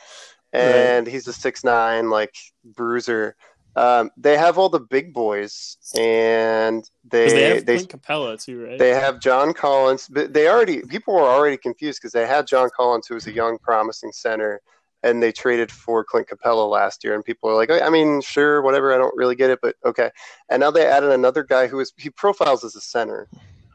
And 0.52 1.06
right. 1.06 1.12
he's 1.12 1.26
a 1.28 1.32
six 1.32 1.64
nine 1.64 2.10
like 2.10 2.34
bruiser. 2.64 3.36
Um, 3.74 4.10
they 4.18 4.36
have 4.36 4.58
all 4.58 4.68
the 4.68 4.80
big 4.80 5.14
boys, 5.14 5.78
and 5.96 6.88
they 7.04 7.28
they 7.28 7.42
have 7.54 7.66
they, 7.66 7.78
Capela 7.78 8.42
too, 8.42 8.66
right? 8.66 8.78
They 8.78 8.90
have 8.90 9.18
John 9.18 9.54
Collins, 9.54 10.08
but 10.08 10.34
they 10.34 10.48
already 10.48 10.82
people 10.82 11.14
were 11.14 11.22
already 11.22 11.56
confused 11.56 12.00
because 12.00 12.12
they 12.12 12.26
had 12.26 12.46
John 12.46 12.68
Collins, 12.76 13.06
who 13.06 13.14
was 13.14 13.26
a 13.26 13.32
young, 13.32 13.56
promising 13.56 14.12
center, 14.12 14.60
and 15.02 15.22
they 15.22 15.32
traded 15.32 15.70
for 15.72 16.04
Clint 16.04 16.28
Capela 16.28 16.68
last 16.68 17.02
year, 17.02 17.14
and 17.14 17.24
people 17.24 17.48
are 17.48 17.54
like, 17.54 17.70
I 17.70 17.88
mean, 17.88 18.20
sure, 18.20 18.60
whatever, 18.60 18.94
I 18.94 18.98
don't 18.98 19.16
really 19.16 19.36
get 19.36 19.50
it, 19.50 19.60
but 19.62 19.76
okay. 19.84 20.10
And 20.50 20.60
now 20.60 20.70
they 20.70 20.86
added 20.86 21.10
another 21.10 21.42
guy 21.42 21.66
who 21.66 21.80
is 21.80 21.92
he 21.96 22.10
profiles 22.10 22.64
as 22.64 22.76
a 22.76 22.80
center, 22.80 23.26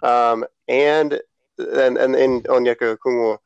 um, 0.03 0.45
and 0.67 1.19
and 1.57 1.97
and 1.97 2.15
in 2.15 2.43
Onyeka 2.43 2.97
Okongwu, 2.97 3.37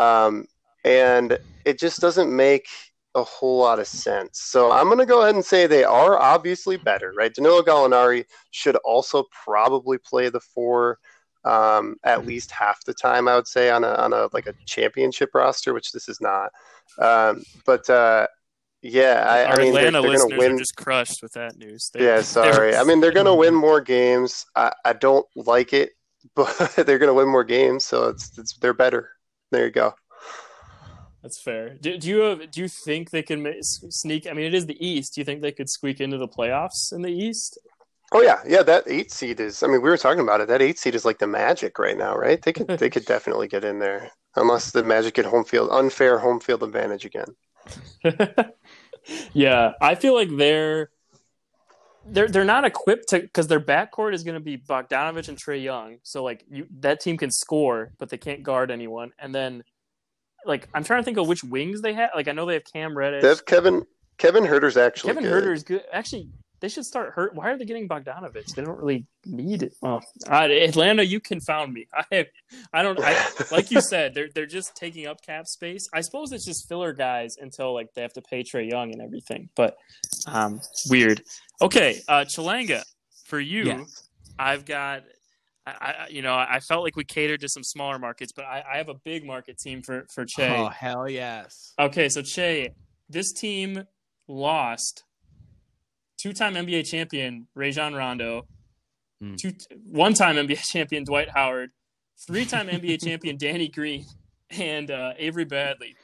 um, 0.00 0.46
and 0.86 1.36
it 1.64 1.78
just 1.78 2.00
doesn't 2.00 2.34
make 2.34 2.68
a 3.16 3.24
whole 3.24 3.58
lot 3.58 3.80
of 3.80 3.88
sense. 3.88 4.40
So 4.40 4.70
I'm 4.70 4.86
going 4.86 4.98
to 4.98 5.06
go 5.06 5.22
ahead 5.22 5.34
and 5.34 5.44
say 5.44 5.66
they 5.66 5.84
are 5.84 6.18
obviously 6.18 6.76
better, 6.76 7.12
right? 7.16 7.34
Danilo 7.34 7.62
Gallinari 7.62 8.24
should 8.52 8.76
also 8.76 9.24
probably 9.44 9.98
play 9.98 10.28
the 10.28 10.40
four 10.40 10.98
um, 11.44 11.96
at 12.04 12.26
least 12.26 12.50
half 12.50 12.84
the 12.84 12.94
time. 12.94 13.26
I 13.28 13.34
would 13.36 13.48
say 13.48 13.70
on 13.70 13.84
a 13.84 13.94
on 13.94 14.12
a 14.12 14.28
like 14.32 14.46
a 14.46 14.54
championship 14.66 15.30
roster, 15.34 15.74
which 15.74 15.92
this 15.92 16.08
is 16.08 16.20
not. 16.20 16.50
Um, 17.00 17.42
but 17.64 17.88
uh, 17.90 18.26
yeah, 18.82 19.24
I, 19.28 19.44
Our 19.44 19.54
I 19.54 19.58
mean 19.58 19.68
Atlanta 19.68 20.02
they're, 20.02 20.10
they're 20.10 20.18
going 20.18 20.30
to 20.30 20.36
win. 20.36 20.58
just 20.58 20.76
crushed 20.76 21.22
with 21.22 21.32
that 21.32 21.56
news. 21.56 21.90
They, 21.92 22.04
yeah, 22.04 22.20
sorry. 22.22 22.76
I 22.76 22.84
mean 22.84 23.00
they're 23.00 23.12
going 23.12 23.26
to 23.32 23.34
win 23.34 23.54
more 23.54 23.80
games. 23.80 24.44
I, 24.54 24.72
I 24.84 24.92
don't 24.92 25.26
like 25.34 25.72
it, 25.72 25.90
but 26.34 26.56
they're 26.76 26.98
going 26.98 27.08
to 27.08 27.14
win 27.14 27.28
more 27.28 27.44
games, 27.44 27.84
so 27.84 28.08
it's, 28.08 28.36
it's 28.38 28.56
they're 28.58 28.74
better. 28.74 29.10
There 29.52 29.64
you 29.64 29.72
go. 29.72 29.94
That's 31.26 31.40
fair. 31.40 31.70
Do, 31.80 31.98
do 31.98 32.08
you 32.08 32.18
have, 32.20 32.52
do 32.52 32.60
you 32.60 32.68
think 32.68 33.10
they 33.10 33.24
can 33.24 33.52
sneak? 33.60 34.28
I 34.28 34.32
mean, 34.32 34.46
it 34.46 34.54
is 34.54 34.66
the 34.66 34.86
East. 34.86 35.16
Do 35.16 35.20
you 35.20 35.24
think 35.24 35.42
they 35.42 35.50
could 35.50 35.68
squeak 35.68 36.00
into 36.00 36.18
the 36.18 36.28
playoffs 36.28 36.92
in 36.92 37.02
the 37.02 37.10
East? 37.10 37.58
Oh 38.12 38.22
yeah, 38.22 38.38
yeah. 38.46 38.62
That 38.62 38.84
eight 38.86 39.10
seed 39.10 39.40
is. 39.40 39.64
I 39.64 39.66
mean, 39.66 39.82
we 39.82 39.90
were 39.90 39.96
talking 39.96 40.22
about 40.22 40.40
it. 40.40 40.46
That 40.46 40.62
eight 40.62 40.78
seed 40.78 40.94
is 40.94 41.04
like 41.04 41.18
the 41.18 41.26
Magic 41.26 41.80
right 41.80 41.98
now, 41.98 42.14
right? 42.14 42.40
They 42.40 42.52
could 42.52 42.68
they 42.68 42.88
could 42.88 43.04
definitely 43.06 43.48
get 43.48 43.64
in 43.64 43.80
there, 43.80 44.12
unless 44.36 44.70
the 44.70 44.84
Magic 44.84 45.14
get 45.14 45.24
home 45.24 45.44
field 45.44 45.68
unfair 45.72 46.16
home 46.20 46.38
field 46.38 46.62
advantage 46.62 47.04
again. 47.04 47.34
yeah, 49.32 49.72
I 49.80 49.96
feel 49.96 50.14
like 50.14 50.28
they're 50.36 50.90
they're 52.06 52.28
they're 52.28 52.44
not 52.44 52.64
equipped 52.64 53.08
to 53.08 53.18
because 53.18 53.48
their 53.48 53.58
backcourt 53.58 54.14
is 54.14 54.22
going 54.22 54.34
to 54.34 54.40
be 54.40 54.58
Bogdanovic 54.58 55.28
and 55.28 55.36
Trae 55.36 55.60
Young. 55.60 55.98
So 56.04 56.22
like 56.22 56.44
you, 56.48 56.68
that 56.78 57.00
team 57.00 57.18
can 57.18 57.32
score, 57.32 57.90
but 57.98 58.10
they 58.10 58.18
can't 58.18 58.44
guard 58.44 58.70
anyone. 58.70 59.10
And 59.18 59.34
then 59.34 59.64
like 60.46 60.68
I'm 60.74 60.84
trying 60.84 61.00
to 61.00 61.04
think 61.04 61.18
of 61.18 61.28
which 61.28 61.44
wings 61.44 61.82
they 61.82 61.92
have. 61.94 62.10
Like 62.14 62.28
I 62.28 62.32
know 62.32 62.46
they 62.46 62.54
have 62.54 62.64
Cam 62.64 62.96
Reddish. 62.96 63.22
They 63.22 63.28
have 63.28 63.44
Kevin 63.44 63.84
Kevin 64.18 64.44
Huerter's 64.44 64.76
actually 64.76 65.14
Kevin 65.14 65.24
Huerter 65.24 65.52
is 65.52 65.62
good. 65.62 65.82
Actually, 65.92 66.30
they 66.60 66.68
should 66.68 66.84
start 66.84 67.12
hurt. 67.12 67.34
Why 67.34 67.50
are 67.50 67.58
they 67.58 67.64
getting 67.64 67.88
Bogdanovic? 67.88 68.54
They 68.54 68.62
don't 68.62 68.78
really 68.78 69.06
need 69.24 69.62
it. 69.62 69.74
Well, 69.82 70.02
Atlanta, 70.28 71.02
you 71.02 71.20
confound 71.20 71.74
me. 71.74 71.86
I 72.12 72.26
I 72.72 72.82
don't. 72.82 72.98
I 73.00 73.28
like 73.50 73.70
you 73.70 73.80
said, 73.80 74.14
they're 74.14 74.28
they're 74.34 74.46
just 74.46 74.74
taking 74.74 75.06
up 75.06 75.20
cap 75.22 75.46
space. 75.46 75.88
I 75.92 76.00
suppose 76.00 76.32
it's 76.32 76.46
just 76.46 76.68
filler 76.68 76.92
guys 76.92 77.36
until 77.40 77.74
like 77.74 77.92
they 77.94 78.02
have 78.02 78.14
to 78.14 78.22
pay 78.22 78.42
Trae 78.42 78.68
Young 78.68 78.92
and 78.92 79.02
everything. 79.02 79.50
But 79.54 79.76
um, 80.26 80.60
weird. 80.88 81.22
Okay, 81.60 82.00
uh, 82.08 82.24
Chelanga, 82.24 82.82
for 83.26 83.40
you, 83.40 83.64
yes. 83.64 84.08
I've 84.38 84.64
got 84.64 85.02
I, 85.66 86.06
you 86.10 86.22
know, 86.22 86.34
I 86.34 86.60
felt 86.60 86.84
like 86.84 86.94
we 86.94 87.04
catered 87.04 87.40
to 87.40 87.48
some 87.48 87.64
smaller 87.64 87.98
markets, 87.98 88.32
but 88.32 88.44
I, 88.44 88.62
I 88.74 88.76
have 88.76 88.88
a 88.88 88.94
big 88.94 89.26
market 89.26 89.58
team 89.58 89.82
for 89.82 90.06
for 90.12 90.24
Che. 90.24 90.56
Oh 90.56 90.68
hell 90.68 91.08
yes! 91.08 91.74
Okay, 91.78 92.08
so 92.08 92.22
Che, 92.22 92.70
this 93.08 93.32
team 93.32 93.84
lost 94.28 95.04
two-time 96.18 96.54
NBA 96.54 96.88
champion 96.88 97.48
Rajon 97.54 97.94
Rondo, 97.94 98.46
mm. 99.22 99.36
two 99.36 99.52
one-time 99.84 100.36
NBA 100.36 100.62
champion 100.70 101.02
Dwight 101.02 101.30
Howard, 101.30 101.70
three-time 102.26 102.68
NBA 102.68 103.02
champion 103.04 103.36
Danny 103.36 103.68
Green, 103.68 104.04
and 104.50 104.90
uh, 104.90 105.14
Avery 105.18 105.44
Bradley, 105.44 105.96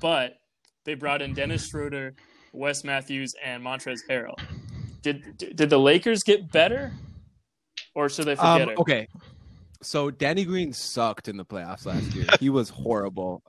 but 0.00 0.38
they 0.84 0.94
brought 0.94 1.20
in 1.20 1.34
Dennis 1.34 1.68
Schroeder, 1.68 2.14
Wes 2.54 2.84
Matthews, 2.84 3.34
and 3.44 3.62
Montrezl 3.62 4.00
Harrell. 4.08 4.38
Did 5.02 5.36
did 5.36 5.68
the 5.68 5.78
Lakers 5.78 6.22
get 6.22 6.50
better? 6.50 6.92
Or 7.94 8.08
should 8.08 8.26
they 8.26 8.36
forget 8.36 8.62
um, 8.62 8.68
it? 8.70 8.78
Okay. 8.78 9.08
So 9.82 10.10
Danny 10.10 10.44
Green 10.44 10.72
sucked 10.72 11.28
in 11.28 11.36
the 11.36 11.44
playoffs 11.44 11.86
last 11.86 12.14
year. 12.14 12.26
he 12.38 12.50
was 12.50 12.68
horrible. 12.68 13.42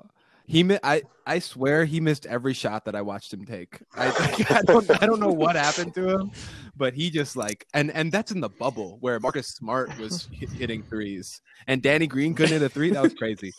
He, 0.47 0.77
I, 0.83 1.03
I 1.25 1.39
swear 1.39 1.85
he 1.85 2.01
missed 2.01 2.25
every 2.25 2.53
shot 2.53 2.83
that 2.85 2.95
I 2.95 3.01
watched 3.01 3.33
him 3.33 3.45
take. 3.45 3.79
I, 3.95 4.07
I, 4.49 4.61
don't, 4.63 5.03
I 5.03 5.05
don't 5.05 5.19
know 5.19 5.31
what 5.31 5.55
happened 5.55 5.93
to 5.95 6.09
him, 6.09 6.31
but 6.75 6.93
he 6.93 7.09
just 7.09 7.37
like, 7.37 7.65
and 7.73 7.91
and 7.91 8.11
that's 8.11 8.31
in 8.31 8.41
the 8.41 8.49
bubble 8.49 8.97
where 8.99 9.19
Marcus 9.19 9.47
Smart 9.47 9.97
was 9.97 10.27
hitting 10.33 10.83
threes, 10.83 11.41
and 11.67 11.81
Danny 11.81 12.07
Green 12.07 12.33
couldn't 12.33 12.51
hit 12.51 12.61
a 12.61 12.69
three. 12.69 12.89
That 12.89 13.03
was 13.03 13.13
crazy. 13.13 13.53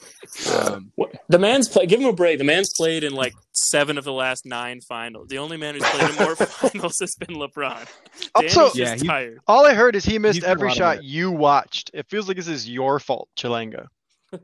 Um, 0.55 0.93
the 1.33 1.39
man's 1.39 1.67
play. 1.67 1.87
Give 1.87 1.99
him 2.01 2.09
a 2.09 2.13
break. 2.13 2.39
The 2.39 2.45
man's 2.45 2.73
played 2.73 3.03
in 3.03 3.15
like 3.15 3.35
seven 3.53 3.97
of 3.97 4.05
the 4.05 4.13
last 4.13 4.45
nine 4.45 4.81
finals. 4.83 5.29
The 5.29 5.39
only 5.39 5.57
man 5.57 5.75
who's 5.75 5.83
played 5.83 6.11
in 6.11 6.17
more 6.17 6.37
finals 6.37 6.99
has 7.01 7.17
been 7.17 7.37
LeBron. 7.37 7.89
Danny's 8.37 8.57
also, 8.57 8.79
yeah, 8.79 8.95
tired. 8.97 9.41
All 9.49 9.65
I 9.65 9.73
heard 9.75 9.97
is 9.97 10.05
he 10.05 10.19
missed 10.19 10.45
every 10.45 10.71
shot 10.71 11.03
you 11.03 11.31
watched. 11.31 11.91
It 11.95 12.07
feels 12.09 12.29
like 12.29 12.37
this 12.37 12.49
is 12.49 12.69
your 12.69 13.01
fault, 13.01 13.29
Chelanga. 13.37 13.87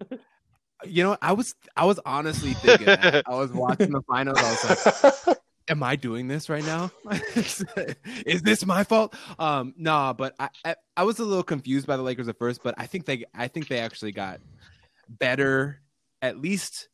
You 0.85 1.03
know, 1.03 1.17
I 1.21 1.33
was 1.33 1.57
I 1.77 1.87
was 1.87 1.99
honestly 2.07 2.55
thinking 2.55 2.87
that. 2.87 3.25
I 3.27 3.35
was 3.35 3.51
watching 3.53 3.91
the 3.91 4.01
finals. 4.03 4.39
I 4.39 4.51
was 4.51 5.27
like, 5.27 5.39
"Am 5.69 5.83
I 5.83 5.97
doing 5.97 6.29
this 6.29 6.49
right 6.49 6.65
now? 6.65 6.93
Is 7.35 8.43
this 8.43 8.65
my 8.65 8.85
fault?" 8.85 9.13
Um, 9.41 9.75
nah, 9.77 10.13
but 10.13 10.37
I, 10.39 10.51
I, 10.65 10.77
I 10.97 11.03
was 11.03 11.19
a 11.19 11.25
little 11.25 11.43
confused 11.43 11.89
by 11.89 11.97
the 11.97 12.05
Lakers 12.05 12.29
at 12.29 12.39
first, 12.39 12.63
but 12.63 12.77
I 12.79 12.87
think 12.87 13.07
they 13.07 13.25
I 13.35 13.49
think 13.49 13.67
they 13.67 13.81
actually 13.81 14.13
got 14.13 14.39
better, 15.09 15.81
at 16.23 16.39
least 16.39 16.89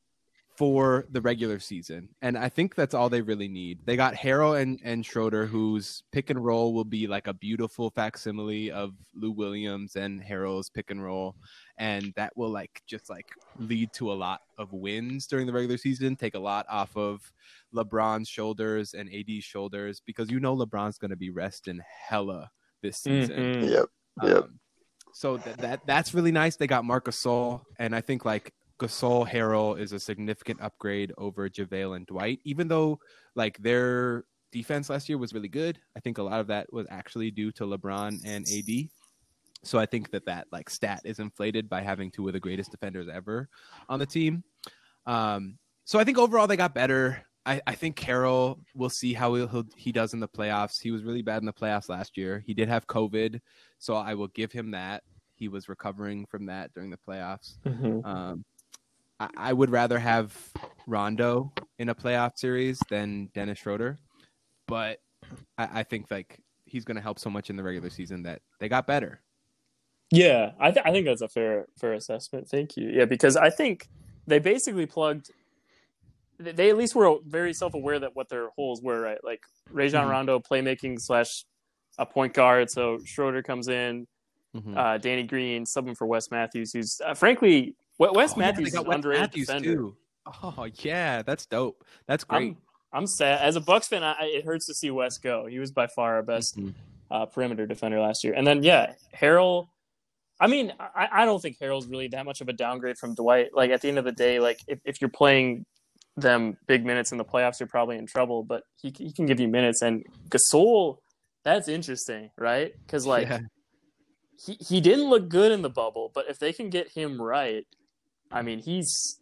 for 0.57 1.05
the 1.11 1.21
regular 1.21 1.59
season. 1.59 2.09
And 2.23 2.39
I 2.39 2.49
think 2.49 2.77
that's 2.77 2.95
all 2.95 3.09
they 3.09 3.23
really 3.23 3.49
need. 3.49 3.81
They 3.85 3.97
got 3.97 4.15
Harrell 4.15 4.61
and, 4.61 4.79
and 4.85 5.05
Schroeder, 5.05 5.47
whose 5.47 6.05
pick 6.13 6.31
and 6.31 6.45
roll 6.45 6.73
will 6.73 6.85
be 6.85 7.09
like 7.09 7.27
a 7.27 7.35
beautiful 7.35 7.91
facsimile 7.91 8.71
of 8.71 8.93
Lou 9.17 9.33
Williams 9.33 9.97
and 9.97 10.23
Harrell's 10.23 10.71
pick 10.71 10.93
and 10.93 11.03
roll 11.03 11.35
and 11.79 12.13
that 12.17 12.33
will 12.37 12.51
like 12.51 12.83
just 12.87 13.11
like 13.11 13.27
lead 13.59 13.93
to 13.93 14.13
a 14.13 14.15
lot 14.15 14.41
of 14.59 14.73
wins 14.73 15.27
during 15.27 15.47
the 15.47 15.53
regular 15.53 15.77
season 15.77 16.15
take 16.15 16.35
a 16.35 16.39
lot 16.39 16.67
off 16.69 16.97
of 16.97 17.33
lebron's 17.75 18.29
shoulders 18.29 18.95
and 18.95 19.09
ad's 19.13 19.45
shoulders 19.45 20.01
because 20.05 20.31
you 20.31 20.39
know 20.39 20.57
lebron's 20.57 20.99
going 20.99 21.11
to 21.11 21.17
be 21.17 21.31
resting 21.31 21.81
hella 22.09 22.51
this 22.83 22.99
season 22.99 23.37
mm-hmm. 23.37 23.69
yep 23.69 23.87
yep 24.23 24.45
um, 24.45 24.61
so 25.13 25.37
that, 25.39 25.59
that 25.59 25.81
that's 25.87 26.15
really 26.15 26.33
nice 26.33 26.57
they 26.57 26.67
got 26.67 26.85
Marcus 26.85 27.21
Gasol 27.21 27.63
and 27.79 27.95
i 27.95 28.01
think 28.01 28.25
like 28.25 28.53
Gasol 28.81 29.29
Harrell 29.29 29.79
is 29.79 29.93
a 29.93 30.01
significant 30.01 30.61
upgrade 30.61 31.13
over 31.19 31.49
JaVale 31.49 31.97
and 31.97 32.07
Dwight, 32.07 32.41
even 32.45 32.69
though 32.69 32.99
like 33.35 33.59
their 33.59 34.25
defense 34.53 34.91
last 34.91 35.09
year 35.09 35.19
was 35.19 35.33
really 35.33 35.49
good. 35.49 35.79
I 35.97 36.01
think 36.01 36.19
a 36.19 36.23
lot 36.23 36.41
of 36.41 36.47
that 36.49 36.73
was 36.73 36.87
actually 36.91 37.31
due 37.31 37.53
to 37.53 37.65
LeBron 37.65 38.21
and 38.25 38.47
AD. 38.47 38.89
So 39.63 39.79
I 39.79 39.87
think 39.87 40.11
that 40.11 40.27
that 40.27 40.47
like 40.53 40.69
stat 40.69 41.01
is 41.05 41.19
inflated 41.19 41.69
by 41.69 41.83
having 41.83 42.11
two 42.11 42.27
of 42.27 42.35
the 42.35 42.41
greatest 42.41 42.71
defenders 42.71 43.09
ever 43.13 43.49
on 43.89 43.99
the 43.99 44.07
team. 44.07 44.45
Um, 45.07 45.59
so 45.85 45.99
I 45.99 46.05
think 46.05 46.19
overall 46.19 46.47
they 46.47 46.57
got 46.57 46.75
better. 46.75 47.25
I, 47.47 47.61
I 47.67 47.75
think 47.75 47.99
Harrell. 47.99 48.59
We'll 48.75 48.91
see 48.91 49.13
how 49.13 49.35
he 49.35 49.63
he 49.77 49.93
does 49.93 50.15
in 50.15 50.21
the 50.21 50.29
playoffs. 50.29 50.81
He 50.81 50.91
was 50.91 51.05
really 51.05 51.23
bad 51.23 51.43
in 51.43 51.47
the 51.47 51.53
playoffs 51.53 51.89
last 51.89 52.17
year. 52.17 52.43
He 52.47 52.55
did 52.55 52.69
have 52.69 52.87
COVID, 52.87 53.41
so 53.79 53.95
I 53.95 54.15
will 54.15 54.29
give 54.29 54.51
him 54.51 54.71
that. 54.71 55.03
He 55.35 55.49
was 55.49 55.69
recovering 55.69 56.27
from 56.27 56.47
that 56.47 56.73
during 56.73 56.91
the 56.91 56.97
playoffs. 56.97 57.59
Mm-hmm. 57.67 58.07
Um, 58.07 58.45
I, 59.21 59.29
I 59.37 59.53
would 59.53 59.71
rather 59.71 59.99
have 59.99 60.37
Rondo 60.87 61.53
in 61.79 61.89
a 61.89 61.95
playoff 61.95 62.33
series 62.37 62.79
than 62.89 63.31
Dennis 63.35 63.59
Schroeder, 63.59 63.99
but 64.67 65.01
I, 65.59 65.81
I 65.81 65.83
think 65.83 66.11
like 66.11 66.39
he's 66.67 66.85
going 66.85 66.97
to 66.97 67.03
help 67.03 67.19
so 67.19 67.31
much 67.31 67.51
in 67.51 67.57
the 67.57 67.63
regular 67.63 67.91
season 67.91 68.23
that 68.25 68.43
they 68.61 68.69
got 68.69 68.87
better. 68.87 69.21
Yeah, 70.11 70.53
I, 70.61 70.71
th- 70.71 70.85
I 70.85 70.93
think 70.93 71.07
that's 71.07 71.23
a 71.23 71.29
fair 71.29 71.67
fair 71.79 71.95
assessment. 71.95 72.49
Thank 72.49 72.77
you. 72.77 72.89
Yeah, 72.89 73.05
because 73.07 73.37
I 73.37 73.51
think 73.51 73.89
they 74.27 74.39
basically 74.39 74.87
plugged. 74.87 75.31
They 76.39 76.69
at 76.71 76.77
least 76.77 76.95
were 76.95 77.17
very 77.27 77.55
self 77.55 77.75
aware 77.75 77.99
that 78.01 78.15
what 78.15 78.29
their 78.29 78.49
holes 78.57 78.83
were, 78.83 79.01
right? 79.01 79.19
Like 79.25 79.41
Rajon 79.71 80.07
Mhm. 80.07 80.11
Rondo 80.11 80.41
playmaking 80.41 81.01
slash 81.01 81.45
a 81.99 82.05
point 82.05 82.35
guard. 82.35 82.71
So 82.71 82.99
Schroeder 83.05 83.43
comes 83.43 83.69
in, 83.69 84.07
Mhm. 84.57 84.77
uh, 84.77 84.99
Danny 84.99 85.23
Green 85.23 85.65
subbing 85.65 85.97
for 85.97 86.07
Wes 86.07 86.31
Matthews, 86.31 86.73
who's 86.73 87.01
uh, 87.05 87.15
frankly 87.15 87.77
Wes 87.99 88.13
Oh, 88.15 88.35
yeah, 88.37 88.47
Matthews 88.47 88.73
they 88.73 88.79
is 88.79 88.85
Wes 88.85 88.95
underrated 88.95 89.21
Matthews, 89.23 89.47
defender. 89.47 89.75
too. 89.75 89.97
Oh 90.43 90.67
yeah, 90.81 91.23
that's 91.23 91.47
dope. 91.47 91.85
That's 92.07 92.25
great. 92.25 92.43
I'm 92.51 92.57
I'm 92.93 93.07
sad 93.07 93.43
as 93.43 93.57
a 93.57 93.61
Bucks 93.61 93.89
fan. 93.89 94.03
I, 94.03 94.15
it 94.23 94.45
hurts 94.45 94.67
to 94.67 94.75
see 94.75 94.91
Wes 94.91 95.19
go. 95.19 95.47
He 95.47 95.59
was 95.59 95.71
by 95.73 95.87
far 95.89 96.15
our 96.15 96.23
best 96.23 96.57
Mhm. 96.57 96.73
uh, 97.11 97.27
perimeter 97.27 97.67
defender 97.67 98.01
last 98.01 98.25
year. 98.25 98.33
And 98.35 98.47
then 98.47 98.63
yeah, 98.63 98.95
Harrell. 99.15 99.69
I 100.41 100.47
mean, 100.49 100.73
I, 100.81 101.09
I 101.13 101.25
don't 101.25 101.41
think 101.41 101.59
Harrell's 101.59 101.87
really 101.87 102.09
that 102.09 102.25
much 102.25 102.41
of 102.41 102.49
a 102.49 102.53
downgrade 102.53 102.97
from 102.99 103.15
Dwight. 103.15 103.51
Like 103.55 103.71
at 103.71 103.83
the 103.83 103.89
end 103.89 103.99
of 103.99 104.05
the 104.05 104.13
day, 104.13 104.41
like 104.41 104.59
if, 104.67 104.81
if 104.85 105.01
you're 105.01 105.11
playing 105.11 105.65
them 106.17 106.57
big 106.67 106.85
minutes 106.87 107.13
in 107.13 107.19
the 107.19 107.25
playoffs, 107.25 107.61
you're 107.61 107.67
probably 107.69 107.99
in 107.99 108.07
trouble. 108.07 108.43
But 108.45 108.63
he 108.81 108.93
he 108.97 109.13
can 109.13 109.27
give 109.27 109.39
you 109.41 109.49
minutes. 109.49 109.83
And 109.83 110.05
Gasol, 110.31 110.99
that's 111.45 111.69
interesting, 111.69 112.31
right? 112.39 112.73
Because 112.87 113.07
like 113.07 113.29
Yeah. 113.29 113.41
he 114.45 114.55
he 114.55 114.81
didn't 114.81 115.11
look 115.11 115.29
good 115.29 115.53
in 115.53 115.63
the 115.63 115.71
bubble, 115.71 116.11
but 116.15 116.27
if 116.31 116.39
they 116.39 116.53
can 116.53 116.71
get 116.71 116.89
him 116.91 117.21
right, 117.21 117.67
I 118.31 118.43
mean 118.43 118.59
he's 118.61 119.21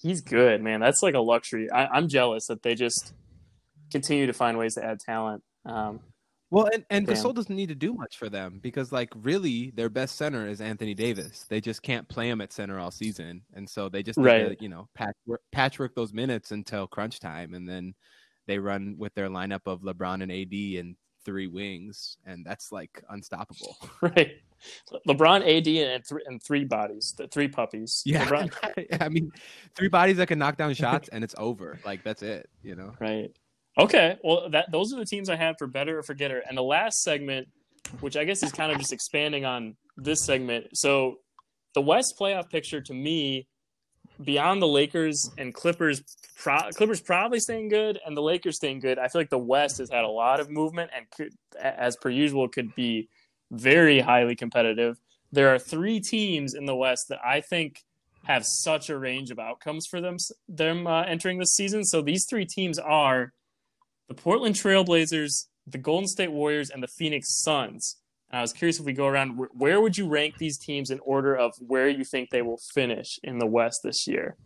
he's 0.00 0.20
good, 0.20 0.62
man. 0.62 0.80
That's 0.80 1.02
like 1.02 1.14
a 1.14 1.20
luxury. 1.20 1.70
I, 1.70 1.86
I'm 1.86 2.08
jealous 2.08 2.46
that 2.48 2.62
they 2.62 2.74
just 2.74 3.12
continue 3.90 4.26
to 4.26 4.32
find 4.32 4.58
ways 4.58 4.74
to 4.74 4.84
add 4.84 5.00
talent. 5.00 5.42
Um, 5.64 6.00
Well, 6.50 6.68
and, 6.72 6.84
and. 6.90 7.06
Gasol 7.08 7.34
doesn't 7.34 7.54
need 7.54 7.68
to 7.70 7.74
do 7.74 7.94
much 7.94 8.16
for 8.18 8.28
them 8.28 8.60
because, 8.62 8.92
like, 8.92 9.10
really, 9.22 9.70
their 9.74 9.88
best 9.88 10.16
center 10.16 10.46
is 10.46 10.60
Anthony 10.60 10.94
Davis. 10.94 11.44
They 11.48 11.60
just 11.60 11.82
can't 11.82 12.06
play 12.08 12.28
him 12.28 12.40
at 12.40 12.52
center 12.52 12.78
all 12.78 12.90
season, 12.90 13.42
and 13.54 13.68
so 13.68 13.88
they 13.88 14.02
just 14.02 14.18
need 14.18 14.24
Right. 14.26 14.58
to, 14.58 14.62
you 14.62 14.68
know, 14.68 14.88
patchwork, 14.94 15.40
patchwork 15.52 15.94
those 15.94 16.12
minutes 16.12 16.50
until 16.52 16.86
crunch 16.86 17.18
time, 17.18 17.54
and 17.54 17.68
then 17.68 17.94
they 18.46 18.58
run 18.58 18.96
with 18.98 19.14
their 19.14 19.28
lineup 19.28 19.62
of 19.66 19.80
LeBron 19.82 20.22
and 20.22 20.30
AD 20.30 20.78
and 20.80 20.96
three 21.24 21.46
wings, 21.46 22.18
and 22.26 22.44
that's 22.44 22.70
like 22.70 23.02
unstoppable. 23.08 23.76
right. 24.02 24.32
LeBron, 25.08 25.40
AD, 25.40 25.68
and, 25.68 26.04
th- 26.04 26.22
and 26.26 26.42
three 26.42 26.64
bodies, 26.64 27.14
the 27.16 27.28
three 27.28 27.48
puppies. 27.48 28.02
Yeah, 28.04 28.24
LeBron, 28.26 29.00
I 29.00 29.08
mean, 29.08 29.32
three 29.74 29.88
bodies 29.88 30.16
that 30.18 30.28
can 30.28 30.38
knock 30.38 30.56
down 30.56 30.74
shots, 30.74 31.08
and 31.08 31.24
it's 31.24 31.34
over. 31.38 31.78
Like 31.84 32.02
that's 32.02 32.22
it, 32.22 32.48
you 32.62 32.74
know. 32.74 32.92
right. 33.00 33.30
Okay. 33.78 34.16
Well, 34.22 34.48
that 34.50 34.70
those 34.70 34.92
are 34.92 34.98
the 34.98 35.04
teams 35.04 35.28
I 35.28 35.36
had 35.36 35.56
for 35.58 35.66
better 35.66 35.98
or 35.98 36.02
for 36.02 36.14
getter. 36.14 36.42
And 36.48 36.56
the 36.56 36.62
last 36.62 37.02
segment, 37.02 37.48
which 38.00 38.16
I 38.16 38.24
guess 38.24 38.42
is 38.42 38.52
kind 38.52 38.70
of 38.70 38.78
just 38.78 38.92
expanding 38.92 39.44
on 39.44 39.76
this 39.96 40.24
segment. 40.24 40.76
So 40.76 41.16
the 41.74 41.82
West 41.82 42.16
playoff 42.18 42.48
picture 42.50 42.80
to 42.80 42.94
me, 42.94 43.48
beyond 44.22 44.62
the 44.62 44.68
Lakers 44.68 45.28
and 45.38 45.52
Clippers, 45.52 46.02
pro- 46.36 46.70
Clippers 46.70 47.00
probably 47.00 47.40
staying 47.40 47.68
good, 47.68 47.98
and 48.06 48.16
the 48.16 48.22
Lakers 48.22 48.56
staying 48.56 48.78
good. 48.78 48.98
I 48.98 49.08
feel 49.08 49.20
like 49.20 49.30
the 49.30 49.38
West 49.38 49.78
has 49.78 49.90
had 49.90 50.04
a 50.04 50.08
lot 50.08 50.38
of 50.38 50.50
movement 50.50 50.92
and 50.94 51.10
could, 51.10 51.32
as 51.60 51.96
per 51.96 52.10
usual, 52.10 52.48
could 52.48 52.74
be 52.76 53.08
very 53.54 54.00
highly 54.00 54.36
competitive. 54.36 54.98
There 55.32 55.52
are 55.54 55.58
three 55.58 56.00
teams 56.00 56.54
in 56.54 56.66
the 56.66 56.76
West 56.76 57.08
that 57.08 57.20
I 57.24 57.40
think 57.40 57.82
have 58.24 58.44
such 58.46 58.88
a 58.88 58.98
range 58.98 59.30
of 59.30 59.38
outcomes 59.38 59.86
for 59.86 60.00
them 60.00 60.16
them 60.48 60.86
uh, 60.86 61.02
entering 61.02 61.38
this 61.38 61.54
season. 61.54 61.84
So 61.84 62.00
these 62.00 62.26
three 62.28 62.46
teams 62.46 62.78
are 62.78 63.32
the 64.08 64.14
Portland 64.14 64.54
Trailblazers, 64.54 65.46
the 65.66 65.78
Golden 65.78 66.08
State 66.08 66.32
Warriors, 66.32 66.70
and 66.70 66.82
the 66.82 66.88
Phoenix 66.88 67.42
Suns. 67.42 67.96
And 68.30 68.38
I 68.38 68.42
was 68.42 68.52
curious 68.52 68.80
if 68.80 68.86
we 68.86 68.92
go 68.92 69.06
around, 69.06 69.38
where 69.52 69.80
would 69.80 69.96
you 69.96 70.08
rank 70.08 70.38
these 70.38 70.58
teams 70.58 70.90
in 70.90 71.00
order 71.00 71.36
of 71.36 71.52
where 71.58 71.88
you 71.88 72.04
think 72.04 72.30
they 72.30 72.42
will 72.42 72.60
finish 72.74 73.18
in 73.22 73.38
the 73.38 73.46
West 73.46 73.80
this 73.84 74.06
year? 74.06 74.36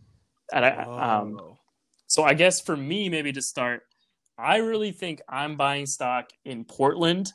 And 0.53 0.65
I, 0.65 0.71
um, 0.71 1.39
Oh. 1.41 1.59
so 2.07 2.23
I 2.25 2.35
guess 2.35 2.61
for 2.61 2.77
me, 2.77 3.09
maybe 3.09 3.33
to 3.33 3.43
start, 3.43 3.83
I 4.37 4.57
really 4.59 4.93
think 4.93 5.21
I'm 5.29 5.57
buying 5.57 5.87
stock 5.87 6.31
in 6.45 6.65
Portland, 6.65 7.33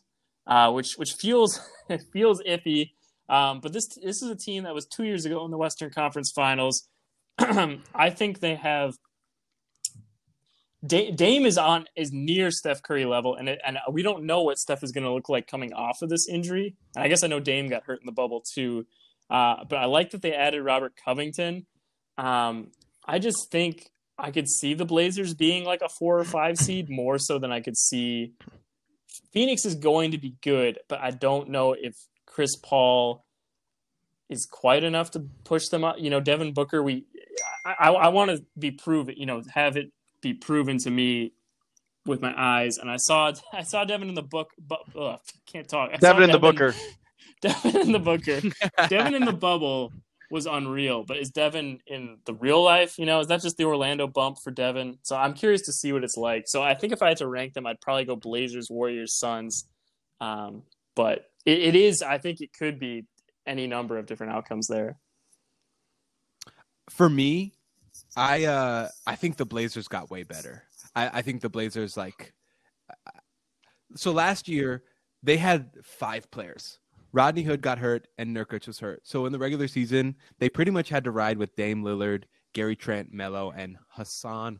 uh, 0.48 0.72
which 0.72 0.94
which 0.96 1.14
feels 1.14 1.60
feels 2.14 2.42
iffy. 2.44 2.92
Um, 3.30 3.62
but 3.62 3.74
this 3.74 3.88
this 4.04 4.22
is 4.22 4.30
a 4.30 4.36
team 4.36 4.64
that 4.64 4.74
was 4.74 4.86
two 4.86 5.04
years 5.04 5.26
ago 5.26 5.44
in 5.46 5.52
the 5.52 5.58
Western 5.58 5.90
Conference 5.90 6.32
Finals. 6.32 6.88
I 7.40 8.10
think 8.10 8.40
they 8.40 8.56
have 8.56 8.94
Da- 10.86 11.12
Dame 11.12 11.46
is 11.46 11.58
on 11.58 11.86
is 11.96 12.12
near 12.12 12.52
Steph 12.52 12.84
Curry 12.84 13.06
level, 13.06 13.36
and 13.36 13.48
it, 13.48 13.60
and 13.66 13.78
we 13.92 14.04
don't 14.04 14.26
know 14.26 14.44
what 14.44 14.58
Steph 14.58 14.84
is 14.84 14.92
going 14.92 15.06
to 15.06 15.14
look 15.14 15.30
like 15.30 15.48
coming 15.48 15.74
off 15.74 16.02
of 16.02 16.10
this 16.10 16.28
injury. 16.28 16.76
And 16.96 17.04
I 17.04 17.08
guess 17.08 17.24
I 17.24 17.28
know 17.28 17.40
Dame 17.40 17.70
got 17.70 17.84
hurt 17.84 18.02
in 18.02 18.06
the 18.06 18.12
bubble 18.12 18.44
too, 18.54 18.86
uh, 19.30 19.64
but 19.70 19.78
I 19.78 19.86
like 19.86 20.12
that 20.12 20.22
they 20.22 20.34
added 20.34 20.62
Robert 20.62 20.94
Covington. 21.04 21.66
Um, 22.18 22.72
I 23.06 23.20
just 23.20 23.50
think 23.50 23.92
I 24.18 24.32
could 24.32 24.50
see 24.50 24.74
the 24.74 24.86
Blazers 24.86 25.34
being 25.34 25.64
like 25.64 25.82
a 25.82 25.90
four 25.90 26.20
or 26.20 26.26
five 26.26 26.58
seed 26.58 26.90
more 26.90 27.18
so 27.18 27.40
than 27.40 27.52
I 27.52 27.62
could 27.62 27.78
see. 27.78 28.34
Phoenix 29.32 29.66
is 29.66 29.76
going 29.76 30.12
to 30.12 30.18
be 30.18 30.36
good, 30.42 30.80
but 30.88 31.00
I 31.00 31.12
don't 31.12 31.50
know 31.50 31.74
if 31.74 31.96
Chris 32.26 32.56
Paul 32.56 33.26
is 34.30 34.46
quite 34.46 34.84
enough 34.84 35.12
to 35.12 35.26
push 35.44 35.68
them 35.68 35.84
up. 35.84 35.98
You 36.00 36.10
know, 36.10 36.20
Devin 36.20 36.54
Booker, 36.54 36.82
we 36.82 37.06
I, 37.66 37.76
I, 37.80 37.92
I 37.92 38.08
want 38.10 38.32
to 38.32 38.44
be 38.58 38.72
proven, 38.72 39.16
you 39.18 39.26
know, 39.26 39.42
have 39.54 39.78
it 39.78 39.92
be 40.22 40.34
proven 40.34 40.78
to 40.80 40.90
me 40.90 41.34
with 42.06 42.22
my 42.22 42.34
eyes. 42.36 42.78
And 42.78 42.90
I 42.90 42.98
saw 42.98 43.34
I 43.52 43.64
saw 43.64 43.86
Devin 43.86 44.10
in 44.10 44.16
the 44.16 44.24
book, 44.24 44.52
but 44.58 44.82
ugh, 44.98 45.20
can't 45.46 45.68
talk. 45.68 45.92
I 45.94 45.98
saw 45.98 46.14
Devin 46.14 46.24
in 46.24 46.32
the 46.32 46.40
Booker. 46.40 46.74
Devin 47.42 47.78
in 47.78 47.92
the 47.92 48.00
Booker. 48.00 48.42
Devin 48.90 49.14
in 49.16 49.26
the 49.26 49.34
bubble 49.34 49.92
was 50.32 50.46
unreal, 50.46 51.04
but 51.04 51.18
is 51.18 51.30
Devin 51.30 51.80
in 51.88 52.18
the 52.26 52.34
real 52.34 52.64
life? 52.64 52.98
You 52.98 53.06
know, 53.06 53.20
is 53.20 53.28
that 53.28 53.42
just 53.42 53.58
the 53.58 53.66
Orlando 53.66 54.08
bump 54.08 54.38
for 54.44 54.52
Devin? 54.52 54.98
So 55.04 55.16
I'm 55.16 55.34
curious 55.34 55.64
to 55.64 55.74
see 55.74 55.94
what 55.94 56.04
it's 56.04 56.18
like. 56.18 56.46
So 56.48 56.64
I 56.64 56.74
think 56.74 56.94
if 56.94 57.02
I 57.02 57.10
had 57.10 57.18
to 57.18 57.28
rank 57.28 57.54
them, 57.54 57.68
I'd 57.68 57.82
probably 57.82 58.06
go 58.06 58.16
Blazers, 58.16 58.70
Warriors, 58.70 59.14
Suns. 59.14 59.66
Um, 60.22 60.64
but 60.96 61.26
it, 61.46 61.60
it 61.60 61.76
is, 61.76 62.02
I 62.02 62.18
think 62.18 62.42
it 62.42 62.52
could 62.58 62.80
be 62.80 63.06
any 63.46 63.68
number 63.68 63.98
of 63.98 64.06
different 64.06 64.34
outcomes 64.34 64.68
there. 64.68 64.98
for 66.90 67.10
me, 67.10 67.54
I 68.16 68.46
uh 68.46 68.90
I 69.06 69.16
think 69.16 69.38
the 69.38 69.46
Blazers 69.46 69.88
got 69.88 70.10
way 70.12 70.24
better. 70.24 70.64
I, 70.96 71.20
I 71.20 71.22
think 71.22 71.42
the 71.42 71.50
Blazers 71.50 71.98
like 71.98 72.34
so 73.96 74.12
last 74.12 74.48
year 74.48 74.84
they 75.24 75.38
had 75.38 75.72
five 75.84 76.30
players. 76.32 76.80
Rodney 77.14 77.44
Hood 77.44 77.62
got 77.62 77.78
hurt 77.78 78.08
and 78.18 78.36
Nurkic 78.36 78.68
was 78.68 78.80
hurt. 78.80 79.02
So 79.04 79.26
in 79.26 79.32
the 79.32 79.40
regular 79.40 79.68
season, 79.68 80.16
they 80.40 80.50
pretty 80.50 80.72
much 80.72 80.90
had 80.90 81.04
to 81.04 81.12
ride 81.12 81.38
with 81.38 81.56
Dame 81.56 81.84
Lillard, 81.84 82.24
Gary 82.54 82.76
Trent, 82.76 83.14
Melo, 83.14 83.52
and 83.56 83.78
Hassan 83.88 84.60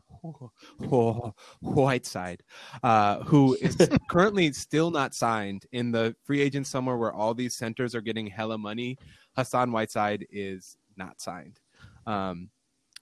Whiteside, 1.60 2.42
uh, 2.82 3.20
who 3.24 3.54
is 3.60 3.76
currently 4.08 4.52
still 4.52 4.90
not 4.90 5.14
signed 5.14 5.66
in 5.72 5.90
the 5.90 6.14
free 6.24 6.40
agent 6.40 6.68
summer 6.68 6.96
where 6.96 7.12
all 7.12 7.34
these 7.34 7.56
centers 7.56 7.94
are 7.94 8.00
getting 8.00 8.28
hella 8.28 8.56
money. 8.56 8.98
Hassan 9.36 9.72
Whiteside 9.72 10.26
is 10.30 10.76
not 10.96 11.20
signed. 11.20 11.58
Um, 12.06 12.50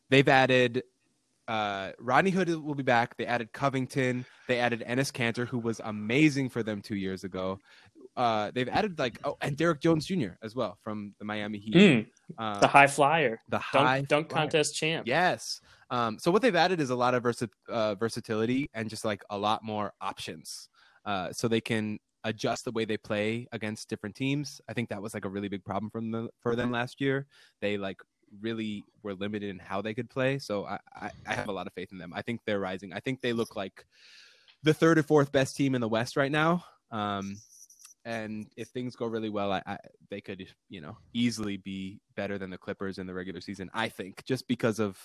they've 0.09 0.29
added 0.29 0.83
uh, 1.49 1.91
Rodney 1.99 2.31
Hood 2.31 2.49
will 2.49 2.75
be 2.75 2.83
back. 2.83 3.17
They 3.17 3.27
added 3.27 3.53
Covington. 3.53 4.25
They 4.47 4.59
added 4.59 4.85
Enes 4.87 5.13
Kanter, 5.13 5.47
who 5.47 5.59
was 5.59 5.81
amazing 5.85 6.49
for 6.49 6.63
them 6.63 6.81
two 6.81 6.95
years 6.95 7.25
ago. 7.25 7.59
Uh, 8.17 8.51
they've 8.55 8.69
added 8.69 8.99
like 8.99 9.19
oh, 9.25 9.37
and 9.41 9.57
Derrick 9.57 9.81
Jones 9.81 10.05
Jr. 10.07 10.33
as 10.43 10.55
well 10.55 10.77
from 10.83 11.15
the 11.19 11.25
Miami 11.25 11.59
Heat. 11.59 11.75
Mm, 11.75 12.07
Uh, 12.39 12.59
the 12.61 12.67
high 12.67 12.87
flyer, 12.87 13.41
the 13.49 13.59
high 13.59 13.99
dunk, 13.99 14.09
dunk 14.09 14.31
flyer. 14.31 14.43
contest 14.43 14.75
champ. 14.77 15.07
Yes. 15.07 15.61
Um, 15.91 16.19
so 16.19 16.31
what 16.31 16.43
they've 16.43 16.57
added 16.57 16.81
is 16.81 16.91
a 16.91 16.95
lot 16.95 17.15
of 17.15 17.23
versi- 17.23 17.49
uh, 17.69 17.95
versatility 17.95 18.69
and 18.75 18.89
just 18.91 19.05
like 19.05 19.23
a 19.31 19.37
lot 19.39 19.63
more 19.65 19.93
options, 20.01 20.69
uh, 21.05 21.33
so 21.33 21.49
they 21.49 21.61
can 21.61 21.99
adjust 22.25 22.65
the 22.65 22.71
way 22.73 22.85
they 22.85 22.97
play 22.97 23.47
against 23.53 23.89
different 23.89 24.15
teams. 24.15 24.61
I 24.69 24.73
think 24.75 24.89
that 24.91 25.03
was 25.03 25.13
like 25.15 25.25
a 25.25 25.29
really 25.29 25.49
big 25.49 25.65
problem 25.65 25.91
from 25.91 26.11
the, 26.11 26.29
for 26.41 26.55
them 26.55 26.71
last 26.71 27.01
year. 27.01 27.27
They 27.61 27.77
like 27.77 28.01
really 28.41 28.85
were 29.03 29.13
limited 29.15 29.51
in 29.51 29.59
how 29.59 29.83
they 29.83 29.93
could 29.93 30.09
play. 30.09 30.39
So 30.39 30.65
I, 30.65 30.79
I, 30.95 31.11
I 31.27 31.35
have 31.35 31.49
a 31.49 31.53
lot 31.53 31.67
of 31.67 31.73
faith 31.75 31.93
in 31.93 31.99
them. 31.99 32.13
I 32.15 32.23
think 32.23 32.41
they're 32.47 32.61
rising. 32.61 32.93
I 32.93 33.01
think 33.01 33.21
they 33.21 33.33
look 33.33 33.57
like 33.57 33.85
the 34.63 34.73
third 34.73 34.99
or 34.99 35.03
fourth 35.03 35.33
best 35.33 35.57
team 35.57 35.75
in 35.75 35.81
the 35.81 35.89
West 35.89 36.17
right 36.17 36.31
now. 36.33 36.65
Um, 36.91 37.37
and 38.05 38.47
if 38.57 38.69
things 38.69 38.97
go 38.97 39.07
really 39.07 39.31
well, 39.31 39.53
I, 39.53 39.63
I 39.67 39.79
they 40.11 40.21
could 40.21 40.47
you 40.71 40.81
know 40.83 40.99
easily 41.15 41.59
be 41.59 42.01
better 42.17 42.39
than 42.39 42.51
the 42.51 42.59
Clippers 42.59 42.99
in 42.99 43.07
the 43.07 43.15
regular 43.15 43.41
season. 43.41 43.71
I 43.75 43.89
think 43.91 44.25
just 44.25 44.49
because 44.49 44.81
of 44.81 44.99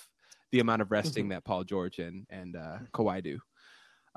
the 0.52 0.60
amount 0.60 0.82
of 0.82 0.90
resting 0.92 1.30
that 1.30 1.44
Paul 1.44 1.64
George 1.64 1.98
and 2.00 2.26
and 2.30 2.56
uh, 2.56 2.78
Kawhi 2.94 3.22
do. 3.22 3.40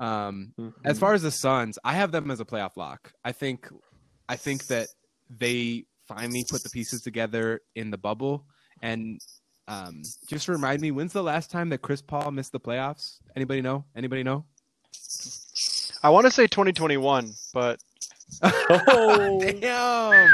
Um, 0.00 0.54
as 0.84 0.98
far 0.98 1.14
as 1.14 1.22
the 1.22 1.30
Suns, 1.30 1.78
I 1.84 1.94
have 1.94 2.12
them 2.12 2.30
as 2.30 2.40
a 2.40 2.44
playoff 2.46 2.76
lock. 2.76 3.12
I 3.24 3.32
think, 3.32 3.68
I 4.28 4.36
think 4.36 4.66
that 4.68 4.88
they 5.30 5.86
finally 6.08 6.44
put 6.44 6.62
the 6.64 6.70
pieces 6.70 7.02
together 7.02 7.60
in 7.76 7.90
the 7.90 7.98
bubble, 7.98 8.46
and 8.82 9.20
Um, 9.68 10.02
just 10.28 10.48
remind 10.48 10.80
me, 10.82 10.90
when's 10.90 11.12
the 11.12 11.22
last 11.22 11.50
time 11.50 11.70
that 11.70 11.78
Chris 11.82 12.02
Paul 12.02 12.30
missed 12.32 12.52
the 12.52 12.60
playoffs? 12.60 13.18
Anybody 13.34 13.62
know? 13.62 13.84
Anybody 13.96 14.22
know? 14.22 14.44
I 16.02 16.10
want 16.10 16.26
to 16.26 16.30
say 16.32 16.46
2021, 16.46 17.32
but 17.54 17.80
Oh. 18.42 19.40
Damn. 19.60 20.28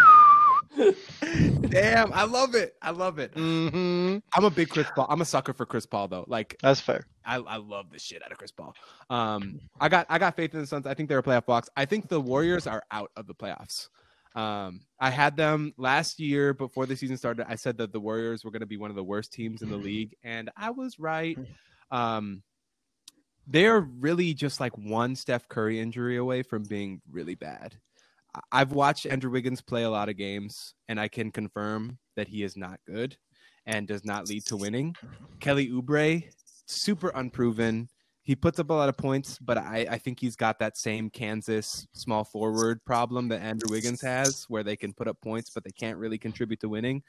Damn, 1.69 2.13
I 2.13 2.25
love 2.25 2.55
it. 2.55 2.77
I 2.81 2.91
love 2.91 3.19
it. 3.19 3.35
mhm, 3.35 4.23
I'm 4.33 4.45
a 4.45 4.51
big 4.51 4.69
Chris 4.69 4.87
Paul. 4.95 5.07
I'm 5.09 5.21
a 5.21 5.25
sucker 5.25 5.53
for 5.53 5.67
Chris 5.67 5.87
Paul 5.87 6.09
though. 6.09 6.25
Like 6.29 6.57
that's 6.63 6.81
fair. 6.81 7.07
I, 7.25 7.37
I 7.37 7.57
love 7.57 7.91
the 7.91 7.99
shit 7.99 8.23
out 8.25 8.31
of 8.33 8.39
Chris 8.39 8.53
Paul. 8.53 8.75
Um, 9.11 9.61
I 9.81 9.89
got 9.89 10.07
I 10.09 10.19
got 10.19 10.37
faith 10.37 10.55
in 10.55 10.61
the 10.61 10.67
Suns. 10.67 10.87
I 10.87 10.95
think 10.95 11.09
they're 11.09 11.19
a 11.19 11.23
playoff 11.23 11.47
box. 11.47 11.69
I 11.77 11.85
think 11.85 12.09
the 12.09 12.21
Warriors 12.21 12.67
are 12.67 12.83
out 12.91 13.11
of 13.17 13.27
the 13.27 13.35
playoffs. 13.35 13.89
Um, 14.37 14.81
I 15.01 15.11
had 15.11 15.37
them 15.37 15.75
last 15.79 16.21
year 16.21 16.55
before 16.55 16.87
the 16.87 16.95
season 16.97 17.17
started. 17.17 17.47
I 17.51 17.57
said 17.57 17.79
that 17.79 17.93
the 17.93 18.01
Warriors 18.01 18.45
were 18.45 18.53
going 18.53 18.61
to 18.61 18.67
be 18.67 18.77
one 18.77 18.91
of 18.91 18.97
the 18.97 19.03
worst 19.03 19.33
teams 19.33 19.63
in 19.63 19.71
the 19.71 19.77
league, 19.77 20.15
and 20.23 20.49
I 20.57 20.71
was 20.71 20.99
right. 21.01 21.37
Um, 21.91 22.43
they're 23.49 23.81
really 23.81 24.35
just 24.35 24.61
like 24.61 24.77
one 24.79 25.17
Steph 25.17 25.49
Curry 25.49 25.81
injury 25.81 26.19
away 26.19 26.43
from 26.43 26.63
being 26.63 27.01
really 27.11 27.35
bad. 27.35 27.75
I've 28.53 28.73
watched 28.73 29.07
Andrew 29.07 29.31
Wiggins 29.31 29.61
play 29.61 29.85
a 29.85 29.91
lot 29.91 30.09
of 30.09 30.17
games, 30.17 30.75
and 30.89 30.99
I 31.01 31.09
can 31.09 31.31
confirm 31.31 31.99
that 32.17 32.29
he 32.29 32.43
is 32.43 32.57
not 32.57 32.81
good 32.87 33.17
and 33.67 33.87
does 33.87 34.05
not 34.05 34.29
lead 34.29 34.45
to 34.47 34.57
winning. 34.57 34.95
Kelly 35.41 35.69
Oubre, 35.69 36.25
super 36.67 37.11
unproven. 37.15 37.89
He 38.23 38.37
puts 38.37 38.59
up 38.59 38.71
a 38.71 38.75
lot 38.75 38.89
of 38.89 38.97
points, 38.97 39.39
but 39.39 39.57
I, 39.57 39.87
I 39.91 39.99
think 39.99 40.21
he's 40.21 40.37
got 40.37 40.59
that 40.59 40.77
same 40.77 41.09
Kansas 41.09 41.87
small 41.93 42.25
forward 42.25 42.85
problem 42.85 43.29
that 43.29 43.41
Andrew 43.41 43.71
Wiggins 43.71 44.03
has, 44.03 44.45
where 44.49 44.63
they 44.63 44.77
can 44.77 44.93
put 44.93 45.09
up 45.09 45.19
points, 45.23 45.51
but 45.51 45.65
they 45.65 45.71
can't 45.71 45.97
really 45.97 46.19
contribute 46.19 46.61
to 46.61 46.69
winning. 46.69 47.03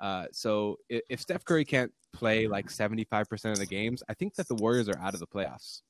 Uh, 0.00 0.26
so 0.32 0.76
if, 0.88 1.02
if 1.08 1.20
Steph 1.20 1.44
Curry 1.44 1.64
can't 1.64 1.92
play 2.12 2.48
like 2.48 2.66
75% 2.66 3.52
of 3.52 3.58
the 3.58 3.66
games, 3.66 4.02
I 4.08 4.14
think 4.14 4.34
that 4.34 4.48
the 4.48 4.56
Warriors 4.56 4.88
are 4.88 4.98
out 4.98 5.14
of 5.14 5.20
the 5.20 5.26
playoffs. 5.26 5.82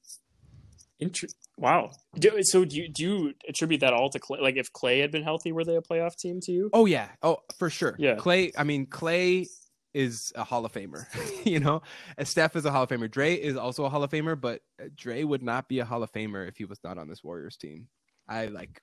Inter- 1.00 1.28
wow. 1.58 1.90
Do, 2.18 2.42
so 2.42 2.64
do 2.64 2.76
you, 2.76 2.88
do 2.88 3.02
you 3.02 3.34
attribute 3.48 3.80
that 3.80 3.92
all 3.92 4.10
to 4.10 4.18
Clay? 4.18 4.40
Like 4.40 4.56
if 4.56 4.72
Clay 4.72 5.00
had 5.00 5.10
been 5.10 5.22
healthy, 5.22 5.52
were 5.52 5.64
they 5.64 5.76
a 5.76 5.82
playoff 5.82 6.16
team 6.16 6.40
to 6.42 6.52
you? 6.52 6.70
Oh 6.72 6.86
yeah. 6.86 7.08
Oh, 7.22 7.38
for 7.58 7.68
sure. 7.70 7.96
Yeah. 7.98 8.14
Clay. 8.14 8.52
I 8.56 8.64
mean, 8.64 8.86
Clay 8.86 9.46
is 9.92 10.32
a 10.34 10.44
Hall 10.44 10.64
of 10.64 10.72
Famer. 10.72 11.06
you 11.46 11.60
know, 11.60 11.82
and 12.18 12.26
Steph 12.26 12.56
is 12.56 12.64
a 12.64 12.70
Hall 12.70 12.82
of 12.84 12.88
Famer. 12.88 13.10
Dre 13.10 13.34
is 13.34 13.56
also 13.56 13.84
a 13.84 13.88
Hall 13.88 14.02
of 14.02 14.10
Famer, 14.10 14.40
but 14.40 14.60
uh, 14.80 14.86
Dre 14.96 15.24
would 15.24 15.42
not 15.42 15.68
be 15.68 15.78
a 15.78 15.84
Hall 15.84 16.02
of 16.02 16.12
Famer 16.12 16.46
if 16.46 16.56
he 16.56 16.64
was 16.64 16.78
not 16.84 16.98
on 16.98 17.08
this 17.08 17.22
Warriors 17.24 17.56
team. 17.56 17.88
I 18.28 18.46
like. 18.46 18.80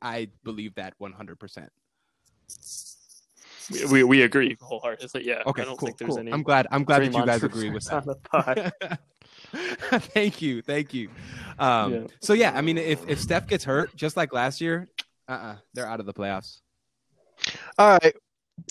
I 0.00 0.28
believe 0.44 0.74
that 0.76 0.94
100. 0.98 1.38
percent 1.38 1.70
We, 3.70 3.84
we, 3.86 4.04
we 4.04 4.22
agree 4.22 4.56
wholeheartedly. 4.60 5.26
Yeah. 5.26 5.42
Okay, 5.46 5.62
I 5.62 5.64
don't 5.66 5.76
cool, 5.76 5.86
think 5.86 5.98
there's 5.98 6.10
cool. 6.10 6.18
any. 6.20 6.32
I'm 6.32 6.42
glad. 6.42 6.66
I'm 6.70 6.84
glad 6.84 7.02
that 7.02 7.14
you 7.14 7.26
guys 7.26 7.42
agree 7.42 7.70
with 7.70 7.84
that. 8.32 9.00
the 9.54 9.76
pod. 9.90 10.02
thank 10.02 10.42
you, 10.42 10.62
thank 10.62 10.92
you. 10.94 11.08
Um, 11.58 11.92
Yeah. 11.94 12.00
So 12.20 12.32
yeah, 12.32 12.52
I 12.54 12.60
mean, 12.60 12.78
if 12.78 13.08
if 13.08 13.20
Steph 13.20 13.46
gets 13.46 13.64
hurt, 13.64 13.94
just 13.96 14.16
like 14.16 14.32
last 14.32 14.60
year, 14.60 14.88
uh, 15.28 15.32
uh 15.32 15.56
they're 15.74 15.86
out 15.86 16.00
of 16.00 16.06
the 16.06 16.14
playoffs. 16.14 16.60
All 17.78 17.98
right. 18.02 18.14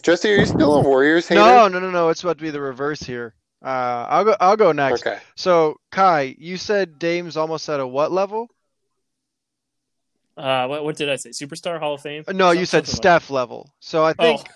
Jesse, 0.01 0.31
are 0.31 0.37
you 0.37 0.45
still 0.45 0.75
a 0.75 0.81
Warriors 0.81 1.27
hater? 1.27 1.41
No, 1.41 1.67
no, 1.67 1.79
no, 1.79 1.91
no. 1.91 2.09
It's 2.09 2.23
about 2.23 2.37
to 2.37 2.43
be 2.43 2.49
the 2.51 2.61
reverse 2.61 3.01
here. 3.01 3.35
Uh, 3.63 4.05
I'll 4.09 4.23
go. 4.25 4.35
I'll 4.39 4.57
go 4.57 4.71
next. 4.71 5.05
Okay. 5.05 5.19
So, 5.35 5.75
Kai, 5.91 6.35
you 6.37 6.57
said 6.57 6.99
Dame's 6.99 7.35
almost 7.37 7.67
at 7.69 7.79
a 7.79 7.87
what 7.87 8.11
level? 8.11 8.47
Uh, 10.35 10.67
what, 10.67 10.83
what 10.83 10.95
did 10.95 11.09
I 11.09 11.15
say? 11.17 11.29
Superstar 11.29 11.79
Hall 11.79 11.93
of 11.93 12.01
Fame? 12.01 12.23
No, 12.31 12.51
you 12.51 12.65
said 12.65 12.87
Something 12.87 12.91
like- 12.91 12.95
Steph 13.21 13.29
level. 13.29 13.69
So 13.79 14.03
I 14.03 14.13
think 14.13 14.41
Oh, 14.41 14.51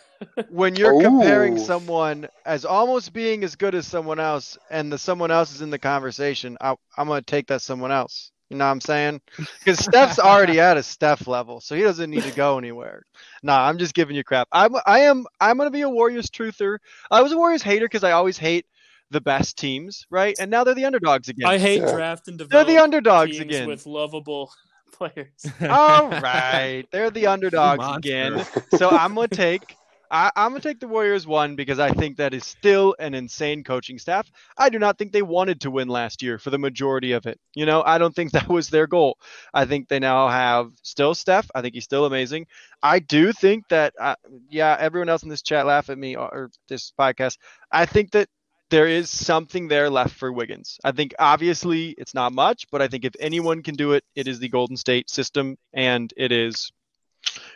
when 0.47 0.75
you're 0.75 0.93
comparing 0.93 1.57
someone 1.57 2.27
as 2.45 2.65
almost 2.65 3.13
being 3.13 3.43
as 3.43 3.55
good 3.55 3.75
as 3.75 3.87
someone 3.87 4.19
else, 4.19 4.57
and 4.69 4.91
the 4.91 4.97
someone 4.97 5.31
else 5.31 5.53
is 5.53 5.61
in 5.61 5.69
the 5.69 5.79
conversation, 5.79 6.57
I, 6.61 6.75
I'm 6.97 7.07
gonna 7.07 7.21
take 7.21 7.47
that 7.47 7.61
someone 7.61 7.91
else. 7.91 8.31
You 8.49 8.57
know 8.57 8.65
what 8.65 8.71
I'm 8.71 8.81
saying? 8.81 9.21
Because 9.63 9.79
Steph's 9.79 10.19
already 10.19 10.59
at 10.61 10.77
a 10.77 10.83
Steph 10.83 11.27
level, 11.27 11.59
so 11.59 11.75
he 11.75 11.81
doesn't 11.83 12.09
need 12.09 12.23
to 12.23 12.31
go 12.31 12.57
anywhere. 12.57 13.03
Nah, 13.43 13.67
I'm 13.67 13.77
just 13.77 13.93
giving 13.93 14.15
you 14.15 14.23
crap. 14.23 14.47
I'm 14.51 14.75
I 14.85 15.01
am 15.01 15.25
I'm 15.39 15.57
gonna 15.57 15.71
be 15.71 15.81
a 15.81 15.89
Warriors 15.89 16.29
truther. 16.29 16.77
I 17.11 17.21
was 17.21 17.31
a 17.31 17.37
Warriors 17.37 17.63
hater 17.63 17.85
because 17.85 18.03
I 18.03 18.11
always 18.11 18.37
hate 18.37 18.65
the 19.11 19.21
best 19.21 19.57
teams, 19.57 20.05
right? 20.09 20.35
And 20.39 20.49
now 20.51 20.63
they're 20.63 20.73
the 20.75 20.85
underdogs 20.85 21.29
again. 21.29 21.47
I 21.47 21.57
hate 21.57 21.81
Yeah. 21.81 21.91
draft 21.91 22.27
and 22.27 22.37
develop. 22.37 22.67
they're 22.67 22.75
the 22.75 22.81
underdogs 22.81 23.31
teams 23.31 23.41
again. 23.41 23.67
with 23.67 23.85
lovable 23.85 24.51
players. 24.93 25.51
All 25.69 26.09
right, 26.19 26.85
they're 26.91 27.11
the 27.11 27.27
underdogs 27.27 27.87
again. 27.89 28.41
So 28.69 28.89
I'm 28.91 29.15
gonna 29.15 29.27
take 29.27 29.76
I, 30.09 30.31
I'm 30.35 30.51
gonna 30.51 30.61
take 30.61 30.79
the 30.79 30.87
Warriors 30.87 31.27
one 31.27 31.55
because 31.55 31.79
I 31.79 31.91
think 31.91 32.17
that 32.17 32.33
is 32.33 32.45
still 32.45 32.95
an 32.99 33.13
insane 33.13 33.63
coaching 33.63 33.99
staff. 33.99 34.29
I 34.57 34.69
do 34.69 34.79
not 34.79 34.97
think 34.97 35.11
they 35.11 35.21
wanted 35.21 35.61
to 35.61 35.71
win 35.71 35.87
last 35.87 36.21
year 36.21 36.39
for 36.39 36.49
the 36.49 36.57
majority 36.57 37.11
of 37.11 37.25
it. 37.25 37.39
You 37.55 37.65
know, 37.65 37.83
I 37.85 37.97
don't 37.97 38.15
think 38.15 38.31
that 38.33 38.47
was 38.47 38.69
their 38.69 38.87
goal. 38.87 39.17
I 39.53 39.65
think 39.65 39.87
they 39.87 39.99
now 39.99 40.27
have 40.27 40.71
still 40.83 41.15
Steph. 41.15 41.49
I 41.53 41.61
think 41.61 41.75
he's 41.75 41.83
still 41.83 42.05
amazing. 42.05 42.47
I 42.81 42.99
do 42.99 43.31
think 43.31 43.67
that, 43.69 43.93
uh, 43.99 44.15
yeah, 44.49 44.77
everyone 44.79 45.09
else 45.09 45.23
in 45.23 45.29
this 45.29 45.41
chat 45.41 45.65
laugh 45.65 45.89
at 45.89 45.97
me 45.97 46.15
or, 46.15 46.33
or 46.33 46.51
this 46.67 46.93
podcast. 46.97 47.37
I 47.71 47.85
think 47.85 48.11
that 48.11 48.29
there 48.69 48.87
is 48.87 49.09
something 49.09 49.67
there 49.67 49.89
left 49.89 50.15
for 50.15 50.31
Wiggins. 50.31 50.77
I 50.83 50.91
think 50.91 51.13
obviously 51.19 51.89
it's 51.97 52.13
not 52.13 52.33
much, 52.33 52.65
but 52.71 52.81
I 52.81 52.87
think 52.87 53.05
if 53.05 53.13
anyone 53.19 53.63
can 53.63 53.75
do 53.75 53.93
it, 53.93 54.03
it 54.15 54.27
is 54.27 54.39
the 54.39 54.49
Golden 54.49 54.75
State 54.75 55.09
system 55.09 55.57
and 55.73 56.13
it 56.17 56.31
is 56.31 56.71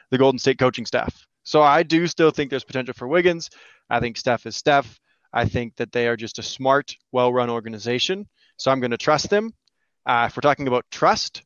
the 0.10 0.18
Golden 0.18 0.40
State 0.40 0.58
coaching 0.58 0.86
staff. 0.86 1.28
So 1.44 1.62
I 1.62 1.84
do 1.84 2.08
still 2.08 2.32
think 2.32 2.50
there's 2.50 2.64
potential 2.64 2.94
for 2.94 3.08
Wiggins. 3.08 3.50
I 3.90 4.00
think 4.00 4.18
Steph 4.18 4.46
is 4.46 4.56
Steph. 4.56 5.00
I 5.34 5.46
think 5.46 5.76
that 5.78 5.92
they 5.92 6.08
are 6.08 6.18
just 6.18 6.40
a 6.40 6.44
smart, 6.44 6.96
well-run 7.12 7.50
organization. 7.50 8.28
So 8.58 8.72
I'm 8.72 8.80
going 8.80 8.92
to 8.92 8.98
trust 8.98 9.30
them. 9.30 9.54
Uh, 10.06 10.26
if 10.30 10.36
we're 10.36 10.42
talking 10.42 10.68
about 10.68 10.86
trust, 10.92 11.44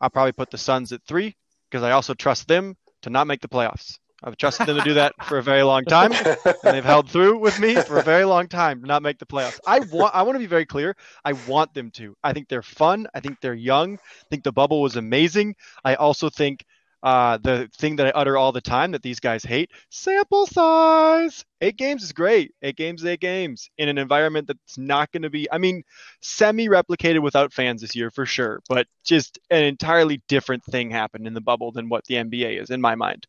I'll 0.00 0.10
probably 0.10 0.32
put 0.32 0.50
the 0.50 0.58
Suns 0.58 0.92
at 0.92 1.02
three 1.06 1.36
because 1.70 1.82
I 1.82 1.92
also 1.92 2.14
trust 2.14 2.48
them 2.48 2.76
to 3.02 3.10
not 3.10 3.26
make 3.26 3.40
the 3.40 3.48
playoffs. 3.48 3.98
I've 4.22 4.36
trusted 4.36 4.66
them 4.66 4.78
to 4.78 4.82
do 4.82 4.94
that 4.94 5.14
for 5.26 5.38
a 5.38 5.42
very 5.42 5.62
long 5.62 5.84
time, 5.84 6.12
and 6.12 6.56
they've 6.62 6.84
held 6.84 7.08
through 7.08 7.38
with 7.38 7.60
me 7.60 7.76
for 7.76 8.00
a 8.00 8.02
very 8.02 8.24
long 8.24 8.48
time 8.48 8.80
to 8.80 8.86
not 8.86 9.00
make 9.00 9.18
the 9.18 9.26
playoffs. 9.26 9.60
I 9.64 9.78
want 9.78 10.12
I 10.12 10.22
want 10.22 10.34
to 10.34 10.40
be 10.40 10.46
very 10.46 10.66
clear. 10.66 10.96
I 11.24 11.34
want 11.46 11.72
them 11.72 11.92
to. 11.92 12.16
I 12.24 12.32
think 12.32 12.48
they're 12.48 12.62
fun. 12.62 13.06
I 13.14 13.20
think 13.20 13.40
they're 13.40 13.54
young. 13.54 13.94
I 13.94 14.24
think 14.28 14.42
the 14.42 14.50
bubble 14.50 14.82
was 14.82 14.96
amazing. 14.96 15.54
I 15.84 15.94
also 15.94 16.30
think 16.30 16.64
uh, 17.02 17.38
the 17.38 17.68
thing 17.78 17.96
that 17.96 18.06
I 18.06 18.10
utter 18.10 18.36
all 18.36 18.52
the 18.52 18.60
time 18.60 18.92
that 18.92 19.02
these 19.02 19.20
guys 19.20 19.44
hate 19.44 19.70
sample 19.90 20.46
size. 20.46 21.44
Eight 21.60 21.76
games 21.76 22.02
is 22.02 22.12
great. 22.12 22.52
Eight 22.62 22.76
games, 22.76 23.04
eight 23.04 23.20
games 23.20 23.70
in 23.78 23.88
an 23.88 23.98
environment 23.98 24.46
that's 24.46 24.78
not 24.78 25.10
going 25.12 25.22
to 25.22 25.30
be, 25.30 25.50
I 25.50 25.58
mean, 25.58 25.82
semi 26.20 26.68
replicated 26.68 27.20
without 27.20 27.52
fans 27.52 27.80
this 27.80 27.96
year 27.96 28.10
for 28.10 28.26
sure, 28.26 28.60
but 28.68 28.86
just 29.04 29.38
an 29.50 29.64
entirely 29.64 30.22
different 30.28 30.64
thing 30.64 30.90
happened 30.90 31.26
in 31.26 31.34
the 31.34 31.40
bubble 31.40 31.72
than 31.72 31.88
what 31.88 32.04
the 32.06 32.16
NBA 32.16 32.60
is 32.60 32.70
in 32.70 32.80
my 32.80 32.94
mind. 32.94 33.26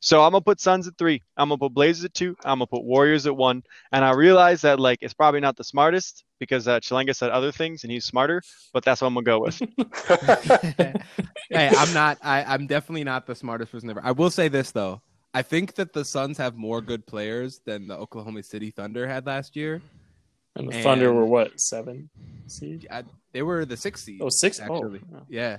So 0.00 0.22
I'm 0.22 0.32
gonna 0.32 0.40
put 0.40 0.60
Suns 0.60 0.88
at 0.88 0.96
three. 0.96 1.22
I'm 1.36 1.50
gonna 1.50 1.58
put 1.58 1.74
Blazers 1.74 2.04
at 2.06 2.14
two. 2.14 2.34
I'm 2.42 2.58
gonna 2.58 2.66
put 2.66 2.84
Warriors 2.84 3.26
at 3.26 3.36
one. 3.36 3.62
And 3.92 4.04
I 4.04 4.12
realize 4.12 4.62
that 4.62 4.80
like 4.80 4.98
it's 5.02 5.14
probably 5.14 5.40
not 5.40 5.56
the 5.56 5.64
smartest 5.64 6.24
because 6.38 6.66
uh, 6.66 6.80
Chelanga 6.80 7.14
said 7.14 7.30
other 7.30 7.52
things 7.52 7.84
and 7.84 7.92
he's 7.92 8.06
smarter, 8.06 8.42
but 8.72 8.82
that's 8.82 9.02
what 9.02 9.08
I'm 9.08 9.14
gonna 9.14 9.24
go 9.24 9.40
with. 9.40 9.58
hey, 11.50 11.70
I'm 11.76 11.92
not. 11.92 12.18
I, 12.22 12.42
I'm 12.44 12.66
definitely 12.66 13.04
not 13.04 13.26
the 13.26 13.34
smartest 13.34 13.72
person 13.72 13.90
ever. 13.90 14.00
I 14.02 14.12
will 14.12 14.30
say 14.30 14.48
this 14.48 14.70
though. 14.70 15.02
I 15.32 15.42
think 15.42 15.74
that 15.74 15.92
the 15.92 16.04
Suns 16.04 16.38
have 16.38 16.56
more 16.56 16.80
good 16.80 17.06
players 17.06 17.60
than 17.64 17.86
the 17.86 17.96
Oklahoma 17.96 18.42
City 18.42 18.70
Thunder 18.70 19.06
had 19.06 19.26
last 19.26 19.54
year. 19.54 19.80
And 20.56 20.68
the 20.68 20.82
Thunder 20.82 21.12
were 21.12 21.26
what 21.26 21.60
seven 21.60 22.10
seed? 22.46 22.88
I, 22.90 23.04
they 23.32 23.42
were 23.42 23.64
the 23.64 23.76
sixth 23.76 24.04
seed. 24.04 24.20
Oh, 24.22 24.28
six. 24.28 24.58
Oh, 24.60 24.64
actually. 24.64 25.02
wow. 25.08 25.26
Yeah. 25.28 25.58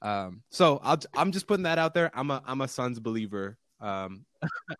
Um, 0.00 0.42
so 0.50 0.80
I'll, 0.82 0.98
I'm 1.14 1.32
just 1.32 1.46
putting 1.46 1.64
that 1.64 1.78
out 1.78 1.92
there. 1.92 2.10
I'm 2.14 2.30
a 2.30 2.42
I'm 2.46 2.62
a 2.62 2.68
Suns 2.68 2.98
believer. 2.98 3.58
Um, 3.80 4.26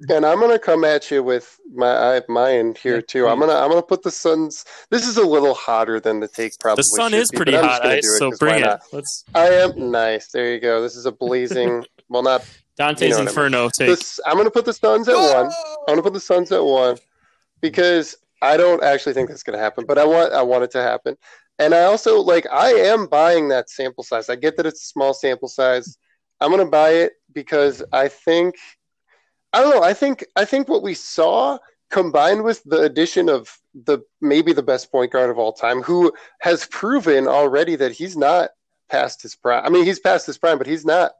and 0.08 0.26
I'm 0.26 0.40
gonna 0.40 0.58
come 0.58 0.84
at 0.84 1.10
you 1.10 1.22
with 1.22 1.58
my 1.72 2.10
I 2.10 2.14
have 2.14 2.28
mine 2.28 2.74
here 2.82 2.96
Yeah, 2.96 3.00
too. 3.06 3.28
I'm 3.28 3.40
gonna 3.40 3.54
I'm 3.54 3.68
gonna 3.70 3.82
put 3.82 4.02
the 4.02 4.10
Suns. 4.10 4.64
This 4.90 5.06
is 5.06 5.16
a 5.16 5.26
little 5.26 5.54
hotter 5.54 6.00
than 6.00 6.20
the 6.20 6.28
take 6.28 6.58
probably. 6.58 6.82
The 6.82 6.84
sun 6.84 7.14
is 7.14 7.30
be, 7.30 7.36
pretty 7.36 7.52
but 7.52 7.64
I'm 7.64 7.70
just 7.70 7.82
hot, 7.82 7.90
ice. 7.90 7.98
it 8.06 8.18
So 8.18 8.30
bring 8.38 8.62
it. 8.62 8.80
Let's 8.92 9.24
I 9.34 9.48
am 9.48 9.90
nice. 9.90 10.28
There 10.28 10.52
you 10.52 10.60
go. 10.60 10.82
This 10.82 10.96
is 10.96 11.06
a 11.06 11.12
blazing. 11.12 11.84
well, 12.08 12.22
not 12.22 12.46
Dante's 12.76 13.02
You 13.02 13.08
know 13.08 13.14
what 13.16 13.20
I 13.20 13.20
mean. 13.22 13.28
Inferno 13.28 13.68
take. 13.70 13.88
this. 13.88 14.20
I'm 14.26 14.36
gonna 14.36 14.50
put 14.50 14.64
the 14.64 14.72
Suns 14.72 15.08
at 15.08 15.16
one. 15.16 15.46
I'm 15.46 15.86
gonna 15.94 16.02
put 16.02 16.14
the 16.14 16.20
Suns 16.20 16.52
at 16.52 16.64
one 16.64 16.96
because 17.60 18.16
I 18.42 18.56
don't 18.56 18.82
actually 18.82 19.14
think 19.14 19.28
that's 19.28 19.42
gonna 19.42 19.58
happen, 19.58 19.84
but 19.86 19.98
I 19.98 20.04
want 20.04 20.32
I 20.32 20.42
want 20.42 20.64
it 20.64 20.70
to 20.72 20.82
happen. 20.82 21.16
And 21.58 21.74
I 21.74 21.84
also 21.84 22.20
like 22.20 22.46
I 22.52 22.70
am 22.70 23.06
buying 23.06 23.48
that 23.48 23.70
sample 23.70 24.04
size. 24.04 24.28
I 24.28 24.36
get 24.36 24.56
that 24.56 24.66
it's 24.66 24.82
a 24.82 24.86
small 24.86 25.14
sample 25.14 25.48
size. 25.48 25.98
I'm 26.40 26.50
gonna 26.50 26.66
buy 26.66 26.90
it 26.90 27.12
because 27.32 27.82
I 27.92 28.08
think 28.08 28.56
I 29.52 29.60
don't 29.60 29.74
know. 29.74 29.82
I 29.82 29.94
think 29.94 30.24
I 30.36 30.44
think 30.44 30.68
what 30.68 30.82
we 30.82 30.94
saw 30.94 31.58
combined 31.90 32.44
with 32.44 32.62
the 32.64 32.82
addition 32.82 33.28
of 33.28 33.50
the 33.74 34.00
maybe 34.20 34.52
the 34.52 34.62
best 34.62 34.92
point 34.92 35.12
guard 35.12 35.30
of 35.30 35.38
all 35.38 35.52
time, 35.52 35.82
who 35.82 36.12
has 36.40 36.66
proven 36.66 37.26
already 37.26 37.76
that 37.76 37.92
he's 37.92 38.16
not 38.16 38.50
past 38.90 39.22
his 39.22 39.34
prime. 39.34 39.64
I 39.64 39.68
mean, 39.70 39.84
he's 39.84 40.00
past 40.00 40.26
his 40.26 40.38
prime, 40.38 40.58
but 40.58 40.66
he's 40.66 40.84
not. 40.84 41.12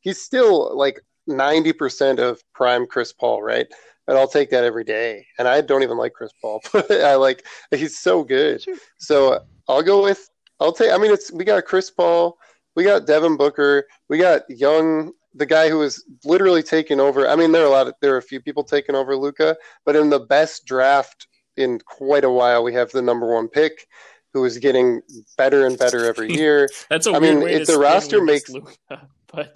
He's 0.00 0.20
still 0.20 0.76
like 0.76 1.00
ninety 1.26 1.72
percent 1.72 2.18
of 2.18 2.42
prime 2.54 2.86
Chris 2.86 3.12
Paul, 3.12 3.42
right? 3.42 3.66
and 4.06 4.18
I'll 4.18 4.28
take 4.28 4.50
that 4.50 4.64
every 4.64 4.84
day. 4.84 5.26
And 5.38 5.48
I 5.48 5.60
don't 5.60 5.82
even 5.82 5.96
like 5.96 6.12
Chris 6.12 6.32
Paul, 6.40 6.62
but 6.72 6.90
I 6.90 7.14
like 7.14 7.44
he's 7.70 7.98
so 7.98 8.22
good. 8.24 8.62
Sure. 8.62 8.76
So 8.98 9.40
I'll 9.68 9.82
go 9.82 10.02
with 10.02 10.28
I'll 10.60 10.72
take. 10.72 10.92
I 10.92 10.98
mean, 10.98 11.12
it's 11.12 11.32
we 11.32 11.44
got 11.44 11.64
Chris 11.64 11.90
Paul, 11.90 12.38
we 12.76 12.84
got 12.84 13.06
Devin 13.06 13.36
Booker, 13.36 13.86
we 14.08 14.18
got 14.18 14.42
Young, 14.48 15.12
the 15.34 15.46
guy 15.46 15.68
who 15.68 15.82
is 15.82 16.04
literally 16.24 16.62
taking 16.62 17.00
over. 17.00 17.28
I 17.28 17.36
mean, 17.36 17.52
there 17.52 17.62
are 17.62 17.66
a 17.66 17.70
lot 17.70 17.88
of 17.88 17.94
there 18.00 18.14
are 18.14 18.18
a 18.18 18.22
few 18.22 18.40
people 18.40 18.64
taking 18.64 18.94
over 18.94 19.16
Luka, 19.16 19.56
but 19.84 19.96
in 19.96 20.10
the 20.10 20.20
best 20.20 20.64
draft 20.66 21.26
in 21.56 21.78
quite 21.86 22.24
a 22.24 22.30
while, 22.30 22.62
we 22.64 22.74
have 22.74 22.90
the 22.90 23.02
number 23.02 23.32
one 23.32 23.48
pick, 23.48 23.86
who 24.32 24.44
is 24.44 24.58
getting 24.58 25.00
better 25.36 25.66
and 25.66 25.78
better 25.78 26.04
every 26.06 26.32
year. 26.40 26.68
That's 26.90 27.06
a 27.06 27.12
I 27.12 27.18
weird 27.18 27.34
mean, 27.36 27.44
way 27.44 27.54
if 27.54 27.66
to 27.66 27.72
the 27.72 27.78
roster 27.78 28.22
makes- 28.22 28.50
Luka, 28.50 28.74
but 29.32 29.54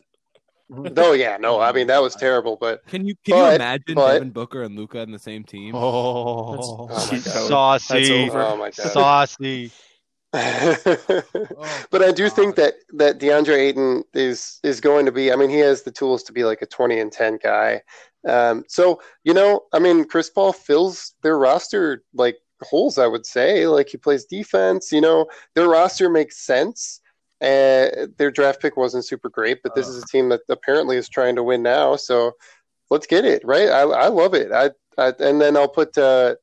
no, 0.70 0.92
oh, 0.96 1.12
yeah, 1.12 1.36
no, 1.38 1.60
I 1.60 1.72
mean 1.72 1.86
that 1.86 2.02
was 2.02 2.14
terrible, 2.14 2.56
but 2.60 2.84
Can 2.86 3.06
you 3.06 3.14
can 3.24 3.34
But- 3.36 3.48
you 3.50 3.54
imagine 3.56 3.94
but- 3.94 4.12
Devin 4.14 4.30
Booker 4.30 4.62
and 4.62 4.76
Luka 4.76 4.98
in 5.00 5.10
the 5.12 5.18
same 5.18 5.42
team? 5.44 5.74
Oh, 5.74 6.86
my 6.88 6.94
God. 6.96 7.20
saucy, 7.22 7.94
That's 7.94 8.10
over. 8.10 8.42
oh 8.42 8.56
my 8.56 8.70
god. 8.70 8.92
saucy. 8.92 9.70
but 10.32 12.02
I 12.02 12.12
do 12.12 12.28
think 12.28 12.56
that 12.56 12.74
that 12.92 13.18
DeAndre 13.18 13.56
Ayton 13.56 14.04
is 14.12 14.60
is 14.62 14.78
going 14.78 15.06
to 15.06 15.12
be. 15.12 15.32
I 15.32 15.36
mean, 15.36 15.48
he 15.48 15.58
has 15.60 15.82
the 15.82 15.90
tools 15.90 16.22
to 16.24 16.32
be 16.34 16.44
like 16.44 16.60
a 16.60 16.66
twenty 16.66 17.00
and 17.00 17.10
ten 17.10 17.38
guy. 17.42 17.80
Um, 18.28 18.64
so 18.68 19.00
you 19.24 19.32
know, 19.32 19.62
I 19.72 19.78
mean, 19.78 20.04
Chris 20.04 20.28
Paul 20.28 20.52
fills 20.52 21.14
their 21.22 21.38
roster 21.38 22.04
like 22.12 22.36
holes. 22.62 22.98
I 22.98 23.06
would 23.06 23.24
say, 23.24 23.66
like 23.66 23.88
he 23.88 23.96
plays 23.96 24.26
defense. 24.26 24.92
You 24.92 25.00
know, 25.00 25.26
their 25.54 25.68
roster 25.68 26.10
makes 26.10 26.36
sense. 26.44 27.00
Uh, 27.40 28.08
their 28.18 28.30
draft 28.30 28.60
pick 28.60 28.76
wasn't 28.76 29.06
super 29.06 29.30
great, 29.30 29.62
but 29.62 29.74
this 29.74 29.88
is 29.88 30.02
a 30.02 30.06
team 30.08 30.28
that 30.28 30.40
apparently 30.50 30.98
is 30.98 31.08
trying 31.08 31.36
to 31.36 31.42
win 31.42 31.62
now. 31.62 31.96
So 31.96 32.32
let's 32.90 33.06
get 33.06 33.24
it 33.24 33.40
right. 33.46 33.70
I 33.70 33.80
I 33.82 34.08
love 34.08 34.34
it. 34.34 34.52
I, 34.52 34.72
I 34.98 35.14
and 35.20 35.40
then 35.40 35.56
I'll 35.56 35.68
put. 35.68 35.96
Uh, 35.96 36.34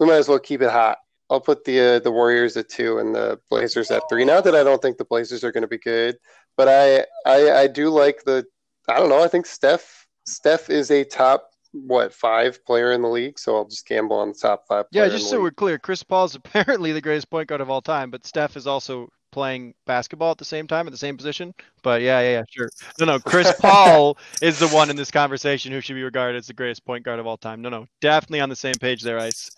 we 0.00 0.06
might 0.06 0.14
as 0.14 0.28
well 0.28 0.38
keep 0.38 0.62
it 0.62 0.70
hot. 0.70 0.98
I'll 1.30 1.40
put 1.40 1.64
the 1.64 1.80
uh, 1.80 1.98
the 2.00 2.12
Warriors 2.12 2.56
at 2.56 2.68
two 2.68 2.98
and 2.98 3.14
the 3.14 3.40
Blazers 3.50 3.90
at 3.90 4.02
three. 4.08 4.24
Not 4.24 4.44
that 4.44 4.54
I 4.54 4.62
don't 4.62 4.80
think 4.80 4.98
the 4.98 5.04
Blazers 5.04 5.44
are 5.44 5.52
going 5.52 5.62
to 5.62 5.68
be 5.68 5.78
good, 5.78 6.16
but 6.56 6.68
I, 6.68 7.06
I 7.26 7.62
I 7.62 7.66
do 7.66 7.90
like 7.90 8.24
the. 8.24 8.44
I 8.88 8.98
don't 8.98 9.08
know. 9.08 9.22
I 9.22 9.28
think 9.28 9.46
Steph 9.46 10.06
Steph 10.26 10.70
is 10.70 10.90
a 10.90 11.04
top 11.04 11.48
what 11.72 12.12
five 12.14 12.64
player 12.64 12.92
in 12.92 13.02
the 13.02 13.08
league, 13.08 13.38
so 13.38 13.56
I'll 13.56 13.66
just 13.66 13.86
gamble 13.86 14.16
on 14.16 14.28
the 14.28 14.34
top 14.34 14.64
five. 14.68 14.86
Yeah, 14.92 15.08
just 15.08 15.28
so 15.28 15.40
we're 15.40 15.50
clear, 15.50 15.78
Chris 15.78 16.02
Paul 16.02 16.26
is 16.26 16.34
apparently 16.34 16.92
the 16.92 17.00
greatest 17.00 17.30
point 17.30 17.48
guard 17.48 17.60
of 17.60 17.70
all 17.70 17.82
time, 17.82 18.10
but 18.10 18.26
Steph 18.26 18.56
is 18.56 18.66
also 18.66 19.08
playing 19.32 19.74
basketball 19.84 20.30
at 20.30 20.38
the 20.38 20.44
same 20.44 20.68
time 20.68 20.86
at 20.86 20.92
the 20.92 20.96
same 20.96 21.16
position. 21.16 21.52
But 21.82 22.02
yeah, 22.02 22.20
yeah, 22.20 22.30
yeah, 22.30 22.42
sure. 22.48 22.70
No, 23.00 23.06
no, 23.06 23.18
Chris 23.18 23.52
Paul 23.60 24.16
is 24.40 24.60
the 24.60 24.68
one 24.68 24.90
in 24.90 24.96
this 24.96 25.10
conversation 25.10 25.72
who 25.72 25.80
should 25.80 25.94
be 25.94 26.04
regarded 26.04 26.38
as 26.38 26.46
the 26.46 26.54
greatest 26.54 26.84
point 26.84 27.04
guard 27.04 27.18
of 27.18 27.26
all 27.26 27.36
time. 27.36 27.60
No, 27.60 27.68
no, 27.68 27.86
definitely 28.00 28.40
on 28.40 28.48
the 28.48 28.56
same 28.56 28.74
page 28.74 29.02
there, 29.02 29.18
Ice. 29.18 29.50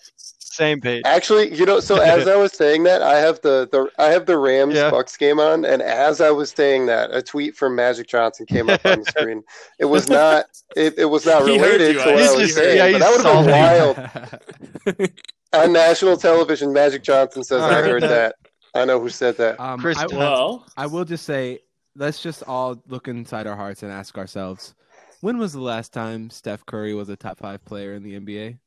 Same 0.57 0.81
page. 0.81 1.03
Actually, 1.05 1.55
you 1.55 1.66
know, 1.66 1.81
so 1.81 2.01
as 2.01 2.27
I 2.27 2.35
was 2.37 2.53
saying 2.53 2.85
that, 2.85 3.03
I 3.03 3.19
have 3.19 3.41
the, 3.43 3.69
the 3.70 3.91
I 3.99 4.07
have 4.07 4.24
the 4.27 4.39
Rams 4.39 4.74
Yeah. 4.74 4.91
Bucks 4.91 5.16
game 5.16 5.39
on, 5.39 5.65
and 5.66 5.83
as 5.83 6.20
I 6.20 6.31
was 6.31 6.51
saying 6.51 6.87
that, 6.87 7.15
a 7.15 7.20
tweet 7.23 7.55
from 7.55 7.74
Magic 7.77 8.07
Johnson 8.09 8.47
came 8.47 8.70
up 8.70 8.85
on 8.87 9.01
the 9.01 9.05
screen. 9.11 9.43
It 9.78 9.85
was 9.85 10.09
not 10.09 10.47
it, 10.74 10.95
it 10.99 11.05
was 11.07 11.27
not 11.27 11.43
related 11.45 11.97
you, 11.97 12.03
to 12.03 12.07
what 12.07 12.09
I 12.09 12.12
was 12.33 12.37
just- 12.39 12.55
saying, 12.55 12.77
yeah, 12.78 12.99
but 12.99 13.01
that 13.01 13.11
would 13.16 13.27
have 13.27 14.87
been 14.87 14.97
wild. 14.97 15.11
on 15.53 15.73
national 15.73 16.16
television, 16.16 16.73
Magic 16.73 17.03
Johnson 17.03 17.45
says, 17.45 17.62
"I 17.62 17.83
heard 17.83 18.03
that. 18.03 18.37
I 18.74 18.85
know 18.85 19.01
who 19.01 19.09
said 19.09 19.37
that." 19.37 19.61
Um, 19.61 19.78
Chris 19.81 19.99
I, 19.99 20.07
well, 20.07 20.66
I 20.77 20.87
will 20.87 21.05
just 21.05 21.24
say, 21.24 21.61
let's 21.95 22.23
just 22.23 22.43
all 22.47 22.83
look 22.89 23.09
inside 23.09 23.47
our 23.47 23.57
hearts 23.57 23.83
and 23.83 23.93
ask 23.93 24.16
ourselves, 24.19 24.74
when 25.20 25.39
was 25.39 25.53
the 25.53 25.61
last 25.62 25.93
time 25.93 26.31
Steph 26.31 26.65
Curry 26.66 26.95
was 26.95 27.09
a 27.09 27.16
top 27.16 27.39
five 27.39 27.65
player 27.65 27.95
in 27.95 28.03
the 28.03 28.19
NBA? 28.19 28.59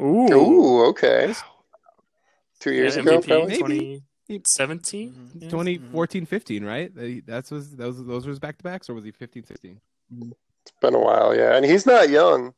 Ooh, 0.00 0.32
Ooh, 0.32 0.84
okay. 0.86 1.34
Two 2.60 2.72
years 2.72 2.96
Yeah, 2.96 3.02
ago, 3.02 3.18
MVP, 3.20 3.26
probably. 3.28 4.02
2017. 4.28 5.30
Mhm. 5.34 5.50
2014, 5.50 6.26
15, 6.26 6.64
right? 6.64 6.94
They- 6.94 7.20
That's 7.20 7.50
was 7.50 7.74
those 7.76 8.04
those 8.04 8.26
were 8.26 8.30
his 8.30 8.38
back 8.38 8.58
to 8.58 8.64
backs, 8.64 8.88
or 8.90 8.94
was 8.94 9.04
he 9.04 9.10
15, 9.10 9.44
16? 9.44 9.80
It's 10.20 10.72
been 10.80 10.94
a 10.94 10.98
while, 10.98 11.34
yeah, 11.36 11.56
and 11.56 11.64
he's 11.64 11.86
not 11.86 12.08
young. 12.10 12.54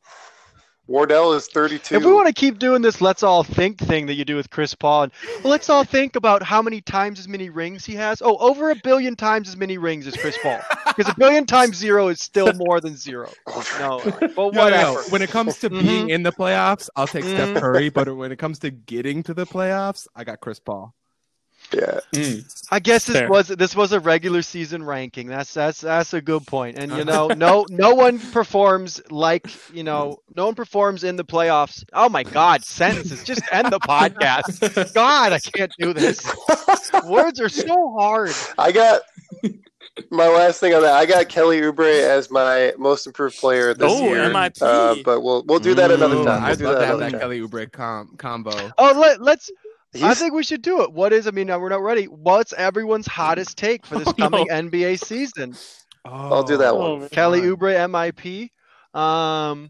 Wardell 0.87 1.33
is 1.33 1.47
thirty-two. 1.47 1.95
If 1.95 2.03
we 2.03 2.11
want 2.11 2.27
to 2.27 2.33
keep 2.33 2.59
doing 2.59 2.81
this 2.81 3.01
let's 3.01 3.23
all 3.23 3.43
think 3.43 3.77
thing 3.79 4.07
that 4.07 4.15
you 4.15 4.25
do 4.25 4.35
with 4.35 4.49
Chris 4.49 4.75
Paul, 4.75 5.03
and 5.03 5.11
well, 5.43 5.51
let's 5.51 5.69
all 5.69 5.83
think 5.83 6.15
about 6.15 6.43
how 6.43 6.61
many 6.61 6.81
times 6.81 7.19
as 7.19 7.27
many 7.27 7.49
rings 7.49 7.85
he 7.85 7.93
has. 7.95 8.21
Oh, 8.21 8.35
over 8.37 8.71
a 8.71 8.75
billion 8.75 9.15
times 9.15 9.47
as 9.47 9.55
many 9.55 9.77
rings 9.77 10.07
as 10.07 10.15
Chris 10.15 10.37
Paul. 10.41 10.59
Because 10.91 11.13
a 11.13 11.15
billion 11.17 11.45
times 11.45 11.77
zero 11.77 12.09
is 12.09 12.19
still 12.19 12.51
more 12.53 12.81
than 12.81 12.97
zero. 12.97 13.31
No, 13.79 14.01
but 14.03 14.21
No, 14.35 14.49
no, 14.49 14.63
whatever. 14.63 14.93
no. 14.95 15.03
When 15.09 15.21
it 15.21 15.29
comes 15.29 15.57
to 15.59 15.69
Mhm. 15.69 15.81
being 15.81 16.09
in 16.09 16.23
the 16.23 16.33
playoffs, 16.33 16.89
I'll 16.97 17.07
take. 17.07 17.23
Steph 17.23 17.55
Curry. 17.61 17.87
But 17.89 18.13
when 18.17 18.33
it 18.33 18.37
comes 18.37 18.59
to 18.59 18.71
getting 18.71 19.23
to 19.23 19.33
the 19.33 19.45
playoffs, 19.45 20.07
I 20.15 20.25
got 20.25 20.41
Chris 20.41 20.59
Paul. 20.59 20.93
Yeah, 21.73 21.99
Mm. 22.13 22.65
I 22.71 22.79
guess 22.79 23.05
this 23.05 23.17
Fair. 23.17 23.29
was 23.29 23.47
this 23.47 23.75
was 23.75 23.91
a 23.91 23.99
regular 23.99 24.41
season 24.41 24.83
ranking. 24.83 25.27
That's 25.27 25.53
that's 25.53 25.81
that's 25.81 26.13
a 26.13 26.21
good 26.21 26.45
point. 26.47 26.77
And 26.77 26.91
you 26.91 27.03
know, 27.05 27.27
no 27.37 27.65
no 27.69 27.93
one 27.95 28.19
performs 28.19 29.01
like 29.09 29.47
you 29.73 29.83
know, 29.83 30.19
no 30.35 30.45
one 30.45 30.55
performs 30.55 31.03
in 31.03 31.15
the 31.15 31.25
playoffs. 31.25 31.83
Oh 31.93 32.09
my 32.09 32.23
God, 32.23 32.63
sentences. 32.63 33.23
Just 33.23 33.41
end 33.51 33.71
the 33.71 33.79
podcast. 33.79 34.93
God, 34.93 35.33
I 35.33 35.39
can't 35.39 35.71
do 35.79 35.93
this. 35.93 36.19
Words 37.05 37.39
are 37.39 37.49
so 37.49 37.91
hard. 37.97 38.31
I 38.57 38.71
got 38.71 39.01
my 40.09 40.27
last 40.27 40.59
thing 40.59 40.73
on 40.73 40.81
that. 40.83 40.93
I 40.93 41.05
got 41.05 41.27
Kelly 41.29 41.59
Oubre 41.61 42.01
as 42.03 42.31
my 42.31 42.73
most 42.77 43.05
improved 43.07 43.37
player 43.37 43.73
this 43.73 43.91
Oh, 43.91 44.03
year. 44.05 44.29
MIP. 44.29 44.61
Uh, 44.61 44.95
but 45.03 45.21
we'll 45.21 45.43
we'll 45.43 45.59
do 45.59 45.73
that 45.75 45.91
another 45.91 46.15
time. 46.23 46.41
We'll 46.43 46.51
I'd 46.51 46.57
do 46.57 46.65
love 46.65 46.75
to 46.75 46.79
that 46.79 46.85
have 46.87 46.95
another 46.95 46.99
that 46.99 47.11
time. 47.11 47.19
Kelly 47.19 47.41
Oubre 47.41 47.71
com- 47.71 48.15
combo. 48.17 48.71
Oh, 48.77 48.93
let 48.99 49.21
let's. 49.21 49.51
I 50.01 50.13
think 50.13 50.33
we 50.33 50.43
should 50.43 50.61
do 50.61 50.81
it. 50.83 50.91
What 50.93 51.11
is? 51.13 51.27
I 51.27 51.31
mean, 51.31 51.47
we're 51.47 51.69
not 51.69 51.81
ready. 51.81 52.05
What's 52.05 52.53
everyone's 52.53 53.07
hottest 53.07 53.57
take 53.57 53.85
for 53.85 53.97
this 53.97 54.07
Oh, 54.09 54.13
no. 54.17 54.29
coming 54.29 54.47
NBA 54.47 55.03
season? 55.03 55.55
I'll 56.05 56.43
do 56.43 56.57
that 56.57 56.75
one. 56.75 57.03
Oh, 57.03 57.09
Kelly 57.09 57.41
Oubre, 57.41 57.75
MIP. 57.89 58.49
Um, 58.99 59.69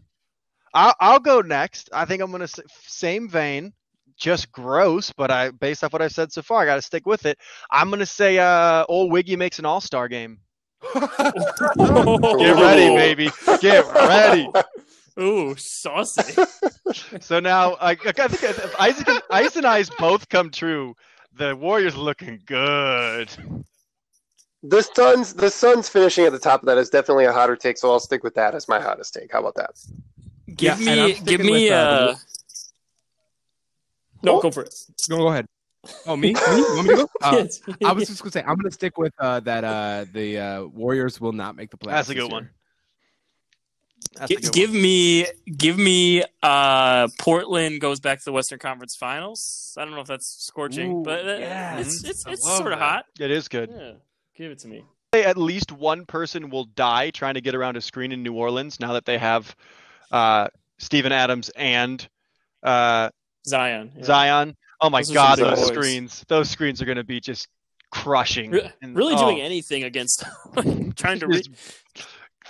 I'll 0.74 0.94
I'll 1.00 1.20
go 1.20 1.40
next. 1.40 1.90
I 1.92 2.04
think 2.04 2.22
I'm 2.22 2.30
gonna 2.30 2.44
s- 2.44 2.60
same 2.86 3.28
vein, 3.28 3.72
just 4.16 4.50
gross, 4.52 5.12
but 5.12 5.30
I 5.30 5.50
based 5.50 5.84
off 5.84 5.92
what 5.92 6.00
I've 6.02 6.12
said 6.12 6.32
so 6.32 6.40
far, 6.42 6.62
I 6.62 6.66
got 6.66 6.76
to 6.76 6.82
stick 6.82 7.04
with 7.06 7.26
it. 7.26 7.38
I'm 7.70 7.90
gonna 7.90 8.06
say 8.06 8.38
uh, 8.38 8.84
old 8.88 9.10
Wiggy 9.12 9.36
makes 9.36 9.58
an 9.58 9.66
All 9.66 9.80
Star 9.80 10.08
game. 10.08 10.38
Get 10.94 12.56
ready, 12.56 12.88
baby. 12.96 13.30
Get 13.60 13.84
ready. 13.94 14.48
Ooh, 15.20 15.54
saucy. 15.56 16.34
So 17.20 17.40
now 17.40 17.74
I, 17.80 17.90
I 17.92 17.94
think 17.94 18.42
if 18.42 18.80
Isaac 18.80 19.08
and, 19.08 19.22
Ice 19.30 19.56
and 19.56 19.66
I's 19.66 19.88
both 19.90 20.28
come 20.28 20.50
true. 20.50 20.94
The 21.34 21.56
Warriors 21.56 21.96
looking 21.96 22.40
good. 22.44 23.30
The 24.62 24.82
Suns, 24.82 25.32
the 25.32 25.50
Suns 25.50 25.88
finishing 25.88 26.26
at 26.26 26.32
the 26.32 26.38
top 26.38 26.60
of 26.62 26.66
that 26.66 26.76
is 26.78 26.90
definitely 26.90 27.24
a 27.24 27.32
hotter 27.32 27.56
take, 27.56 27.78
so 27.78 27.90
I'll 27.90 28.00
stick 28.00 28.22
with 28.22 28.34
that 28.34 28.54
as 28.54 28.68
my 28.68 28.78
hottest 28.80 29.14
take. 29.14 29.32
How 29.32 29.40
about 29.40 29.54
that? 29.54 29.70
Give 30.54 30.80
Yeah, 30.80 31.06
me, 31.06 31.14
give 31.24 31.40
me. 31.40 31.64
with, 31.64 31.72
uh, 31.72 31.74
Uh... 31.74 32.16
No, 34.22 34.40
go 34.40 34.50
for 34.50 34.62
it. 34.62 34.74
Go, 35.08 35.16
go 35.18 35.28
ahead. 35.28 35.46
Oh, 36.06 36.16
me? 36.16 36.34
me? 36.34 36.40
You 36.56 36.66
want 36.76 36.88
me 36.88 36.94
to 36.94 36.96
go? 36.96 37.08
Uh, 37.22 37.36
Yes. 37.46 37.60
I 37.84 37.92
was 37.92 38.06
just 38.06 38.22
gonna 38.22 38.30
say 38.32 38.42
I'm 38.42 38.56
gonna 38.56 38.70
stick 38.70 38.98
with 38.98 39.12
uh, 39.18 39.40
that. 39.40 39.64
Uh, 39.64 40.04
the 40.12 40.38
uh, 40.38 40.64
Warriors 40.66 41.20
will 41.20 41.32
not 41.32 41.56
make 41.56 41.70
the 41.70 41.76
playoffs. 41.76 41.90
That's 41.92 42.08
a 42.10 42.14
good 42.14 42.30
one. 42.30 42.44
That's 42.44 42.54
Gi- 44.26 44.36
give 44.52 44.70
one. 44.70 44.82
me, 44.82 45.26
give 45.56 45.78
me. 45.78 46.24
Uh, 46.42 47.08
Portland 47.18 47.80
goes 47.80 48.00
back 48.00 48.18
to 48.18 48.24
the 48.24 48.32
Western 48.32 48.58
Conference 48.58 48.96
Finals. 48.96 49.74
I 49.78 49.84
don't 49.84 49.94
know 49.94 50.00
if 50.00 50.06
that's 50.06 50.26
scorching, 50.26 50.92
Ooh, 50.92 51.02
but 51.02 51.20
uh, 51.26 51.36
yes. 51.38 51.86
it's 51.86 52.04
it's 52.04 52.26
it's 52.26 52.56
sort 52.56 52.72
of 52.72 52.78
hot. 52.78 53.06
It 53.18 53.30
is 53.30 53.48
good. 53.48 53.70
Yeah, 53.74 53.92
give 54.36 54.50
it 54.52 54.58
to 54.60 54.68
me. 54.68 54.84
At 55.14 55.36
least 55.36 55.72
one 55.72 56.06
person 56.06 56.48
will 56.50 56.64
die 56.64 57.10
trying 57.10 57.34
to 57.34 57.40
get 57.42 57.54
around 57.54 57.76
a 57.76 57.80
screen 57.82 58.12
in 58.12 58.22
New 58.22 58.32
Orleans 58.34 58.80
now 58.80 58.94
that 58.94 59.04
they 59.04 59.18
have 59.18 59.54
uh, 60.10 60.48
Steven 60.78 61.12
Adams 61.12 61.50
and 61.54 62.06
uh, 62.62 63.10
Zion. 63.46 63.92
yeah. 63.96 64.04
Zion. 64.04 64.56
Oh 64.80 64.90
my 64.90 65.00
Those 65.00 65.10
God, 65.12 65.38
those 65.38 65.58
boys. 65.60 65.68
screens! 65.68 66.24
Those 66.28 66.50
screens 66.50 66.80
are 66.82 66.86
going 66.86 66.96
to 66.96 67.04
be 67.04 67.20
just 67.20 67.46
crushing. 67.90 68.50
Re- 68.50 68.72
And- 68.80 68.96
really 68.96 69.14
oh, 69.14 69.18
doing 69.26 69.40
anything 69.40 69.84
against 69.84 70.24
trying 70.96 71.20
to 71.20 71.26
reach. 71.28 71.48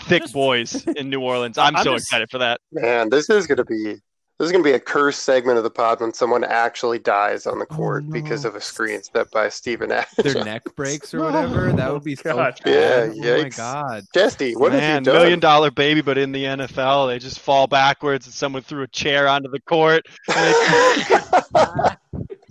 Just 0.08 0.24
thick 0.24 0.32
boys 0.32 0.86
in 0.86 1.10
New 1.10 1.20
Orleans. 1.20 1.58
I'm, 1.58 1.76
I'm 1.76 1.84
so 1.84 1.92
just- 1.94 2.06
excited 2.06 2.30
for 2.30 2.38
that. 2.38 2.60
Man, 2.72 3.08
this 3.10 3.28
is 3.30 3.46
gonna 3.46 3.64
be 3.64 3.96
this 4.38 4.46
is 4.46 4.52
gonna 4.52 4.64
be 4.64 4.72
a 4.72 4.80
cursed 4.80 5.22
segment 5.22 5.56
of 5.58 5.62
the 5.64 5.70
pod 5.70 6.00
when 6.00 6.12
someone 6.12 6.42
actually 6.42 6.98
dies 6.98 7.46
on 7.46 7.58
the 7.60 7.66
Oh, 7.70 7.74
court 7.76 8.04
no. 8.04 8.10
because 8.12 8.44
of 8.44 8.56
a 8.56 8.60
screen 8.60 9.00
set 9.02 9.30
by 9.30 9.48
Steven 9.48 9.92
Adams. 9.92 10.12
Their 10.34 10.44
neck 10.44 10.62
breaks 10.74 11.14
or 11.14 11.20
oh, 11.22 11.24
whatever. 11.26 11.70
That 11.72 11.92
would 11.92 12.02
be 12.02 12.16
so 12.16 12.36
bad. 12.36 12.58
Yeah, 12.66 13.08
Oh 13.12 13.42
my 13.42 13.48
god. 13.50 14.02
Jesse, 14.14 14.56
what 14.56 14.72
Man, 14.72 14.80
have 14.80 15.00
you 15.02 15.04
done? 15.04 15.14
million 15.22 15.38
dollar 15.40 15.70
baby, 15.70 16.00
but 16.00 16.18
in 16.18 16.32
the 16.32 16.44
NFL, 16.44 17.06
they 17.08 17.18
just 17.20 17.38
fall 17.38 17.66
backwards 17.68 18.26
and 18.26 18.34
someone 18.34 18.62
threw 18.62 18.82
a 18.82 18.88
chair 18.88 19.28
onto 19.28 19.48
the 19.50 19.60
court. 19.60 20.06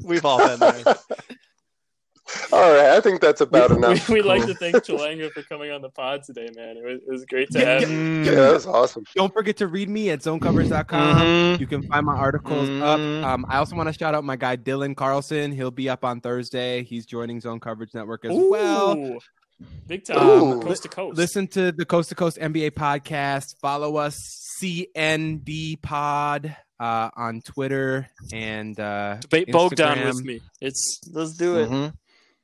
We've 0.03 0.26
all 0.26 0.40
been 0.40 0.60
there. 0.60 0.95
All 2.53 2.60
right, 2.74 2.91
I 2.98 2.99
think 3.02 3.22
that's 3.22 3.41
about 3.41 3.70
we, 3.72 3.78
enough. 3.78 4.10
we, 4.10 4.16
would 4.16 4.26
like 4.26 4.45
to 4.45 4.53
thank 4.53 4.76
Chelanga 4.86 5.32
for 5.32 5.41
coming 5.44 5.72
on 5.72 5.82
the 5.82 5.90
pod 5.90 6.22
today, 6.26 6.49
man. 6.56 6.78
It 6.78 6.84
was, 6.86 6.99
it 7.08 7.12
was 7.12 7.26
great 7.26 7.49
to 7.52 7.60
Yeah, 7.60 7.66
have 7.80 7.82
yeah. 7.84 7.88
you. 7.90 8.24
Yeah, 8.24 8.32
that 8.36 8.53
was 8.53 8.66
awesome. 8.68 9.03
Don't 9.16 9.34
forget 9.34 9.58
to 9.58 9.68
read 9.68 9.90
me 9.90 10.10
at 10.10 10.20
zonecovers.com. 10.20 11.18
Mhm. 11.18 11.60
You 11.60 11.68
can 11.68 11.84
find 11.88 12.06
my 12.06 12.16
articles 12.16 12.70
Mhm. 12.70 12.82
up. 12.82 12.99
Um, 13.26 13.45
I 13.49 13.58
also 13.58 13.76
want 13.76 13.88
to 13.88 13.94
shout 13.98 14.16
out 14.16 14.24
my 14.24 14.36
guy 14.36 14.58
Dylan 14.58 14.95
Carlson. 14.95 15.52
He'll 15.52 15.72
be 15.72 15.90
up 15.90 16.03
on 16.06 16.22
Thursday. 16.22 16.84
He's 16.84 17.06
joining 17.06 17.40
Zone 17.41 17.60
Coverage 17.60 17.94
Network 17.94 18.26
as 18.26 18.32
well. 18.34 19.18
Big 19.88 20.03
time, 20.06 20.18
Ooh. 20.28 20.60
coast 20.62 20.84
to 20.84 20.90
coast. 20.90 21.18
Listen 21.18 21.48
to 21.49 21.72
the 21.72 21.86
Coast 21.86 22.10
to 22.10 22.16
Coast 22.16 22.38
NBA 22.40 22.72
podcast. 22.72 23.56
Follow 23.62 23.98
us, 23.98 24.16
CND 24.60 25.80
Pod, 25.82 26.56
uh, 26.80 27.10
on 27.16 27.41
Twitter 27.41 28.08
and 28.34 28.80
uh, 28.80 29.18
Debate 29.22 29.52
Bogdan 29.52 29.98
Instagram. 29.99 30.06
with 30.16 30.24
me. 30.26 30.41
It's 30.62 30.99
let's 31.12 31.34
do 31.34 31.60
it. 31.60 31.70
Mhm. 31.70 31.94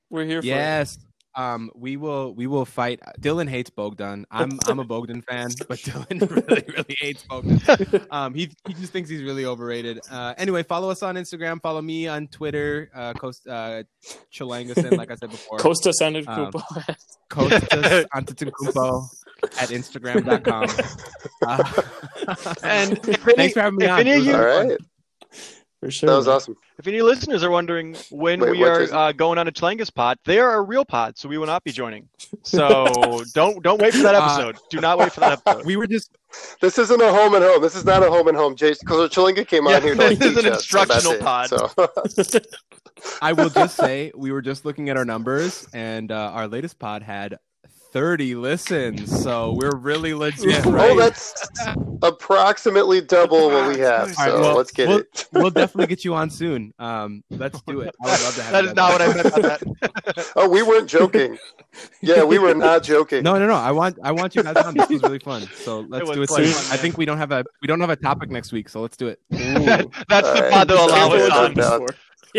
We're 0.09 0.25
here 0.25 0.41
for. 0.41 0.47
Yes. 0.47 0.97
Um, 1.35 1.69
we 1.75 1.97
will 1.97 2.33
we 2.33 2.47
will 2.47 2.65
fight. 2.65 2.99
Dylan 3.21 3.47
hates 3.47 3.69
Bogdan. 3.69 4.25
I'm 4.31 4.57
I'm 4.65 4.79
a 4.79 4.83
Bogdan 4.83 5.21
fan, 5.21 5.49
but 5.67 5.77
Dylan 5.77 6.19
really 6.49 6.63
really 6.67 6.95
hates 6.99 7.23
Bogdan. 7.25 7.61
Um, 8.11 8.33
he 8.33 8.49
he 8.67 8.73
just 8.73 8.91
thinks 8.91 9.07
he's 9.07 9.21
really 9.21 9.45
overrated. 9.45 9.99
Uh, 10.09 10.33
anyway, 10.39 10.63
follow 10.63 10.89
us 10.89 11.03
on 11.03 11.13
Instagram. 11.15 11.61
Follow 11.61 11.81
me 11.83 12.07
on 12.07 12.27
Twitter. 12.29 12.89
Uh, 12.95 13.13
Coast 13.13 13.47
uh, 13.47 13.83
Chelangason, 14.33 14.97
like 14.97 15.11
I 15.11 15.15
said 15.15 15.29
before. 15.29 15.59
Costa 15.59 15.93
Sanded 15.93 16.27
Um, 16.27 16.51
Kupo. 16.51 16.95
Costas 17.29 18.05
Antetokounmpo 18.15 19.07
at 19.59 19.69
Instagram.com. 19.69 20.65
Uh, 21.45 21.81
And 22.63 22.93
if 23.07 23.27
any, 23.27 23.35
thanks 23.35 23.53
for 23.53 23.61
having 23.61 23.77
me 23.77 23.85
if 23.85 23.91
on. 23.91 23.99
any 23.99 24.11
of 24.13 24.25
you- 24.25 24.31
All 24.33 24.39
fun. 24.41 24.69
right, 24.69 24.77
for 25.79 25.91
sure. 25.91 26.09
that 26.09 26.15
was 26.15 26.27
awesome. 26.27 26.55
if 26.79 26.87
any 26.87 27.01
listeners 27.01 27.43
are 27.43 27.51
wondering 27.51 27.95
when 28.09 28.39
Wait, 28.39 28.51
we 28.51 28.63
are 28.63 28.83
uh, 28.93 29.11
going 29.11 29.37
on 29.37 29.47
a 29.47 29.51
Chelanga's 29.51 29.89
pod, 29.89 30.17
they 30.25 30.39
are 30.39 30.55
a 30.55 30.61
real 30.61 30.83
pod, 30.85 31.17
so 31.17 31.29
we 31.29 31.37
will 31.37 31.45
not 31.47 31.63
be 31.63 31.71
joining. 31.71 32.07
So 32.43 33.23
don't 33.33 33.61
don't 33.63 33.81
wait 33.81 33.93
for 33.93 34.03
that 34.03 34.15
Uh, 34.15 34.23
episode. 34.25 34.57
Do 34.69 34.79
not 34.81 34.97
wait 34.99 35.11
for 35.11 35.19
that 35.21 35.33
episode. 35.45 35.65
We 35.65 35.75
were 35.75 35.87
just 35.87 36.11
This 36.61 36.77
isn't 36.77 37.01
a 37.01 37.11
home 37.11 37.35
and 37.35 37.43
home. 37.43 37.61
This 37.61 37.75
is 37.75 37.83
not 37.85 38.03
a 38.03 38.09
home 38.09 38.27
and 38.27 38.37
home. 38.37 38.55
Jason, 38.55 38.85
because 38.85 39.09
Chelanga 39.11 39.45
came 39.47 39.67
on 39.67 39.81
here 39.81 39.95
to 39.95 40.01
like, 40.01 40.17
this 40.19 40.31
is 40.37 40.45
an 40.45 40.51
us, 40.51 40.65
so 40.67 40.85
that's 40.85 41.05
instructional 41.05 41.11
it. 41.13 41.21
pod. 41.21 41.49
So 41.49 42.39
I 43.21 43.33
will 43.33 43.49
just 43.49 43.75
say 43.75 44.11
we 44.15 44.31
were 44.31 44.41
just 44.41 44.65
looking 44.65 44.89
at 44.89 44.97
our 44.97 45.05
numbers, 45.05 45.67
and 45.73 46.11
uh, 46.11 46.31
our 46.33 46.47
latest 46.47 46.79
pod 46.79 47.03
had 47.03 47.37
30 47.97 48.35
listens. 48.35 49.23
So 49.23 49.53
we're 49.53 49.75
really 49.75 50.13
legit, 50.13 50.63
right? 50.65 50.91
oh, 50.91 50.95
that's 50.99 51.33
approximately 52.03 53.01
double 53.01 53.49
what 53.49 53.69
we 53.73 53.79
have. 53.79 54.13
So 54.13 54.21
All 54.21 54.27
right, 54.29 54.39
well, 54.39 54.55
let's 54.55 54.69
get 54.71 54.87
we'll- 54.87 54.99
it. 54.99 55.27
we'll 55.33 55.49
definitely 55.49 55.87
get 55.87 56.05
you 56.05 56.13
on 56.13 56.29
soon. 56.29 56.75
Um, 56.77 57.23
let's 57.31 57.59
do 57.63 57.79
it. 57.81 57.95
I 58.03 58.11
would 58.11 58.21
love 58.21 58.35
to 58.35 58.43
have 58.43 58.51
that 58.51 58.63
you 58.65 58.69
is 58.69 58.75
not 58.75 58.91
on. 58.91 58.99
what 58.99 59.01
I 59.01 59.23
meant 59.23 59.33
by 59.35 59.41
that. 59.41 60.31
Oh, 60.35 60.47
we 60.47 60.61
weren't 60.61 60.87
joking. 60.87 61.39
Yeah, 62.01 62.23
we 62.23 62.39
were 62.39 62.55
not 62.55 62.81
joking. 62.81 63.21
No, 63.23 63.37
no, 63.37 63.45
no. 63.45 63.53
I 63.53 63.69
want, 63.71 63.99
I 64.01 64.11
want 64.11 64.35
you 64.35 64.41
guys 64.41 64.55
on. 64.55 64.73
This 64.73 64.89
was 64.89 65.03
really 65.03 65.19
fun. 65.19 65.43
So 65.53 65.81
let's 65.81 66.07
was 66.07 66.15
do 66.17 66.23
it 66.23 66.29
soon. 66.29 66.45
fun, 66.45 66.73
I 66.73 66.77
think 66.77 66.97
we 66.97 67.05
don't 67.05 67.19
have 67.19 67.31
a, 67.31 67.43
we 67.61 67.67
don't 67.67 67.79
have 67.81 67.91
a 67.91 67.95
topic 67.95 68.31
next 68.31 68.51
week, 68.51 68.67
so 68.67 68.81
let's 68.81 68.97
do 68.97 69.07
it. 69.09 69.19
That- 69.29 69.85
that's 70.09 70.27
the 70.33 70.45
All 70.45 70.49
pod 70.49 70.67
they'll 70.67 70.87
right. 70.87 71.29
allow 71.29 71.47
us 71.49 71.71
on 71.71 71.87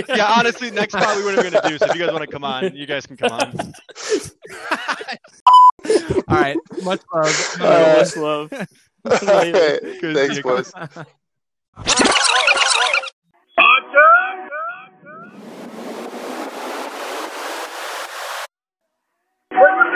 yeah. 0.08 0.16
yeah, 0.16 0.32
honestly, 0.36 0.70
next 0.70 0.94
probably 0.94 1.24
what 1.24 1.36
we're 1.36 1.50
gonna 1.50 1.68
do. 1.68 1.78
So 1.78 1.86
if 1.86 1.94
you 1.94 2.00
guys 2.04 2.12
want 2.12 2.24
to 2.24 2.30
come 2.30 2.44
on, 2.44 2.74
you 2.74 2.86
guys 2.86 3.06
can 3.06 3.16
come 3.16 3.32
on. 3.32 3.52
All 6.28 6.36
right, 6.36 6.56
much 6.82 7.00
love, 7.14 7.56
uh, 7.60 7.96
much 7.98 8.16
love. 8.16 8.52
Right. 9.04 9.80
Thanks, 10.00 10.40
boys. 10.40 10.72
Wait. 19.52 19.94